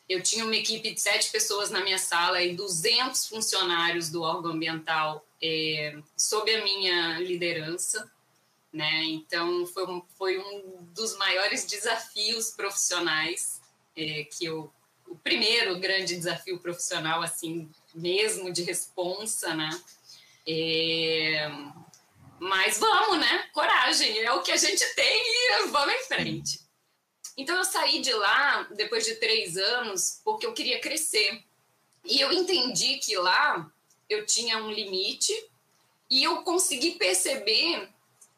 Eu 0.08 0.20
tinha 0.20 0.44
uma 0.44 0.56
equipe 0.56 0.92
de 0.92 1.00
sete 1.00 1.30
pessoas 1.30 1.70
na 1.70 1.84
minha 1.84 1.98
sala 1.98 2.42
e 2.42 2.56
200 2.56 3.28
funcionários 3.28 4.10
do 4.10 4.22
órgão 4.22 4.52
ambiental 4.52 5.24
é, 5.40 5.96
sob 6.16 6.52
a 6.52 6.64
minha 6.64 7.20
liderança. 7.20 8.10
Né? 8.76 9.04
Então, 9.04 9.64
foi 9.64 9.86
um, 9.86 10.02
foi 10.18 10.38
um 10.38 10.84
dos 10.92 11.16
maiores 11.16 11.64
desafios 11.64 12.50
profissionais 12.50 13.58
é, 13.96 14.24
que 14.24 14.44
eu. 14.44 14.70
O 15.08 15.16
primeiro 15.16 15.78
grande 15.78 16.14
desafio 16.14 16.58
profissional, 16.58 17.22
assim, 17.22 17.70
mesmo 17.94 18.52
de 18.52 18.64
responsa, 18.64 19.54
né? 19.54 19.70
É, 20.46 21.48
mas 22.38 22.78
vamos, 22.78 23.18
né? 23.18 23.48
Coragem, 23.54 24.18
é 24.18 24.30
o 24.32 24.42
que 24.42 24.52
a 24.52 24.56
gente 24.56 24.84
tem 24.94 25.22
e 25.24 25.68
vamos 25.68 25.94
em 25.94 26.04
frente. 26.04 26.60
Então 27.34 27.56
eu 27.56 27.64
saí 27.64 28.00
de 28.00 28.12
lá 28.12 28.64
depois 28.76 29.06
de 29.06 29.14
três 29.14 29.56
anos 29.56 30.20
porque 30.22 30.44
eu 30.44 30.52
queria 30.52 30.80
crescer. 30.80 31.42
E 32.04 32.20
eu 32.20 32.30
entendi 32.30 32.98
que 32.98 33.16
lá 33.16 33.72
eu 34.10 34.26
tinha 34.26 34.58
um 34.58 34.70
limite 34.70 35.32
e 36.10 36.24
eu 36.24 36.42
consegui 36.42 36.92
perceber 36.92 37.95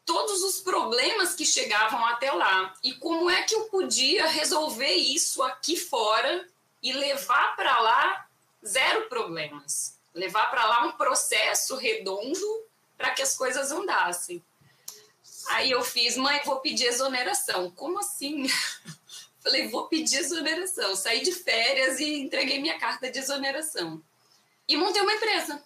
todos 0.08 0.42
os 0.42 0.58
problemas 0.58 1.34
que 1.34 1.44
chegavam 1.44 2.02
até 2.06 2.32
lá 2.32 2.74
e 2.82 2.94
como 2.94 3.28
é 3.28 3.42
que 3.42 3.54
eu 3.54 3.64
podia 3.64 4.26
resolver 4.26 4.94
isso 4.94 5.42
aqui 5.42 5.76
fora 5.76 6.48
e 6.82 6.94
levar 6.94 7.54
para 7.54 7.78
lá 7.78 8.26
zero 8.66 9.06
problemas, 9.10 9.98
levar 10.14 10.50
para 10.50 10.66
lá 10.66 10.86
um 10.86 10.92
processo 10.92 11.76
redondo 11.76 12.64
para 12.96 13.10
que 13.10 13.20
as 13.20 13.36
coisas 13.36 13.70
andassem. 13.70 14.42
Aí 15.48 15.70
eu 15.70 15.84
fiz, 15.84 16.16
mãe, 16.16 16.40
vou 16.42 16.60
pedir 16.60 16.86
exoneração. 16.86 17.70
Como 17.72 17.98
assim? 17.98 18.46
Falei, 19.44 19.68
vou 19.68 19.88
pedir 19.88 20.20
exoneração. 20.20 20.96
Saí 20.96 21.20
de 21.20 21.32
férias 21.32 22.00
e 22.00 22.20
entreguei 22.20 22.58
minha 22.60 22.78
carta 22.78 23.10
de 23.10 23.18
exoneração. 23.18 24.02
E 24.66 24.74
montei 24.74 25.02
uma 25.02 25.12
empresa. 25.12 25.62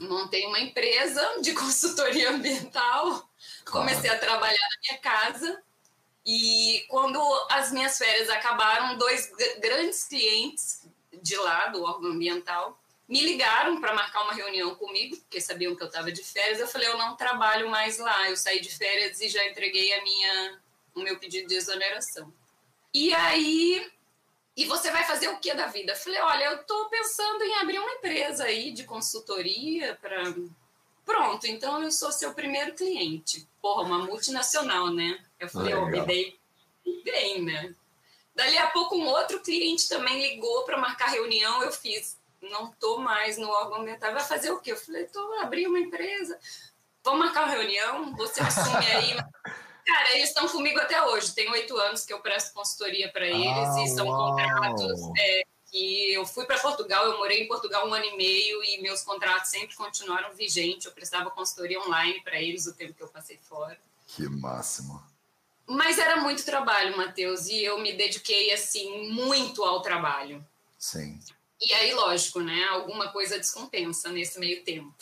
Montei 0.00 0.44
uma 0.46 0.58
empresa 0.58 1.40
de 1.40 1.52
consultoria 1.54 2.30
ambiental. 2.30 3.27
Comecei 3.64 4.10
a 4.10 4.18
trabalhar 4.18 4.52
na 4.52 4.80
minha 4.88 5.00
casa. 5.00 5.62
E 6.24 6.84
quando 6.88 7.20
as 7.50 7.72
minhas 7.72 7.96
férias 7.96 8.28
acabaram, 8.28 8.98
dois 8.98 9.30
grandes 9.60 10.04
clientes 10.04 10.86
de 11.22 11.36
lá, 11.36 11.68
do 11.68 11.82
órgão 11.82 12.10
ambiental, 12.10 12.78
me 13.08 13.22
ligaram 13.22 13.80
para 13.80 13.94
marcar 13.94 14.22
uma 14.22 14.34
reunião 14.34 14.74
comigo, 14.74 15.16
porque 15.16 15.40
sabiam 15.40 15.74
que 15.74 15.82
eu 15.82 15.86
estava 15.86 16.12
de 16.12 16.22
férias. 16.22 16.60
Eu 16.60 16.68
falei, 16.68 16.88
eu 16.88 16.98
não 16.98 17.16
trabalho 17.16 17.70
mais 17.70 17.98
lá. 17.98 18.28
Eu 18.28 18.36
saí 18.36 18.60
de 18.60 18.76
férias 18.76 19.20
e 19.20 19.28
já 19.28 19.46
entreguei 19.46 19.94
a 19.94 20.02
minha, 20.02 20.60
o 20.94 21.00
meu 21.00 21.18
pedido 21.18 21.48
de 21.48 21.54
exoneração. 21.54 22.30
E 22.92 23.14
aí, 23.14 23.90
e 24.54 24.64
você 24.66 24.90
vai 24.90 25.04
fazer 25.04 25.28
o 25.28 25.38
que 25.38 25.54
da 25.54 25.68
vida? 25.68 25.92
Eu 25.92 25.96
falei, 25.96 26.20
olha, 26.20 26.44
eu 26.44 26.56
estou 26.56 26.88
pensando 26.90 27.42
em 27.44 27.54
abrir 27.56 27.78
uma 27.78 27.92
empresa 27.92 28.44
aí 28.44 28.72
de 28.72 28.84
consultoria 28.84 29.96
para. 30.00 30.34
Pronto, 31.08 31.46
então 31.46 31.82
eu 31.82 31.90
sou 31.90 32.12
seu 32.12 32.34
primeiro 32.34 32.74
cliente. 32.74 33.48
Porra, 33.62 33.82
uma 33.82 33.98
multinacional, 34.00 34.90
né? 34.90 35.18
Eu 35.40 35.48
falei, 35.48 35.72
eu 35.72 35.86
me 35.86 36.02
dei 36.02 36.38
bem, 37.02 37.42
né? 37.42 37.74
Dali 38.34 38.58
a 38.58 38.66
pouco, 38.66 38.94
um 38.94 39.06
outro 39.06 39.40
cliente 39.40 39.88
também 39.88 40.20
ligou 40.20 40.64
para 40.64 40.76
marcar 40.76 41.06
reunião. 41.06 41.62
Eu 41.62 41.72
fiz, 41.72 42.18
não 42.42 42.70
tô 42.72 42.98
mais 42.98 43.38
no 43.38 43.48
órgão 43.48 43.80
ambiental, 43.80 44.12
vai 44.12 44.22
fazer 44.22 44.50
o 44.50 44.60
quê? 44.60 44.72
Eu 44.72 44.76
falei, 44.76 45.06
tô 45.06 45.32
abrindo 45.40 45.70
uma 45.70 45.80
empresa, 45.80 46.38
vamos 47.02 47.20
marcar 47.20 47.44
uma 47.44 47.52
reunião, 47.52 48.14
você 48.14 48.42
assume 48.42 48.86
aí. 48.86 49.16
Cara, 49.88 50.14
eles 50.14 50.28
estão 50.28 50.46
comigo 50.46 50.78
até 50.78 51.02
hoje. 51.02 51.34
Tem 51.34 51.50
oito 51.50 51.74
anos 51.78 52.04
que 52.04 52.12
eu 52.12 52.20
presto 52.20 52.52
consultoria 52.52 53.10
para 53.10 53.26
eles 53.26 53.68
ah, 53.68 53.82
e 53.82 53.88
são 53.88 54.06
uau. 54.06 54.36
contratos 54.36 55.00
é, 55.18 55.42
que 55.70 56.12
eu 56.12 56.24
fui 56.26 56.44
para 56.46 56.58
Portugal, 56.58 57.06
eu 57.06 57.18
morei 57.18 57.42
em 57.42 57.48
Portugal 57.48 57.88
um 57.88 57.94
ano 57.94 58.04
e 58.04 58.16
meio 58.16 58.62
e 58.64 58.80
meus 58.80 59.02
contratos 59.02 59.50
sempre 59.50 59.76
continuaram 59.76 60.34
vigentes. 60.34 60.86
Eu 60.86 60.92
prestava 60.92 61.30
consultoria 61.30 61.80
online 61.80 62.20
para 62.22 62.40
eles 62.40 62.66
o 62.66 62.74
tempo 62.74 62.94
que 62.94 63.02
eu 63.02 63.08
passei 63.08 63.38
fora. 63.38 63.78
Que 64.06 64.28
máximo. 64.28 65.02
Mas 65.66 65.98
era 65.98 66.16
muito 66.16 66.44
trabalho, 66.44 66.96
Matheus, 66.96 67.46
e 67.48 67.62
eu 67.62 67.78
me 67.78 67.92
dediquei 67.92 68.52
assim 68.52 69.10
muito 69.10 69.62
ao 69.62 69.82
trabalho. 69.82 70.44
Sim. 70.78 71.20
E 71.60 71.74
aí, 71.74 71.92
lógico, 71.92 72.40
né? 72.40 72.64
Alguma 72.70 73.12
coisa 73.12 73.38
descompensa 73.38 74.08
nesse 74.08 74.38
meio 74.38 74.64
tempo. 74.64 74.94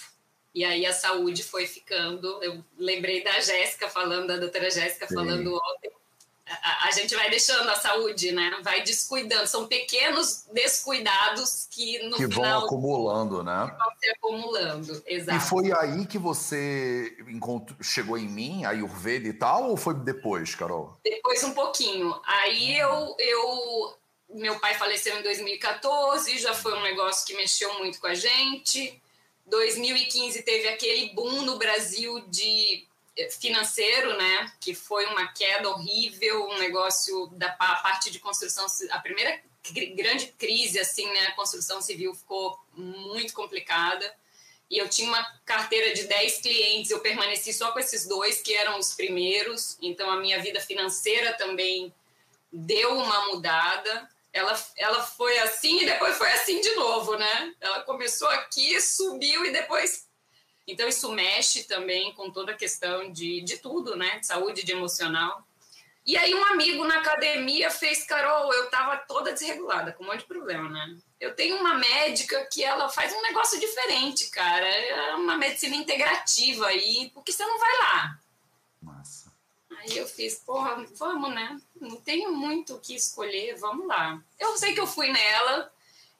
E 0.52 0.64
aí 0.64 0.86
a 0.86 0.92
saúde 0.92 1.44
foi 1.44 1.66
ficando. 1.66 2.42
Eu 2.42 2.64
lembrei 2.78 3.22
da 3.22 3.38
Jéssica 3.40 3.88
falando, 3.90 4.26
da 4.26 4.38
doutora 4.38 4.70
Jéssica 4.70 5.06
falando 5.06 5.54
ontem. 5.54 5.92
A, 6.48 6.86
a, 6.86 6.90
gente 6.92 7.14
vai 7.16 7.28
deixando 7.28 7.68
a 7.68 7.74
saúde, 7.74 8.30
né? 8.30 8.60
Vai 8.62 8.82
descuidando. 8.82 9.48
São 9.48 9.66
pequenos 9.66 10.44
descuidados 10.52 11.66
que 11.70 11.98
no 12.08 12.16
que 12.16 12.28
final. 12.28 12.60
vão 12.60 12.66
acumulando, 12.66 13.42
né? 13.42 13.76
Vão 13.78 13.92
se 13.98 14.10
acumulando, 14.10 15.02
exato. 15.06 15.38
E 15.38 15.48
foi 15.48 15.72
aí 15.72 16.06
que 16.06 16.18
você 16.18 17.16
encontrou, 17.28 17.76
chegou 17.82 18.16
em 18.16 18.28
mim, 18.28 18.64
a 18.64 18.70
Ayurveda 18.70 19.26
e 19.26 19.32
tal, 19.32 19.70
ou 19.70 19.76
foi 19.76 19.94
depois, 19.94 20.54
Carol? 20.54 20.96
Depois 21.02 21.42
um 21.42 21.52
pouquinho. 21.52 22.14
Aí 22.24 22.78
eu, 22.78 23.16
eu 23.18 23.96
meu 24.30 24.58
pai 24.60 24.74
faleceu 24.74 25.18
em 25.18 25.22
2014, 25.22 26.38
já 26.38 26.54
foi 26.54 26.74
um 26.74 26.82
negócio 26.82 27.26
que 27.26 27.34
mexeu 27.34 27.76
muito 27.78 28.00
com 28.00 28.06
a 28.06 28.14
gente. 28.14 29.00
2015 29.46 30.42
teve 30.42 30.68
aquele 30.68 31.10
boom 31.10 31.42
no 31.42 31.56
Brasil 31.56 32.20
de 32.28 32.86
financeiro, 33.40 34.16
né? 34.16 34.52
Que 34.60 34.74
foi 34.74 35.06
uma 35.06 35.26
queda 35.28 35.68
horrível, 35.68 36.48
um 36.48 36.58
negócio 36.58 37.26
da 37.28 37.50
parte 37.50 38.10
de 38.10 38.18
construção, 38.18 38.66
a 38.90 38.98
primeira 39.00 39.40
grande 39.94 40.28
crise 40.38 40.78
assim, 40.78 41.06
né? 41.12 41.26
A 41.28 41.32
construção 41.32 41.80
civil 41.80 42.14
ficou 42.14 42.58
muito 42.74 43.32
complicada. 43.32 44.14
E 44.68 44.78
eu 44.78 44.88
tinha 44.88 45.08
uma 45.08 45.24
carteira 45.44 45.94
de 45.94 46.04
10 46.04 46.40
clientes, 46.40 46.90
eu 46.90 47.00
permaneci 47.00 47.52
só 47.52 47.70
com 47.70 47.78
esses 47.78 48.06
dois 48.06 48.42
que 48.42 48.52
eram 48.52 48.78
os 48.78 48.94
primeiros. 48.94 49.78
Então 49.80 50.10
a 50.10 50.16
minha 50.16 50.40
vida 50.40 50.60
financeira 50.60 51.34
também 51.34 51.94
deu 52.52 52.96
uma 52.96 53.26
mudada 53.26 54.08
ela, 54.36 54.54
ela 54.76 55.02
foi 55.02 55.38
assim 55.38 55.80
e 55.80 55.86
depois 55.86 56.16
foi 56.18 56.30
assim 56.32 56.60
de 56.60 56.74
novo, 56.74 57.16
né? 57.16 57.54
Ela 57.58 57.80
começou 57.84 58.28
aqui, 58.28 58.78
subiu 58.80 59.46
e 59.46 59.50
depois. 59.50 60.05
Então, 60.66 60.88
isso 60.88 61.10
mexe 61.12 61.64
também 61.64 62.12
com 62.12 62.30
toda 62.30 62.52
a 62.52 62.56
questão 62.56 63.12
de, 63.12 63.40
de 63.42 63.58
tudo, 63.58 63.96
né? 63.96 64.18
De 64.18 64.26
saúde, 64.26 64.64
de 64.64 64.72
emocional. 64.72 65.46
E 66.04 66.16
aí, 66.16 66.34
um 66.34 66.44
amigo 66.44 66.84
na 66.84 66.98
academia 66.98 67.70
fez, 67.70 68.04
Carol, 68.04 68.52
eu 68.52 68.70
tava 68.70 68.96
toda 68.96 69.32
desregulada, 69.32 69.92
com 69.92 70.04
um 70.04 70.06
monte 70.06 70.20
de 70.20 70.26
problema, 70.26 70.68
né? 70.68 70.96
Eu 71.20 71.34
tenho 71.34 71.56
uma 71.56 71.74
médica 71.74 72.46
que 72.46 72.62
ela 72.62 72.88
faz 72.88 73.12
um 73.12 73.22
negócio 73.22 73.58
diferente, 73.58 74.28
cara. 74.30 74.66
É 74.66 75.14
uma 75.14 75.36
medicina 75.36 75.74
integrativa 75.74 76.66
aí, 76.66 77.10
porque 77.12 77.32
você 77.32 77.44
não 77.44 77.58
vai 77.58 77.78
lá. 77.78 78.20
Massa. 78.80 79.32
Aí 79.78 79.96
eu 79.96 80.06
fiz, 80.06 80.36
porra, 80.36 80.86
vamos, 80.94 81.34
né? 81.34 81.60
Não 81.80 81.96
tenho 81.96 82.32
muito 82.32 82.74
o 82.74 82.80
que 82.80 82.94
escolher, 82.94 83.56
vamos 83.56 83.86
lá. 83.86 84.22
Eu 84.38 84.56
sei 84.56 84.74
que 84.74 84.80
eu 84.80 84.86
fui 84.86 85.10
nela, 85.10 85.72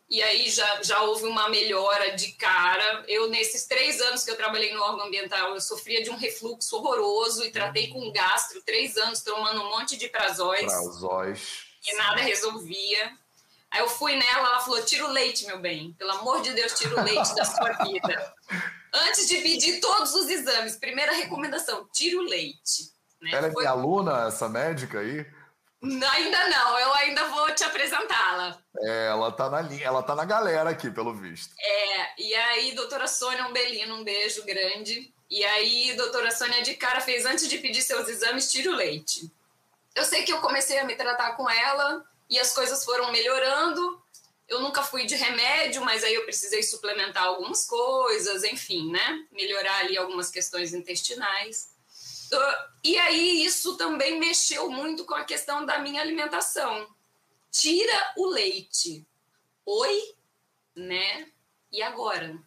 e 0.09 0.22
aí 0.22 0.48
já, 0.48 0.82
já 0.82 1.00
houve 1.02 1.24
uma 1.24 1.48
melhora 1.48 2.16
de 2.16 2.32
cara. 2.32 3.04
Eu, 3.09 3.28
nesses 3.28 3.66
três 3.66 4.00
anos 4.00 4.24
que 4.24 4.30
eu 4.30 4.36
trabalhei 4.36 4.72
no 4.72 4.80
órgão 4.80 5.07
ambiental, 5.07 5.54
eu 5.54 5.61
sofria 5.61 6.02
de 6.02 6.11
um 6.11 6.16
refluxo 6.16 6.76
horroroso 6.76 7.44
e 7.44 7.50
tratei 7.50 7.88
com 7.88 8.12
gastro 8.12 8.62
três 8.62 8.96
anos, 8.96 9.22
tomando 9.22 9.61
um 9.61 9.70
monte 9.70 9.96
de 9.96 10.09
prazóis. 10.09 10.64
Prazóis. 10.64 11.66
E 11.84 11.96
nada 11.96 12.20
resolvia. 12.20 13.12
Aí 13.68 13.80
eu 13.80 13.88
fui 13.88 14.14
nela, 14.14 14.48
ela 14.48 14.61
falou: 14.61 14.80
tira 14.84 15.04
o 15.07 15.11
leite, 15.11 15.44
meu 15.46 15.59
bem. 15.59 15.92
Pelo 15.98 16.12
amor 16.12 16.40
de 16.40 16.52
Deus, 16.52 16.78
tira 16.78 17.00
o 17.00 17.04
leite 17.04 17.34
da 17.34 17.44
sua 17.44 17.72
vida. 17.72 18.34
Antes 18.94 19.28
de 19.28 19.38
pedir 19.38 19.80
todos 19.80 20.14
os 20.14 20.28
exames, 20.28 20.76
primeira 20.76 21.12
recomendação: 21.12 21.88
tira 21.92 22.16
o 22.18 22.22
leite. 22.22 22.92
Né? 23.20 23.30
Ela 23.32 23.48
é 23.48 23.52
Foi... 23.52 23.62
minha 23.62 23.72
aluna, 23.72 24.28
essa 24.28 24.48
médica 24.48 25.00
aí? 25.00 25.26
Ainda 25.83 26.49
não, 26.49 26.79
eu 26.79 26.95
ainda 26.95 27.29
vou 27.29 27.55
te 27.55 27.62
apresentá-la. 27.62 28.59
É, 28.79 29.09
ela 29.09 29.31
tá 29.31 29.49
na 29.49 29.61
linha, 29.61 29.87
ela 29.87 30.03
tá 30.03 30.14
na 30.14 30.24
galera 30.24 30.70
aqui, 30.70 30.91
pelo 30.91 31.14
visto. 31.14 31.55
É, 31.59 32.22
e 32.22 32.35
aí, 32.35 32.74
doutora 32.74 33.07
Sônia 33.07 33.47
Umbelino, 33.47 33.95
um 33.95 34.05
beijo 34.05 34.45
grande. 34.45 35.12
E 35.29 35.45
aí, 35.45 35.95
doutora 35.97 36.31
Sônia 36.31 36.62
de 36.62 36.74
cara 36.74 37.01
fez, 37.01 37.27
antes 37.27 37.49
de 37.49 37.59
pedir 37.59 37.83
seus 37.83 38.09
exames, 38.09 38.51
tira 38.51 38.70
o 38.70 38.74
leite. 38.74 39.31
Eu 39.95 40.05
sei 40.05 40.22
que 40.24 40.33
eu 40.33 40.41
comecei 40.41 40.79
a 40.79 40.85
me 40.85 40.95
tratar 40.95 41.33
com 41.37 41.49
ela 41.49 42.05
e 42.29 42.39
as 42.39 42.55
coisas 42.55 42.85
foram 42.85 43.11
melhorando. 43.12 44.03
Eu 44.49 44.61
nunca 44.61 44.83
fui 44.83 45.05
de 45.07 45.16
remédio, 45.16 45.85
mas 45.85 46.05
aí 46.05 46.14
eu 46.14 46.24
precisei 46.24 46.62
suplementar 46.62 47.24
algumas 47.24 47.66
coisas, 47.66 48.45
enfim, 48.45 48.93
né? 48.93 49.27
Melhorar 49.33 49.79
ali 49.81 49.97
algumas 49.97 50.31
questões 50.31 50.72
intestinais. 50.72 51.76
E 52.85 52.97
aí 52.99 53.45
isso 53.45 53.77
também 53.77 54.18
mexeu 54.18 54.70
muito 54.70 55.05
com 55.05 55.14
a 55.14 55.24
questão 55.24 55.66
da 55.66 55.79
minha 55.79 56.01
alimentação. 56.01 56.87
Tira 57.51 58.12
o 58.16 58.27
leite. 58.27 59.05
Oi? 59.64 60.14
Né? 60.74 61.27
E 61.72 61.83
agora? 61.83 62.39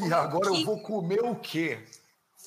E 0.00 0.12
agora 0.12 0.48
eu 0.48 0.64
vou 0.64 0.80
comer 0.80 1.22
o 1.24 1.36
quê? 1.36 1.78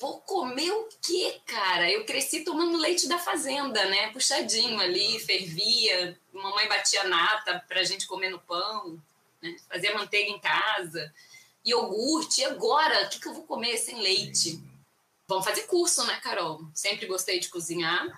vou 0.00 0.20
comer 0.20 0.70
o 0.70 0.88
quê, 1.02 1.40
cara? 1.44 1.90
Eu 1.90 2.04
cresci 2.04 2.44
tomando 2.44 2.78
leite 2.78 3.08
da 3.08 3.18
fazenda, 3.18 3.84
né? 3.86 4.10
Puxadinho 4.12 4.78
ali, 4.80 5.18
fervia, 5.20 6.18
mamãe 6.32 6.68
batia 6.68 7.04
nata 7.04 7.64
pra 7.68 7.82
gente 7.82 8.06
comer 8.06 8.30
no 8.30 8.38
pão, 8.38 9.00
né? 9.42 9.56
fazia 9.68 9.94
manteiga 9.94 10.30
em 10.30 10.38
casa, 10.38 11.12
iogurte. 11.64 12.40
E 12.40 12.44
agora, 12.44 13.06
o 13.06 13.08
que, 13.08 13.20
que 13.20 13.28
eu 13.28 13.34
vou 13.34 13.44
comer 13.44 13.76
sem 13.76 14.00
leite? 14.00 14.62
Vamos 15.28 15.44
fazer 15.44 15.64
curso, 15.64 16.02
né, 16.06 16.18
Carol? 16.22 16.70
Sempre 16.74 17.06
gostei 17.06 17.38
de 17.38 17.50
cozinhar. 17.50 18.16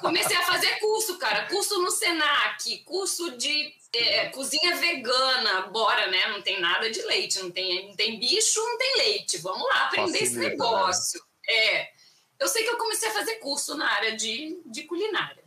Comecei 0.00 0.36
a 0.36 0.42
fazer 0.42 0.78
curso, 0.78 1.18
cara. 1.18 1.46
Curso 1.48 1.82
no 1.82 1.90
Senac, 1.90 2.78
curso 2.84 3.36
de 3.36 3.74
é, 3.92 4.28
cozinha 4.28 4.76
vegana. 4.76 5.62
Bora, 5.62 6.06
né? 6.06 6.28
Não 6.28 6.40
tem 6.40 6.60
nada 6.60 6.88
de 6.88 7.02
leite, 7.02 7.40
não 7.40 7.50
tem, 7.50 7.88
não 7.88 7.96
tem 7.96 8.20
bicho, 8.20 8.60
não 8.60 8.78
tem 8.78 8.96
leite. 8.98 9.38
Vamos 9.38 9.68
lá 9.70 9.86
aprender 9.86 10.12
Facilita, 10.12 10.24
esse 10.24 10.38
né? 10.38 10.48
negócio. 10.50 11.20
Né? 11.48 11.54
É. 11.54 11.92
Eu 12.38 12.46
sei 12.46 12.62
que 12.62 12.70
eu 12.70 12.78
comecei 12.78 13.08
a 13.08 13.12
fazer 13.12 13.34
curso 13.36 13.76
na 13.76 13.90
área 13.90 14.16
de, 14.16 14.62
de 14.66 14.84
culinária. 14.84 15.44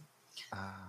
Ah. 0.52 0.83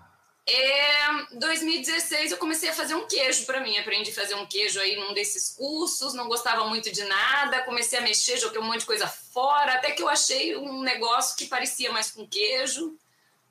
É, 0.47 1.37
2016 1.39 2.33
eu 2.33 2.37
comecei 2.37 2.69
a 2.69 2.75
fazer 2.75 2.95
um 2.95 3.07
queijo 3.07 3.47
para 3.47 3.61
mim, 3.61 3.79
aprendi 3.79 4.11
a 4.11 4.15
fazer 4.15 4.35
um 4.35 4.45
queijo 4.45 4.79
aí 4.79 4.95
num 4.97 5.15
desses 5.15 5.55
cursos, 5.57 6.13
não 6.13 6.29
gostava 6.29 6.67
muito 6.67 6.93
de 6.93 7.03
nada, 7.05 7.63
comecei 7.63 7.99
a 7.99 8.03
mexer, 8.03 8.37
joguei 8.37 8.61
um 8.61 8.65
monte 8.65 8.81
de 8.81 8.87
coisa 8.87 9.09
fora, 9.09 9.75
até 9.75 9.93
que 9.93 10.03
eu 10.03 10.09
achei 10.09 10.55
um 10.55 10.83
negócio 10.83 11.35
que 11.37 11.47
parecia 11.47 11.91
mais 11.91 12.11
com 12.11 12.29
queijo, 12.29 12.95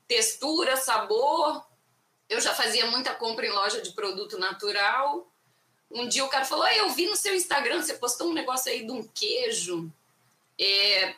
textura, 0.06 0.76
sabor. 0.76 1.66
Eu 2.28 2.40
já 2.40 2.54
fazia 2.54 2.86
muita 2.86 3.12
compra 3.14 3.44
em 3.44 3.50
loja 3.50 3.82
de 3.82 3.92
produto 3.92 4.38
natural. 4.38 5.28
Um 5.90 6.08
dia 6.08 6.24
o 6.24 6.28
cara 6.28 6.44
falou: 6.44 6.66
Eu 6.68 6.90
vi 6.90 7.06
no 7.06 7.16
seu 7.16 7.34
Instagram, 7.34 7.82
você 7.82 7.94
postou 7.94 8.30
um 8.30 8.32
negócio 8.32 8.70
aí 8.70 8.86
de 8.86 8.92
um 8.92 9.02
queijo. 9.02 9.92
É, 10.58 11.14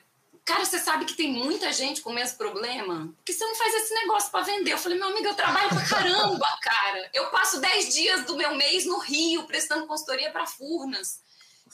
Cara, 0.46 0.64
você 0.64 0.78
sabe 0.78 1.04
que 1.04 1.14
tem 1.14 1.32
muita 1.32 1.72
gente 1.72 2.00
com 2.00 2.10
o 2.10 2.14
mesmo 2.14 2.38
problema? 2.38 3.12
Porque 3.16 3.32
você 3.32 3.44
não 3.44 3.56
faz 3.56 3.74
esse 3.74 3.92
negócio 3.94 4.30
para 4.30 4.44
vender. 4.44 4.72
Eu 4.72 4.78
falei, 4.78 4.96
meu 4.96 5.08
amigo, 5.08 5.26
eu 5.26 5.34
trabalho 5.34 5.68
pra 5.70 5.84
caramba, 5.84 6.46
cara. 6.62 7.10
Eu 7.12 7.30
passo 7.30 7.60
10 7.60 7.92
dias 7.92 8.24
do 8.24 8.36
meu 8.36 8.54
mês 8.54 8.86
no 8.86 8.98
Rio 8.98 9.44
prestando 9.48 9.88
consultoria 9.88 10.30
para 10.30 10.46
Furnas. 10.46 11.20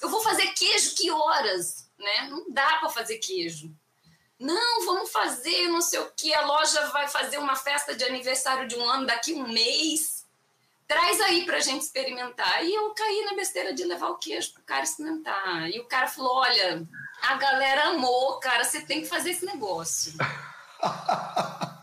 Eu 0.00 0.08
vou 0.08 0.22
fazer 0.22 0.46
queijo 0.54 0.94
que 0.94 1.10
horas, 1.10 1.86
né? 1.98 2.28
Não 2.30 2.50
dá 2.50 2.78
para 2.78 2.88
fazer 2.88 3.18
queijo. 3.18 3.70
Não, 4.40 4.86
vamos 4.86 5.12
fazer, 5.12 5.68
não 5.68 5.82
sei 5.82 5.98
o 6.00 6.10
que. 6.16 6.32
A 6.32 6.46
loja 6.46 6.86
vai 6.86 7.06
fazer 7.08 7.36
uma 7.36 7.54
festa 7.54 7.94
de 7.94 8.04
aniversário 8.04 8.66
de 8.66 8.74
um 8.74 8.88
ano 8.88 9.06
daqui 9.06 9.34
um 9.34 9.48
mês. 9.48 10.26
Traz 10.88 11.20
aí 11.20 11.44
pra 11.44 11.60
gente 11.60 11.82
experimentar. 11.82 12.64
E 12.64 12.74
eu 12.74 12.90
caí 12.94 13.22
na 13.26 13.34
besteira 13.34 13.74
de 13.74 13.84
levar 13.84 14.08
o 14.08 14.18
queijo 14.18 14.54
pro 14.54 14.62
cara 14.62 14.82
experimentar. 14.82 15.68
E 15.68 15.78
o 15.78 15.84
cara 15.84 16.08
falou: 16.08 16.36
olha, 16.36 16.82
a 17.22 17.36
galera 17.36 17.84
amou, 17.90 18.38
cara, 18.40 18.64
você 18.64 18.80
tem 18.80 19.00
que 19.00 19.08
fazer 19.08 19.30
esse 19.30 19.46
negócio. 19.46 20.12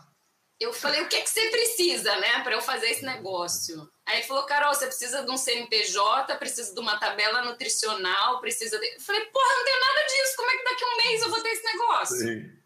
eu 0.60 0.72
falei, 0.72 1.00
o 1.00 1.08
que, 1.08 1.16
é 1.16 1.22
que 1.22 1.30
você 1.30 1.48
precisa, 1.48 2.14
né, 2.16 2.42
para 2.42 2.52
eu 2.52 2.60
fazer 2.60 2.90
esse 2.90 3.04
negócio? 3.04 3.90
Aí 4.06 4.18
ele 4.18 4.26
falou, 4.26 4.44
Carol, 4.44 4.74
você 4.74 4.86
precisa 4.86 5.22
de 5.24 5.30
um 5.30 5.38
CNPJ, 5.38 6.36
precisa 6.36 6.74
de 6.74 6.80
uma 6.80 6.98
tabela 6.98 7.42
nutricional, 7.42 8.40
precisa 8.40 8.78
de... 8.78 8.86
Eu 8.94 9.00
falei, 9.00 9.22
porra, 9.26 9.54
não 9.56 9.64
tem 9.64 9.80
nada 9.80 10.06
disso, 10.06 10.36
como 10.36 10.50
é 10.50 10.56
que 10.58 10.64
daqui 10.64 10.84
a 10.84 10.86
um 10.86 10.96
mês 10.96 11.22
eu 11.22 11.30
vou 11.30 11.42
ter 11.42 11.48
esse 11.48 11.64
negócio? 11.64 12.16
Sim. 12.18 12.60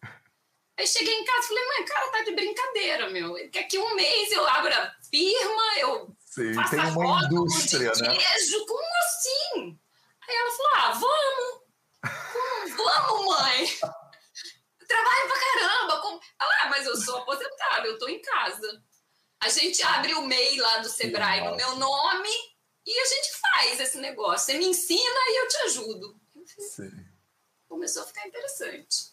Aí 0.76 0.86
cheguei 0.88 1.14
em 1.14 1.24
casa 1.24 1.44
e 1.44 1.48
falei, 1.48 1.64
mãe, 1.68 1.84
cara, 1.84 2.10
tá 2.10 2.20
de 2.22 2.32
brincadeira, 2.32 3.10
meu. 3.10 3.50
Daqui 3.52 3.76
a 3.76 3.80
um 3.80 3.94
mês 3.94 4.32
eu 4.32 4.44
abro 4.44 4.74
a 4.74 4.92
firma, 5.08 5.78
eu 5.78 6.16
Sim, 6.18 6.52
faço 6.52 6.70
tem 6.72 6.80
uma 6.80 7.24
indústria, 7.24 7.92
de 7.92 8.02
né? 8.02 8.16
queijo, 8.16 8.66
como 8.66 8.88
assim? 9.04 9.78
Aí 10.28 10.34
ela 10.34 10.50
falou, 10.50 10.72
ah, 10.74 10.90
vamos. 10.92 11.63
Vamos, 12.76 13.26
mãe! 13.26 13.66
Trabalho 14.86 15.28
pra 15.28 15.40
caramba! 15.40 16.00
Como... 16.00 16.20
Ah, 16.38 16.68
mas 16.68 16.86
eu 16.86 16.96
sou 16.96 17.16
aposentada, 17.18 17.86
eu 17.86 17.98
tô 17.98 18.08
em 18.08 18.20
casa. 18.20 18.82
A 19.40 19.48
gente 19.48 19.82
abre 19.82 20.14
o 20.14 20.22
MEI 20.22 20.58
lá 20.58 20.78
do 20.78 20.88
Sebrae 20.88 21.44
no 21.44 21.56
meu 21.56 21.76
nome 21.76 22.30
e 22.86 22.98
a 22.98 23.04
gente 23.04 23.30
faz 23.40 23.80
esse 23.80 23.98
negócio. 23.98 24.46
Você 24.46 24.58
me 24.58 24.66
ensina 24.66 25.00
e 25.00 25.40
eu 25.40 25.48
te 25.48 25.56
ajudo. 25.58 26.20
Sim. 26.58 26.90
Começou 27.68 28.02
a 28.02 28.06
ficar 28.06 28.26
interessante. 28.26 29.12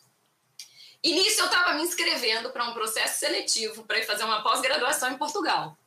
E 1.04 1.14
nisso 1.14 1.42
eu 1.42 1.46
estava 1.46 1.74
me 1.74 1.82
inscrevendo 1.82 2.52
para 2.52 2.70
um 2.70 2.74
processo 2.74 3.20
seletivo 3.20 3.84
para 3.86 4.00
ir 4.00 4.06
fazer 4.06 4.24
uma 4.24 4.44
pós-graduação 4.44 5.12
em 5.12 5.18
Portugal. 5.18 5.78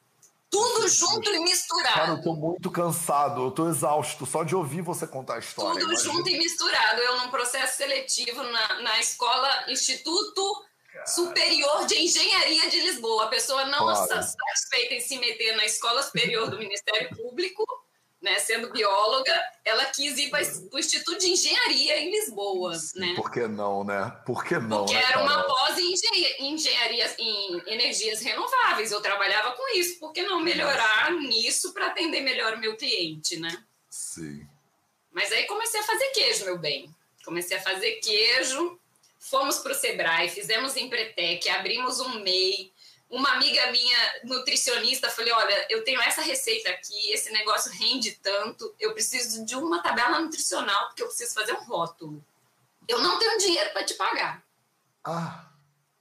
Tudo 0.55 0.89
junto 0.89 1.35
e 1.35 1.39
misturado. 1.41 1.95
Cara, 1.95 2.13
eu 2.13 2.23
tô 2.23 2.33
muito 2.35 2.71
cansado, 2.71 3.43
eu 3.43 3.51
tô 3.51 3.69
exausto 3.69 4.25
só 4.25 4.45
de 4.45 4.55
ouvir 4.55 4.83
você 4.83 5.05
contar 5.05 5.35
a 5.35 5.39
história. 5.41 5.81
Tudo 5.81 5.93
imagina. 5.93 6.13
junto 6.13 6.29
e 6.29 6.39
misturado. 6.39 7.01
Eu 7.01 7.19
num 7.19 7.29
processo 7.29 7.77
seletivo 7.77 8.41
na, 8.43 8.83
na 8.83 9.01
escola 9.01 9.65
Instituto 9.69 10.65
Superior 11.07 11.87
de 11.87 11.97
Engenharia 11.97 12.71
de 12.71 12.81
Lisboa. 12.83 13.25
A 13.25 13.29
pessoa 13.29 13.65
não 13.65 13.81
claro. 13.81 14.03
está 14.05 14.23
satisfeita 14.23 14.95
em 14.95 15.01
se 15.01 15.19
meter 15.19 15.57
na 15.57 15.65
escola 15.65 16.03
superior 16.03 16.49
do 16.49 16.59
Ministério 16.59 17.11
Público 17.17 17.65
né, 18.25 18.39
sendo 18.39 18.73
bióloga, 18.73 19.39
ela 19.63 19.85
quis 19.85 20.17
ir 20.19 20.31
para 20.31 20.43
o 20.73 20.79
Instituto 20.79 21.19
de 21.19 21.29
Engenharia 21.29 22.01
em 22.01 22.11
Lisboa, 22.11 22.75
Sim, 22.75 22.99
né? 22.99 23.15
Por 23.15 23.31
que 23.31 23.47
não, 23.47 23.85
né? 23.85 24.11
Por 24.25 24.43
que 24.43 24.59
não? 24.59 24.79
Porque 24.79 24.95
né, 24.95 25.05
era 25.11 25.23
uma 25.23 25.43
pós 25.43 25.77
em 25.79 25.93
engenharia, 26.41 27.15
em 27.19 27.63
energias 27.67 28.23
renováveis. 28.23 28.91
Eu 28.91 29.03
trabalhava 29.03 29.53
com 29.53 29.77
isso. 29.77 30.01
Por 30.01 30.13
que 30.13 30.23
não 30.23 30.41
melhorar 30.41 31.13
Nossa. 31.13 31.29
nisso 31.29 31.75
para 31.75 31.89
atender 31.89 32.23
melhor 32.23 32.55
o 32.55 32.59
meu 32.59 32.77
cliente, 32.79 33.39
né? 33.39 33.63
Sim. 33.91 34.49
Mas 35.13 35.31
aí 35.31 35.45
comecei 35.45 35.81
a 35.81 35.85
fazer 35.85 36.09
queijo, 36.09 36.47
meu 36.47 36.59
bem. 36.59 36.89
Comecei 37.27 37.59
a 37.59 37.63
fazer 37.63 37.93
queijo, 37.97 38.81
fomos 39.21 39.59
para 39.59 39.73
o 39.73 39.75
Sebrae, 39.75 40.31
fizemos 40.31 40.77
Empretec, 40.77 41.47
abrimos 41.51 42.01
um 42.01 42.21
MEI, 42.21 42.73
uma 43.09 43.33
amiga 43.33 43.71
minha, 43.71 44.21
nutricionista, 44.25 45.11
falei: 45.11 45.33
olha, 45.33 45.67
eu 45.71 45.85
tenho 45.85 46.01
essa 46.01 46.23
receita 46.23 46.71
aqui, 46.71 47.13
esse 47.13 47.31
negócio 47.33 47.71
rende 47.73 48.13
tanto, 48.23 48.75
eu 48.79 48.93
preciso 48.93 49.45
de 49.45 49.55
uma 49.57 49.83
tabela 49.83 50.21
nutricional, 50.21 50.87
porque 50.87 51.03
eu 51.03 51.07
preciso 51.07 51.35
fazer 51.35 51.53
um 51.53 51.65
rótulo. 51.65 52.25
Eu 52.89 53.01
não 53.01 53.19
tenho 53.19 53.39
dinheiro 53.39 53.71
para 53.73 53.85
te 53.85 53.95
pagar. 53.95 54.45
Ah. 55.05 55.51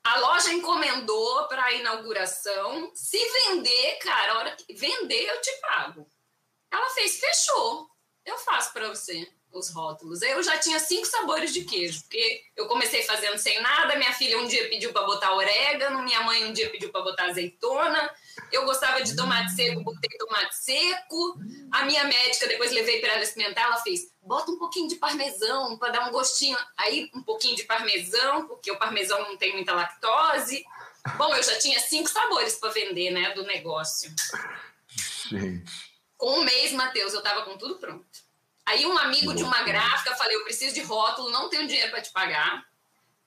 A 0.06 0.20
loja 0.20 0.52
encomendou 0.52 1.48
para 1.48 1.64
a 1.64 1.74
inauguração. 1.74 2.92
Se 2.94 3.18
vender, 3.18 3.98
cara, 4.00 4.34
a 4.34 4.38
hora 4.40 4.56
que 4.56 4.74
vender, 4.74 5.30
eu 5.30 5.40
te 5.40 5.52
pago. 5.62 6.06
Ela 6.70 6.90
fez, 6.90 7.20
fechou. 7.20 7.90
Eu 8.26 8.38
faço 8.38 8.74
para 8.74 8.90
você 8.90 9.32
os 9.60 9.70
rótulos. 9.70 10.22
Eu 10.22 10.42
já 10.42 10.58
tinha 10.58 10.80
cinco 10.80 11.06
sabores 11.06 11.54
de 11.54 11.64
queijo, 11.64 12.02
porque 12.02 12.44
eu 12.56 12.68
comecei 12.68 13.04
fazendo 13.04 13.38
sem 13.38 13.62
nada. 13.62 13.96
Minha 13.96 14.14
filha 14.14 14.40
um 14.40 14.48
dia 14.48 14.68
pediu 14.70 14.92
para 14.92 15.06
botar 15.06 15.34
orégano, 15.34 16.02
minha 16.04 16.22
mãe 16.22 16.46
um 16.46 16.54
dia 16.54 16.70
pediu 16.70 16.92
para 16.92 17.02
botar 17.02 17.26
azeitona. 17.26 18.10
Eu 18.52 18.66
gostava 18.66 19.02
de 19.02 19.16
tomate 19.16 19.54
seco, 19.54 19.84
botei 19.84 20.18
tomate 20.18 20.56
seco. 20.56 21.40
A 21.72 21.86
minha 21.86 22.04
médica, 22.06 22.48
depois 22.48 22.72
levei 22.72 23.00
para 23.00 23.14
ela 23.14 23.24
experimentar, 23.24 23.66
ela 23.66 23.78
fez: 23.78 24.12
bota 24.22 24.52
um 24.52 24.58
pouquinho 24.58 24.88
de 24.88 24.96
parmesão 24.96 25.78
para 25.78 25.92
dar 25.92 26.08
um 26.08 26.12
gostinho. 26.12 26.58
Aí, 26.78 27.10
um 27.14 27.22
pouquinho 27.22 27.56
de 27.56 27.64
parmesão, 27.64 28.48
porque 28.48 28.72
o 28.72 28.78
parmesão 28.78 29.20
não 29.22 29.38
tem 29.38 29.54
muita 29.54 29.74
lactose. 29.74 30.66
Bom, 31.18 31.36
eu 31.36 31.44
já 31.44 31.60
tinha 31.60 31.80
cinco 31.80 32.10
sabores 32.10 32.56
para 32.56 32.70
vender, 32.70 33.12
né, 33.12 33.34
do 33.34 33.44
negócio. 33.44 34.14
Gente. 35.30 35.94
Com 36.18 36.40
um 36.40 36.44
mês, 36.44 36.72
Matheus, 36.72 37.14
eu 37.14 37.22
tava 37.22 37.44
com 37.44 37.58
tudo 37.58 37.76
pronto. 37.76 38.23
Aí 38.66 38.86
um 38.86 38.98
amigo 38.98 39.34
de 39.34 39.44
uma 39.44 39.62
gráfica 39.64 40.16
falei, 40.16 40.36
eu 40.36 40.44
preciso 40.44 40.74
de 40.74 40.82
rótulo, 40.82 41.30
não 41.30 41.50
tenho 41.50 41.68
dinheiro 41.68 41.92
para 41.92 42.02
te 42.02 42.12
pagar. 42.12 42.66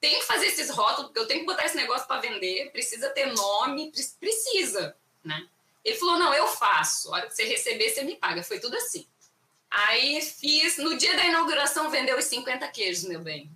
Tenho 0.00 0.20
que 0.20 0.26
fazer 0.26 0.46
esses 0.46 0.70
rótulos, 0.70 1.06
porque 1.06 1.18
eu 1.18 1.26
tenho 1.26 1.40
que 1.40 1.46
botar 1.46 1.64
esse 1.64 1.76
negócio 1.76 2.06
para 2.06 2.20
vender, 2.20 2.70
precisa 2.70 3.10
ter 3.10 3.26
nome, 3.32 3.92
precisa, 4.20 4.96
né? 5.24 5.46
Ele 5.84 5.96
falou, 5.96 6.18
não, 6.18 6.34
eu 6.34 6.46
faço. 6.48 7.08
A 7.08 7.18
hora 7.18 7.26
que 7.26 7.34
você 7.34 7.44
receber, 7.44 7.90
você 7.90 8.02
me 8.02 8.16
paga. 8.16 8.42
Foi 8.42 8.58
tudo 8.58 8.76
assim. 8.76 9.06
Aí 9.70 10.20
fiz, 10.20 10.78
no 10.78 10.96
dia 10.96 11.16
da 11.16 11.24
inauguração, 11.24 11.90
vendeu 11.90 12.18
os 12.18 12.24
50 12.24 12.66
queijos, 12.68 13.04
meu 13.04 13.20
bem. 13.20 13.50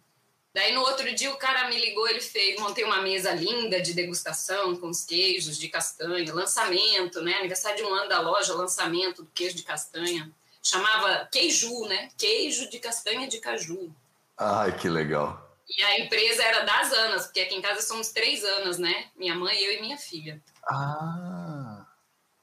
Daí 0.53 0.72
no 0.72 0.81
outro 0.81 1.12
dia 1.14 1.33
o 1.33 1.37
cara 1.37 1.68
me 1.68 1.81
ligou, 1.81 2.09
ele 2.09 2.20
fez, 2.20 2.59
montei 2.59 2.85
uma 2.85 3.01
mesa 3.01 3.33
linda 3.33 3.81
de 3.81 3.95
degustação 3.95 4.76
com 4.76 4.89
os 4.89 5.05
queijos 5.05 5.57
de 5.57 5.68
castanha, 5.68 6.35
lançamento, 6.35 7.20
né? 7.20 7.35
Aniversário 7.35 7.78
de 7.78 7.85
um 7.85 7.95
ano 7.95 8.09
da 8.09 8.20
loja, 8.20 8.55
lançamento 8.55 9.22
do 9.22 9.31
queijo 9.31 9.57
de 9.57 9.62
castanha 9.62 10.31
chamava 10.63 11.29
queiju, 11.31 11.87
né? 11.87 12.09
Queijo 12.17 12.69
de 12.71 12.79
castanha 12.79 13.27
de 13.27 13.39
caju. 13.39 13.95
Ai, 14.37 14.77
que 14.77 14.89
legal. 14.89 15.49
E 15.69 15.83
a 15.83 16.01
empresa 16.01 16.43
era 16.43 16.65
das 16.65 16.93
Anas, 16.93 17.25
porque 17.27 17.41
aqui 17.41 17.55
em 17.55 17.63
casa 17.63 17.83
somos 17.83 18.09
três 18.09 18.43
Anas, 18.45 18.79
né? 18.79 19.09
Minha 19.15 19.35
mãe, 19.35 19.59
eu 19.59 19.73
e 19.73 19.81
minha 19.81 19.97
filha. 19.97 20.43
Ah. 20.69 21.87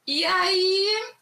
E 0.06 0.24
aí, 0.24 1.12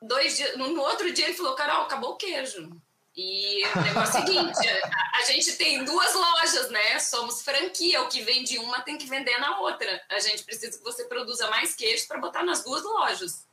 dois 0.00 0.36
dias, 0.36 0.56
no 0.56 0.80
outro 0.80 1.12
dia 1.12 1.26
ele 1.26 1.34
falou, 1.34 1.54
Carol, 1.54 1.82
acabou 1.82 2.12
o 2.12 2.16
queijo. 2.16 2.70
E 3.16 3.62
o 3.66 3.80
negócio 3.82 4.18
é 4.18 4.22
o 4.22 4.26
seguinte, 4.26 4.68
a, 4.68 5.18
a, 5.18 5.24
gente 5.24 5.56
tem 5.56 5.84
duas 5.84 6.14
lojas, 6.14 6.70
né? 6.70 6.98
Somos 7.00 7.42
franquia, 7.42 8.00
o 8.02 8.08
que 8.08 8.22
vende 8.22 8.56
uma 8.58 8.80
tem 8.82 8.96
que 8.96 9.06
vender 9.06 9.36
na 9.38 9.58
outra. 9.58 10.00
A 10.08 10.20
gente 10.20 10.44
precisa 10.44 10.78
que 10.78 10.84
você 10.84 11.04
produza 11.04 11.50
mais 11.50 11.74
queijo 11.74 12.06
para 12.06 12.20
botar 12.20 12.44
nas 12.44 12.62
duas 12.62 12.84
lojas. 12.84 13.46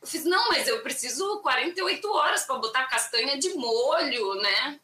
Eu 0.00 0.06
fiz, 0.06 0.24
não, 0.24 0.48
mas 0.48 0.68
eu 0.68 0.82
preciso 0.82 1.40
48 1.40 2.12
horas 2.12 2.44
para 2.44 2.56
botar 2.56 2.86
castanha 2.86 3.38
de 3.38 3.50
molho, 3.54 4.34
né? 4.36 4.80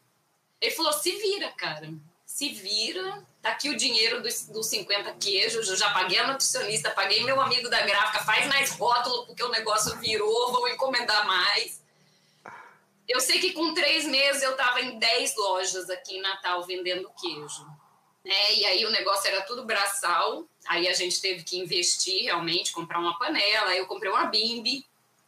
Ele 0.59 0.71
falou, 0.71 0.93
se 0.93 1.11
vira, 1.11 1.51
cara. 1.51 1.89
se 2.25 2.49
vira, 2.49 3.23
tá 3.41 3.51
aqui 3.51 3.69
o 3.69 3.77
dinheiro 3.77 4.21
dos, 4.21 4.47
dos 4.47 4.67
50 4.67 5.13
queijos, 5.13 5.69
eu 5.69 5.75
já 5.75 5.91
paguei 5.93 6.17
a 6.17 6.27
nutricionista, 6.27 6.91
paguei 6.91 7.23
meu 7.23 7.39
amigo 7.39 7.69
da 7.69 7.81
gráfica, 7.81 8.25
faz 8.25 8.47
mais 8.47 8.71
rótulo 8.71 9.27
porque 9.27 9.43
o 9.43 9.49
negócio 9.49 9.97
virou, 9.99 10.51
vou 10.51 10.67
encomendar 10.67 11.25
mais. 11.25 11.81
Eu 13.07 13.21
sei 13.21 13.39
que 13.39 13.53
com 13.53 13.73
três 13.73 14.05
meses 14.05 14.41
eu 14.41 14.51
estava 14.51 14.81
em 14.81 14.97
10 14.97 15.35
lojas 15.37 15.89
aqui 15.89 16.17
em 16.17 16.21
Natal 16.21 16.63
vendendo 16.63 17.11
queijo. 17.21 17.65
Né? 18.25 18.55
E 18.55 18.65
aí 18.65 18.85
o 18.85 18.91
negócio 18.91 19.29
era 19.29 19.43
tudo 19.43 19.63
braçal, 19.65 20.43
aí 20.67 20.87
a 20.87 20.93
gente 20.93 21.21
teve 21.21 21.43
que 21.43 21.59
investir 21.59 22.23
realmente, 22.23 22.71
comprar 22.71 22.99
uma 22.99 23.17
panela, 23.19 23.69
aí 23.69 23.77
eu 23.77 23.85
comprei 23.85 24.11
uma 24.11 24.25
bimbi, 24.25 24.83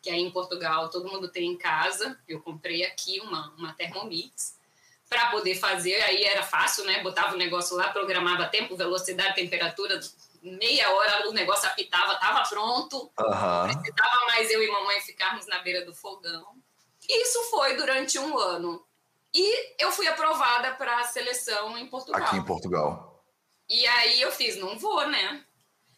que 0.07 0.13
aí 0.13 0.21
em 0.21 0.31
Portugal 0.31 0.89
todo 0.89 1.11
mundo 1.11 1.27
tem 1.27 1.51
em 1.51 1.57
casa, 1.57 2.17
eu 2.29 2.41
comprei 2.41 2.85
aqui 2.85 3.19
uma, 3.19 3.53
uma 3.57 3.73
Thermomix, 3.73 4.57
para 5.09 5.29
poder 5.31 5.55
fazer, 5.55 6.01
aí 6.03 6.23
era 6.23 6.43
fácil, 6.43 6.85
né? 6.85 7.03
Botava 7.03 7.35
o 7.35 7.37
negócio 7.37 7.75
lá, 7.75 7.89
programava 7.89 8.45
tempo, 8.47 8.77
velocidade, 8.77 9.35
temperatura, 9.35 9.99
meia 10.41 10.89
hora 10.91 11.29
o 11.29 11.33
negócio 11.33 11.67
apitava, 11.67 12.13
estava 12.13 12.47
pronto. 12.47 13.11
Uhum. 13.19 13.81
Precisava 13.81 14.25
mais 14.27 14.49
eu 14.49 14.63
e 14.63 14.71
mamãe 14.71 15.01
ficarmos 15.01 15.45
na 15.45 15.59
beira 15.59 15.85
do 15.85 15.93
fogão. 15.93 16.55
Isso 17.07 17.43
foi 17.49 17.75
durante 17.75 18.17
um 18.17 18.37
ano. 18.37 18.85
E 19.33 19.75
eu 19.77 19.91
fui 19.91 20.07
aprovada 20.07 20.73
para 20.75 20.99
a 20.99 21.03
seleção 21.03 21.77
em 21.77 21.87
Portugal. 21.87 22.21
Aqui 22.21 22.37
em 22.37 22.45
Portugal. 22.45 23.25
E 23.69 23.85
aí 23.85 24.21
eu 24.21 24.31
fiz, 24.31 24.57
não 24.57 24.77
vou, 24.79 25.05
né? 25.07 25.45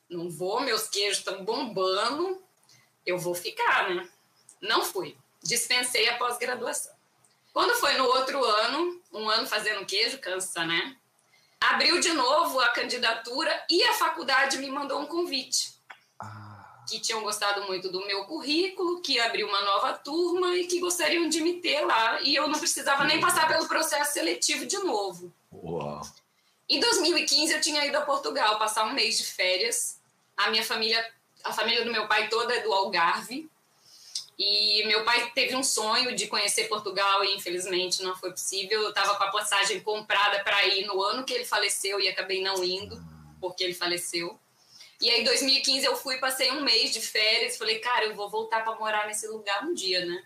Não 0.09 0.29
vou, 0.29 0.61
meus 0.61 0.87
queijos 0.87 1.19
estão 1.19 1.43
bombando, 1.45 2.43
eu 3.05 3.17
vou 3.17 3.35
ficar, 3.35 3.89
né? 3.89 4.07
Não 4.61 4.83
fui. 4.83 5.15
Dispensei 5.41 6.09
a 6.09 6.17
pós-graduação. 6.17 6.93
Quando 7.53 7.79
foi 7.79 7.93
no 7.97 8.05
outro 8.05 8.43
ano, 8.43 9.01
um 9.11 9.29
ano 9.29 9.47
fazendo 9.47 9.85
queijo, 9.85 10.19
cansa, 10.19 10.65
né? 10.65 10.95
Abriu 11.59 11.99
de 11.99 12.13
novo 12.13 12.59
a 12.59 12.69
candidatura 12.69 13.51
e 13.69 13.83
a 13.83 13.93
faculdade 13.93 14.57
me 14.57 14.69
mandou 14.69 14.99
um 15.01 15.05
convite. 15.05 15.73
Ah. 16.19 16.83
Que 16.87 16.99
tinham 16.99 17.21
gostado 17.21 17.63
muito 17.67 17.91
do 17.91 18.05
meu 18.05 18.25
currículo, 18.25 19.01
que 19.01 19.19
abriu 19.19 19.47
uma 19.47 19.61
nova 19.61 19.93
turma 19.93 20.55
e 20.55 20.67
que 20.67 20.79
gostariam 20.79 21.27
de 21.27 21.41
me 21.41 21.59
ter 21.59 21.81
lá. 21.81 22.21
E 22.21 22.35
eu 22.35 22.47
não 22.47 22.57
precisava 22.57 23.03
nem 23.03 23.19
passar 23.19 23.47
pelo 23.47 23.67
processo 23.67 24.13
seletivo 24.13 24.65
de 24.65 24.77
novo. 24.79 25.33
Uau. 25.51 26.01
Em 26.69 26.79
2015, 26.79 27.53
eu 27.53 27.61
tinha 27.61 27.85
ido 27.85 27.97
a 27.97 28.01
Portugal 28.01 28.57
passar 28.57 28.85
um 28.85 28.93
mês 28.93 29.17
de 29.17 29.25
férias. 29.25 29.99
A 30.37 30.49
minha 30.49 30.63
família, 30.63 31.05
a 31.43 31.53
família 31.53 31.83
do 31.83 31.91
meu 31.91 32.07
pai 32.07 32.29
toda 32.29 32.53
é 32.53 32.61
do 32.61 32.73
Algarve. 32.73 33.49
E 34.37 34.85
meu 34.87 35.03
pai 35.03 35.31
teve 35.31 35.53
um 35.53 35.63
sonho 35.63 36.15
de 36.15 36.27
conhecer 36.27 36.69
Portugal 36.69 37.25
e 37.25 37.35
infelizmente 37.35 38.01
não 38.01 38.15
foi 38.15 38.31
possível. 38.31 38.81
Eu 38.81 38.89
estava 38.89 39.15
com 39.15 39.23
a 39.25 39.31
passagem 39.31 39.81
comprada 39.81 40.41
para 40.43 40.65
ir 40.67 40.85
no 40.85 41.01
ano 41.03 41.25
que 41.25 41.33
ele 41.33 41.43
faleceu 41.43 41.99
e 41.99 42.07
acabei 42.07 42.41
não 42.41 42.63
indo 42.63 42.97
porque 43.41 43.63
ele 43.63 43.73
faleceu. 43.73 44.39
E 45.01 45.09
aí, 45.09 45.21
em 45.21 45.23
2015, 45.23 45.85
eu 45.85 45.95
fui, 45.95 46.17
passei 46.17 46.51
um 46.51 46.61
mês 46.61 46.91
de 46.91 47.01
férias. 47.01 47.57
Falei, 47.57 47.79
cara, 47.79 48.05
eu 48.05 48.15
vou 48.15 48.29
voltar 48.29 48.63
para 48.63 48.75
morar 48.75 49.07
nesse 49.07 49.27
lugar 49.27 49.63
um 49.63 49.73
dia, 49.73 50.05
né? 50.05 50.23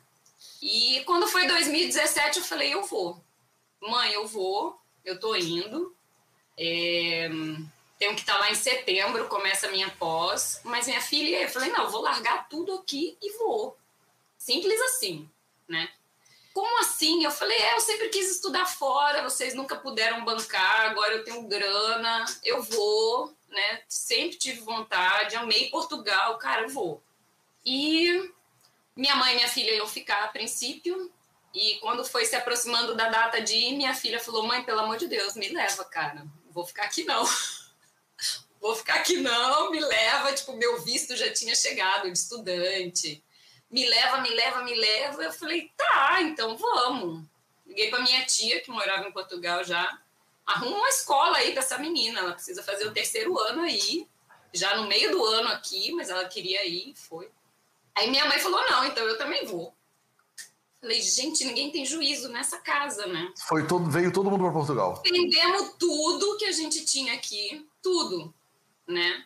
E 0.62 1.02
quando 1.06 1.28
foi 1.28 1.48
2017, 1.48 2.40
eu 2.40 2.46
falei, 2.46 2.74
eu 2.74 2.84
vou. 2.84 3.24
Mãe, 3.82 4.14
eu 4.14 4.26
vou, 4.26 4.80
eu 5.04 5.20
tô 5.20 5.36
indo. 5.36 5.96
É, 6.58 7.30
tenho 7.98 8.16
que 8.16 8.22
estar 8.22 8.34
tá 8.34 8.40
lá 8.40 8.52
em 8.52 8.56
setembro, 8.56 9.28
começa 9.28 9.68
a 9.68 9.72
minha 9.72 9.90
pós. 9.92 10.62
Mas 10.64 10.88
minha 10.88 11.02
filha, 11.02 11.42
eu 11.42 11.50
falei, 11.50 11.70
não, 11.70 11.86
eu 11.86 11.90
vou 11.90 12.02
largar 12.02 12.48
tudo 12.50 12.74
aqui 12.74 13.18
e 13.22 13.38
vou. 13.38 13.78
Simples 14.38 14.80
assim, 14.82 15.30
né? 15.68 15.90
Como 16.54 16.80
assim? 16.82 17.24
Eu 17.24 17.32
falei, 17.32 17.58
é, 17.58 17.76
eu 17.76 17.82
sempre 17.82 18.10
quis 18.10 18.30
estudar 18.30 18.66
fora, 18.66 19.24
vocês 19.24 19.56
nunca 19.56 19.76
puderam 19.76 20.24
bancar, 20.24 20.92
agora 20.92 21.14
eu 21.14 21.24
tenho 21.24 21.48
grana, 21.48 22.26
eu 22.44 22.62
vou, 22.62 23.34
né? 23.48 23.82
Sempre 23.88 24.38
tive 24.38 24.60
vontade, 24.62 25.36
amei 25.36 25.70
Portugal, 25.70 26.38
cara, 26.38 26.64
eu 26.64 26.70
vou. 26.70 27.02
E 27.66 28.32
minha 28.96 29.16
mãe 29.16 29.34
e 29.34 29.36
minha 29.38 29.48
filha 29.48 29.74
iam 29.74 29.88
ficar 29.88 30.26
a 30.26 30.28
princípio, 30.28 31.12
e 31.54 31.76
quando 31.80 32.04
foi 32.04 32.26
se 32.26 32.36
aproximando 32.36 32.96
da 32.96 33.10
data 33.10 33.40
de 33.40 33.56
ir, 33.56 33.78
minha 33.78 33.94
filha 33.94 34.20
falou: 34.20 34.46
mãe, 34.46 34.64
pelo 34.64 34.80
amor 34.80 34.98
de 34.98 35.08
Deus, 35.08 35.36
me 35.36 35.50
leva, 35.50 35.86
cara, 35.86 36.26
vou 36.50 36.66
ficar 36.66 36.84
aqui 36.84 37.04
não. 37.04 37.24
vou 38.64 38.76
ficar 38.76 38.96
aqui 38.96 39.18
não, 39.18 39.70
me 39.70 39.80
leva. 39.80 40.34
Tipo, 40.34 40.54
meu 40.54 40.82
visto 40.82 41.16
já 41.16 41.32
tinha 41.32 41.54
chegado 41.54 42.12
de 42.12 42.18
estudante 42.18 43.24
me 43.74 43.90
leva, 43.90 44.22
me 44.22 44.30
leva, 44.30 44.64
me 44.64 44.76
leva. 44.76 45.24
Eu 45.24 45.34
falei, 45.34 45.72
tá, 45.76 46.22
então 46.22 46.56
vamos. 46.56 47.26
Liguei 47.66 47.90
para 47.90 48.04
minha 48.04 48.24
tia, 48.24 48.62
que 48.62 48.70
morava 48.70 49.08
em 49.08 49.12
Portugal 49.12 49.64
já. 49.64 50.00
Arruma 50.46 50.78
uma 50.78 50.90
escola 50.90 51.38
aí 51.38 51.54
para 51.54 51.64
essa 51.64 51.80
menina, 51.80 52.20
ela 52.20 52.34
precisa 52.34 52.62
fazer 52.62 52.86
o 52.86 52.94
terceiro 52.94 53.38
ano 53.40 53.64
aí, 53.64 54.08
já 54.54 54.76
no 54.78 54.88
meio 54.88 55.10
do 55.10 55.26
ano 55.26 55.50
aqui, 55.50 55.92
mas 55.94 56.10
ela 56.10 56.26
queria 56.26 56.64
ir, 56.68 56.94
foi. 56.96 57.32
Aí 57.96 58.12
minha 58.12 58.28
mãe 58.28 58.38
falou, 58.40 58.62
não, 58.70 58.86
então 58.86 59.04
eu 59.04 59.18
também 59.18 59.46
vou. 59.46 59.74
Falei, 60.80 61.02
gente, 61.02 61.46
ninguém 61.46 61.72
tem 61.72 61.86
juízo 61.86 62.28
nessa 62.28 62.58
casa, 62.58 63.08
né? 63.08 63.34
Foi 63.48 63.66
todo, 63.66 63.90
veio 63.90 64.12
todo 64.12 64.30
mundo 64.30 64.44
para 64.44 64.52
Portugal. 64.52 65.02
Vendemos 65.04 65.76
tudo 65.80 66.38
que 66.38 66.46
a 66.46 66.52
gente 66.52 66.86
tinha 66.86 67.14
aqui, 67.14 67.66
tudo, 67.82 68.34
né? 68.88 69.26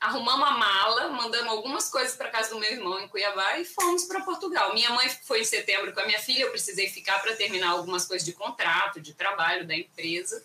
arrumamos 0.00 0.48
a 0.48 0.52
mala, 0.52 1.08
mandamos 1.08 1.48
algumas 1.48 1.90
coisas 1.90 2.16
para 2.16 2.30
casa 2.30 2.50
do 2.50 2.60
meu 2.60 2.70
irmão 2.70 3.00
em 3.00 3.08
Cuiabá 3.08 3.58
e 3.58 3.64
fomos 3.64 4.04
para 4.04 4.20
Portugal. 4.20 4.72
Minha 4.72 4.90
mãe 4.90 5.08
foi 5.24 5.40
em 5.40 5.44
setembro 5.44 5.92
com 5.92 6.00
a 6.00 6.06
minha 6.06 6.20
filha, 6.20 6.44
eu 6.44 6.50
precisei 6.50 6.88
ficar 6.88 7.20
para 7.20 7.34
terminar 7.34 7.70
algumas 7.70 8.06
coisas 8.06 8.24
de 8.24 8.32
contrato, 8.32 9.00
de 9.00 9.12
trabalho 9.12 9.66
da 9.66 9.74
empresa. 9.74 10.42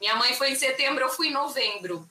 Minha 0.00 0.16
mãe 0.16 0.34
foi 0.34 0.50
em 0.50 0.56
setembro, 0.56 1.04
eu 1.04 1.10
fui 1.10 1.28
em 1.28 1.32
novembro. 1.32 2.08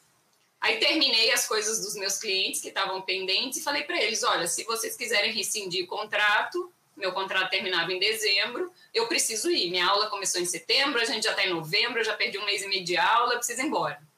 Aí 0.61 0.77
terminei 0.77 1.31
as 1.31 1.47
coisas 1.47 1.81
dos 1.81 1.95
meus 1.95 2.17
clientes 2.17 2.61
que 2.61 2.67
estavam 2.69 3.01
pendentes 3.01 3.59
e 3.59 3.63
falei 3.63 3.83
para 3.83 4.01
eles: 4.01 4.23
olha, 4.23 4.47
se 4.47 4.63
vocês 4.63 4.95
quiserem 4.95 5.33
rescindir 5.33 5.85
o 5.85 5.87
contrato, 5.87 6.71
meu 6.95 7.13
contrato 7.13 7.49
terminava 7.49 7.91
em 7.91 7.99
dezembro, 7.99 8.71
eu 8.93 9.07
preciso 9.07 9.49
ir. 9.49 9.69
Minha 9.69 9.87
aula 9.87 10.09
começou 10.09 10.39
em 10.39 10.45
setembro, 10.45 10.99
a 10.99 11.05
gente 11.05 11.23
já 11.23 11.31
está 11.31 11.45
em 11.45 11.53
novembro, 11.53 11.99
eu 11.99 12.05
já 12.05 12.13
perdi 12.13 12.37
um 12.37 12.45
mês 12.45 12.61
e 12.61 12.67
meio 12.67 12.83
de 12.83 12.97
aula, 12.97 13.33
eu 13.33 13.37
preciso 13.37 13.61
ir 13.61 13.65
embora. 13.65 14.08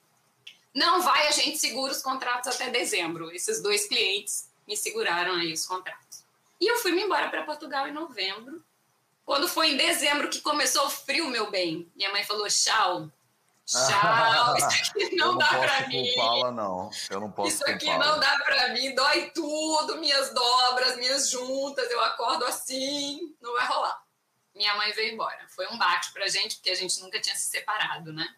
Não 0.73 1.01
vai, 1.01 1.27
a 1.27 1.31
gente 1.31 1.57
segura 1.57 1.91
os 1.91 2.01
contratos 2.01 2.53
até 2.53 2.69
dezembro. 2.69 3.31
Esses 3.31 3.61
dois 3.61 3.87
clientes 3.87 4.49
me 4.67 4.77
seguraram 4.77 5.33
aí 5.35 5.51
os 5.51 5.65
contratos. 5.65 6.23
E 6.59 6.67
eu 6.71 6.77
fui 6.77 6.91
me 6.91 7.01
embora 7.01 7.29
para 7.29 7.43
Portugal 7.43 7.87
em 7.87 7.91
novembro. 7.91 8.63
Quando 9.25 9.47
foi 9.47 9.71
em 9.71 9.77
dezembro 9.77 10.29
que 10.29 10.41
começou 10.41 10.85
o 10.85 10.89
frio, 10.89 11.27
meu 11.27 11.49
bem, 11.49 11.91
minha 11.95 12.11
mãe 12.11 12.23
falou: 12.23 12.47
tchau. 12.47 13.09
Tchau, 13.65 14.57
isso 14.57 14.67
aqui 14.67 15.15
não, 15.15 15.33
não 15.33 15.37
dá 15.37 15.47
para 15.47 15.87
mim. 15.87 16.13
não. 16.51 16.89
Eu 17.09 17.19
não 17.21 17.31
posso 17.31 17.49
Isso 17.49 17.65
aqui 17.65 17.85
não 17.85 18.19
dá 18.19 18.37
para 18.43 18.69
mim, 18.69 18.93
dói 18.93 19.31
tudo, 19.31 19.97
minhas 19.97 20.33
dobras, 20.33 20.97
minhas 20.97 21.29
juntas, 21.29 21.89
eu 21.89 22.01
acordo 22.01 22.43
assim, 22.45 23.33
não 23.39 23.53
vai 23.53 23.65
rolar. 23.67 24.03
Minha 24.53 24.75
mãe 24.75 24.91
veio 24.91 25.13
embora. 25.13 25.47
Foi 25.55 25.67
um 25.67 25.77
baque 25.77 26.11
pra 26.11 26.27
gente, 26.27 26.55
porque 26.55 26.71
a 26.71 26.75
gente 26.75 26.99
nunca 27.01 27.21
tinha 27.21 27.35
se 27.35 27.49
separado, 27.49 28.11
né? 28.11 28.35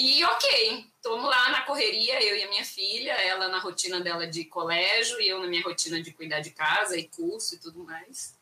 E 0.00 0.24
ok, 0.24 0.86
estamos 0.94 1.28
lá 1.28 1.50
na 1.50 1.62
correria, 1.62 2.22
eu 2.22 2.36
e 2.36 2.44
a 2.44 2.48
minha 2.48 2.64
filha, 2.64 3.10
ela 3.14 3.48
na 3.48 3.58
rotina 3.58 4.00
dela 4.00 4.28
de 4.28 4.44
colégio 4.44 5.20
e 5.20 5.26
eu 5.26 5.40
na 5.40 5.48
minha 5.48 5.64
rotina 5.64 6.00
de 6.00 6.12
cuidar 6.12 6.38
de 6.38 6.50
casa 6.50 6.96
e 6.96 7.08
curso 7.08 7.56
e 7.56 7.58
tudo 7.58 7.82
mais. 7.82 8.38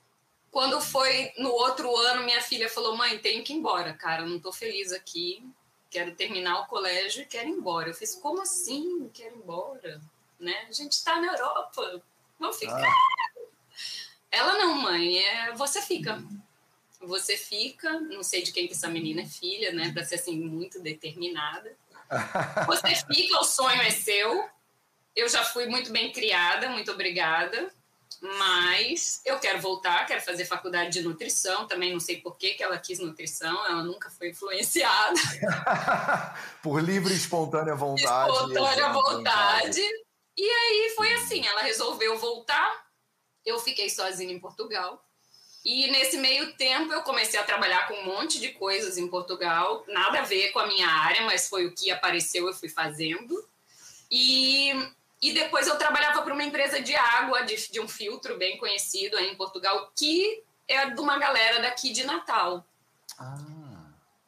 Quando 0.51 0.79
foi 0.83 1.33
no 1.39 1.49
outro 1.49 1.97
ano, 1.97 2.25
minha 2.25 2.43
filha 2.43 2.69
falou: 2.69 2.95
Mãe, 2.95 3.19
tenho 3.21 3.43
que 3.43 3.55
ir 3.55 3.57
embora, 3.57 3.95
cara, 3.95 4.27
não 4.27 4.37
estou 4.37 4.53
feliz 4.53 4.93
aqui, 4.93 5.43
quero 5.89 6.15
terminar 6.15 6.61
o 6.61 6.67
colégio 6.67 7.23
e 7.23 7.27
quero 7.27 7.49
ir 7.49 7.53
embora. 7.53 7.89
Eu 7.89 7.95
fiz: 7.95 8.15
Como 8.17 8.43
assim? 8.43 9.09
Quero 9.15 9.37
ir 9.37 9.39
embora? 9.39 9.99
Né? 10.39 10.67
A 10.69 10.73
gente 10.73 10.93
está 10.93 11.19
na 11.19 11.29
Europa, 11.29 12.03
vamos 12.39 12.59
ficar. 12.59 12.87
Ah. 12.87 13.77
Ela 14.31 14.59
não, 14.59 14.75
mãe, 14.75 15.21
é, 15.21 15.55
você 15.55 15.81
fica 15.81 16.23
você 17.07 17.37
fica, 17.37 18.01
não 18.01 18.23
sei 18.23 18.43
de 18.43 18.53
quem 18.53 18.67
que 18.67 18.75
essa 18.75 18.89
menina 18.89 19.23
é 19.23 19.27
filha, 19.27 19.73
né, 19.73 19.93
para 19.93 20.05
ser 20.05 20.17
assim 20.17 20.39
muito 20.39 20.81
determinada. 20.81 21.77
Você 22.67 22.95
fica, 23.13 23.41
o 23.41 23.45
sonho 23.45 23.83
é 23.83 23.91
seu. 23.91 24.49
Eu 25.15 25.29
já 25.29 25.45
fui 25.45 25.67
muito 25.67 25.91
bem 25.91 26.13
criada, 26.13 26.69
muito 26.69 26.93
obrigada. 26.93 27.69
Mas 28.21 29.21
eu 29.25 29.39
quero 29.39 29.61
voltar, 29.61 30.07
quero 30.07 30.23
fazer 30.23 30.45
faculdade 30.45 30.91
de 30.91 31.03
nutrição. 31.03 31.67
Também 31.67 31.93
não 31.93 32.01
sei 32.01 32.21
por 32.21 32.37
que, 32.39 32.55
que 32.55 32.63
ela 32.63 32.79
quis 32.79 32.99
nutrição, 32.99 33.67
ela 33.67 33.83
nunca 33.83 34.11
foi 34.11 34.31
influenciada. 34.31 35.21
por 36.63 36.83
livre 36.83 37.13
e 37.13 37.17
espontânea 37.17 37.75
vontade. 37.75 38.31
Espontânea 38.31 38.89
vontade. 38.93 39.83
E 40.37 40.49
aí 40.49 40.95
foi 40.97 41.13
assim: 41.15 41.47
ela 41.47 41.63
resolveu 41.63 42.19
voltar. 42.19 42.87
Eu 43.45 43.59
fiquei 43.59 43.91
sozinha 43.91 44.33
em 44.33 44.41
Portugal. 44.41 45.06
E 45.67 45.91
nesse 45.91 46.17
meio 46.17 46.53
tempo 46.53 46.93
eu 46.93 47.03
comecei 47.03 47.41
a 47.41 47.43
trabalhar 47.43 47.89
com 47.89 47.95
um 47.95 48.05
monte 48.05 48.39
de 48.39 48.51
coisas 48.53 48.97
em 48.97 49.09
Portugal, 49.09 49.85
nada 49.89 50.21
a 50.21 50.23
ver 50.23 50.53
com 50.53 50.61
a 50.61 50.67
minha 50.69 50.87
área, 50.87 51.23
mas 51.23 51.49
foi 51.49 51.67
o 51.67 51.75
que 51.75 51.91
apareceu, 51.91 52.47
eu 52.47 52.55
fui 52.55 52.69
fazendo. 52.69 53.45
E, 54.09 54.71
e 55.21 55.33
depois 55.33 55.67
eu 55.67 55.77
trabalhava 55.77 56.23
para 56.23 56.33
uma 56.33 56.45
empresa 56.45 56.81
de 56.81 56.95
água, 56.95 57.43
de, 57.43 57.57
de 57.69 57.81
um 57.81 57.89
filtro 57.89 58.37
bem 58.37 58.57
conhecido 58.59 59.17
aí 59.17 59.29
em 59.29 59.35
Portugal, 59.35 59.91
que 59.97 60.41
é 60.69 60.89
de 60.89 61.01
uma 61.01 61.19
galera 61.19 61.61
daqui 61.61 61.91
de 61.91 62.05
Natal. 62.05 62.65
Ah. 63.19 63.37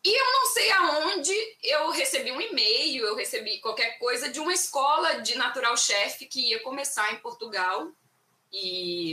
E 0.05 0.21
eu 0.21 0.33
não 0.33 0.47
sei 0.47 0.73
aonde 0.73 1.33
eu 1.63 1.91
recebi 1.93 2.33
um 2.33 2.41
e-mail, 2.41 3.07
eu 3.07 3.15
recebi 3.15 3.61
qualquer 3.61 3.97
coisa 4.01 4.29
de 4.29 4.41
uma 4.41 4.53
escola 4.53 5.21
de 5.21 5.39
natural 5.39 5.77
chef 5.77 6.27
que 6.27 6.51
ia 6.51 6.59
começar 6.65 7.13
em 7.13 7.19
Portugal. 7.19 7.93
E, 8.53 9.08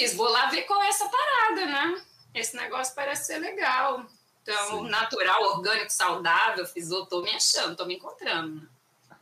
fiz, 0.00 0.14
vou 0.14 0.28
lá 0.28 0.46
ver 0.46 0.62
qual 0.62 0.82
é 0.82 0.88
essa 0.88 1.08
parada, 1.08 1.66
né? 1.66 2.02
Esse 2.34 2.56
negócio 2.56 2.94
parece 2.94 3.26
ser 3.26 3.38
legal. 3.38 4.04
Então, 4.42 4.84
Sim. 4.84 4.88
natural, 4.88 5.42
orgânico, 5.56 5.92
saudável, 5.92 6.66
fiz, 6.66 6.90
eu 6.90 7.04
tô 7.06 7.20
me 7.20 7.30
achando, 7.30 7.76
tô 7.76 7.84
me 7.84 7.96
encontrando. 7.96 8.54
Né? 8.56 8.62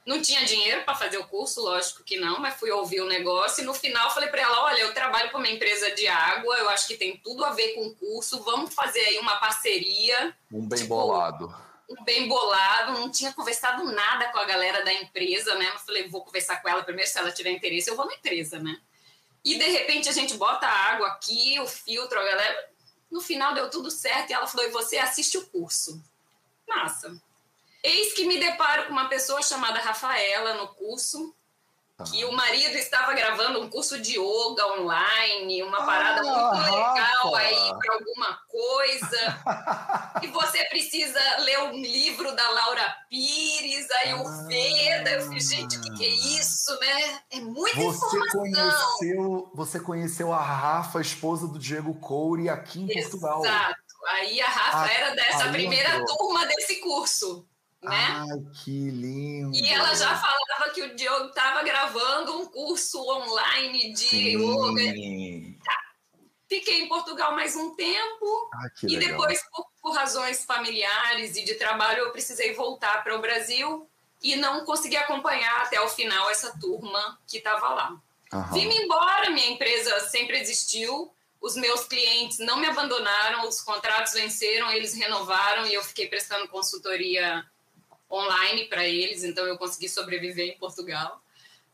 Não 0.06 0.22
tinha 0.22 0.44
dinheiro 0.44 0.84
para 0.84 0.94
fazer 0.94 1.18
o 1.18 1.26
curso, 1.26 1.60
lógico 1.60 2.04
que 2.04 2.18
não, 2.18 2.38
mas 2.38 2.58
fui 2.58 2.70
ouvir 2.70 3.00
o 3.00 3.08
negócio 3.08 3.62
e 3.62 3.66
no 3.66 3.74
final 3.74 4.10
falei 4.10 4.30
para 4.30 4.40
ela: 4.40 4.64
olha, 4.64 4.80
eu 4.82 4.94
trabalho 4.94 5.28
para 5.28 5.38
uma 5.38 5.48
empresa 5.48 5.90
de 5.94 6.06
água, 6.06 6.56
eu 6.56 6.68
acho 6.70 6.86
que 6.86 6.96
tem 6.96 7.16
tudo 7.18 7.44
a 7.44 7.50
ver 7.50 7.74
com 7.74 7.88
o 7.88 7.94
curso, 7.94 8.42
vamos 8.42 8.72
fazer 8.72 9.00
aí 9.00 9.18
uma 9.18 9.36
parceria. 9.36 10.34
Um 10.50 10.66
bem 10.66 10.78
tipo, 10.78 10.94
bolado. 10.94 11.54
Um 11.90 12.04
bem 12.04 12.28
bolado, 12.28 12.92
não 12.92 13.10
tinha 13.10 13.32
conversado 13.32 13.84
nada 13.84 14.30
com 14.30 14.38
a 14.38 14.44
galera 14.44 14.82
da 14.82 14.92
empresa, 14.92 15.56
né? 15.56 15.68
Eu 15.74 15.78
falei: 15.78 16.08
vou 16.08 16.24
conversar 16.24 16.62
com 16.62 16.68
ela 16.68 16.84
primeiro, 16.84 17.10
se 17.10 17.18
ela 17.18 17.32
tiver 17.32 17.50
interesse, 17.50 17.90
eu 17.90 17.96
vou 17.96 18.06
na 18.06 18.14
empresa, 18.14 18.58
né? 18.58 18.80
E 19.44 19.58
de 19.58 19.64
repente 19.64 20.08
a 20.08 20.12
gente 20.12 20.34
bota 20.34 20.66
a 20.66 20.92
água 20.92 21.08
aqui, 21.08 21.58
o 21.60 21.66
filtro, 21.66 22.18
a 22.18 22.24
galera. 22.24 22.70
No 23.10 23.20
final 23.20 23.54
deu 23.54 23.70
tudo 23.70 23.90
certo 23.90 24.30
e 24.30 24.32
ela 24.34 24.46
falou: 24.46 24.66
e 24.66 24.72
você 24.72 24.98
assiste 24.98 25.38
o 25.38 25.46
curso. 25.46 26.02
Massa. 26.66 27.20
Eis 27.82 28.12
que 28.12 28.26
me 28.26 28.38
deparo 28.38 28.86
com 28.86 28.92
uma 28.92 29.08
pessoa 29.08 29.40
chamada 29.42 29.78
Rafaela 29.78 30.54
no 30.54 30.68
curso, 30.68 31.34
que 32.04 32.24
o 32.24 32.32
marido 32.32 32.76
estava 32.76 33.12
gravando 33.12 33.60
um 33.60 33.68
curso 33.68 34.00
de 34.00 34.18
yoga 34.18 34.64
online, 34.78 35.64
uma 35.64 35.84
parada 35.84 36.20
ah, 36.20 36.24
muito 36.24 36.64
legal 36.64 37.32
Rafa. 37.32 37.38
aí 37.38 37.74
para 37.76 37.94
alguma 37.94 38.38
coisa. 38.46 40.20
e 40.22 40.28
você 40.28 40.64
precisa 40.66 41.20
ler 41.38 41.58
um 41.60 41.72
livro 41.72 42.34
da 42.36 42.50
Laura 42.50 42.96
Pires, 43.10 43.90
aí 43.90 44.14
o 44.14 44.26
ah, 44.28 44.44
Veda. 44.46 45.10
Eu 45.10 45.22
falei, 45.22 45.40
gente, 45.40 45.76
o 45.76 45.80
que, 45.80 45.90
que, 45.94 46.04
é 46.04 46.08
isso, 46.08 46.78
né? 46.78 47.20
É 47.32 47.40
muita 47.40 47.80
você 47.80 48.16
informação. 48.16 48.40
Conheceu, 48.40 49.50
você 49.52 49.80
conheceu 49.80 50.32
a 50.32 50.40
Rafa, 50.40 51.00
esposa 51.00 51.48
do 51.48 51.58
Diego 51.58 51.94
Coure, 51.94 52.48
aqui 52.48 52.80
em 52.80 52.84
Exato. 52.84 53.18
Portugal. 53.18 53.44
Exato. 53.44 53.88
Aí 54.10 54.40
a 54.40 54.46
Rafa 54.46 54.84
ah, 54.84 54.92
era 54.92 55.14
dessa 55.16 55.48
primeira 55.50 56.04
turma 56.04 56.46
desse 56.46 56.76
curso 56.76 57.47
né? 57.82 57.90
Ai, 57.90 58.38
que 58.62 58.90
lindo! 58.90 59.54
E 59.54 59.68
ela 59.72 59.94
já 59.94 60.16
falava 60.16 60.72
que 60.74 60.82
o 60.82 60.96
Diogo 60.96 61.26
estava 61.26 61.62
gravando 61.62 62.40
um 62.40 62.46
curso 62.46 62.98
online 63.00 63.92
de 63.92 64.08
Sim. 64.08 64.36
yoga. 64.36 65.64
Tá. 65.64 65.88
Fiquei 66.48 66.82
em 66.82 66.88
Portugal 66.88 67.34
mais 67.34 67.54
um 67.56 67.74
tempo 67.74 68.50
ah, 68.54 68.68
e 68.82 68.96
legal. 68.96 69.10
depois, 69.10 69.42
por, 69.50 69.66
por, 69.82 69.92
razões 69.92 70.44
familiares 70.44 71.36
e 71.36 71.44
de 71.44 71.54
trabalho, 71.54 72.00
eu 72.00 72.10
precisei 72.10 72.54
voltar 72.54 73.04
para 73.04 73.14
o 73.14 73.20
Brasil 73.20 73.88
e 74.22 74.34
não 74.34 74.64
consegui 74.64 74.96
acompanhar 74.96 75.62
até 75.62 75.78
o 75.80 75.88
final 75.88 76.30
essa 76.30 76.58
turma 76.58 77.18
que 77.26 77.36
estava 77.36 77.68
lá. 77.68 78.00
Uhum. 78.32 78.52
Vim 78.52 78.82
embora, 78.82 79.30
minha 79.30 79.50
empresa 79.50 80.00
sempre 80.08 80.38
existiu, 80.38 81.12
os 81.40 81.54
meus 81.54 81.84
clientes 81.84 82.38
não 82.38 82.58
me 82.58 82.66
abandonaram, 82.66 83.46
os 83.46 83.60
contratos 83.60 84.14
venceram, 84.14 84.72
eles 84.72 84.94
renovaram 84.94 85.66
e 85.66 85.74
eu 85.74 85.84
fiquei 85.84 86.08
prestando 86.08 86.48
consultoria 86.48 87.44
online 88.10 88.64
para 88.64 88.86
eles, 88.86 89.24
então 89.24 89.46
eu 89.46 89.58
consegui 89.58 89.88
sobreviver 89.88 90.46
em 90.46 90.58
Portugal. 90.58 91.22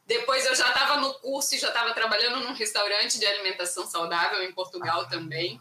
Depois 0.07 0.45
eu 0.45 0.55
já 0.55 0.69
estava 0.69 1.01
no 1.01 1.15
curso 1.15 1.55
e 1.55 1.59
já 1.59 1.69
estava 1.69 1.95
trabalhando 1.95 2.41
num 2.41 2.53
restaurante 2.53 3.19
de 3.19 3.27
alimentação 3.27 3.87
saudável 3.87 4.43
em 4.43 4.53
Portugal 4.53 5.03
ah. 5.03 5.05
também. 5.07 5.59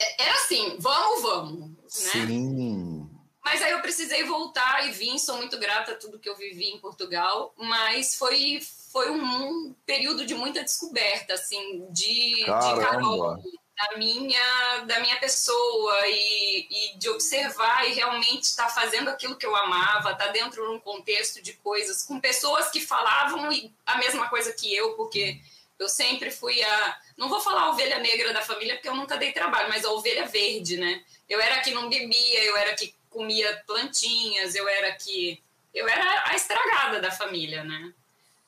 É, 0.00 0.24
era 0.24 0.34
assim, 0.34 0.76
vamos, 0.78 1.22
vamos, 1.22 1.70
né? 1.70 2.26
Sim. 2.26 3.10
Mas 3.44 3.62
aí 3.62 3.72
eu 3.72 3.80
precisei 3.80 4.24
voltar 4.24 4.86
e 4.86 4.92
vim, 4.92 5.18
sou 5.18 5.36
muito 5.36 5.58
grata 5.58 5.92
a 5.92 5.96
tudo 5.96 6.18
que 6.18 6.28
eu 6.28 6.36
vivi 6.36 6.66
em 6.66 6.78
Portugal, 6.78 7.54
mas 7.56 8.14
foi 8.14 8.60
foi 8.92 9.10
um 9.10 9.74
período 9.86 10.24
de 10.24 10.34
muita 10.34 10.62
descoberta, 10.62 11.34
assim, 11.34 11.86
de, 11.90 12.42
Caramba. 12.46 12.74
de 12.74 12.86
Carol, 12.86 13.42
da 13.78 13.96
minha, 13.96 14.78
da 14.86 14.98
minha 14.98 15.16
pessoa 15.20 16.08
e, 16.08 16.66
e 16.68 16.96
de 16.98 17.08
observar 17.08 17.88
e 17.88 17.92
realmente 17.92 18.42
estar 18.42 18.64
tá 18.64 18.70
fazendo 18.70 19.08
aquilo 19.08 19.36
que 19.36 19.46
eu 19.46 19.54
amava, 19.54 20.12
estar 20.12 20.26
tá 20.26 20.32
dentro 20.32 20.62
de 20.62 20.72
um 20.72 20.80
contexto 20.80 21.40
de 21.40 21.52
coisas, 21.52 22.02
com 22.02 22.18
pessoas 22.18 22.70
que 22.70 22.80
falavam 22.80 23.48
a 23.86 23.98
mesma 23.98 24.28
coisa 24.28 24.52
que 24.52 24.74
eu, 24.74 24.94
porque 24.94 25.40
eu 25.78 25.88
sempre 25.88 26.30
fui 26.30 26.60
a. 26.60 27.00
Não 27.16 27.28
vou 27.28 27.40
falar 27.40 27.62
a 27.62 27.70
ovelha 27.70 27.98
negra 28.00 28.32
da 28.32 28.42
família, 28.42 28.74
porque 28.74 28.88
eu 28.88 28.96
nunca 28.96 29.16
dei 29.16 29.32
trabalho, 29.32 29.68
mas 29.68 29.84
a 29.84 29.92
ovelha 29.92 30.26
verde, 30.26 30.76
né? 30.76 31.04
Eu 31.28 31.40
era 31.40 31.60
que 31.60 31.70
não 31.70 31.88
bebia, 31.88 32.44
eu 32.44 32.56
era 32.56 32.74
que 32.74 32.92
comia 33.08 33.62
plantinhas, 33.66 34.56
eu 34.56 34.68
era 34.68 34.92
que. 34.96 35.40
Eu 35.72 35.86
era 35.88 36.24
a 36.26 36.34
estragada 36.34 37.00
da 37.00 37.12
família, 37.12 37.62
né? 37.62 37.92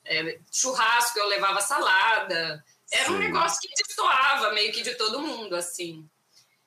É, 0.04 0.38
churrasco, 0.50 1.18
eu 1.20 1.28
levava 1.28 1.60
salada. 1.60 2.64
Era 2.92 3.06
Sim. 3.06 3.14
um 3.14 3.18
negócio 3.18 3.60
que 3.60 3.82
destoava 3.82 4.52
meio 4.52 4.72
que 4.72 4.82
de 4.82 4.94
todo 4.94 5.20
mundo, 5.20 5.54
assim. 5.54 6.08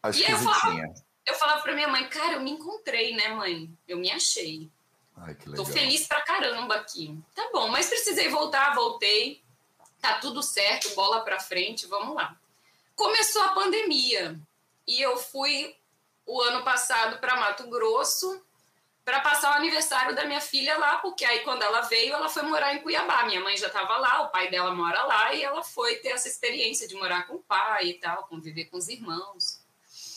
Acho 0.02 0.20
e 0.20 0.30
eu 0.30 0.38
falava, 0.38 0.94
eu 1.26 1.36
falava 1.36 1.62
pra 1.62 1.74
minha 1.74 1.88
mãe, 1.88 2.08
cara, 2.10 2.34
eu 2.34 2.42
me 2.42 2.52
encontrei, 2.52 3.16
né, 3.16 3.30
mãe? 3.30 3.70
Eu 3.88 3.98
me 3.98 4.12
achei. 4.12 4.70
Ai, 5.16 5.36
que 5.36 5.50
legal. 5.50 5.66
Tô 5.66 5.72
feliz 5.72 6.08
pra 6.08 6.22
caramba 6.22 6.76
aqui. 6.76 7.18
Tá 7.36 7.50
bom, 7.54 7.68
mas 7.70 7.88
precisei 7.88 8.30
voltar, 8.30 8.76
voltei. 8.76 9.42
Tá 10.02 10.16
tudo 10.16 10.44
certo, 10.44 10.94
bola 10.96 11.22
pra 11.22 11.40
frente, 11.40 11.88
vamos 11.88 12.16
lá. 12.16 12.38
Começou 12.96 13.42
a 13.42 13.54
pandemia 13.54 14.40
e 14.86 15.02
eu 15.02 15.18
fui 15.18 15.76
o 16.26 16.42
ano 16.42 16.64
passado 16.64 17.20
para 17.20 17.38
Mato 17.38 17.70
Grosso 17.70 18.43
para 19.06 19.20
passar 19.20 19.51
o 19.51 19.56
aniversário 19.56 20.16
da 20.16 20.26
minha 20.26 20.39
filha 20.39 20.78
lá, 20.78 20.97
porque 20.97 21.26
aí 21.26 21.39
quando 21.39 21.62
ela 21.62 21.82
veio, 21.82 22.14
ela 22.14 22.30
foi 22.30 22.43
morar 22.43 22.74
em 22.74 22.82
Cuiabá. 22.82 23.26
Minha 23.26 23.41
mãe 23.41 23.58
já 23.58 23.68
estava 23.68 23.97
lá, 23.97 24.22
o 24.22 24.30
pai 24.30 24.49
dela 24.49 24.74
mora 24.74 25.04
lá, 25.04 25.34
e 25.34 25.43
ela 25.43 25.64
foi 25.64 25.95
ter 25.95 26.10
essa 26.10 26.28
experiência 26.28 26.88
de 26.88 26.95
morar 26.95 27.28
com 27.28 27.36
o 27.36 27.43
pai 27.43 27.88
e 27.88 27.93
tal, 27.95 28.28
conviver 28.28 28.66
com 28.66 28.78
os 28.78 28.88
irmãos. 28.88 29.62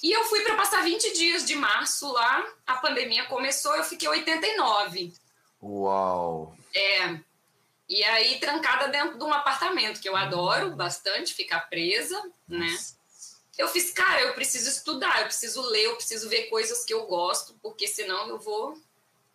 E 0.03 0.13
eu 0.13 0.25
fui 0.25 0.43
para 0.43 0.55
passar 0.55 0.85
20 0.85 1.15
dias 1.15 1.45
de 1.45 1.57
março 1.57 2.13
lá, 2.13 2.47
a 2.67 2.77
pandemia 2.77 3.25
começou, 3.27 3.75
eu 3.75 3.83
fiquei 3.83 4.09
89. 4.09 5.13
Uau! 5.61 6.57
É. 6.75 7.19
E 7.89 8.05
aí, 8.05 8.39
trancada 8.39 8.89
dentro 8.89 9.19
de 9.19 9.25
um 9.25 9.33
apartamento, 9.33 10.01
que 10.01 10.09
eu 10.09 10.17
adoro 10.17 10.77
bastante 10.77 11.35
ficar 11.35 11.61
presa, 11.69 12.21
né? 12.47 12.77
Eu 13.59 13.69
fiz, 13.69 13.91
cara, 13.91 14.21
eu 14.23 14.35
preciso 14.35 14.69
estudar, 14.69 15.21
eu 15.21 15.27
preciso 15.27 15.63
ler, 15.63 15.85
eu 15.85 15.97
preciso 15.97 16.29
ver 16.29 16.45
coisas 16.45 16.85
que 16.85 16.93
eu 16.93 17.07
gosto, 17.07 17.55
porque 17.63 17.89
senão 17.89 18.29
eu 18.29 18.39
vou. 18.39 18.79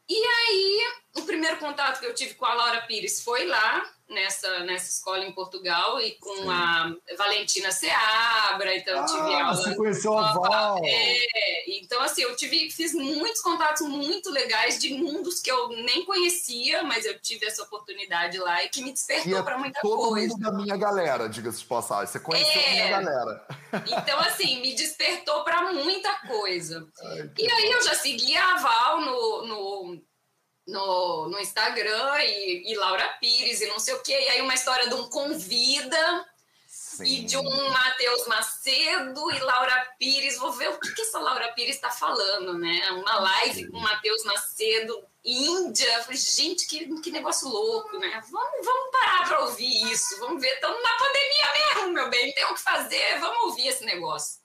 E 0.07 0.15
aí, 0.15 0.93
o 1.15 1.21
primeiro 1.23 1.57
contato 1.57 1.99
que 1.99 2.05
eu 2.05 2.13
tive 2.13 2.35
com 2.35 2.45
a 2.45 2.53
Laura 2.53 2.81
Pires 2.81 3.21
foi 3.21 3.45
lá, 3.45 3.83
nessa, 4.11 4.59
nessa 4.59 4.89
escola 4.89 5.25
em 5.25 5.31
Portugal 5.31 5.99
e 5.99 6.11
com 6.11 6.35
Sim. 6.35 6.49
a 6.49 6.93
Valentina 7.17 7.71
Seabra, 7.71 8.75
então 8.75 8.99
ah, 8.99 9.05
tive 9.05 9.33
aula. 9.35 9.55
Você 9.55 9.75
conheceu 9.75 10.17
a 10.17 10.33
Val? 10.33 10.81
É, 10.83 11.79
então, 11.79 12.01
assim, 12.01 12.21
eu 12.21 12.35
tive, 12.35 12.69
fiz 12.69 12.93
muitos 12.93 13.41
contatos 13.41 13.87
muito 13.87 14.29
legais 14.29 14.77
de 14.79 14.93
mundos 14.93 15.41
que 15.41 15.49
eu 15.49 15.69
nem 15.69 16.05
conhecia, 16.05 16.83
mas 16.83 17.05
eu 17.05 17.19
tive 17.19 17.45
essa 17.45 17.63
oportunidade 17.63 18.37
lá 18.37 18.63
e 18.63 18.69
que 18.69 18.83
me 18.83 18.91
despertou 18.91 19.37
é 19.37 19.43
para 19.43 19.57
muita 19.57 19.79
todo 19.81 20.09
coisa. 20.09 20.29
Todo 20.29 20.39
mundo 20.41 20.51
da 20.51 20.63
minha 20.63 20.77
galera, 20.77 21.29
diga-se 21.29 21.59
de 21.59 21.65
passagem. 21.65 22.07
Você 22.07 22.19
conheceu 22.19 22.61
é, 22.61 22.67
a 22.67 22.73
minha 22.73 22.89
galera. 22.89 23.47
Então, 23.87 24.19
assim, 24.19 24.61
me 24.61 24.75
despertou 24.75 25.43
para 25.43 25.71
muita 25.71 26.13
coisa. 26.27 26.87
Ai, 27.03 27.31
e 27.37 27.51
aí 27.51 27.71
eu 27.71 27.81
já 27.83 27.95
seguia 27.95 28.43
a 28.43 28.57
Val 28.57 29.01
no, 29.01 29.47
no 29.47 30.10
no, 30.67 31.27
no 31.27 31.39
Instagram 31.39 32.23
e, 32.23 32.71
e, 32.71 32.75
Laura 32.75 33.07
Pires 33.19 33.61
e 33.61 33.67
não 33.67 33.79
sei 33.79 33.93
o 33.93 34.03
quê. 34.03 34.13
E 34.13 34.29
aí 34.29 34.41
uma 34.41 34.53
história 34.53 34.87
de 34.87 34.95
um 34.95 35.09
convida 35.09 36.25
Sim. 36.67 37.03
e 37.03 37.23
de 37.23 37.37
um 37.37 37.69
Matheus 37.69 38.27
Macedo 38.27 39.31
e 39.31 39.39
Laura 39.39 39.87
Pires. 39.97 40.37
Vou 40.37 40.51
ver 40.51 40.69
o 40.69 40.79
que, 40.79 40.93
que 40.93 41.01
essa 41.01 41.19
Laura 41.19 41.51
Pires 41.53 41.75
está 41.75 41.89
falando, 41.89 42.57
né? 42.57 42.91
Uma 42.91 43.19
live 43.19 43.65
Sim. 43.65 43.71
com 43.71 43.79
Matheus 43.79 44.23
Macedo, 44.23 45.03
Índia. 45.23 46.03
Falei, 46.03 46.17
gente, 46.17 46.67
que, 46.67 47.01
que 47.01 47.11
negócio 47.11 47.47
louco, 47.47 47.97
né? 47.97 48.21
Vamos, 48.31 48.65
vamos 48.65 48.91
parar 48.91 49.27
para 49.27 49.45
ouvir 49.45 49.91
isso. 49.91 50.17
Vamos 50.19 50.41
ver. 50.41 50.53
Estamos 50.53 50.81
na 50.81 50.97
pandemia 50.97 51.75
mesmo, 51.75 51.93
meu 51.93 52.09
bem. 52.09 52.33
Tem 52.33 52.45
o 52.45 52.53
que 52.53 52.61
fazer. 52.61 53.19
Vamos 53.19 53.43
ouvir 53.43 53.67
esse 53.67 53.83
negócio. 53.83 54.39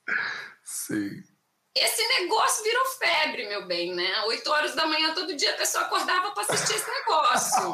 Sim 0.63 1.23
esse 1.75 2.07
negócio 2.07 2.63
virou 2.63 2.85
febre, 2.85 3.47
meu 3.47 3.67
bem, 3.67 3.93
né? 3.93 4.21
Oito 4.27 4.49
horas 4.51 4.75
da 4.75 4.85
manhã 4.87 5.13
todo 5.13 5.35
dia 5.35 5.51
a 5.51 5.57
pessoa 5.57 5.83
acordava 5.85 6.31
para 6.31 6.43
assistir 6.43 6.75
esse 6.75 6.89
negócio. 6.89 7.73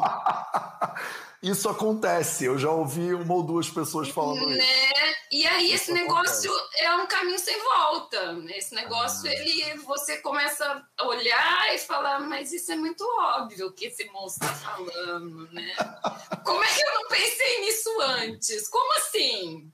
isso 1.42 1.68
acontece, 1.68 2.44
eu 2.44 2.58
já 2.58 2.70
ouvi 2.70 3.14
uma 3.14 3.34
ou 3.34 3.42
duas 3.42 3.68
pessoas 3.68 4.08
falando 4.08 4.46
né? 4.46 4.56
isso. 4.56 5.14
E 5.30 5.46
aí 5.46 5.66
isso 5.66 5.84
esse 5.84 5.92
negócio 5.92 6.52
acontece. 6.52 6.82
é 6.82 6.94
um 6.94 7.06
caminho 7.06 7.38
sem 7.38 7.58
volta. 7.60 8.38
Esse 8.50 8.74
negócio, 8.74 9.28
ah. 9.28 9.32
ele 9.32 9.74
você 9.78 10.18
começa 10.18 10.86
a 10.96 11.06
olhar 11.06 11.74
e 11.74 11.78
falar, 11.78 12.20
mas 12.20 12.52
isso 12.52 12.72
é 12.72 12.76
muito 12.76 13.04
óbvio 13.18 13.72
que 13.72 13.86
esse 13.86 14.04
moço 14.10 14.38
está 14.40 14.54
falando, 14.54 15.50
né? 15.52 15.74
Como 16.44 16.62
é 16.62 16.68
que 16.68 16.82
eu 16.82 16.94
não 16.94 17.08
pensei 17.08 17.60
nisso 17.62 18.00
antes? 18.00 18.68
Como 18.68 18.98
assim? 18.98 19.72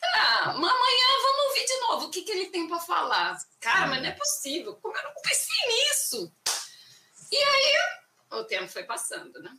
Tá, 0.00 0.50
amanhã 0.50 1.22
vamos 1.22 1.46
ouvir 1.46 1.64
de 1.66 1.80
novo 1.80 2.06
o 2.06 2.10
que, 2.10 2.22
que 2.22 2.30
ele 2.30 2.46
tem 2.50 2.68
para 2.68 2.78
falar. 2.78 3.36
Cara, 3.60 3.86
mas 3.88 4.00
não 4.00 4.08
é 4.08 4.12
possível. 4.12 4.76
Como 4.76 4.96
eu 4.96 5.02
não 5.02 5.14
pensei 5.22 5.68
nisso? 5.68 6.32
E 7.30 7.36
aí, 7.36 7.74
o 8.32 8.44
tempo 8.44 8.68
foi 8.68 8.84
passando, 8.84 9.40
né? 9.42 9.50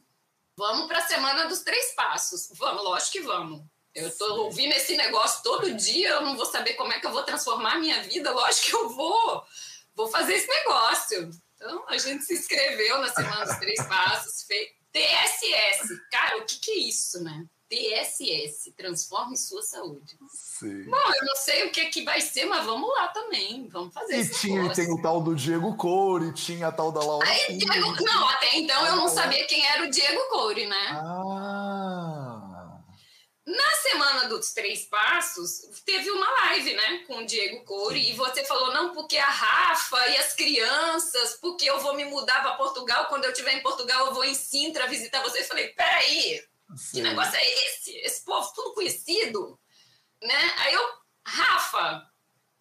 Vamos 0.56 0.88
para 0.88 1.00
a 1.00 1.08
semana 1.08 1.46
dos 1.46 1.62
três 1.62 1.94
passos. 1.94 2.50
Vamos, 2.54 2.84
lógico 2.84 3.12
que 3.12 3.22
vamos. 3.22 3.64
Eu 3.94 4.08
estou 4.08 4.46
ouvindo 4.46 4.74
esse 4.74 4.96
negócio 4.96 5.44
todo 5.44 5.74
dia, 5.74 6.10
eu 6.10 6.22
não 6.22 6.38
vou 6.38 6.46
saber 6.46 6.74
como 6.76 6.94
é 6.94 7.00
que 7.00 7.08
eu 7.08 7.12
vou 7.12 7.24
transformar 7.24 7.74
a 7.74 7.80
minha 7.80 8.02
vida. 8.04 8.32
Lógico 8.32 8.68
que 8.68 8.76
eu 8.76 8.90
vou. 8.90 9.46
Vou 9.96 10.08
fazer 10.08 10.34
esse 10.34 10.48
negócio. 10.48 11.30
Então, 11.56 11.86
a 11.90 11.98
gente 11.98 12.24
se 12.24 12.34
inscreveu 12.34 13.00
na 13.00 13.10
Semana 13.10 13.46
dos 13.46 13.58
Três 13.58 13.82
Passos, 13.86 14.44
fez 14.44 14.70
TSS. 14.92 16.10
Cara, 16.12 16.38
o 16.38 16.46
que, 16.46 16.60
que 16.60 16.72
é 16.72 16.78
isso, 16.78 17.22
né? 17.24 17.46
Transforme 18.90 19.38
Sua 19.38 19.62
Saúde. 19.62 20.18
Sim. 20.34 20.86
Bom, 20.86 20.98
eu 20.98 21.26
não 21.26 21.36
sei 21.36 21.68
o 21.68 21.72
que, 21.72 21.86
que 21.86 22.04
vai 22.04 22.20
ser, 22.20 22.46
mas 22.46 22.66
vamos 22.66 22.90
lá 22.90 23.10
também. 23.10 23.68
Vamos 23.70 23.94
fazer 23.94 24.20
e 24.20 24.30
tinha, 24.30 24.74
tem 24.74 24.92
o 24.92 25.00
tal 25.02 25.22
do 25.22 25.36
Diego 25.36 25.78
Coure, 25.78 26.34
tinha 26.34 26.68
a 26.68 26.72
tal 26.72 26.92
da 26.92 27.00
Laura. 27.00 27.28
Aí, 27.28 27.58
Diego, 27.58 27.96
não, 28.04 28.30
até 28.30 28.58
então 28.58 28.86
eu 28.88 28.96
não 28.96 29.08
sabia 29.08 29.46
quem 29.46 29.64
era 29.66 29.84
o 29.84 29.92
Diego 29.92 30.20
Coure, 30.30 30.66
né? 30.66 30.88
Ah. 30.92 32.80
Na 33.46 33.72
semana 33.76 34.28
dos 34.28 34.54
três 34.54 34.86
passos, 34.86 35.62
teve 35.86 36.10
uma 36.12 36.30
live, 36.30 36.74
né, 36.74 37.04
com 37.08 37.18
o 37.18 37.26
Diego 37.26 37.64
Coure, 37.64 38.00
e 38.00 38.14
você 38.14 38.44
falou, 38.46 38.72
não, 38.72 38.94
porque 38.94 39.18
a 39.18 39.26
Rafa 39.26 40.08
e 40.10 40.18
as 40.18 40.34
crianças, 40.34 41.40
porque 41.42 41.68
eu 41.68 41.80
vou 41.80 41.96
me 41.96 42.06
mudar 42.06 42.42
para 42.42 42.54
Portugal, 42.54 43.08
quando 43.08 43.26
eu 43.26 43.32
estiver 43.32 43.54
em 43.54 43.64
Portugal 43.64 44.06
eu 44.06 44.14
vou 44.14 44.24
em 44.24 44.36
Sintra 44.36 44.88
visitar 44.88 45.24
você. 45.24 45.42
Eu 45.42 45.46
falei, 45.46 45.70
peraí, 45.70 46.44
Sim. 46.76 46.98
que 46.98 47.02
negócio 47.02 47.36
é 47.36 47.66
esse? 47.66 47.98
Esse 47.98 48.24
povo 48.24 48.52
tudo 48.54 48.74
conhecido, 48.74 49.60
né? 50.22 50.54
Aí 50.58 50.74
eu, 50.74 50.94
Rafa, 51.26 52.08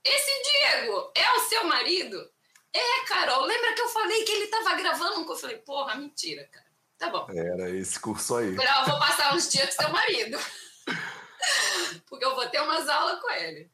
esse 0.05 0.43
Diego 0.43 1.13
é 1.15 1.33
o 1.33 1.41
seu 1.49 1.65
marido? 1.65 2.31
É, 2.73 3.05
Carol, 3.07 3.45
lembra 3.45 3.75
que 3.75 3.81
eu 3.81 3.89
falei 3.89 4.25
que 4.25 4.33
ele 4.33 4.45
estava 4.45 4.75
gravando? 4.75 5.31
Eu 5.31 5.37
falei, 5.37 5.59
porra, 5.59 5.95
mentira, 5.97 6.45
cara. 6.47 6.67
Tá 6.99 7.11
bom. 7.11 7.27
Era 7.31 7.71
esse 7.71 7.99
curso 8.01 8.37
aí. 8.37 8.55
Eu 8.55 8.87
vou 8.87 8.99
passar 8.99 9.35
uns 9.35 9.49
dias 9.51 9.75
com 9.75 9.83
seu 9.83 9.93
marido. 9.93 10.39
Porque 12.07 12.25
eu 12.25 12.35
vou 12.35 12.49
ter 12.49 12.61
umas 12.61 12.89
aulas 12.89 13.21
com 13.21 13.31
ele. 13.31 13.71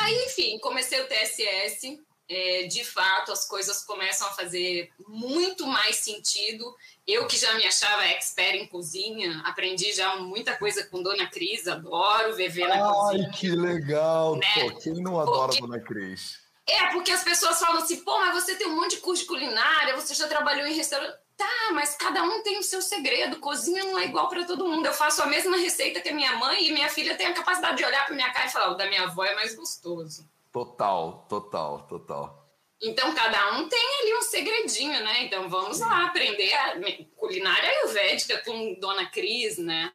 Aí, 0.00 0.24
enfim, 0.26 0.58
comecei 0.58 1.00
o 1.00 1.08
TSS. 1.08 1.98
É, 2.28 2.64
de 2.64 2.84
fato, 2.84 3.32
as 3.32 3.46
coisas 3.46 3.82
começam 3.84 4.26
a 4.26 4.32
fazer 4.32 4.92
muito 5.08 5.66
mais 5.66 5.96
sentido. 5.96 6.76
Eu 7.06 7.26
que 7.26 7.38
já 7.38 7.54
me 7.54 7.64
achava 7.64 8.04
expert 8.04 8.54
em 8.54 8.66
cozinha, 8.66 9.40
aprendi 9.46 9.92
já 9.94 10.16
muita 10.16 10.54
coisa 10.56 10.84
com 10.84 11.02
Dona 11.02 11.26
Cris, 11.26 11.66
adoro 11.66 12.36
viver 12.36 12.68
na 12.68 12.74
Ai, 12.74 12.92
cozinha. 12.92 13.26
Ai, 13.26 13.38
que 13.38 13.50
legal! 13.50 14.36
Né? 14.36 14.46
Pô, 14.54 14.76
quem 14.78 14.92
não 14.94 15.18
adora 15.18 15.48
porque... 15.48 15.60
Dona 15.62 15.80
Cris? 15.80 16.38
É, 16.68 16.88
porque 16.92 17.10
as 17.10 17.24
pessoas 17.24 17.58
falam 17.58 17.82
assim, 17.82 18.04
pô, 18.04 18.18
mas 18.18 18.34
você 18.34 18.54
tem 18.56 18.66
um 18.66 18.76
monte 18.76 18.96
de 18.96 19.00
curso 19.00 19.22
de 19.22 19.28
culinária, 19.28 19.96
você 19.96 20.14
já 20.14 20.28
trabalhou 20.28 20.66
em 20.66 20.74
restaurante. 20.74 21.16
Tá, 21.34 21.70
mas 21.72 21.94
cada 21.94 22.22
um 22.24 22.42
tem 22.42 22.58
o 22.58 22.64
seu 22.64 22.82
segredo. 22.82 23.38
Cozinha 23.38 23.84
não 23.84 23.96
é 23.96 24.04
igual 24.04 24.28
para 24.28 24.44
todo 24.44 24.66
mundo. 24.66 24.84
Eu 24.84 24.92
faço 24.92 25.22
a 25.22 25.26
mesma 25.26 25.56
receita 25.56 26.00
que 26.00 26.08
a 26.08 26.14
minha 26.14 26.36
mãe 26.36 26.66
e 26.66 26.72
minha 26.72 26.90
filha 26.90 27.16
tem 27.16 27.28
a 27.28 27.32
capacidade 27.32 27.78
de 27.78 27.84
olhar 27.84 28.04
para 28.04 28.14
minha 28.14 28.30
cara 28.32 28.48
e 28.48 28.52
falar: 28.52 28.72
o 28.72 28.74
da 28.74 28.88
minha 28.88 29.04
avó 29.04 29.24
é 29.24 29.36
mais 29.36 29.54
gostoso. 29.54 30.28
Total, 30.58 31.24
total, 31.28 31.86
total. 31.86 32.48
Então 32.82 33.14
cada 33.14 33.52
um 33.52 33.68
tem 33.68 34.00
ali 34.00 34.14
um 34.16 34.22
segredinho, 34.22 35.04
né? 35.04 35.24
Então 35.24 35.48
vamos 35.48 35.78
lá 35.78 36.06
aprender 36.06 36.52
a 36.52 36.74
culinária 37.16 37.68
ayurvédica 37.68 38.38
com 38.38 38.74
Dona 38.80 39.06
Cris, 39.06 39.56
né? 39.58 39.92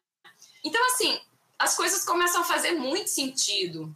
Então 0.63 0.81
assim, 0.87 1.19
as 1.59 1.75
coisas 1.75 2.05
começam 2.05 2.41
a 2.41 2.45
fazer 2.45 2.71
muito 2.71 3.09
sentido, 3.09 3.93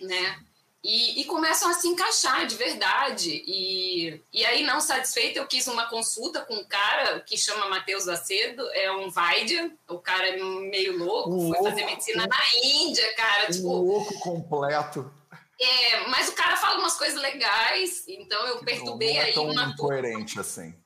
né? 0.00 0.40
E, 0.84 1.20
e, 1.20 1.24
começam 1.24 1.68
a 1.68 1.74
se 1.74 1.88
encaixar 1.88 2.46
de 2.46 2.54
verdade. 2.54 3.42
E, 3.44 4.22
e 4.32 4.46
aí, 4.46 4.62
não 4.62 4.80
satisfeita, 4.80 5.40
eu 5.40 5.46
quis 5.46 5.66
uma 5.66 5.86
consulta 5.86 6.42
com 6.42 6.54
um 6.54 6.64
cara 6.64 7.18
que 7.20 7.36
chama 7.36 7.68
Matheus 7.68 8.06
Acedo, 8.06 8.62
é 8.70 8.90
um 8.92 9.10
Vaidya, 9.10 9.72
o 9.88 9.98
cara 9.98 10.28
é 10.28 10.36
meio 10.36 10.96
louco, 10.96 11.30
um 11.30 11.48
foi 11.48 11.58
louco, 11.58 11.64
fazer 11.64 11.84
medicina 11.84 12.24
um, 12.24 12.28
na 12.28 12.40
Índia, 12.64 13.14
cara. 13.16 13.48
Um 13.48 13.52
tipo, 13.52 13.72
louco 13.72 14.20
completo. 14.20 15.17
É, 15.60 16.06
mas 16.08 16.28
o 16.28 16.34
cara 16.34 16.56
fala 16.56 16.78
umas 16.78 16.96
coisas 16.96 17.20
legais, 17.20 18.06
então 18.06 18.46
eu 18.46 18.60
perturbei 18.60 19.14
não, 19.14 19.22
não 19.22 19.28
é 19.28 19.32
tão 19.32 19.48
aí 19.48 19.56
uma 19.56 19.64
incoerente 19.64 20.34
turma. 20.34 20.40
assim. 20.40 20.84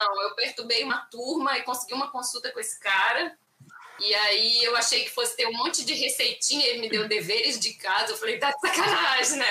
Não, 0.00 0.22
eu 0.22 0.34
perturbei 0.36 0.84
uma 0.84 0.98
turma 1.06 1.58
e 1.58 1.62
consegui 1.62 1.94
uma 1.94 2.10
consulta 2.10 2.52
com 2.52 2.60
esse 2.60 2.78
cara. 2.78 3.36
E 3.98 4.14
aí 4.14 4.62
eu 4.62 4.76
achei 4.76 5.04
que 5.04 5.10
fosse 5.10 5.34
ter 5.36 5.46
um 5.46 5.52
monte 5.52 5.84
de 5.84 5.94
receitinha, 5.94 6.66
ele 6.66 6.80
me 6.80 6.88
deu 6.88 7.08
deveres 7.08 7.58
de 7.58 7.72
casa. 7.74 8.12
Eu 8.12 8.16
falei, 8.16 8.38
tá 8.38 8.52
de 8.52 8.60
sacanagem, 8.60 9.38
né? 9.38 9.46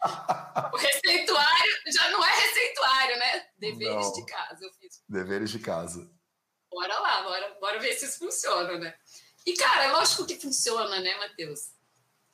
o 0.72 0.76
receituário 0.76 1.72
já 1.92 2.10
não 2.10 2.24
é 2.24 2.30
receituário, 2.30 3.18
né? 3.18 3.46
Deveres 3.58 4.06
não. 4.06 4.12
de 4.12 4.26
casa 4.26 4.64
eu 4.64 4.72
fiz. 4.80 5.02
Deveres 5.08 5.50
de 5.50 5.58
casa. 5.58 6.10
Bora 6.70 6.98
lá, 6.98 7.22
bora, 7.22 7.56
bora 7.60 7.78
ver 7.78 7.94
se 7.94 8.06
isso 8.06 8.18
funciona, 8.18 8.78
né? 8.78 8.94
E, 9.46 9.52
cara, 9.54 9.84
é 9.84 9.92
lógico 9.92 10.26
que 10.26 10.40
funciona, 10.40 10.98
né, 11.00 11.14
Matheus? 11.18 11.73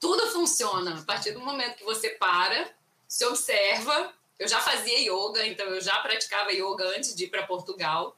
Tudo 0.00 0.26
funciona 0.32 0.98
a 0.98 1.02
partir 1.02 1.32
do 1.32 1.40
momento 1.40 1.76
que 1.76 1.84
você 1.84 2.10
para, 2.10 2.68
se 3.06 3.24
observa. 3.26 4.12
Eu 4.38 4.48
já 4.48 4.58
fazia 4.58 4.98
yoga, 4.98 5.46
então 5.46 5.66
eu 5.66 5.80
já 5.80 5.98
praticava 5.98 6.50
yoga 6.50 6.84
antes 6.96 7.14
de 7.14 7.24
ir 7.24 7.28
para 7.28 7.46
Portugal 7.46 8.16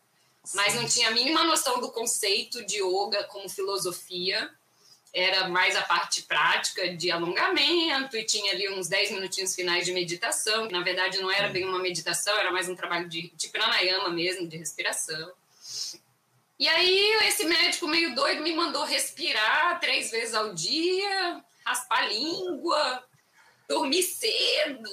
mas 0.54 0.74
não 0.74 0.86
tinha 0.86 1.08
a 1.08 1.12
mínima 1.12 1.44
noção 1.44 1.80
do 1.80 1.92
conceito 1.92 2.64
de 2.66 2.78
yoga 2.82 3.24
como 3.24 3.48
filosofia. 3.48 4.50
Era 5.14 5.48
mais 5.48 5.76
a 5.76 5.82
parte 5.82 6.22
prática 6.22 6.96
de 6.96 7.10
alongamento 7.10 8.16
e 8.16 8.24
tinha 8.24 8.50
ali 8.52 8.68
uns 8.70 8.88
10 8.88 9.12
minutinhos 9.12 9.54
finais 9.54 9.84
de 9.84 9.92
meditação. 9.92 10.68
Na 10.70 10.82
verdade, 10.82 11.20
não 11.20 11.30
era 11.30 11.48
bem 11.48 11.64
uma 11.64 11.78
meditação, 11.78 12.36
era 12.36 12.50
mais 12.50 12.68
um 12.68 12.74
trabalho 12.74 13.08
de, 13.08 13.30
de 13.36 13.48
pranayama 13.48 14.08
mesmo, 14.08 14.48
de 14.48 14.56
respiração. 14.56 15.32
E 16.58 16.66
aí, 16.66 17.26
esse 17.28 17.44
médico 17.44 17.86
meio 17.86 18.14
doido 18.14 18.42
me 18.42 18.54
mandou 18.54 18.84
respirar 18.84 19.78
três 19.80 20.10
vezes 20.10 20.34
ao 20.34 20.54
dia, 20.54 21.44
raspar 21.64 22.00
a 22.00 22.08
língua, 22.08 23.04
dormir 23.68 24.02
cedo. 24.02 24.90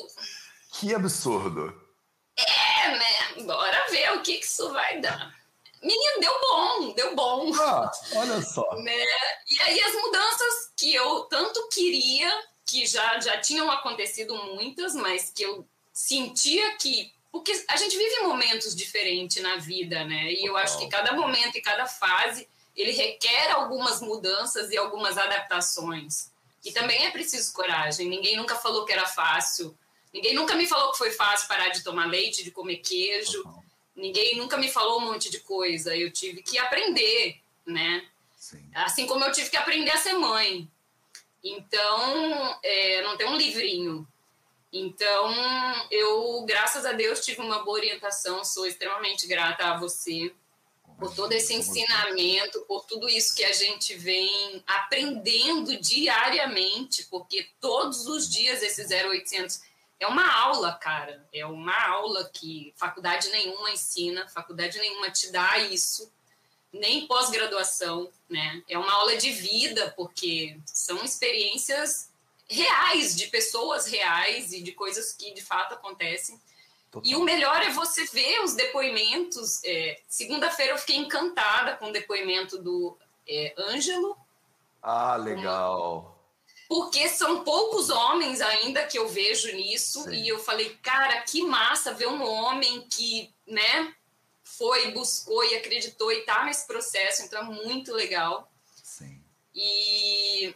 Que 0.74 0.94
absurdo! 0.94 1.90
É, 2.38 2.98
né? 2.98 3.44
Bora 3.46 3.88
ver 3.90 4.14
o 4.14 4.22
que, 4.22 4.38
que 4.38 4.46
isso 4.46 4.72
vai 4.72 5.02
dar. 5.02 5.38
Menino, 5.82 6.20
deu 6.20 6.40
bom, 6.42 6.94
deu 6.94 7.16
bom. 7.16 7.52
Ah, 7.56 7.92
olha 8.16 8.42
só. 8.42 8.68
Né? 8.80 9.06
E 9.50 9.62
aí 9.62 9.82
as 9.82 9.94
mudanças 9.96 10.72
que 10.78 10.94
eu 10.94 11.22
tanto 11.24 11.68
queria, 11.70 12.32
que 12.66 12.86
já, 12.86 13.20
já 13.20 13.40
tinham 13.40 13.70
acontecido 13.72 14.36
muitas, 14.36 14.94
mas 14.94 15.32
que 15.32 15.44
eu 15.44 15.68
sentia 15.94 16.76
que. 16.78 17.14
Porque 17.32 17.52
a 17.68 17.78
gente 17.78 17.96
vive 17.96 18.22
momentos 18.22 18.76
diferentes 18.76 19.42
na 19.42 19.58
vida, 19.58 20.04
né? 20.04 20.32
E 20.32 20.46
eu 20.46 20.58
acho 20.58 20.80
que 20.80 20.88
cada 20.88 21.14
momento 21.14 21.56
e 21.58 21.62
cada 21.62 21.86
fase 21.86 22.48
ele 22.76 22.92
requer 22.92 23.52
algumas 23.52 24.02
mudanças 24.02 24.72
e 24.72 24.78
algumas 24.78 25.18
adaptações. 25.18 26.29
E 26.64 26.72
também 26.72 27.06
é 27.06 27.12
preciso 27.12 27.54
coragem. 27.54 28.08
Ninguém 28.08 28.36
nunca 28.36 28.56
falou 28.56 28.86
que 28.86 28.94
era 28.94 29.06
fácil. 29.06 29.78
Ninguém 30.14 30.34
nunca 30.34 30.56
me 30.56 30.68
falou 30.68 30.92
que 30.92 30.98
foi 30.98 31.12
fácil 31.12 31.48
parar 31.48 31.70
de 31.70 31.84
tomar 31.84 32.06
leite, 32.06 32.44
de 32.44 32.52
comer 32.52 32.78
queijo. 32.78 33.44
Ninguém 33.96 34.38
nunca 34.38 34.58
me 34.58 34.70
falou 34.70 35.00
um 35.00 35.06
monte 35.06 35.30
de 35.30 35.40
coisa. 35.40 35.96
Eu 35.96 36.12
tive 36.12 36.42
que 36.42 36.58
aprender, 36.58 37.40
né? 37.66 38.06
Sim. 38.36 38.70
Assim 38.74 39.06
como 39.06 39.24
eu 39.24 39.32
tive 39.32 39.50
que 39.50 39.58
aprender 39.58 39.92
a 39.92 39.98
ser 39.98 40.14
mãe. 40.14 40.70
Então, 41.44 42.60
é, 42.64 43.02
não 43.04 43.16
tem 43.16 43.28
um 43.28 43.38
livrinho. 43.38 44.08
Então, 44.72 45.34
eu, 45.90 46.44
graças 46.46 46.86
a 46.86 46.92
Deus, 46.92 47.24
tive 47.24 47.42
uma 47.42 47.64
boa 47.64 47.78
orientação. 47.78 48.44
Sou 48.44 48.66
extremamente 48.66 49.28
grata 49.28 49.66
a 49.66 49.78
você 49.78 50.34
por 51.00 51.16
todo 51.16 51.32
esse 51.32 51.54
ensinamento, 51.54 52.62
por 52.68 52.86
tudo 52.86 53.08
isso 53.08 53.36
que 53.36 53.44
a 53.44 53.54
gente 53.54 53.96
vem 53.96 54.62
aprendendo 54.68 55.78
diariamente, 55.78 57.06
porque 57.06 57.48
todos 57.60 58.06
os 58.06 58.30
dias 58.30 58.62
esses 58.62 58.90
0800 58.92 59.62
é 60.00 60.08
uma 60.08 60.30
aula, 60.32 60.74
cara. 60.74 61.26
É 61.34 61.46
uma 61.46 61.88
aula 61.88 62.30
que 62.34 62.74
faculdade 62.76 63.30
nenhuma 63.30 63.72
ensina, 63.72 64.28
faculdade 64.28 64.78
nenhuma 64.80 65.10
te 65.10 65.32
dá 65.32 65.58
isso, 65.60 66.12
nem 66.72 67.08
pós-graduação, 67.08 68.10
né? 68.30 68.64
É 68.68 68.78
uma 68.78 68.92
aula 68.94 69.18
de 69.18 69.32
vida, 69.32 69.94
porque 69.96 70.58
são 70.66 71.04
experiências 71.04 72.10
reais, 72.48 73.16
de 73.16 73.28
pessoas 73.28 73.86
reais 73.86 74.54
e 74.54 74.62
de 74.62 74.72
coisas 74.72 75.14
que 75.14 75.34
de 75.34 75.42
fato 75.42 75.74
acontecem. 75.74 76.40
Total. 76.92 77.10
E 77.10 77.16
o 77.16 77.24
melhor 77.24 77.62
é 77.62 77.70
você 77.70 78.06
ver 78.06 78.42
os 78.42 78.54
depoimentos. 78.54 79.64
É, 79.64 80.02
Segunda-feira 80.08 80.74
eu 80.74 80.78
fiquei 80.78 80.96
encantada 80.96 81.76
com 81.78 81.90
o 81.90 81.94
depoimento 81.94 82.58
do 82.58 82.98
é, 83.28 83.54
Ângelo. 83.58 84.18
Ah, 84.82 85.16
legal 85.16 86.20
porque 86.70 87.10
são 87.10 87.44
poucos 87.44 87.90
homens 87.90 88.42
ainda 88.42 88.86
que 88.86 89.00
eu 89.00 89.10
vejo 89.10 89.52
nisso 89.54 90.04
Sim. 90.04 90.12
e 90.14 90.28
eu 90.30 90.38
falei, 90.38 90.78
cara, 90.84 91.20
que 91.24 91.44
massa 91.44 91.96
ver 91.96 92.08
um 92.08 92.24
homem 92.24 92.82
que, 92.88 93.34
né, 93.48 93.92
foi, 94.44 94.92
buscou 94.92 95.44
e 95.44 95.56
acreditou 95.56 96.12
e 96.12 96.22
tá 96.22 96.46
nesse 96.46 96.68
processo, 96.68 97.24
então 97.24 97.42
é 97.42 97.44
muito 97.44 97.92
legal. 97.92 98.52
Sim. 98.84 99.20
E 99.56 100.54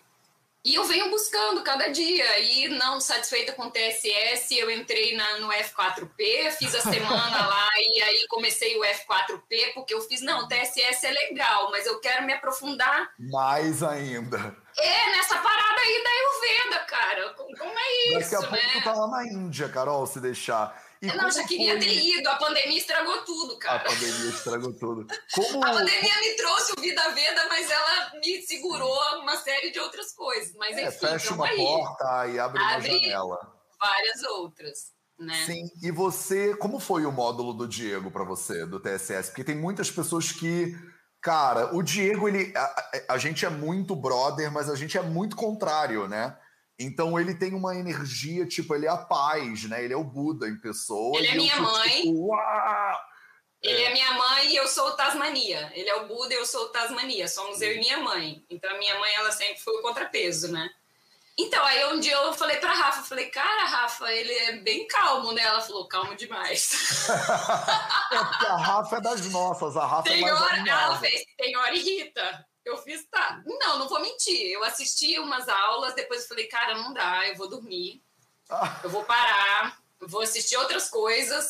E 0.64 0.76
eu 0.76 0.86
venho 0.86 1.10
buscando 1.10 1.62
cada 1.62 1.90
dia. 1.90 2.40
E 2.40 2.70
não 2.70 3.02
satisfeita 3.02 3.52
com 3.52 3.64
o 3.64 3.72
TSS, 3.72 4.58
eu 4.58 4.72
entrei 4.72 5.16
na, 5.16 5.40
no 5.40 5.50
F4P, 5.50 6.52
fiz 6.58 6.74
a 6.74 6.80
semana 6.90 7.48
lá 7.48 7.70
e 7.78 8.02
aí 8.02 8.26
comecei 8.30 8.78
o 8.80 8.84
F4P, 8.84 9.74
porque 9.74 9.94
eu 9.94 10.02
fiz, 10.02 10.22
não, 10.22 10.46
o 10.46 10.48
TSS 10.48 11.06
é 11.06 11.12
legal, 11.12 11.70
mas 11.70 11.86
eu 11.86 12.00
quero 12.00 12.26
me 12.26 12.34
aprofundar. 12.34 13.12
Mais 13.20 13.84
ainda. 13.84 14.56
É, 14.78 15.10
nessa 15.12 15.38
parada 15.38 15.82
aí 15.82 16.04
da 16.04 16.10
Ayurveda, 16.10 16.86
cara. 16.86 17.30
Como 17.34 17.80
é 17.80 18.20
isso, 18.20 18.32
Daqui 18.32 18.36
a 18.36 18.50
pouco 18.50 18.76
né? 18.76 18.82
tá 18.84 18.94
lá 18.94 19.08
na 19.08 19.28
Índia, 19.28 19.68
Carol, 19.70 20.08
se 20.08 20.20
deixar. 20.20 20.82
E 21.04 21.08
não, 21.18 21.30
já 21.30 21.44
queria 21.46 21.72
foi- 21.74 21.80
ter 21.82 21.94
ido, 21.94 22.30
a 22.30 22.38
pandemia 22.38 22.78
estragou 22.78 23.22
tudo, 23.26 23.56
A 23.56 23.60
cara. 23.60 23.84
pandemia 23.84 24.30
estragou 24.30 24.74
tudo. 24.74 25.06
Como... 25.36 25.66
A 25.66 25.72
pandemia 25.72 26.20
me 26.22 26.34
trouxe 26.38 26.72
o 26.78 26.82
Vida 26.82 27.10
Veda, 27.10 27.46
mas 27.50 27.70
ela 27.70 28.12
me 28.24 28.42
segurou 28.42 29.20
uma 29.20 29.36
série 29.36 29.70
de 29.72 29.80
outras 29.80 30.14
coisas. 30.14 30.54
Mas 30.56 30.78
É, 30.78 30.88
enfim, 30.88 30.98
fecha 31.00 31.34
uma 31.34 31.46
aí. 31.48 31.58
porta 31.58 32.28
e 32.30 32.40
abre, 32.40 32.62
Abre- 32.64 32.90
uma 32.90 33.00
janela. 33.00 33.38
Várias 33.78 34.24
outras, 34.24 34.80
né? 35.20 35.44
Sim, 35.46 35.66
e 35.82 35.92
você, 35.92 36.56
como 36.56 36.80
foi 36.80 37.06
o 37.06 37.12
módulo 37.12 37.54
do 37.54 37.68
Diego 37.68 38.10
para 38.10 38.24
você, 38.24 38.66
do 38.66 38.80
TSS? 38.80 39.28
Porque 39.30 39.44
tem 39.44 39.58
muitas 39.58 39.92
pessoas 39.92 40.32
que, 40.32 40.74
cara, 41.22 41.76
o 41.76 41.84
Diego, 41.84 42.30
ele, 42.30 42.54
a, 42.56 42.62
a- 42.64 42.92
a 43.10 43.18
gente 43.18 43.46
é 43.46 43.50
muito 43.50 43.94
brother, 43.94 44.50
mas 44.50 44.70
a 44.70 44.76
gente 44.76 44.98
é 44.98 45.02
muito 45.02 45.36
contrário, 45.36 46.08
né? 46.08 46.38
Então 46.80 47.20
ele 47.20 47.36
tem 47.36 47.54
uma 47.54 47.76
energia, 47.76 48.46
tipo, 48.48 48.74
ele 48.74 48.86
é 48.86 48.90
a 48.90 48.98
paz, 48.98 49.64
né? 49.66 49.84
Ele 49.84 49.94
é 49.94 49.98
o 49.98 50.04
Buda 50.04 50.48
em 50.48 50.60
pessoa. 50.60 51.18
Ele 51.18 51.28
é 51.28 51.36
minha 51.36 51.56
sou, 51.56 51.64
mãe. 51.64 52.02
Tipo! 52.02 52.38
Ele 53.62 53.82
é 53.82 53.94
minha 53.94 54.12
mãe 54.14 54.52
e 54.52 54.56
eu 54.58 54.68
sou 54.68 54.90
o 54.90 54.92
Tasmania. 54.92 55.72
Ele 55.74 55.90
é 55.90 55.96
o 55.96 56.08
Buda 56.08 56.34
e 56.34 56.38
eu 56.38 56.46
sou 56.46 56.66
o 56.66 56.70
Tasmania. 56.70 57.28
Somos 57.30 57.62
eu 57.62 57.74
e 57.74 57.80
minha 57.80 57.98
mãe. 58.00 58.44
Então 58.50 58.70
a 58.70 58.78
minha 58.78 59.00
mãe, 59.00 59.14
ela 59.16 59.32
sempre 59.32 59.60
foi 59.60 59.74
o 59.76 59.82
contrapeso, 59.82 60.52
né? 60.52 60.70
Então, 61.38 61.64
aí 61.66 61.94
um 61.94 62.00
dia 62.00 62.14
eu 62.14 62.34
falei 62.34 62.58
pra 62.58 62.74
Rafa, 62.74 63.00
eu 63.00 63.06
falei, 63.06 63.26
cara, 63.26 63.66
Rafa, 63.66 64.12
ele 64.12 64.32
é 64.32 64.52
bem 64.58 64.88
calmo, 64.88 65.32
né? 65.32 65.42
Ela 65.42 65.62
falou, 65.62 65.88
calmo 65.88 66.16
demais. 66.16 67.08
É 68.14 68.24
porque 68.24 68.46
a 68.46 68.58
Rafa 68.58 68.98
é 68.98 69.02
das 69.02 69.26
nossas, 69.32 69.76
a 69.76 69.88
Rafa 69.88 70.08
é 70.08 70.12
Tem 70.12 70.22
mais 70.22 70.40
hora, 70.40 70.70
ela 70.70 71.00
fez, 71.00 71.24
tem 71.36 71.58
hora 71.58 71.76
irrita. 71.76 72.46
Eu 72.66 72.78
fiz, 72.78 73.06
tá. 73.12 73.42
Não, 73.46 73.78
não 73.80 73.90
vou 73.90 74.00
mentir. 74.02 74.52
Eu 74.52 74.64
assisti 74.64 75.20
umas 75.20 75.48
aulas, 75.50 75.94
depois 75.96 76.22
eu 76.22 76.28
falei, 76.30 76.48
cara, 76.48 76.76
não 76.76 76.94
dá, 76.94 77.28
eu 77.28 77.36
vou 77.36 77.50
dormir. 77.50 78.02
Ah, 78.50 78.80
Eu 78.84 78.90
vou 78.90 79.04
parar, 79.04 79.78
eu 80.00 80.08
vou 80.08 80.22
assistir 80.22 80.56
outras 80.58 80.90
coisas. 80.90 81.50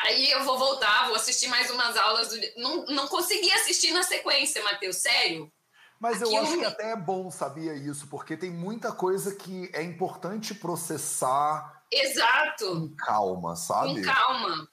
Aí 0.00 0.30
eu 0.30 0.42
vou 0.44 0.58
voltar, 0.58 1.06
vou 1.06 1.16
assistir 1.16 1.48
mais 1.48 1.70
umas 1.70 1.96
aulas. 1.96 2.28
Do... 2.28 2.36
Não, 2.56 2.84
não 2.86 3.08
consegui 3.08 3.52
assistir 3.52 3.92
na 3.92 4.02
sequência, 4.02 4.62
Matheus, 4.64 4.96
sério. 4.96 5.52
Mas 6.00 6.20
eu 6.20 6.26
Aquilo 6.28 6.42
acho 6.42 6.50
que 6.52 6.58
me- 6.58 6.64
até 6.66 6.90
é 6.92 6.96
bom, 6.96 7.30
sabia 7.30 7.74
isso? 7.74 8.08
Porque 8.08 8.36
tem 8.36 8.50
muita 8.50 8.90
coisa 8.90 9.34
que 9.36 9.70
é 9.72 9.82
importante 9.82 10.54
processar 10.54 11.84
Exato, 11.92 12.66
com 12.66 12.96
calma, 12.96 13.54
sabe? 13.54 13.94
com 14.00 14.02
calma. 14.12 14.68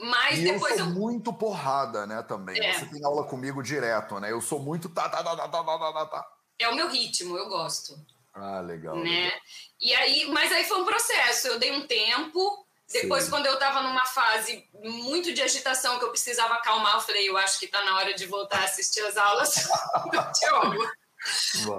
Mas 0.00 0.38
E 0.38 0.46
eu 0.46 0.54
depois 0.54 0.76
sou 0.76 0.86
eu. 0.86 0.92
muito 0.92 1.32
porrada, 1.32 2.06
né, 2.06 2.22
também. 2.22 2.58
É. 2.64 2.72
Você 2.72 2.86
tem 2.86 3.04
aula 3.04 3.24
comigo 3.24 3.62
direto, 3.62 4.20
né? 4.20 4.30
Eu 4.30 4.40
sou 4.40 4.60
muito 4.60 4.88
tá, 4.88 5.08
tá, 5.08 5.22
tá, 5.22 5.36
tá, 5.36 5.48
tá, 5.48 5.64
tá, 5.64 5.92
tá, 5.92 6.06
tá. 6.06 6.26
É 6.58 6.68
o 6.68 6.74
meu 6.74 6.88
ritmo, 6.88 7.36
eu 7.36 7.48
gosto. 7.48 7.98
Ah, 8.34 8.60
legal. 8.60 8.96
né? 8.96 9.02
legal. 9.24 9.40
E 9.80 9.94
aí, 9.94 10.30
mas 10.30 10.52
aí 10.52 10.64
foi 10.64 10.80
um 10.80 10.84
processo. 10.84 11.48
Eu 11.48 11.58
dei 11.58 11.72
um 11.72 11.86
tempo. 11.86 12.64
Depois, 12.90 13.24
Sim. 13.24 13.30
quando 13.30 13.46
eu 13.46 13.54
estava 13.54 13.82
numa 13.82 14.06
fase 14.06 14.66
muito 14.82 15.34
de 15.34 15.42
agitação, 15.42 15.98
que 15.98 16.04
eu 16.04 16.10
precisava 16.10 16.54
acalmar, 16.54 16.94
eu 16.94 17.00
falei, 17.00 17.28
eu 17.28 17.36
acho 17.36 17.58
que 17.58 17.66
está 17.66 17.84
na 17.84 17.96
hora 17.96 18.14
de 18.14 18.24
voltar 18.24 18.60
a 18.60 18.64
assistir 18.64 19.00
as 19.00 19.16
aulas 19.16 19.54
do 20.10 20.40
Diogo. 20.40 20.90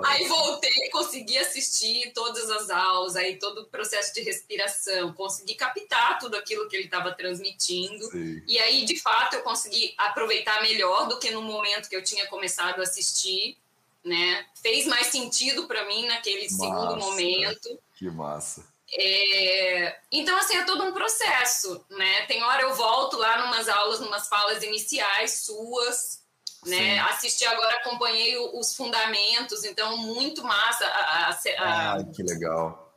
Aí 0.05 0.27
voltei, 0.27 0.89
consegui 0.91 1.37
assistir 1.37 2.11
todas 2.13 2.49
as 2.49 2.69
aulas, 2.69 3.15
aí 3.15 3.37
todo 3.37 3.61
o 3.61 3.65
processo 3.65 4.13
de 4.13 4.21
respiração, 4.21 5.13
consegui 5.13 5.55
captar 5.55 6.19
tudo 6.19 6.35
aquilo 6.35 6.67
que 6.67 6.75
ele 6.75 6.85
estava 6.85 7.13
transmitindo. 7.13 8.05
Sim. 8.11 8.43
E 8.47 8.59
aí, 8.59 8.85
de 8.85 8.99
fato, 8.99 9.35
eu 9.35 9.41
consegui 9.41 9.93
aproveitar 9.97 10.61
melhor 10.61 11.07
do 11.07 11.19
que 11.19 11.31
no 11.31 11.41
momento 11.41 11.89
que 11.89 11.95
eu 11.95 12.03
tinha 12.03 12.27
começado 12.27 12.79
a 12.79 12.83
assistir, 12.83 13.57
né? 14.03 14.45
Fez 14.61 14.85
mais 14.85 15.07
sentido 15.07 15.67
para 15.67 15.85
mim 15.85 16.05
naquele 16.07 16.49
segundo 16.49 16.95
Massa. 16.95 16.97
momento. 16.97 17.79
Que 17.95 18.09
massa. 18.09 18.65
É, 18.91 19.99
Então, 20.11 20.35
assim, 20.37 20.57
é 20.57 20.63
todo 20.63 20.83
um 20.83 20.93
processo, 20.93 21.85
né? 21.91 22.25
Tem 22.25 22.43
hora 22.43 22.63
eu 22.63 22.73
volto 22.73 23.17
lá 23.17 23.45
numas 23.45 23.69
aulas, 23.69 23.99
numas 23.99 24.27
falas 24.27 24.63
iniciais 24.63 25.41
suas, 25.45 26.23
né? 26.65 26.99
Assisti 26.99 27.45
agora, 27.45 27.75
acompanhei 27.77 28.37
os 28.37 28.75
fundamentos, 28.75 29.63
então, 29.63 29.97
muito 29.97 30.43
massa. 30.43 30.85
A, 30.85 31.29
a- 31.29 31.29
a- 31.29 31.93
Ai, 31.93 32.05
que 32.13 32.23
legal. 32.23 32.87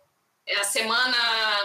a 0.59 0.65
semana, 0.65 1.17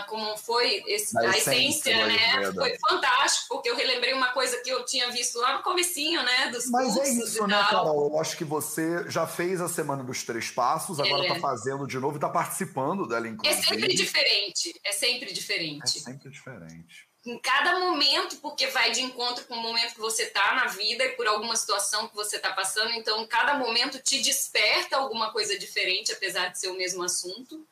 como 0.07 0.37
foi, 0.37 0.83
esse- 0.87 1.13
Da 1.13 1.21
a 1.21 1.37
essência 1.37 1.89
essência, 1.89 2.07
né? 2.07 2.51
Foi 2.53 2.77
fantástico, 2.87 3.47
porque 3.55 3.69
eu 3.69 3.75
relembrei 3.75 4.13
uma 4.13 4.29
coisa 4.31 4.61
que 4.61 4.69
eu 4.69 4.85
tinha 4.85 5.09
visto 5.11 5.39
lá 5.39 5.57
no 5.57 5.63
comecinho, 5.63 6.21
né? 6.23 6.47
Dos 6.51 6.69
Mas 6.69 6.95
é 6.95 7.09
isso, 7.09 7.43
e 7.43 7.47
né, 7.47 7.57
tal. 7.59 7.85
Carol? 7.85 8.11
Eu 8.13 8.19
acho 8.21 8.37
que 8.37 8.43
você 8.45 9.09
já 9.09 9.25
fez 9.25 9.59
a 9.59 9.67
Semana 9.67 10.03
dos 10.03 10.23
Três 10.23 10.51
Passos, 10.51 10.99
agora 10.99 11.25
É. 11.25 11.27
tá 11.33 11.39
fazendo 11.39 11.87
de 11.87 11.97
novo 11.99 12.17
e 12.17 12.19
tá 12.19 12.29
participando 12.29 13.07
dela, 13.07 13.25
É 13.27 13.31
inclusive. 13.31 13.63
sempre 13.63 13.95
diferente, 13.95 14.79
é 14.85 14.91
sempre 14.91 15.29
É 15.31 15.33
diferente. 15.33 15.99
sempre 15.99 16.29
diferente. 16.29 17.06
Em 17.27 17.37
cada 17.39 17.79
momento, 17.79 18.37
porque 18.37 18.67
vai 18.67 18.91
de 18.91 19.01
encontro 19.01 19.43
com 19.45 19.55
o 19.55 19.61
momento 19.61 19.93
que 19.93 19.99
você 19.99 20.23
está 20.23 20.55
na 20.55 20.67
vida 20.67 21.03
e 21.03 21.09
por 21.09 21.27
alguma 21.27 21.55
situação 21.55 22.07
que 22.07 22.15
você 22.15 22.37
está 22.37 22.53
passando. 22.53 22.91
Então, 22.93 23.25
cada 23.27 23.55
momento 23.55 23.99
te 23.99 24.21
desperta 24.21 24.95
alguma 24.95 25.31
coisa 25.31 25.59
diferente, 25.59 26.13
apesar 26.13 26.47
de 26.47 26.59
ser 26.59 26.69
o 26.69 26.77
mesmo 26.77 27.03
assunto. 27.03 27.65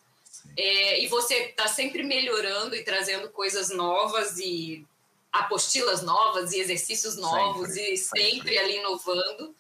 É, 0.58 1.02
e 1.02 1.08
você 1.08 1.36
está 1.36 1.68
sempre 1.68 2.04
melhorando 2.04 2.76
e 2.76 2.84
trazendo 2.84 3.30
coisas 3.30 3.70
novas 3.70 4.38
e 4.38 4.86
apostilas 5.32 6.02
novas 6.02 6.54
e 6.54 6.60
exercícios 6.60 7.18
novos 7.18 7.70
Sempre, 7.70 7.94
e 7.94 7.98
sempre, 7.98 8.32
sempre. 8.32 8.58
ali 8.58 8.78
inovando. 8.78 9.56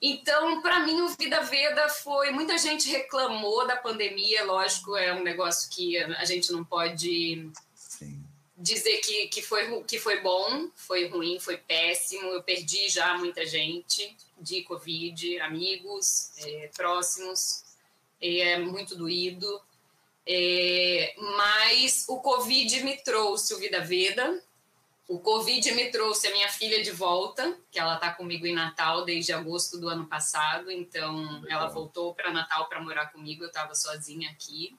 Então, 0.00 0.60
para 0.60 0.80
mim, 0.80 1.00
o 1.02 1.08
Vida 1.10 1.42
Veda 1.42 1.88
foi. 1.88 2.30
Muita 2.30 2.58
gente 2.58 2.90
reclamou 2.90 3.66
da 3.66 3.76
pandemia, 3.76 4.44
lógico, 4.44 4.96
é 4.96 5.14
um 5.14 5.22
negócio 5.22 5.70
que 5.70 5.96
a 5.96 6.24
gente 6.24 6.50
não 6.50 6.64
pode. 6.64 7.48
Dizer 8.62 8.98
que, 8.98 9.26
que, 9.28 9.42
foi, 9.42 9.82
que 9.84 9.98
foi 9.98 10.20
bom, 10.20 10.70
foi 10.76 11.08
ruim, 11.08 11.40
foi 11.40 11.58
péssimo. 11.58 12.28
Eu 12.28 12.42
perdi 12.42 12.88
já 12.88 13.18
muita 13.18 13.44
gente 13.44 14.16
de 14.38 14.62
Covid, 14.62 15.40
amigos 15.40 16.30
é, 16.38 16.70
próximos, 16.74 17.64
é 18.20 18.58
muito 18.58 18.94
doído. 18.94 19.60
É, 20.24 21.14
mas 21.36 22.04
o 22.08 22.20
Covid 22.20 22.84
me 22.84 22.96
trouxe 22.98 23.52
o 23.54 23.58
Vida 23.58 23.80
Veda, 23.80 24.40
o 25.08 25.18
Covid 25.18 25.72
me 25.72 25.90
trouxe 25.90 26.28
a 26.28 26.30
minha 26.30 26.48
filha 26.48 26.80
de 26.80 26.92
volta, 26.92 27.58
que 27.72 27.78
ela 27.78 27.96
está 27.96 28.12
comigo 28.12 28.46
em 28.46 28.54
Natal 28.54 29.04
desde 29.04 29.32
agosto 29.32 29.78
do 29.78 29.88
ano 29.88 30.06
passado, 30.06 30.70
então 30.70 31.40
Legal. 31.42 31.62
ela 31.62 31.68
voltou 31.68 32.14
para 32.14 32.30
Natal 32.30 32.68
para 32.68 32.80
morar 32.80 33.06
comigo, 33.06 33.42
eu 33.42 33.48
estava 33.48 33.74
sozinha 33.74 34.30
aqui. 34.30 34.76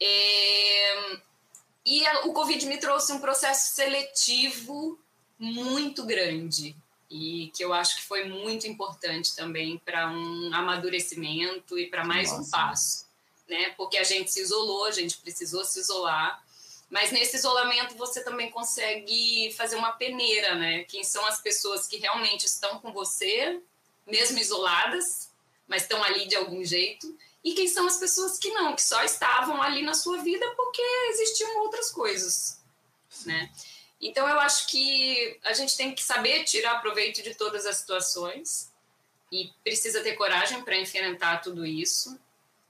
É, 0.00 1.20
e 1.84 2.04
a- 2.06 2.26
o 2.26 2.32
Covid 2.32 2.64
me 2.66 2.78
trouxe 2.78 3.12
um 3.12 3.20
processo 3.20 3.74
seletivo 3.74 4.98
muito 5.38 6.04
grande 6.04 6.76
e 7.10 7.50
que 7.54 7.64
eu 7.64 7.72
acho 7.72 7.96
que 7.96 8.02
foi 8.02 8.24
muito 8.28 8.66
importante 8.66 9.34
também 9.34 9.78
para 9.78 10.08
um 10.10 10.54
amadurecimento 10.54 11.78
e 11.78 11.86
para 11.88 12.04
mais 12.04 12.30
um 12.30 12.38
Nossa. 12.38 12.50
passo, 12.50 13.06
né? 13.48 13.70
Porque 13.76 13.98
a 13.98 14.04
gente 14.04 14.30
se 14.30 14.40
isolou, 14.40 14.84
a 14.86 14.90
gente 14.92 15.18
precisou 15.18 15.64
se 15.64 15.80
isolar, 15.80 16.42
mas 16.88 17.10
nesse 17.10 17.36
isolamento 17.36 17.96
você 17.96 18.22
também 18.22 18.50
consegue 18.50 19.52
fazer 19.56 19.76
uma 19.76 19.92
peneira, 19.92 20.54
né? 20.54 20.84
Quem 20.84 21.02
são 21.02 21.24
as 21.26 21.40
pessoas 21.40 21.86
que 21.86 21.96
realmente 21.96 22.46
estão 22.46 22.78
com 22.78 22.92
você, 22.92 23.60
mesmo 24.06 24.38
isoladas, 24.38 25.30
mas 25.66 25.82
estão 25.82 26.02
ali 26.02 26.26
de 26.26 26.36
algum 26.36 26.64
jeito, 26.64 27.16
e 27.44 27.54
quem 27.54 27.66
são 27.66 27.86
as 27.86 27.96
pessoas 27.96 28.38
que 28.38 28.50
não, 28.50 28.74
que 28.74 28.82
só 28.82 29.02
estavam 29.02 29.60
ali 29.60 29.82
na 29.82 29.94
sua 29.94 30.18
vida 30.18 30.46
porque 30.56 30.82
existiam 31.10 31.60
outras 31.62 31.90
coisas, 31.90 32.60
né? 33.26 33.50
Então 34.00 34.28
eu 34.28 34.38
acho 34.40 34.66
que 34.68 35.38
a 35.44 35.52
gente 35.52 35.76
tem 35.76 35.94
que 35.94 36.02
saber 36.02 36.44
tirar 36.44 36.80
proveito 36.80 37.22
de 37.22 37.34
todas 37.34 37.66
as 37.66 37.76
situações 37.76 38.72
e 39.30 39.50
precisa 39.62 40.02
ter 40.02 40.14
coragem 40.14 40.62
para 40.62 40.76
enfrentar 40.76 41.38
tudo 41.38 41.64
isso. 41.64 42.18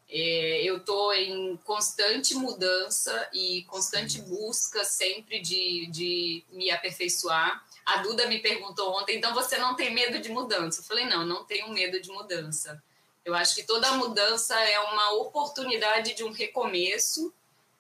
É, 0.09 0.63
eu 0.63 0.77
estou 0.77 1.13
em 1.15 1.57
constante 1.65 2.35
mudança 2.35 3.31
e 3.33 3.65
constante 3.65 4.21
busca 4.21 4.85
sempre 4.85 5.41
de, 5.41 5.87
de 5.87 6.45
me 6.51 6.71
aperfeiçoar. 6.71 7.67
A 7.85 8.03
Duda 8.03 8.27
me 8.27 8.39
perguntou 8.39 8.93
ontem, 8.93 9.17
então 9.17 9.33
você 9.33 9.57
não 9.57 9.75
tem 9.75 9.93
medo 9.93 10.19
de 10.19 10.29
mudança? 10.29 10.81
Eu 10.81 10.85
falei, 10.85 11.07
não, 11.07 11.25
não 11.25 11.45
tenho 11.45 11.71
medo 11.71 11.99
de 11.99 12.11
mudança. 12.11 12.83
Eu 13.25 13.35
acho 13.35 13.55
que 13.55 13.63
toda 13.63 13.93
mudança 13.93 14.59
é 14.61 14.79
uma 14.81 15.13
oportunidade 15.15 16.15
de 16.15 16.25
um 16.25 16.33
recomeço 16.33 17.33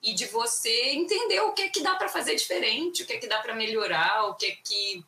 e 0.02 0.14
de 0.14 0.27
você 0.27 0.90
entender 0.90 1.40
o 1.40 1.52
que 1.52 1.62
é 1.62 1.69
que 1.69 1.82
dá 1.82 1.94
para 1.94 2.09
fazer 2.09 2.35
diferente, 2.35 3.02
o 3.02 3.06
que 3.06 3.14
é 3.14 3.19
que 3.19 3.27
dá 3.27 3.40
para 3.40 3.55
melhorar, 3.55 4.27
o 4.27 4.35
que 4.35 4.47
é 4.47 4.56
que 4.56 5.05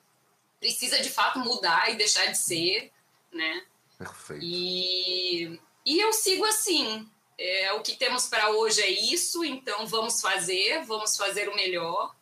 precisa 0.59 1.01
de 1.01 1.11
fato 1.11 1.39
mudar 1.39 1.91
e 1.91 1.97
deixar 1.97 2.27
de 2.27 2.39
ser, 2.39 2.93
né? 3.33 3.65
Perfeito. 3.99 4.45
E, 4.45 5.61
E 5.85 6.01
eu 6.01 6.13
sigo 6.13 6.45
assim. 6.45 7.09
É, 7.37 7.73
o 7.73 7.83
que 7.83 7.97
temos 7.97 8.29
para 8.29 8.51
hoje 8.51 8.81
é 8.81 8.89
isso, 8.89 9.45
então 9.45 9.87
vamos 9.87 10.21
fazer, 10.21 10.85
vamos 10.85 11.17
fazer 11.17 11.49
o 11.49 11.57
melhor. 11.57 12.15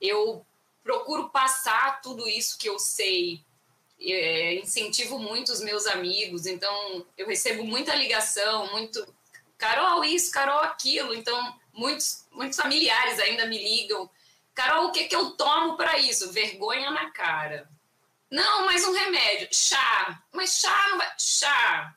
Eu 0.00 0.44
procuro 0.82 1.30
passar 1.30 2.00
tudo 2.02 2.28
isso 2.28 2.58
que 2.58 2.68
eu 2.68 2.78
sei, 2.78 3.40
é, 4.00 4.54
incentivo 4.54 5.18
muito 5.18 5.52
os 5.52 5.60
meus 5.60 5.86
amigos, 5.86 6.46
então 6.46 7.06
eu 7.16 7.26
recebo 7.26 7.64
muita 7.64 7.94
ligação, 7.94 8.70
muito 8.70 9.04
Carol 9.56 10.04
isso, 10.04 10.30
Carol 10.30 10.60
aquilo, 10.60 11.12
então 11.12 11.58
muitos, 11.72 12.26
muitos 12.30 12.56
familiares 12.56 13.18
ainda 13.18 13.46
me 13.46 13.58
ligam. 13.58 14.08
Carol, 14.54 14.86
o 14.86 14.92
que, 14.92 15.04
que 15.04 15.14
eu 15.14 15.32
tomo 15.32 15.76
para 15.76 15.98
isso? 15.98 16.32
Vergonha 16.32 16.90
na 16.90 17.10
cara. 17.10 17.68
Não, 18.30 18.66
mas 18.66 18.84
um 18.84 18.92
remédio. 18.92 19.48
Chá. 19.52 20.22
Mas 20.32 20.60
chá. 20.60 21.14
Chá. 21.18 21.94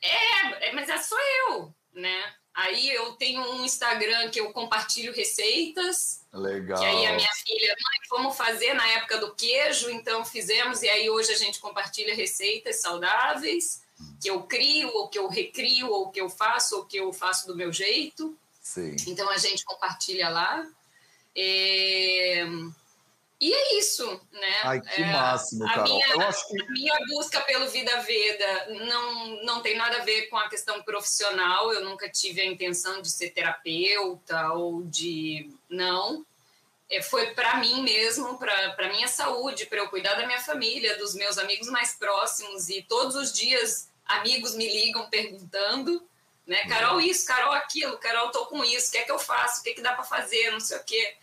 É, 0.00 0.68
é, 0.68 0.72
mas 0.72 0.88
é 0.88 0.98
só 0.98 1.16
eu, 1.48 1.74
né? 1.92 2.34
Aí 2.54 2.90
eu 2.90 3.12
tenho 3.12 3.40
um 3.40 3.64
Instagram 3.64 4.30
que 4.30 4.40
eu 4.40 4.52
compartilho 4.52 5.12
receitas. 5.12 6.22
Legal. 6.32 6.78
Que 6.78 6.84
aí 6.84 7.06
a 7.06 7.14
minha 7.14 7.32
filha, 7.46 7.68
mãe, 7.68 7.98
vamos 8.10 8.36
fazer 8.36 8.74
na 8.74 8.86
época 8.88 9.18
do 9.18 9.34
queijo, 9.34 9.90
então 9.90 10.24
fizemos, 10.24 10.82
e 10.82 10.88
aí 10.88 11.08
hoje 11.08 11.32
a 11.32 11.36
gente 11.36 11.58
compartilha 11.60 12.14
receitas 12.14 12.80
saudáveis 12.80 13.82
que 14.20 14.28
eu 14.28 14.42
crio, 14.42 14.88
ou 14.94 15.08
que 15.08 15.18
eu 15.18 15.28
recrio, 15.28 15.88
ou 15.88 16.10
que 16.10 16.20
eu 16.20 16.28
faço, 16.28 16.76
ou 16.76 16.84
que 16.84 16.96
eu 16.96 17.12
faço 17.12 17.46
do 17.46 17.56
meu 17.56 17.72
jeito. 17.72 18.36
Sim. 18.60 18.94
Então 19.06 19.28
a 19.30 19.36
gente 19.36 19.64
compartilha 19.64 20.28
lá. 20.28 20.66
É... 21.34 22.44
E 23.42 23.52
é 23.52 23.76
isso, 23.76 24.06
né? 24.30 24.60
Ai, 24.62 24.80
que 24.80 25.02
é, 25.02 25.06
máximo, 25.06 25.66
Carol. 25.66 25.84
Minha, 25.84 26.06
que... 26.06 26.62
A 26.62 26.70
minha 26.70 26.96
busca 27.08 27.40
pelo 27.40 27.68
Vida 27.70 28.00
Veda 28.02 28.66
não, 28.86 29.42
não 29.42 29.60
tem 29.60 29.76
nada 29.76 29.96
a 29.96 30.04
ver 30.04 30.28
com 30.28 30.36
a 30.36 30.48
questão 30.48 30.80
profissional. 30.84 31.72
Eu 31.72 31.84
nunca 31.84 32.08
tive 32.08 32.40
a 32.40 32.46
intenção 32.46 33.02
de 33.02 33.10
ser 33.10 33.30
terapeuta 33.30 34.52
ou 34.52 34.84
de. 34.84 35.50
Não. 35.68 36.24
É, 36.88 37.02
foi 37.02 37.34
para 37.34 37.56
mim 37.56 37.82
mesmo, 37.82 38.38
para 38.38 38.92
minha 38.92 39.08
saúde, 39.08 39.66
para 39.66 39.78
eu 39.78 39.88
cuidar 39.88 40.14
da 40.14 40.24
minha 40.24 40.40
família, 40.40 40.96
dos 40.96 41.12
meus 41.16 41.36
amigos 41.36 41.66
mais 41.66 41.94
próximos. 41.94 42.68
E 42.68 42.80
todos 42.82 43.16
os 43.16 43.32
dias 43.32 43.88
amigos 44.04 44.54
me 44.54 44.72
ligam 44.72 45.10
perguntando. 45.10 46.00
Né? 46.46 46.64
Carol, 46.68 47.00
isso, 47.00 47.26
Carol, 47.26 47.54
aquilo, 47.54 47.98
Carol, 47.98 48.30
tô 48.30 48.46
com 48.46 48.64
isso, 48.64 48.88
o 48.88 48.92
que 48.92 48.98
é 48.98 49.02
que 49.02 49.10
eu 49.10 49.18
faço, 49.18 49.60
o 49.60 49.64
que, 49.64 49.70
é 49.70 49.74
que 49.74 49.82
dá 49.82 49.94
para 49.94 50.04
fazer, 50.04 50.52
não 50.52 50.60
sei 50.60 50.76
o 50.76 50.84
quê. 50.84 51.16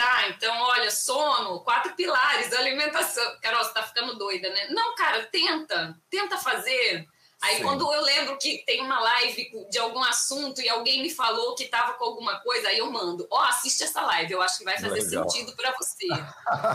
Tá, 0.00 0.30
então, 0.30 0.58
olha, 0.62 0.90
sono, 0.90 1.60
quatro 1.60 1.94
pilares 1.94 2.54
alimentação. 2.54 3.38
Carol, 3.42 3.62
você 3.62 3.74
tá 3.74 3.82
ficando 3.82 4.16
doida, 4.16 4.48
né? 4.48 4.68
Não, 4.70 4.94
cara, 4.94 5.26
tenta, 5.26 5.94
tenta 6.08 6.38
fazer. 6.38 7.06
Aí 7.42 7.56
Sim. 7.56 7.62
quando 7.62 7.90
eu 7.90 8.02
lembro 8.02 8.36
que 8.36 8.58
tem 8.66 8.82
uma 8.82 9.00
live 9.00 9.50
de 9.70 9.78
algum 9.78 10.02
assunto 10.04 10.60
e 10.60 10.68
alguém 10.68 11.00
me 11.00 11.08
falou 11.08 11.54
que 11.54 11.64
estava 11.64 11.94
com 11.94 12.04
alguma 12.04 12.38
coisa, 12.40 12.68
aí 12.68 12.78
eu 12.78 12.90
mando, 12.90 13.26
ó, 13.30 13.40
oh, 13.40 13.44
assiste 13.44 13.82
essa 13.82 14.02
live, 14.02 14.32
eu 14.32 14.42
acho 14.42 14.58
que 14.58 14.64
vai 14.64 14.78
fazer 14.78 15.02
Legal. 15.02 15.28
sentido 15.28 15.56
para 15.56 15.74
você. 15.78 16.06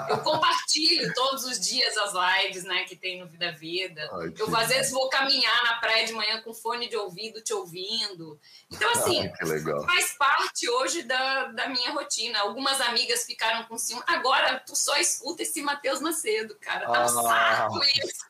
eu 0.09 0.17
compartilho 0.19 1.13
todos 1.13 1.45
os 1.45 1.59
dias 1.59 1.95
as 1.97 2.13
lives, 2.13 2.63
né, 2.63 2.83
que 2.85 2.95
tem 2.95 3.19
no 3.19 3.27
Vida 3.27 3.51
Vida. 3.51 4.09
Ai, 4.13 4.33
eu 4.35 4.55
às 4.55 4.69
vezes 4.69 4.91
vou 4.91 5.07
caminhar 5.07 5.63
na 5.65 5.75
praia 5.75 6.05
de 6.05 6.13
manhã 6.13 6.41
com 6.41 6.51
fone 6.51 6.89
de 6.89 6.97
ouvido 6.97 7.43
te 7.43 7.53
ouvindo. 7.53 8.39
Então 8.71 8.89
assim, 8.91 9.21
Ai, 9.21 9.85
faz 9.85 10.17
parte 10.17 10.67
hoje 10.67 11.03
da, 11.03 11.45
da 11.47 11.69
minha 11.69 11.91
rotina. 11.91 12.39
Algumas 12.39 12.81
amigas 12.81 13.23
ficaram 13.23 13.65
com 13.65 13.77
ciúme. 13.77 14.03
Agora 14.07 14.59
tu 14.65 14.75
só 14.75 14.97
escuta 14.97 15.43
esse 15.43 15.61
Matheus 15.61 16.01
Macedo, 16.01 16.57
cara. 16.59 16.87
Tá 16.87 17.01
um 17.01 17.03
ah. 17.03 17.07
saco 17.07 17.79
isso. 17.83 18.25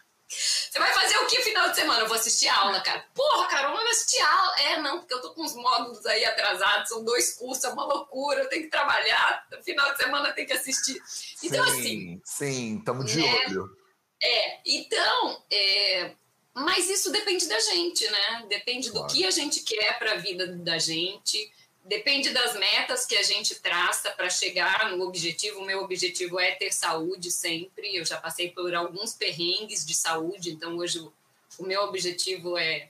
Você 0.30 0.78
vai 0.78 0.94
fazer 0.94 1.16
o 1.18 1.26
que 1.26 1.42
final 1.42 1.68
de 1.70 1.74
semana? 1.74 2.00
Eu 2.00 2.06
vou 2.06 2.16
assistir 2.16 2.48
aula, 2.48 2.80
cara. 2.80 3.04
Porra, 3.12 3.48
Carol, 3.48 3.74
mas 3.74 3.90
assistir 3.90 4.22
aula. 4.22 4.60
É, 4.60 4.80
não, 4.80 5.00
porque 5.00 5.14
eu 5.14 5.20
tô 5.20 5.34
com 5.34 5.44
os 5.44 5.56
módulos 5.56 6.06
aí 6.06 6.24
atrasados, 6.24 6.88
são 6.88 7.04
dois 7.04 7.34
cursos, 7.34 7.64
é 7.64 7.68
uma 7.68 7.84
loucura, 7.84 8.40
eu 8.40 8.48
tenho 8.48 8.62
que 8.62 8.70
trabalhar, 8.70 9.46
final 9.64 9.90
de 9.92 9.98
semana 9.98 10.32
tem 10.32 10.46
que 10.46 10.52
assistir. 10.52 11.02
Então, 11.42 11.64
sim, 11.64 11.70
assim. 11.70 12.22
Sim, 12.24 12.78
estamos 12.78 13.10
de 13.10 13.20
né? 13.20 13.44
olho. 13.46 13.76
É, 14.22 14.60
então, 14.64 15.42
é, 15.50 16.14
mas 16.54 16.88
isso 16.88 17.10
depende 17.10 17.48
da 17.48 17.58
gente, 17.58 18.08
né? 18.08 18.46
Depende 18.48 18.90
claro. 18.90 19.06
do 19.06 19.12
que 19.12 19.26
a 19.26 19.30
gente 19.30 19.60
quer 19.60 19.98
para 19.98 20.12
a 20.12 20.16
vida 20.16 20.46
da 20.46 20.78
gente 20.78 21.50
Depende 21.84 22.30
das 22.30 22.54
metas 22.54 23.06
que 23.06 23.16
a 23.16 23.22
gente 23.22 23.54
traça 23.56 24.10
para 24.10 24.28
chegar 24.28 24.90
no 24.90 25.04
objetivo. 25.04 25.60
O 25.60 25.64
meu 25.64 25.80
objetivo 25.82 26.38
é 26.38 26.52
ter 26.52 26.72
saúde 26.72 27.30
sempre. 27.30 27.96
Eu 27.96 28.04
já 28.04 28.18
passei 28.18 28.50
por 28.50 28.74
alguns 28.74 29.14
perrengues 29.14 29.84
de 29.84 29.94
saúde, 29.94 30.50
então 30.50 30.76
hoje 30.76 30.98
o, 31.00 31.12
o 31.58 31.64
meu 31.64 31.82
objetivo 31.82 32.58
é, 32.58 32.88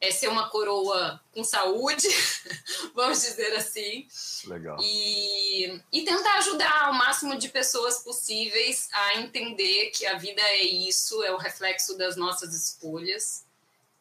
é 0.00 0.10
ser 0.12 0.28
uma 0.28 0.48
coroa 0.48 1.20
com 1.34 1.42
saúde, 1.42 2.08
vamos 2.94 3.20
dizer 3.20 3.52
assim. 3.56 4.06
Legal. 4.46 4.78
E, 4.80 5.80
e 5.92 6.02
tentar 6.04 6.38
ajudar 6.38 6.90
o 6.90 6.94
máximo 6.94 7.36
de 7.36 7.48
pessoas 7.48 7.98
possíveis 7.98 8.88
a 8.92 9.18
entender 9.18 9.90
que 9.90 10.06
a 10.06 10.16
vida 10.16 10.40
é 10.40 10.62
isso, 10.62 11.22
é 11.24 11.32
o 11.32 11.36
reflexo 11.36 11.98
das 11.98 12.16
nossas 12.16 12.54
escolhas. 12.54 13.44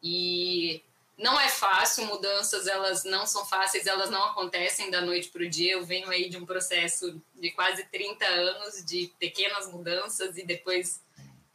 E 0.02 0.82
não 1.20 1.38
é 1.38 1.50
fácil, 1.50 2.06
mudanças 2.06 2.66
elas 2.66 3.04
não 3.04 3.28
são 3.28 3.46
fáceis, 3.46 3.86
elas 3.86 4.10
não 4.10 4.24
acontecem 4.24 4.90
da 4.90 5.02
noite 5.02 5.28
para 5.28 5.44
o 5.44 5.50
dia. 5.50 5.74
Eu 5.74 5.86
venho 5.86 6.10
aí 6.10 6.30
de 6.30 6.38
um 6.38 6.46
processo 6.46 7.22
de 7.36 7.52
quase 7.52 7.84
30 7.84 8.26
anos 8.26 8.86
de 8.86 9.14
pequenas 9.20 9.70
mudanças 9.70 10.38
e 10.38 10.46
depois 10.46 11.04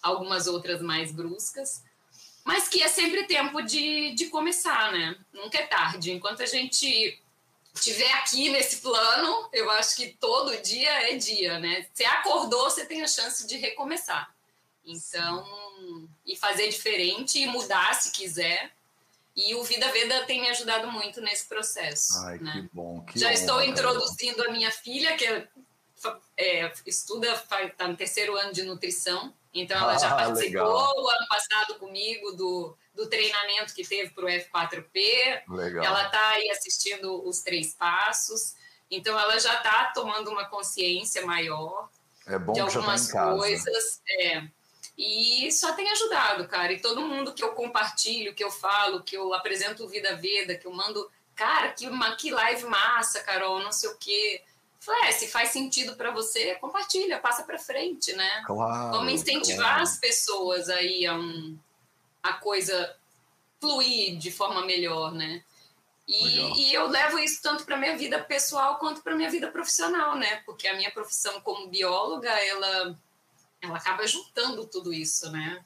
algumas 0.03 0.47
outras 0.47 0.83
mais 0.83 1.11
bruscas, 1.11 1.83
mas 2.45 2.69
que 2.69 2.83
é 2.83 2.89
sempre 2.89 3.25
tempo 3.25 3.63
de, 3.63 4.15
de 4.15 4.27
começar, 4.27 4.93
né? 4.93 5.17
Nunca 5.33 5.57
é 5.57 5.67
tarde. 5.67 6.13
Enquanto 6.13 6.43
a 6.43 6.47
gente 6.47 7.19
estiver 7.75 8.13
aqui 8.13 8.51
nesse 8.51 8.83
plano, 8.83 9.49
eu 9.51 9.71
acho 9.71 9.97
que 9.97 10.09
todo 10.21 10.61
dia 10.61 11.11
é 11.11 11.17
dia, 11.17 11.59
né? 11.59 11.87
Você 11.91 12.05
acordou, 12.05 12.65
você 12.65 12.85
tem 12.85 13.03
a 13.03 13.09
chance 13.09 13.47
de 13.47 13.57
recomeçar. 13.57 14.35
Então, 14.85 16.07
e 16.27 16.37
fazer 16.37 16.69
diferente 16.69 17.39
e 17.39 17.47
mudar 17.47 17.95
se 17.95 18.13
quiser 18.13 18.75
e 19.37 19.55
o 19.55 19.63
Vida 19.65 19.91
Veda 19.91 20.25
tem 20.25 20.41
me 20.41 20.49
ajudado 20.49 20.91
muito 20.91 21.21
nesse 21.21 21.47
processo. 21.47 22.19
Ai, 22.27 22.39
né? 22.39 22.53
que 22.53 22.75
bom. 22.75 23.01
Que 23.05 23.19
Já 23.19 23.33
estou 23.33 23.63
introduzindo 23.63 24.43
a 24.45 24.53
minha 24.53 24.71
filha, 24.71 25.17
que 25.17 25.27
é, 25.27 25.49
é 26.37 26.73
estuda, 26.87 27.33
está 27.33 27.89
no 27.89 27.97
terceiro 27.97 28.37
ano 28.37 28.53
de 28.53 28.63
nutrição. 28.63 29.35
Então, 29.53 29.77
ela 29.77 29.95
ah, 29.95 29.99
já 29.99 30.15
participou 30.15 31.03
o 31.03 31.09
ano 31.09 31.29
passado 31.29 31.79
comigo 31.79 32.33
do, 32.33 32.77
do 32.95 33.09
treinamento 33.09 33.75
que 33.75 33.87
teve 33.87 34.11
para 34.11 34.25
o 34.25 34.29
F4P. 34.29 35.43
Legal. 35.49 35.85
Ela 35.85 36.07
está 36.07 36.29
aí 36.31 36.51
assistindo 36.51 37.27
os 37.27 37.41
três 37.41 37.75
passos. 37.75 38.55
Então, 38.91 39.19
ela 39.19 39.39
já 39.39 39.57
está 39.57 39.93
tomando 39.95 40.31
uma 40.31 40.47
consciência 40.47 41.25
maior 41.25 41.89
é 42.27 42.39
bom 42.39 42.53
de 42.53 42.61
tá 42.61 42.67
algumas 42.67 43.09
tá 43.09 43.33
coisas. 43.33 44.03
É. 44.09 44.43
E 44.97 45.51
só 45.51 45.73
tem 45.73 45.91
ajudado, 45.91 46.47
cara. 46.47 46.73
E 46.73 46.81
todo 46.81 47.03
mundo 47.03 47.35
que 47.35 47.43
eu 47.43 47.53
compartilho, 47.53 48.35
que 48.35 48.45
eu 48.45 48.51
falo, 48.51 49.03
que 49.03 49.17
eu 49.17 49.35
apresento 49.35 49.89
Vida 49.89 50.17
Veda, 50.17 50.55
que 50.55 50.67
eu 50.67 50.73
mando, 50.73 51.11
cara, 51.35 51.73
que, 51.73 51.89
que 52.19 52.31
live 52.31 52.65
massa, 52.67 53.21
Carol, 53.23 53.61
não 53.61 53.73
sei 53.73 53.91
o 53.91 53.97
quê. 53.99 54.43
Falei, 54.79 55.09
é, 55.09 55.13
se 55.13 55.29
faz 55.29 55.49
sentido 55.49 55.97
para 55.97 56.11
você, 56.11 56.55
compartilha, 56.57 57.19
passa 57.19 57.43
para 57.43 57.59
frente, 57.59 58.13
né? 58.13 58.43
Claro, 58.47 58.99
Vamos 58.99 59.13
incentivar 59.15 59.67
claro. 59.67 59.83
as 59.83 59.99
pessoas 59.99 60.69
aí 60.69 61.07
a, 61.07 61.15
um, 61.15 61.59
a 62.23 62.35
coisa 62.35 62.95
fluir 63.61 64.19
de 64.19 64.31
forma 64.31 64.65
melhor, 64.65 65.13
né? 65.13 65.43
E, 66.07 66.69
e, 66.69 66.75
eu 66.75 66.87
levo 66.87 67.19
isso 67.19 67.41
tanto 67.43 67.65
para 67.65 67.79
minha 67.79 67.97
vida 67.97 68.23
pessoal 68.23 68.77
quanto 68.77 69.03
para 69.03 69.15
minha 69.17 69.31
vida 69.31 69.51
profissional, 69.51 70.17
né? 70.17 70.43
Porque 70.45 70.69
a 70.69 70.77
minha 70.77 70.91
profissão 70.91 71.41
como 71.41 71.69
bióloga, 71.69 72.29
ela 72.29 72.99
ela 73.65 73.79
acaba 73.79 74.07
juntando 74.07 74.67
tudo 74.67 74.93
isso, 74.93 75.31
né? 75.31 75.65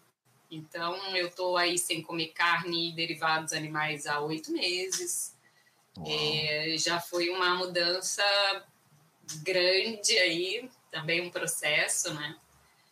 Então, 0.50 0.94
eu 1.14 1.28
estou 1.28 1.56
aí 1.56 1.78
sem 1.78 2.02
comer 2.02 2.28
carne 2.28 2.90
e 2.90 2.94
derivados 2.94 3.52
animais 3.52 4.06
há 4.06 4.20
oito 4.20 4.50
meses. 4.52 5.34
É, 6.06 6.76
já 6.78 7.00
foi 7.00 7.28
uma 7.28 7.54
mudança 7.56 8.22
grande 9.42 10.16
aí, 10.18 10.70
também 10.90 11.20
um 11.20 11.30
processo, 11.30 12.14
né? 12.14 12.36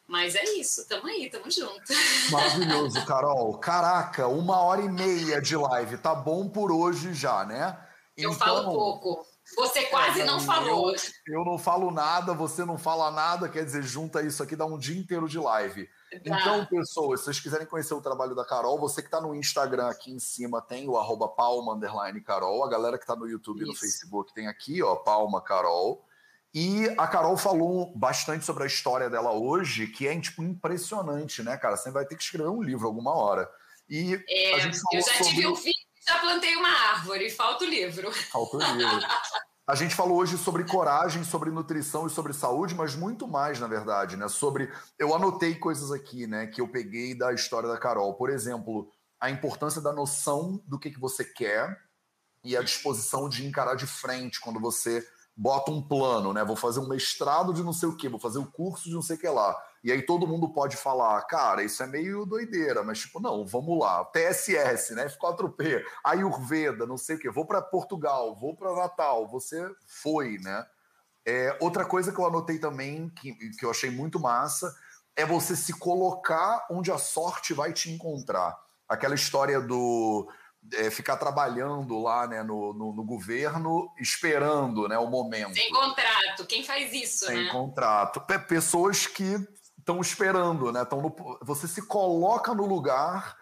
Mas 0.07 0.35
é 0.35 0.45
isso, 0.55 0.87
tamo 0.87 1.07
aí, 1.07 1.29
tamo 1.31 1.51
junto. 1.51 1.93
Maravilhoso, 2.31 3.05
Carol. 3.07 3.57
Caraca, 3.59 4.29
uma 4.29 4.61
hora 4.61 4.83
e 4.83 4.89
meia 4.89 5.41
de 5.41 5.57
live, 5.57 5.99
tá 5.99 6.15
bom 6.15 6.49
por 6.49 6.71
hoje 6.71 7.15
já, 7.15 7.45
né? 7.45 7.77
Eu 8.17 8.33
então, 8.33 8.47
falo 8.47 8.73
pouco. 8.73 9.27
Você 9.57 9.87
quase 9.87 10.21
é, 10.21 10.25
não 10.25 10.39
falou. 10.39 10.93
Eu, 11.27 11.41
eu, 11.41 11.45
não 11.45 11.59
falo 11.59 11.91
nada, 11.91 12.35
você 12.35 12.65
não 12.65 12.77
fala 12.77 13.11
nada, 13.11 13.49
quer 13.49 13.65
dizer, 13.65 13.83
junta 13.83 14.23
isso 14.23 14.43
aqui, 14.43 14.55
dá 14.55 14.67
um 14.67 14.79
dia 14.79 14.99
inteiro 14.99 15.29
de 15.29 15.39
live. 15.39 15.87
Tá. 15.87 16.19
Então, 16.41 16.67
pessoas, 16.67 17.21
se 17.21 17.25
vocês 17.27 17.41
quiserem 17.41 17.67
conhecer 17.67 17.95
o 17.95 18.01
trabalho 18.01 18.35
da 18.35 18.45
Carol, 18.45 18.79
você 18.79 19.01
que 19.01 19.09
está 19.09 19.21
no 19.21 19.35
Instagram 19.35 19.89
aqui 19.89 20.13
em 20.13 20.19
cima 20.19 20.61
tem 20.61 20.89
o 20.89 20.97
arroba 20.97 21.29
palma 21.29 21.79
Carol. 22.25 22.65
A 22.65 22.69
galera 22.69 22.99
que 22.99 23.05
está 23.05 23.17
no 23.17 23.27
YouTube 23.27 23.63
e 23.63 23.67
no 23.67 23.75
Facebook 23.75 24.35
tem 24.35 24.47
aqui, 24.47 24.83
ó, 24.83 24.97
Palma 24.97 25.41
Carol. 25.41 26.05
E 26.55 26.89
a 26.97 27.07
Carol 27.07 27.37
falou 27.37 27.93
bastante 27.95 28.45
sobre 28.45 28.65
a 28.65 28.67
história 28.67 29.11
dela 29.11 29.33
hoje, 29.33 29.87
que 29.89 30.09
é 30.09 30.19
tipo 30.19 30.43
impressionante, 30.43 31.43
né, 31.43 31.57
cara? 31.57 31.77
Você 31.77 31.91
vai 31.91 32.07
ter 32.07 32.17
que 32.17 32.23
escrever 32.23 32.49
um 32.49 32.63
livro 32.63 32.87
alguma 32.87 33.15
hora. 33.15 33.51
E 33.89 34.15
é, 34.29 34.55
eu 34.55 34.61
já 34.61 34.73
sobre... 34.73 35.25
tive 35.25 35.47
um 35.47 35.55
filho, 35.55 35.76
já 36.09 36.19
plantei 36.21 36.55
uma 36.57 36.69
árvore, 36.69 37.31
falta 37.31 37.65
o 37.65 37.69
livro. 37.69 38.13
Falta 38.13 38.57
o 38.57 38.61
livro. 38.61 39.07
A 39.69 39.75
gente 39.75 39.97
falou 39.97 40.19
hoje 40.19 40.39
sobre 40.39 40.63
coragem, 40.63 41.25
sobre 41.25 41.51
nutrição 41.51 42.07
e 42.07 42.11
sobre 42.11 42.33
saúde, 42.33 42.75
mas 42.75 42.95
muito 42.95 43.27
mais, 43.27 43.59
na 43.59 43.67
verdade, 43.67 44.17
né? 44.17 44.29
Sobre. 44.29 44.73
Eu 44.97 45.13
anotei 45.13 45.57
coisas 45.57 45.91
aqui, 45.91 46.25
né, 46.27 46.47
que 46.47 46.61
eu 46.61 46.69
peguei 46.69 47.17
da 47.17 47.33
história 47.33 47.69
da 47.69 47.77
Carol. 47.77 48.15
Por 48.15 48.31
exemplo, 48.31 48.89
a 49.19 49.29
importância 49.29 49.81
da 49.81 49.93
noção 49.93 50.63
do 50.67 50.79
que, 50.79 50.91
que 50.91 51.01
você 51.01 51.25
quer 51.25 51.77
e 52.45 52.57
a 52.57 52.63
disposição 52.63 53.29
de 53.29 53.45
encarar 53.45 53.75
de 53.75 53.89
frente 53.89 54.41
quando 54.41 54.61
você 54.61 55.05
bota 55.37 55.71
um 55.71 55.83
plano, 55.83 56.33
né? 56.33 56.43
Vou 56.43 56.57
fazer 56.57 56.81
um 56.81 56.89
mestrado 56.89 57.53
de 57.53 57.63
não 57.63 57.73
sei 57.73 57.89
o 57.89 57.97
quê, 57.97 58.09
vou 58.09 58.19
fazer 58.19 58.39
o 58.39 58.43
um 58.43 58.51
curso 58.51 58.85
de 58.85 58.95
não 58.95 59.03
sei 59.03 59.17
o 59.17 59.19
que 59.19 59.29
lá. 59.29 59.55
E 59.85 59.93
aí 59.93 60.01
todo 60.03 60.27
mundo 60.27 60.49
pode 60.49 60.77
falar, 60.77 61.21
cara, 61.27 61.63
isso 61.63 61.83
é 61.83 61.87
meio 61.87 62.25
doideira, 62.25 62.83
mas 62.83 63.01
tipo, 63.01 63.21
não, 63.21 63.47
vamos 63.47 63.79
lá, 63.79 64.05
TSS, 64.07 64.95
né, 64.95 65.07
F4P, 65.07 65.85
Ayurveda, 66.03 66.87
não 66.87 66.97
sei 66.97 67.17
o 67.17 67.19
quê, 67.19 67.31
vou 67.31 67.45
para 67.45 67.61
Portugal, 67.61 68.35
vou 68.35 68.57
para 68.57 68.75
Natal, 68.75 69.29
você 69.29 69.71
foi, 69.87 70.39
né? 70.39 70.67
É, 71.25 71.57
outra 71.61 71.85
coisa 71.85 72.13
que 72.13 72.19
eu 72.19 72.27
anotei 72.27 72.59
também, 72.59 73.11
que, 73.11 73.33
que 73.35 73.65
eu 73.65 73.71
achei 73.71 73.91
muito 73.91 74.19
massa, 74.19 74.75
é 75.15 75.27
você 75.27 75.55
se 75.55 75.73
colocar 75.73 76.67
onde 76.71 76.91
a 76.91 76.99
sorte 76.99 77.53
vai 77.53 77.73
te 77.73 77.91
encontrar. 77.91 78.57
Aquela 78.89 79.15
história 79.15 79.61
do 79.61 80.29
é, 80.75 80.91
ficar 80.91 81.17
trabalhando 81.17 82.01
lá 82.01 82.27
né, 82.27 82.43
no, 82.43 82.73
no, 82.73 82.93
no, 82.93 83.05
governo, 83.05 83.91
esperando 83.99 84.89
né, 84.89 84.99
o 84.99 85.07
momento. 85.07 85.55
Sem 85.55 85.71
contrato, 85.71 86.47
quem 86.47 86.65
faz 86.65 86.93
isso? 86.93 87.27
Sem 87.27 87.45
né? 87.45 87.51
contrato. 87.51 88.21
Pessoas 88.49 89.07
que 89.07 89.37
estão 89.79 90.01
esperando, 90.01 90.73
né? 90.73 90.85
Tão 90.85 91.01
no, 91.01 91.15
você 91.43 91.69
se 91.69 91.87
coloca 91.87 92.53
no 92.55 92.67
lugar 92.67 93.37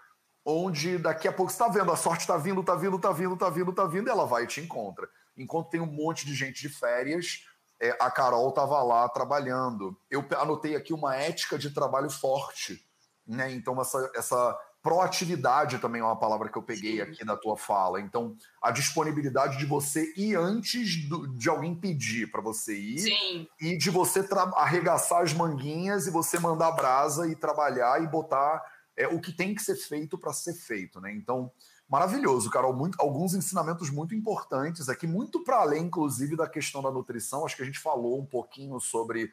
onde 0.45 0.99
daqui 0.99 1.27
a 1.27 1.33
pouco 1.33 1.51
você 1.51 1.63
está 1.63 1.69
vendo, 1.69 1.91
a 1.91 1.97
sorte 1.97 2.21
está 2.21 2.37
vindo, 2.37 2.61
está 2.61 2.75
vindo, 2.75 2.97
está 2.97 3.13
vindo, 3.13 3.33
está 3.35 3.49
vindo, 3.49 3.71
está 3.71 3.87
vindo, 3.87 4.09
e 4.09 4.11
ela 4.11 4.27
vai 4.27 4.45
e 4.45 4.47
te 4.47 4.61
encontra. 4.61 5.09
Enquanto 5.37 5.71
tem 5.71 5.81
um 5.81 5.87
monte 5.87 6.27
de 6.27 6.35
gente 6.35 6.61
de 6.61 6.69
férias, 6.69 7.45
é, 7.81 7.97
a 8.01 8.11
Carol 8.11 8.51
estava 8.51 8.83
lá 8.83 9.09
trabalhando. 9.09 9.99
Eu 10.11 10.25
anotei 10.39 10.77
aqui 10.77 10.93
uma 10.93 11.17
ética 11.17 11.59
de 11.59 11.71
trabalho 11.71 12.11
forte, 12.11 12.87
né? 13.27 13.51
Então 13.53 13.81
essa, 13.81 14.11
essa 14.15 14.59
Proatividade 14.85 15.79
também 15.79 16.03
é 16.03 16.05
uma 16.05 16.15
palavra 16.15 16.51
que 16.51 16.59
eu 16.59 16.63
peguei 16.63 16.97
Sim. 16.97 17.01
aqui 17.01 17.25
da 17.25 17.39
tua 17.39 17.57
fala. 17.57 18.03
Então, 18.03 18.37
a 18.61 18.71
disponibilidade 18.71 19.57
de 19.57 19.65
você 19.65 20.13
ir 20.15 20.37
antes 20.37 21.09
do, 21.09 21.27
de 21.27 21.49
alguém 21.49 21.75
pedir 21.75 22.31
para 22.31 22.43
você 22.43 22.79
ir 22.79 22.99
Sim. 22.99 23.49
e 23.59 23.79
de 23.79 23.89
você 23.89 24.23
arregaçar 24.55 25.23
as 25.23 25.33
manguinhas 25.33 26.07
e 26.07 26.11
você 26.11 26.39
mandar 26.39 26.71
brasa 26.73 27.27
e 27.27 27.35
trabalhar 27.35 28.03
e 28.03 28.07
botar 28.07 28.63
é, 28.95 29.09
o 29.09 29.19
que 29.19 29.33
tem 29.33 29.55
que 29.55 29.63
ser 29.63 29.75
feito 29.75 30.19
para 30.19 30.35
ser 30.35 30.53
feito, 30.53 31.01
né? 31.01 31.11
Então, 31.15 31.51
maravilhoso, 31.89 32.51
Carol. 32.51 32.75
Muito, 32.75 33.01
alguns 33.01 33.35
ensinamentos 33.35 33.89
muito 33.89 34.15
importantes 34.15 34.91
aqui, 34.91 35.07
muito 35.07 35.43
para 35.43 35.61
além, 35.61 35.85
inclusive, 35.85 36.37
da 36.37 36.47
questão 36.47 36.83
da 36.83 36.91
nutrição. 36.91 37.47
Acho 37.47 37.57
que 37.57 37.63
a 37.63 37.67
gente 37.67 37.79
falou 37.79 38.21
um 38.21 38.27
pouquinho 38.27 38.79
sobre 38.79 39.33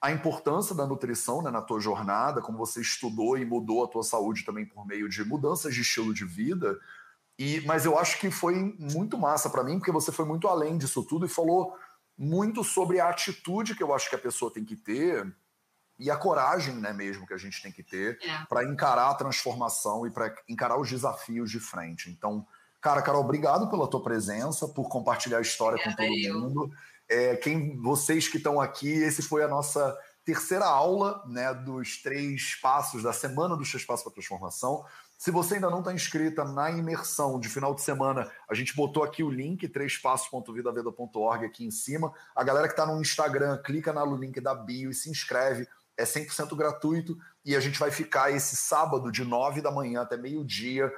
a 0.00 0.12
importância 0.12 0.74
da 0.74 0.86
nutrição 0.86 1.42
né, 1.42 1.50
na 1.50 1.60
tua 1.60 1.80
jornada, 1.80 2.40
como 2.40 2.58
você 2.58 2.80
estudou 2.80 3.36
e 3.36 3.44
mudou 3.44 3.84
a 3.84 3.88
tua 3.88 4.02
saúde 4.02 4.44
também 4.44 4.64
por 4.64 4.86
meio 4.86 5.08
de 5.08 5.24
mudanças 5.24 5.74
de 5.74 5.80
estilo 5.80 6.14
de 6.14 6.24
vida. 6.24 6.78
E, 7.38 7.60
mas 7.62 7.84
eu 7.84 7.98
acho 7.98 8.18
que 8.18 8.30
foi 8.30 8.54
muito 8.78 9.18
massa 9.18 9.50
para 9.50 9.64
mim, 9.64 9.78
porque 9.78 9.92
você 9.92 10.12
foi 10.12 10.24
muito 10.24 10.46
além 10.46 10.78
disso 10.78 11.02
tudo 11.02 11.26
e 11.26 11.28
falou 11.28 11.76
muito 12.16 12.62
sobre 12.64 13.00
a 13.00 13.08
atitude 13.08 13.74
que 13.74 13.82
eu 13.82 13.94
acho 13.94 14.08
que 14.08 14.16
a 14.16 14.20
pessoa 14.20 14.52
tem 14.52 14.64
que 14.64 14.76
ter 14.76 15.32
e 15.98 16.10
a 16.10 16.16
coragem, 16.16 16.74
né, 16.76 16.92
mesmo 16.92 17.26
que 17.26 17.34
a 17.34 17.38
gente 17.38 17.60
tem 17.60 17.72
que 17.72 17.82
ter 17.82 18.18
é. 18.22 18.44
para 18.48 18.64
encarar 18.64 19.10
a 19.10 19.14
transformação 19.14 20.06
e 20.06 20.10
para 20.10 20.32
encarar 20.48 20.80
os 20.80 20.88
desafios 20.88 21.50
de 21.50 21.58
frente. 21.58 22.08
Então, 22.08 22.46
cara, 22.80 23.02
Carol, 23.02 23.24
obrigado 23.24 23.68
pela 23.68 23.88
tua 23.88 24.02
presença, 24.02 24.68
por 24.68 24.88
compartilhar 24.88 25.38
a 25.38 25.42
história 25.42 25.80
é, 25.80 25.84
com 25.84 25.96
todo 25.96 26.08
eu. 26.08 26.40
mundo. 26.40 26.70
É, 27.08 27.36
quem 27.36 27.80
vocês 27.80 28.28
que 28.28 28.36
estão 28.36 28.60
aqui, 28.60 28.88
esse 28.88 29.22
foi 29.22 29.42
a 29.42 29.48
nossa 29.48 29.96
terceira 30.24 30.66
aula 30.66 31.24
né, 31.26 31.54
dos 31.54 32.02
três 32.02 32.54
passos 32.60 33.02
da 33.02 33.14
semana 33.14 33.56
dos 33.56 33.70
três 33.70 33.84
passos 33.84 34.04
para 34.04 34.12
transformação. 34.12 34.84
Se 35.16 35.30
você 35.30 35.54
ainda 35.54 35.70
não 35.70 35.80
está 35.80 35.92
inscrita 35.92 36.44
na 36.44 36.70
imersão 36.70 37.40
de 37.40 37.48
final 37.48 37.74
de 37.74 37.80
semana, 37.80 38.30
a 38.48 38.54
gente 38.54 38.76
botou 38.76 39.02
aqui 39.02 39.22
o 39.22 39.30
link, 39.30 39.66
trêspassos.vidaveda.org 39.66 41.46
aqui 41.46 41.64
em 41.64 41.70
cima. 41.70 42.12
A 42.36 42.44
galera 42.44 42.68
que 42.68 42.74
está 42.74 42.86
no 42.86 43.00
Instagram, 43.00 43.60
clica 43.64 43.92
no 43.92 44.16
link 44.16 44.38
da 44.40 44.54
bio 44.54 44.90
e 44.90 44.94
se 44.94 45.10
inscreve. 45.10 45.66
É 45.96 46.04
100% 46.04 46.54
gratuito 46.54 47.16
e 47.44 47.56
a 47.56 47.60
gente 47.60 47.80
vai 47.80 47.90
ficar 47.90 48.30
esse 48.30 48.54
sábado 48.54 49.10
de 49.10 49.24
9 49.24 49.60
da 49.60 49.72
manhã 49.72 50.02
até 50.02 50.16
meio-dia 50.16 50.92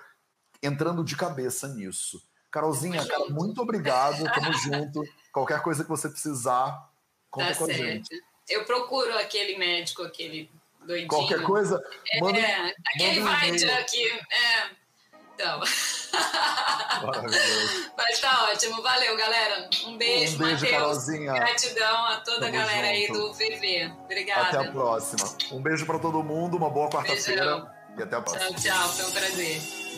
entrando 0.62 1.02
de 1.02 1.16
cabeça 1.16 1.68
nisso. 1.68 2.20
Carolzinha, 2.50 3.06
cara, 3.06 3.26
muito 3.28 3.62
obrigado, 3.62 4.24
tamo 4.32 4.52
junto. 4.54 5.02
Qualquer 5.32 5.62
coisa 5.62 5.84
que 5.84 5.88
você 5.88 6.08
precisar, 6.08 6.90
conta 7.30 7.52
tá 7.52 7.54
com 7.54 7.66
certo. 7.66 7.82
a 7.82 7.86
gente. 7.86 8.22
Eu 8.48 8.64
procuro 8.64 9.16
aquele 9.18 9.56
médico, 9.56 10.02
aquele 10.02 10.50
doidinho. 10.84 11.08
Qualquer 11.08 11.42
coisa, 11.42 11.80
manda, 12.20 12.38
é, 12.38 12.74
aquele 12.94 13.20
vai 13.20 13.52
um 13.52 13.78
aqui. 13.78 14.04
É. 14.30 14.80
Então. 15.34 15.60
Mas 17.96 18.20
tá 18.20 18.50
ótimo, 18.50 18.82
valeu, 18.82 19.16
galera. 19.16 19.70
Um 19.86 19.96
beijo, 19.96 20.34
um 20.34 20.38
beijo 20.38 20.64
Matheus. 20.64 20.70
Carolzinha. 20.70 21.32
Gratidão 21.32 22.06
a 22.06 22.16
toda 22.16 22.40
Tamo 22.40 22.48
a 22.48 22.60
galera 22.60 22.88
junto. 22.88 22.98
aí 22.98 23.12
do 23.12 23.32
VV. 23.32 23.92
Obrigada. 24.04 24.48
Até 24.48 24.68
a 24.68 24.72
próxima. 24.72 25.36
Um 25.52 25.62
beijo 25.62 25.86
para 25.86 25.98
todo 25.98 26.22
mundo, 26.22 26.56
uma 26.56 26.68
boa 26.68 26.90
quarta-feira 26.90 27.72
e 27.96 28.02
até 28.02 28.16
a 28.16 28.20
próxima. 28.20 28.54
Tchau, 28.58 28.74
tchau. 28.74 28.88
Foi 28.90 29.06
um 29.06 29.12
prazer. 29.12 29.89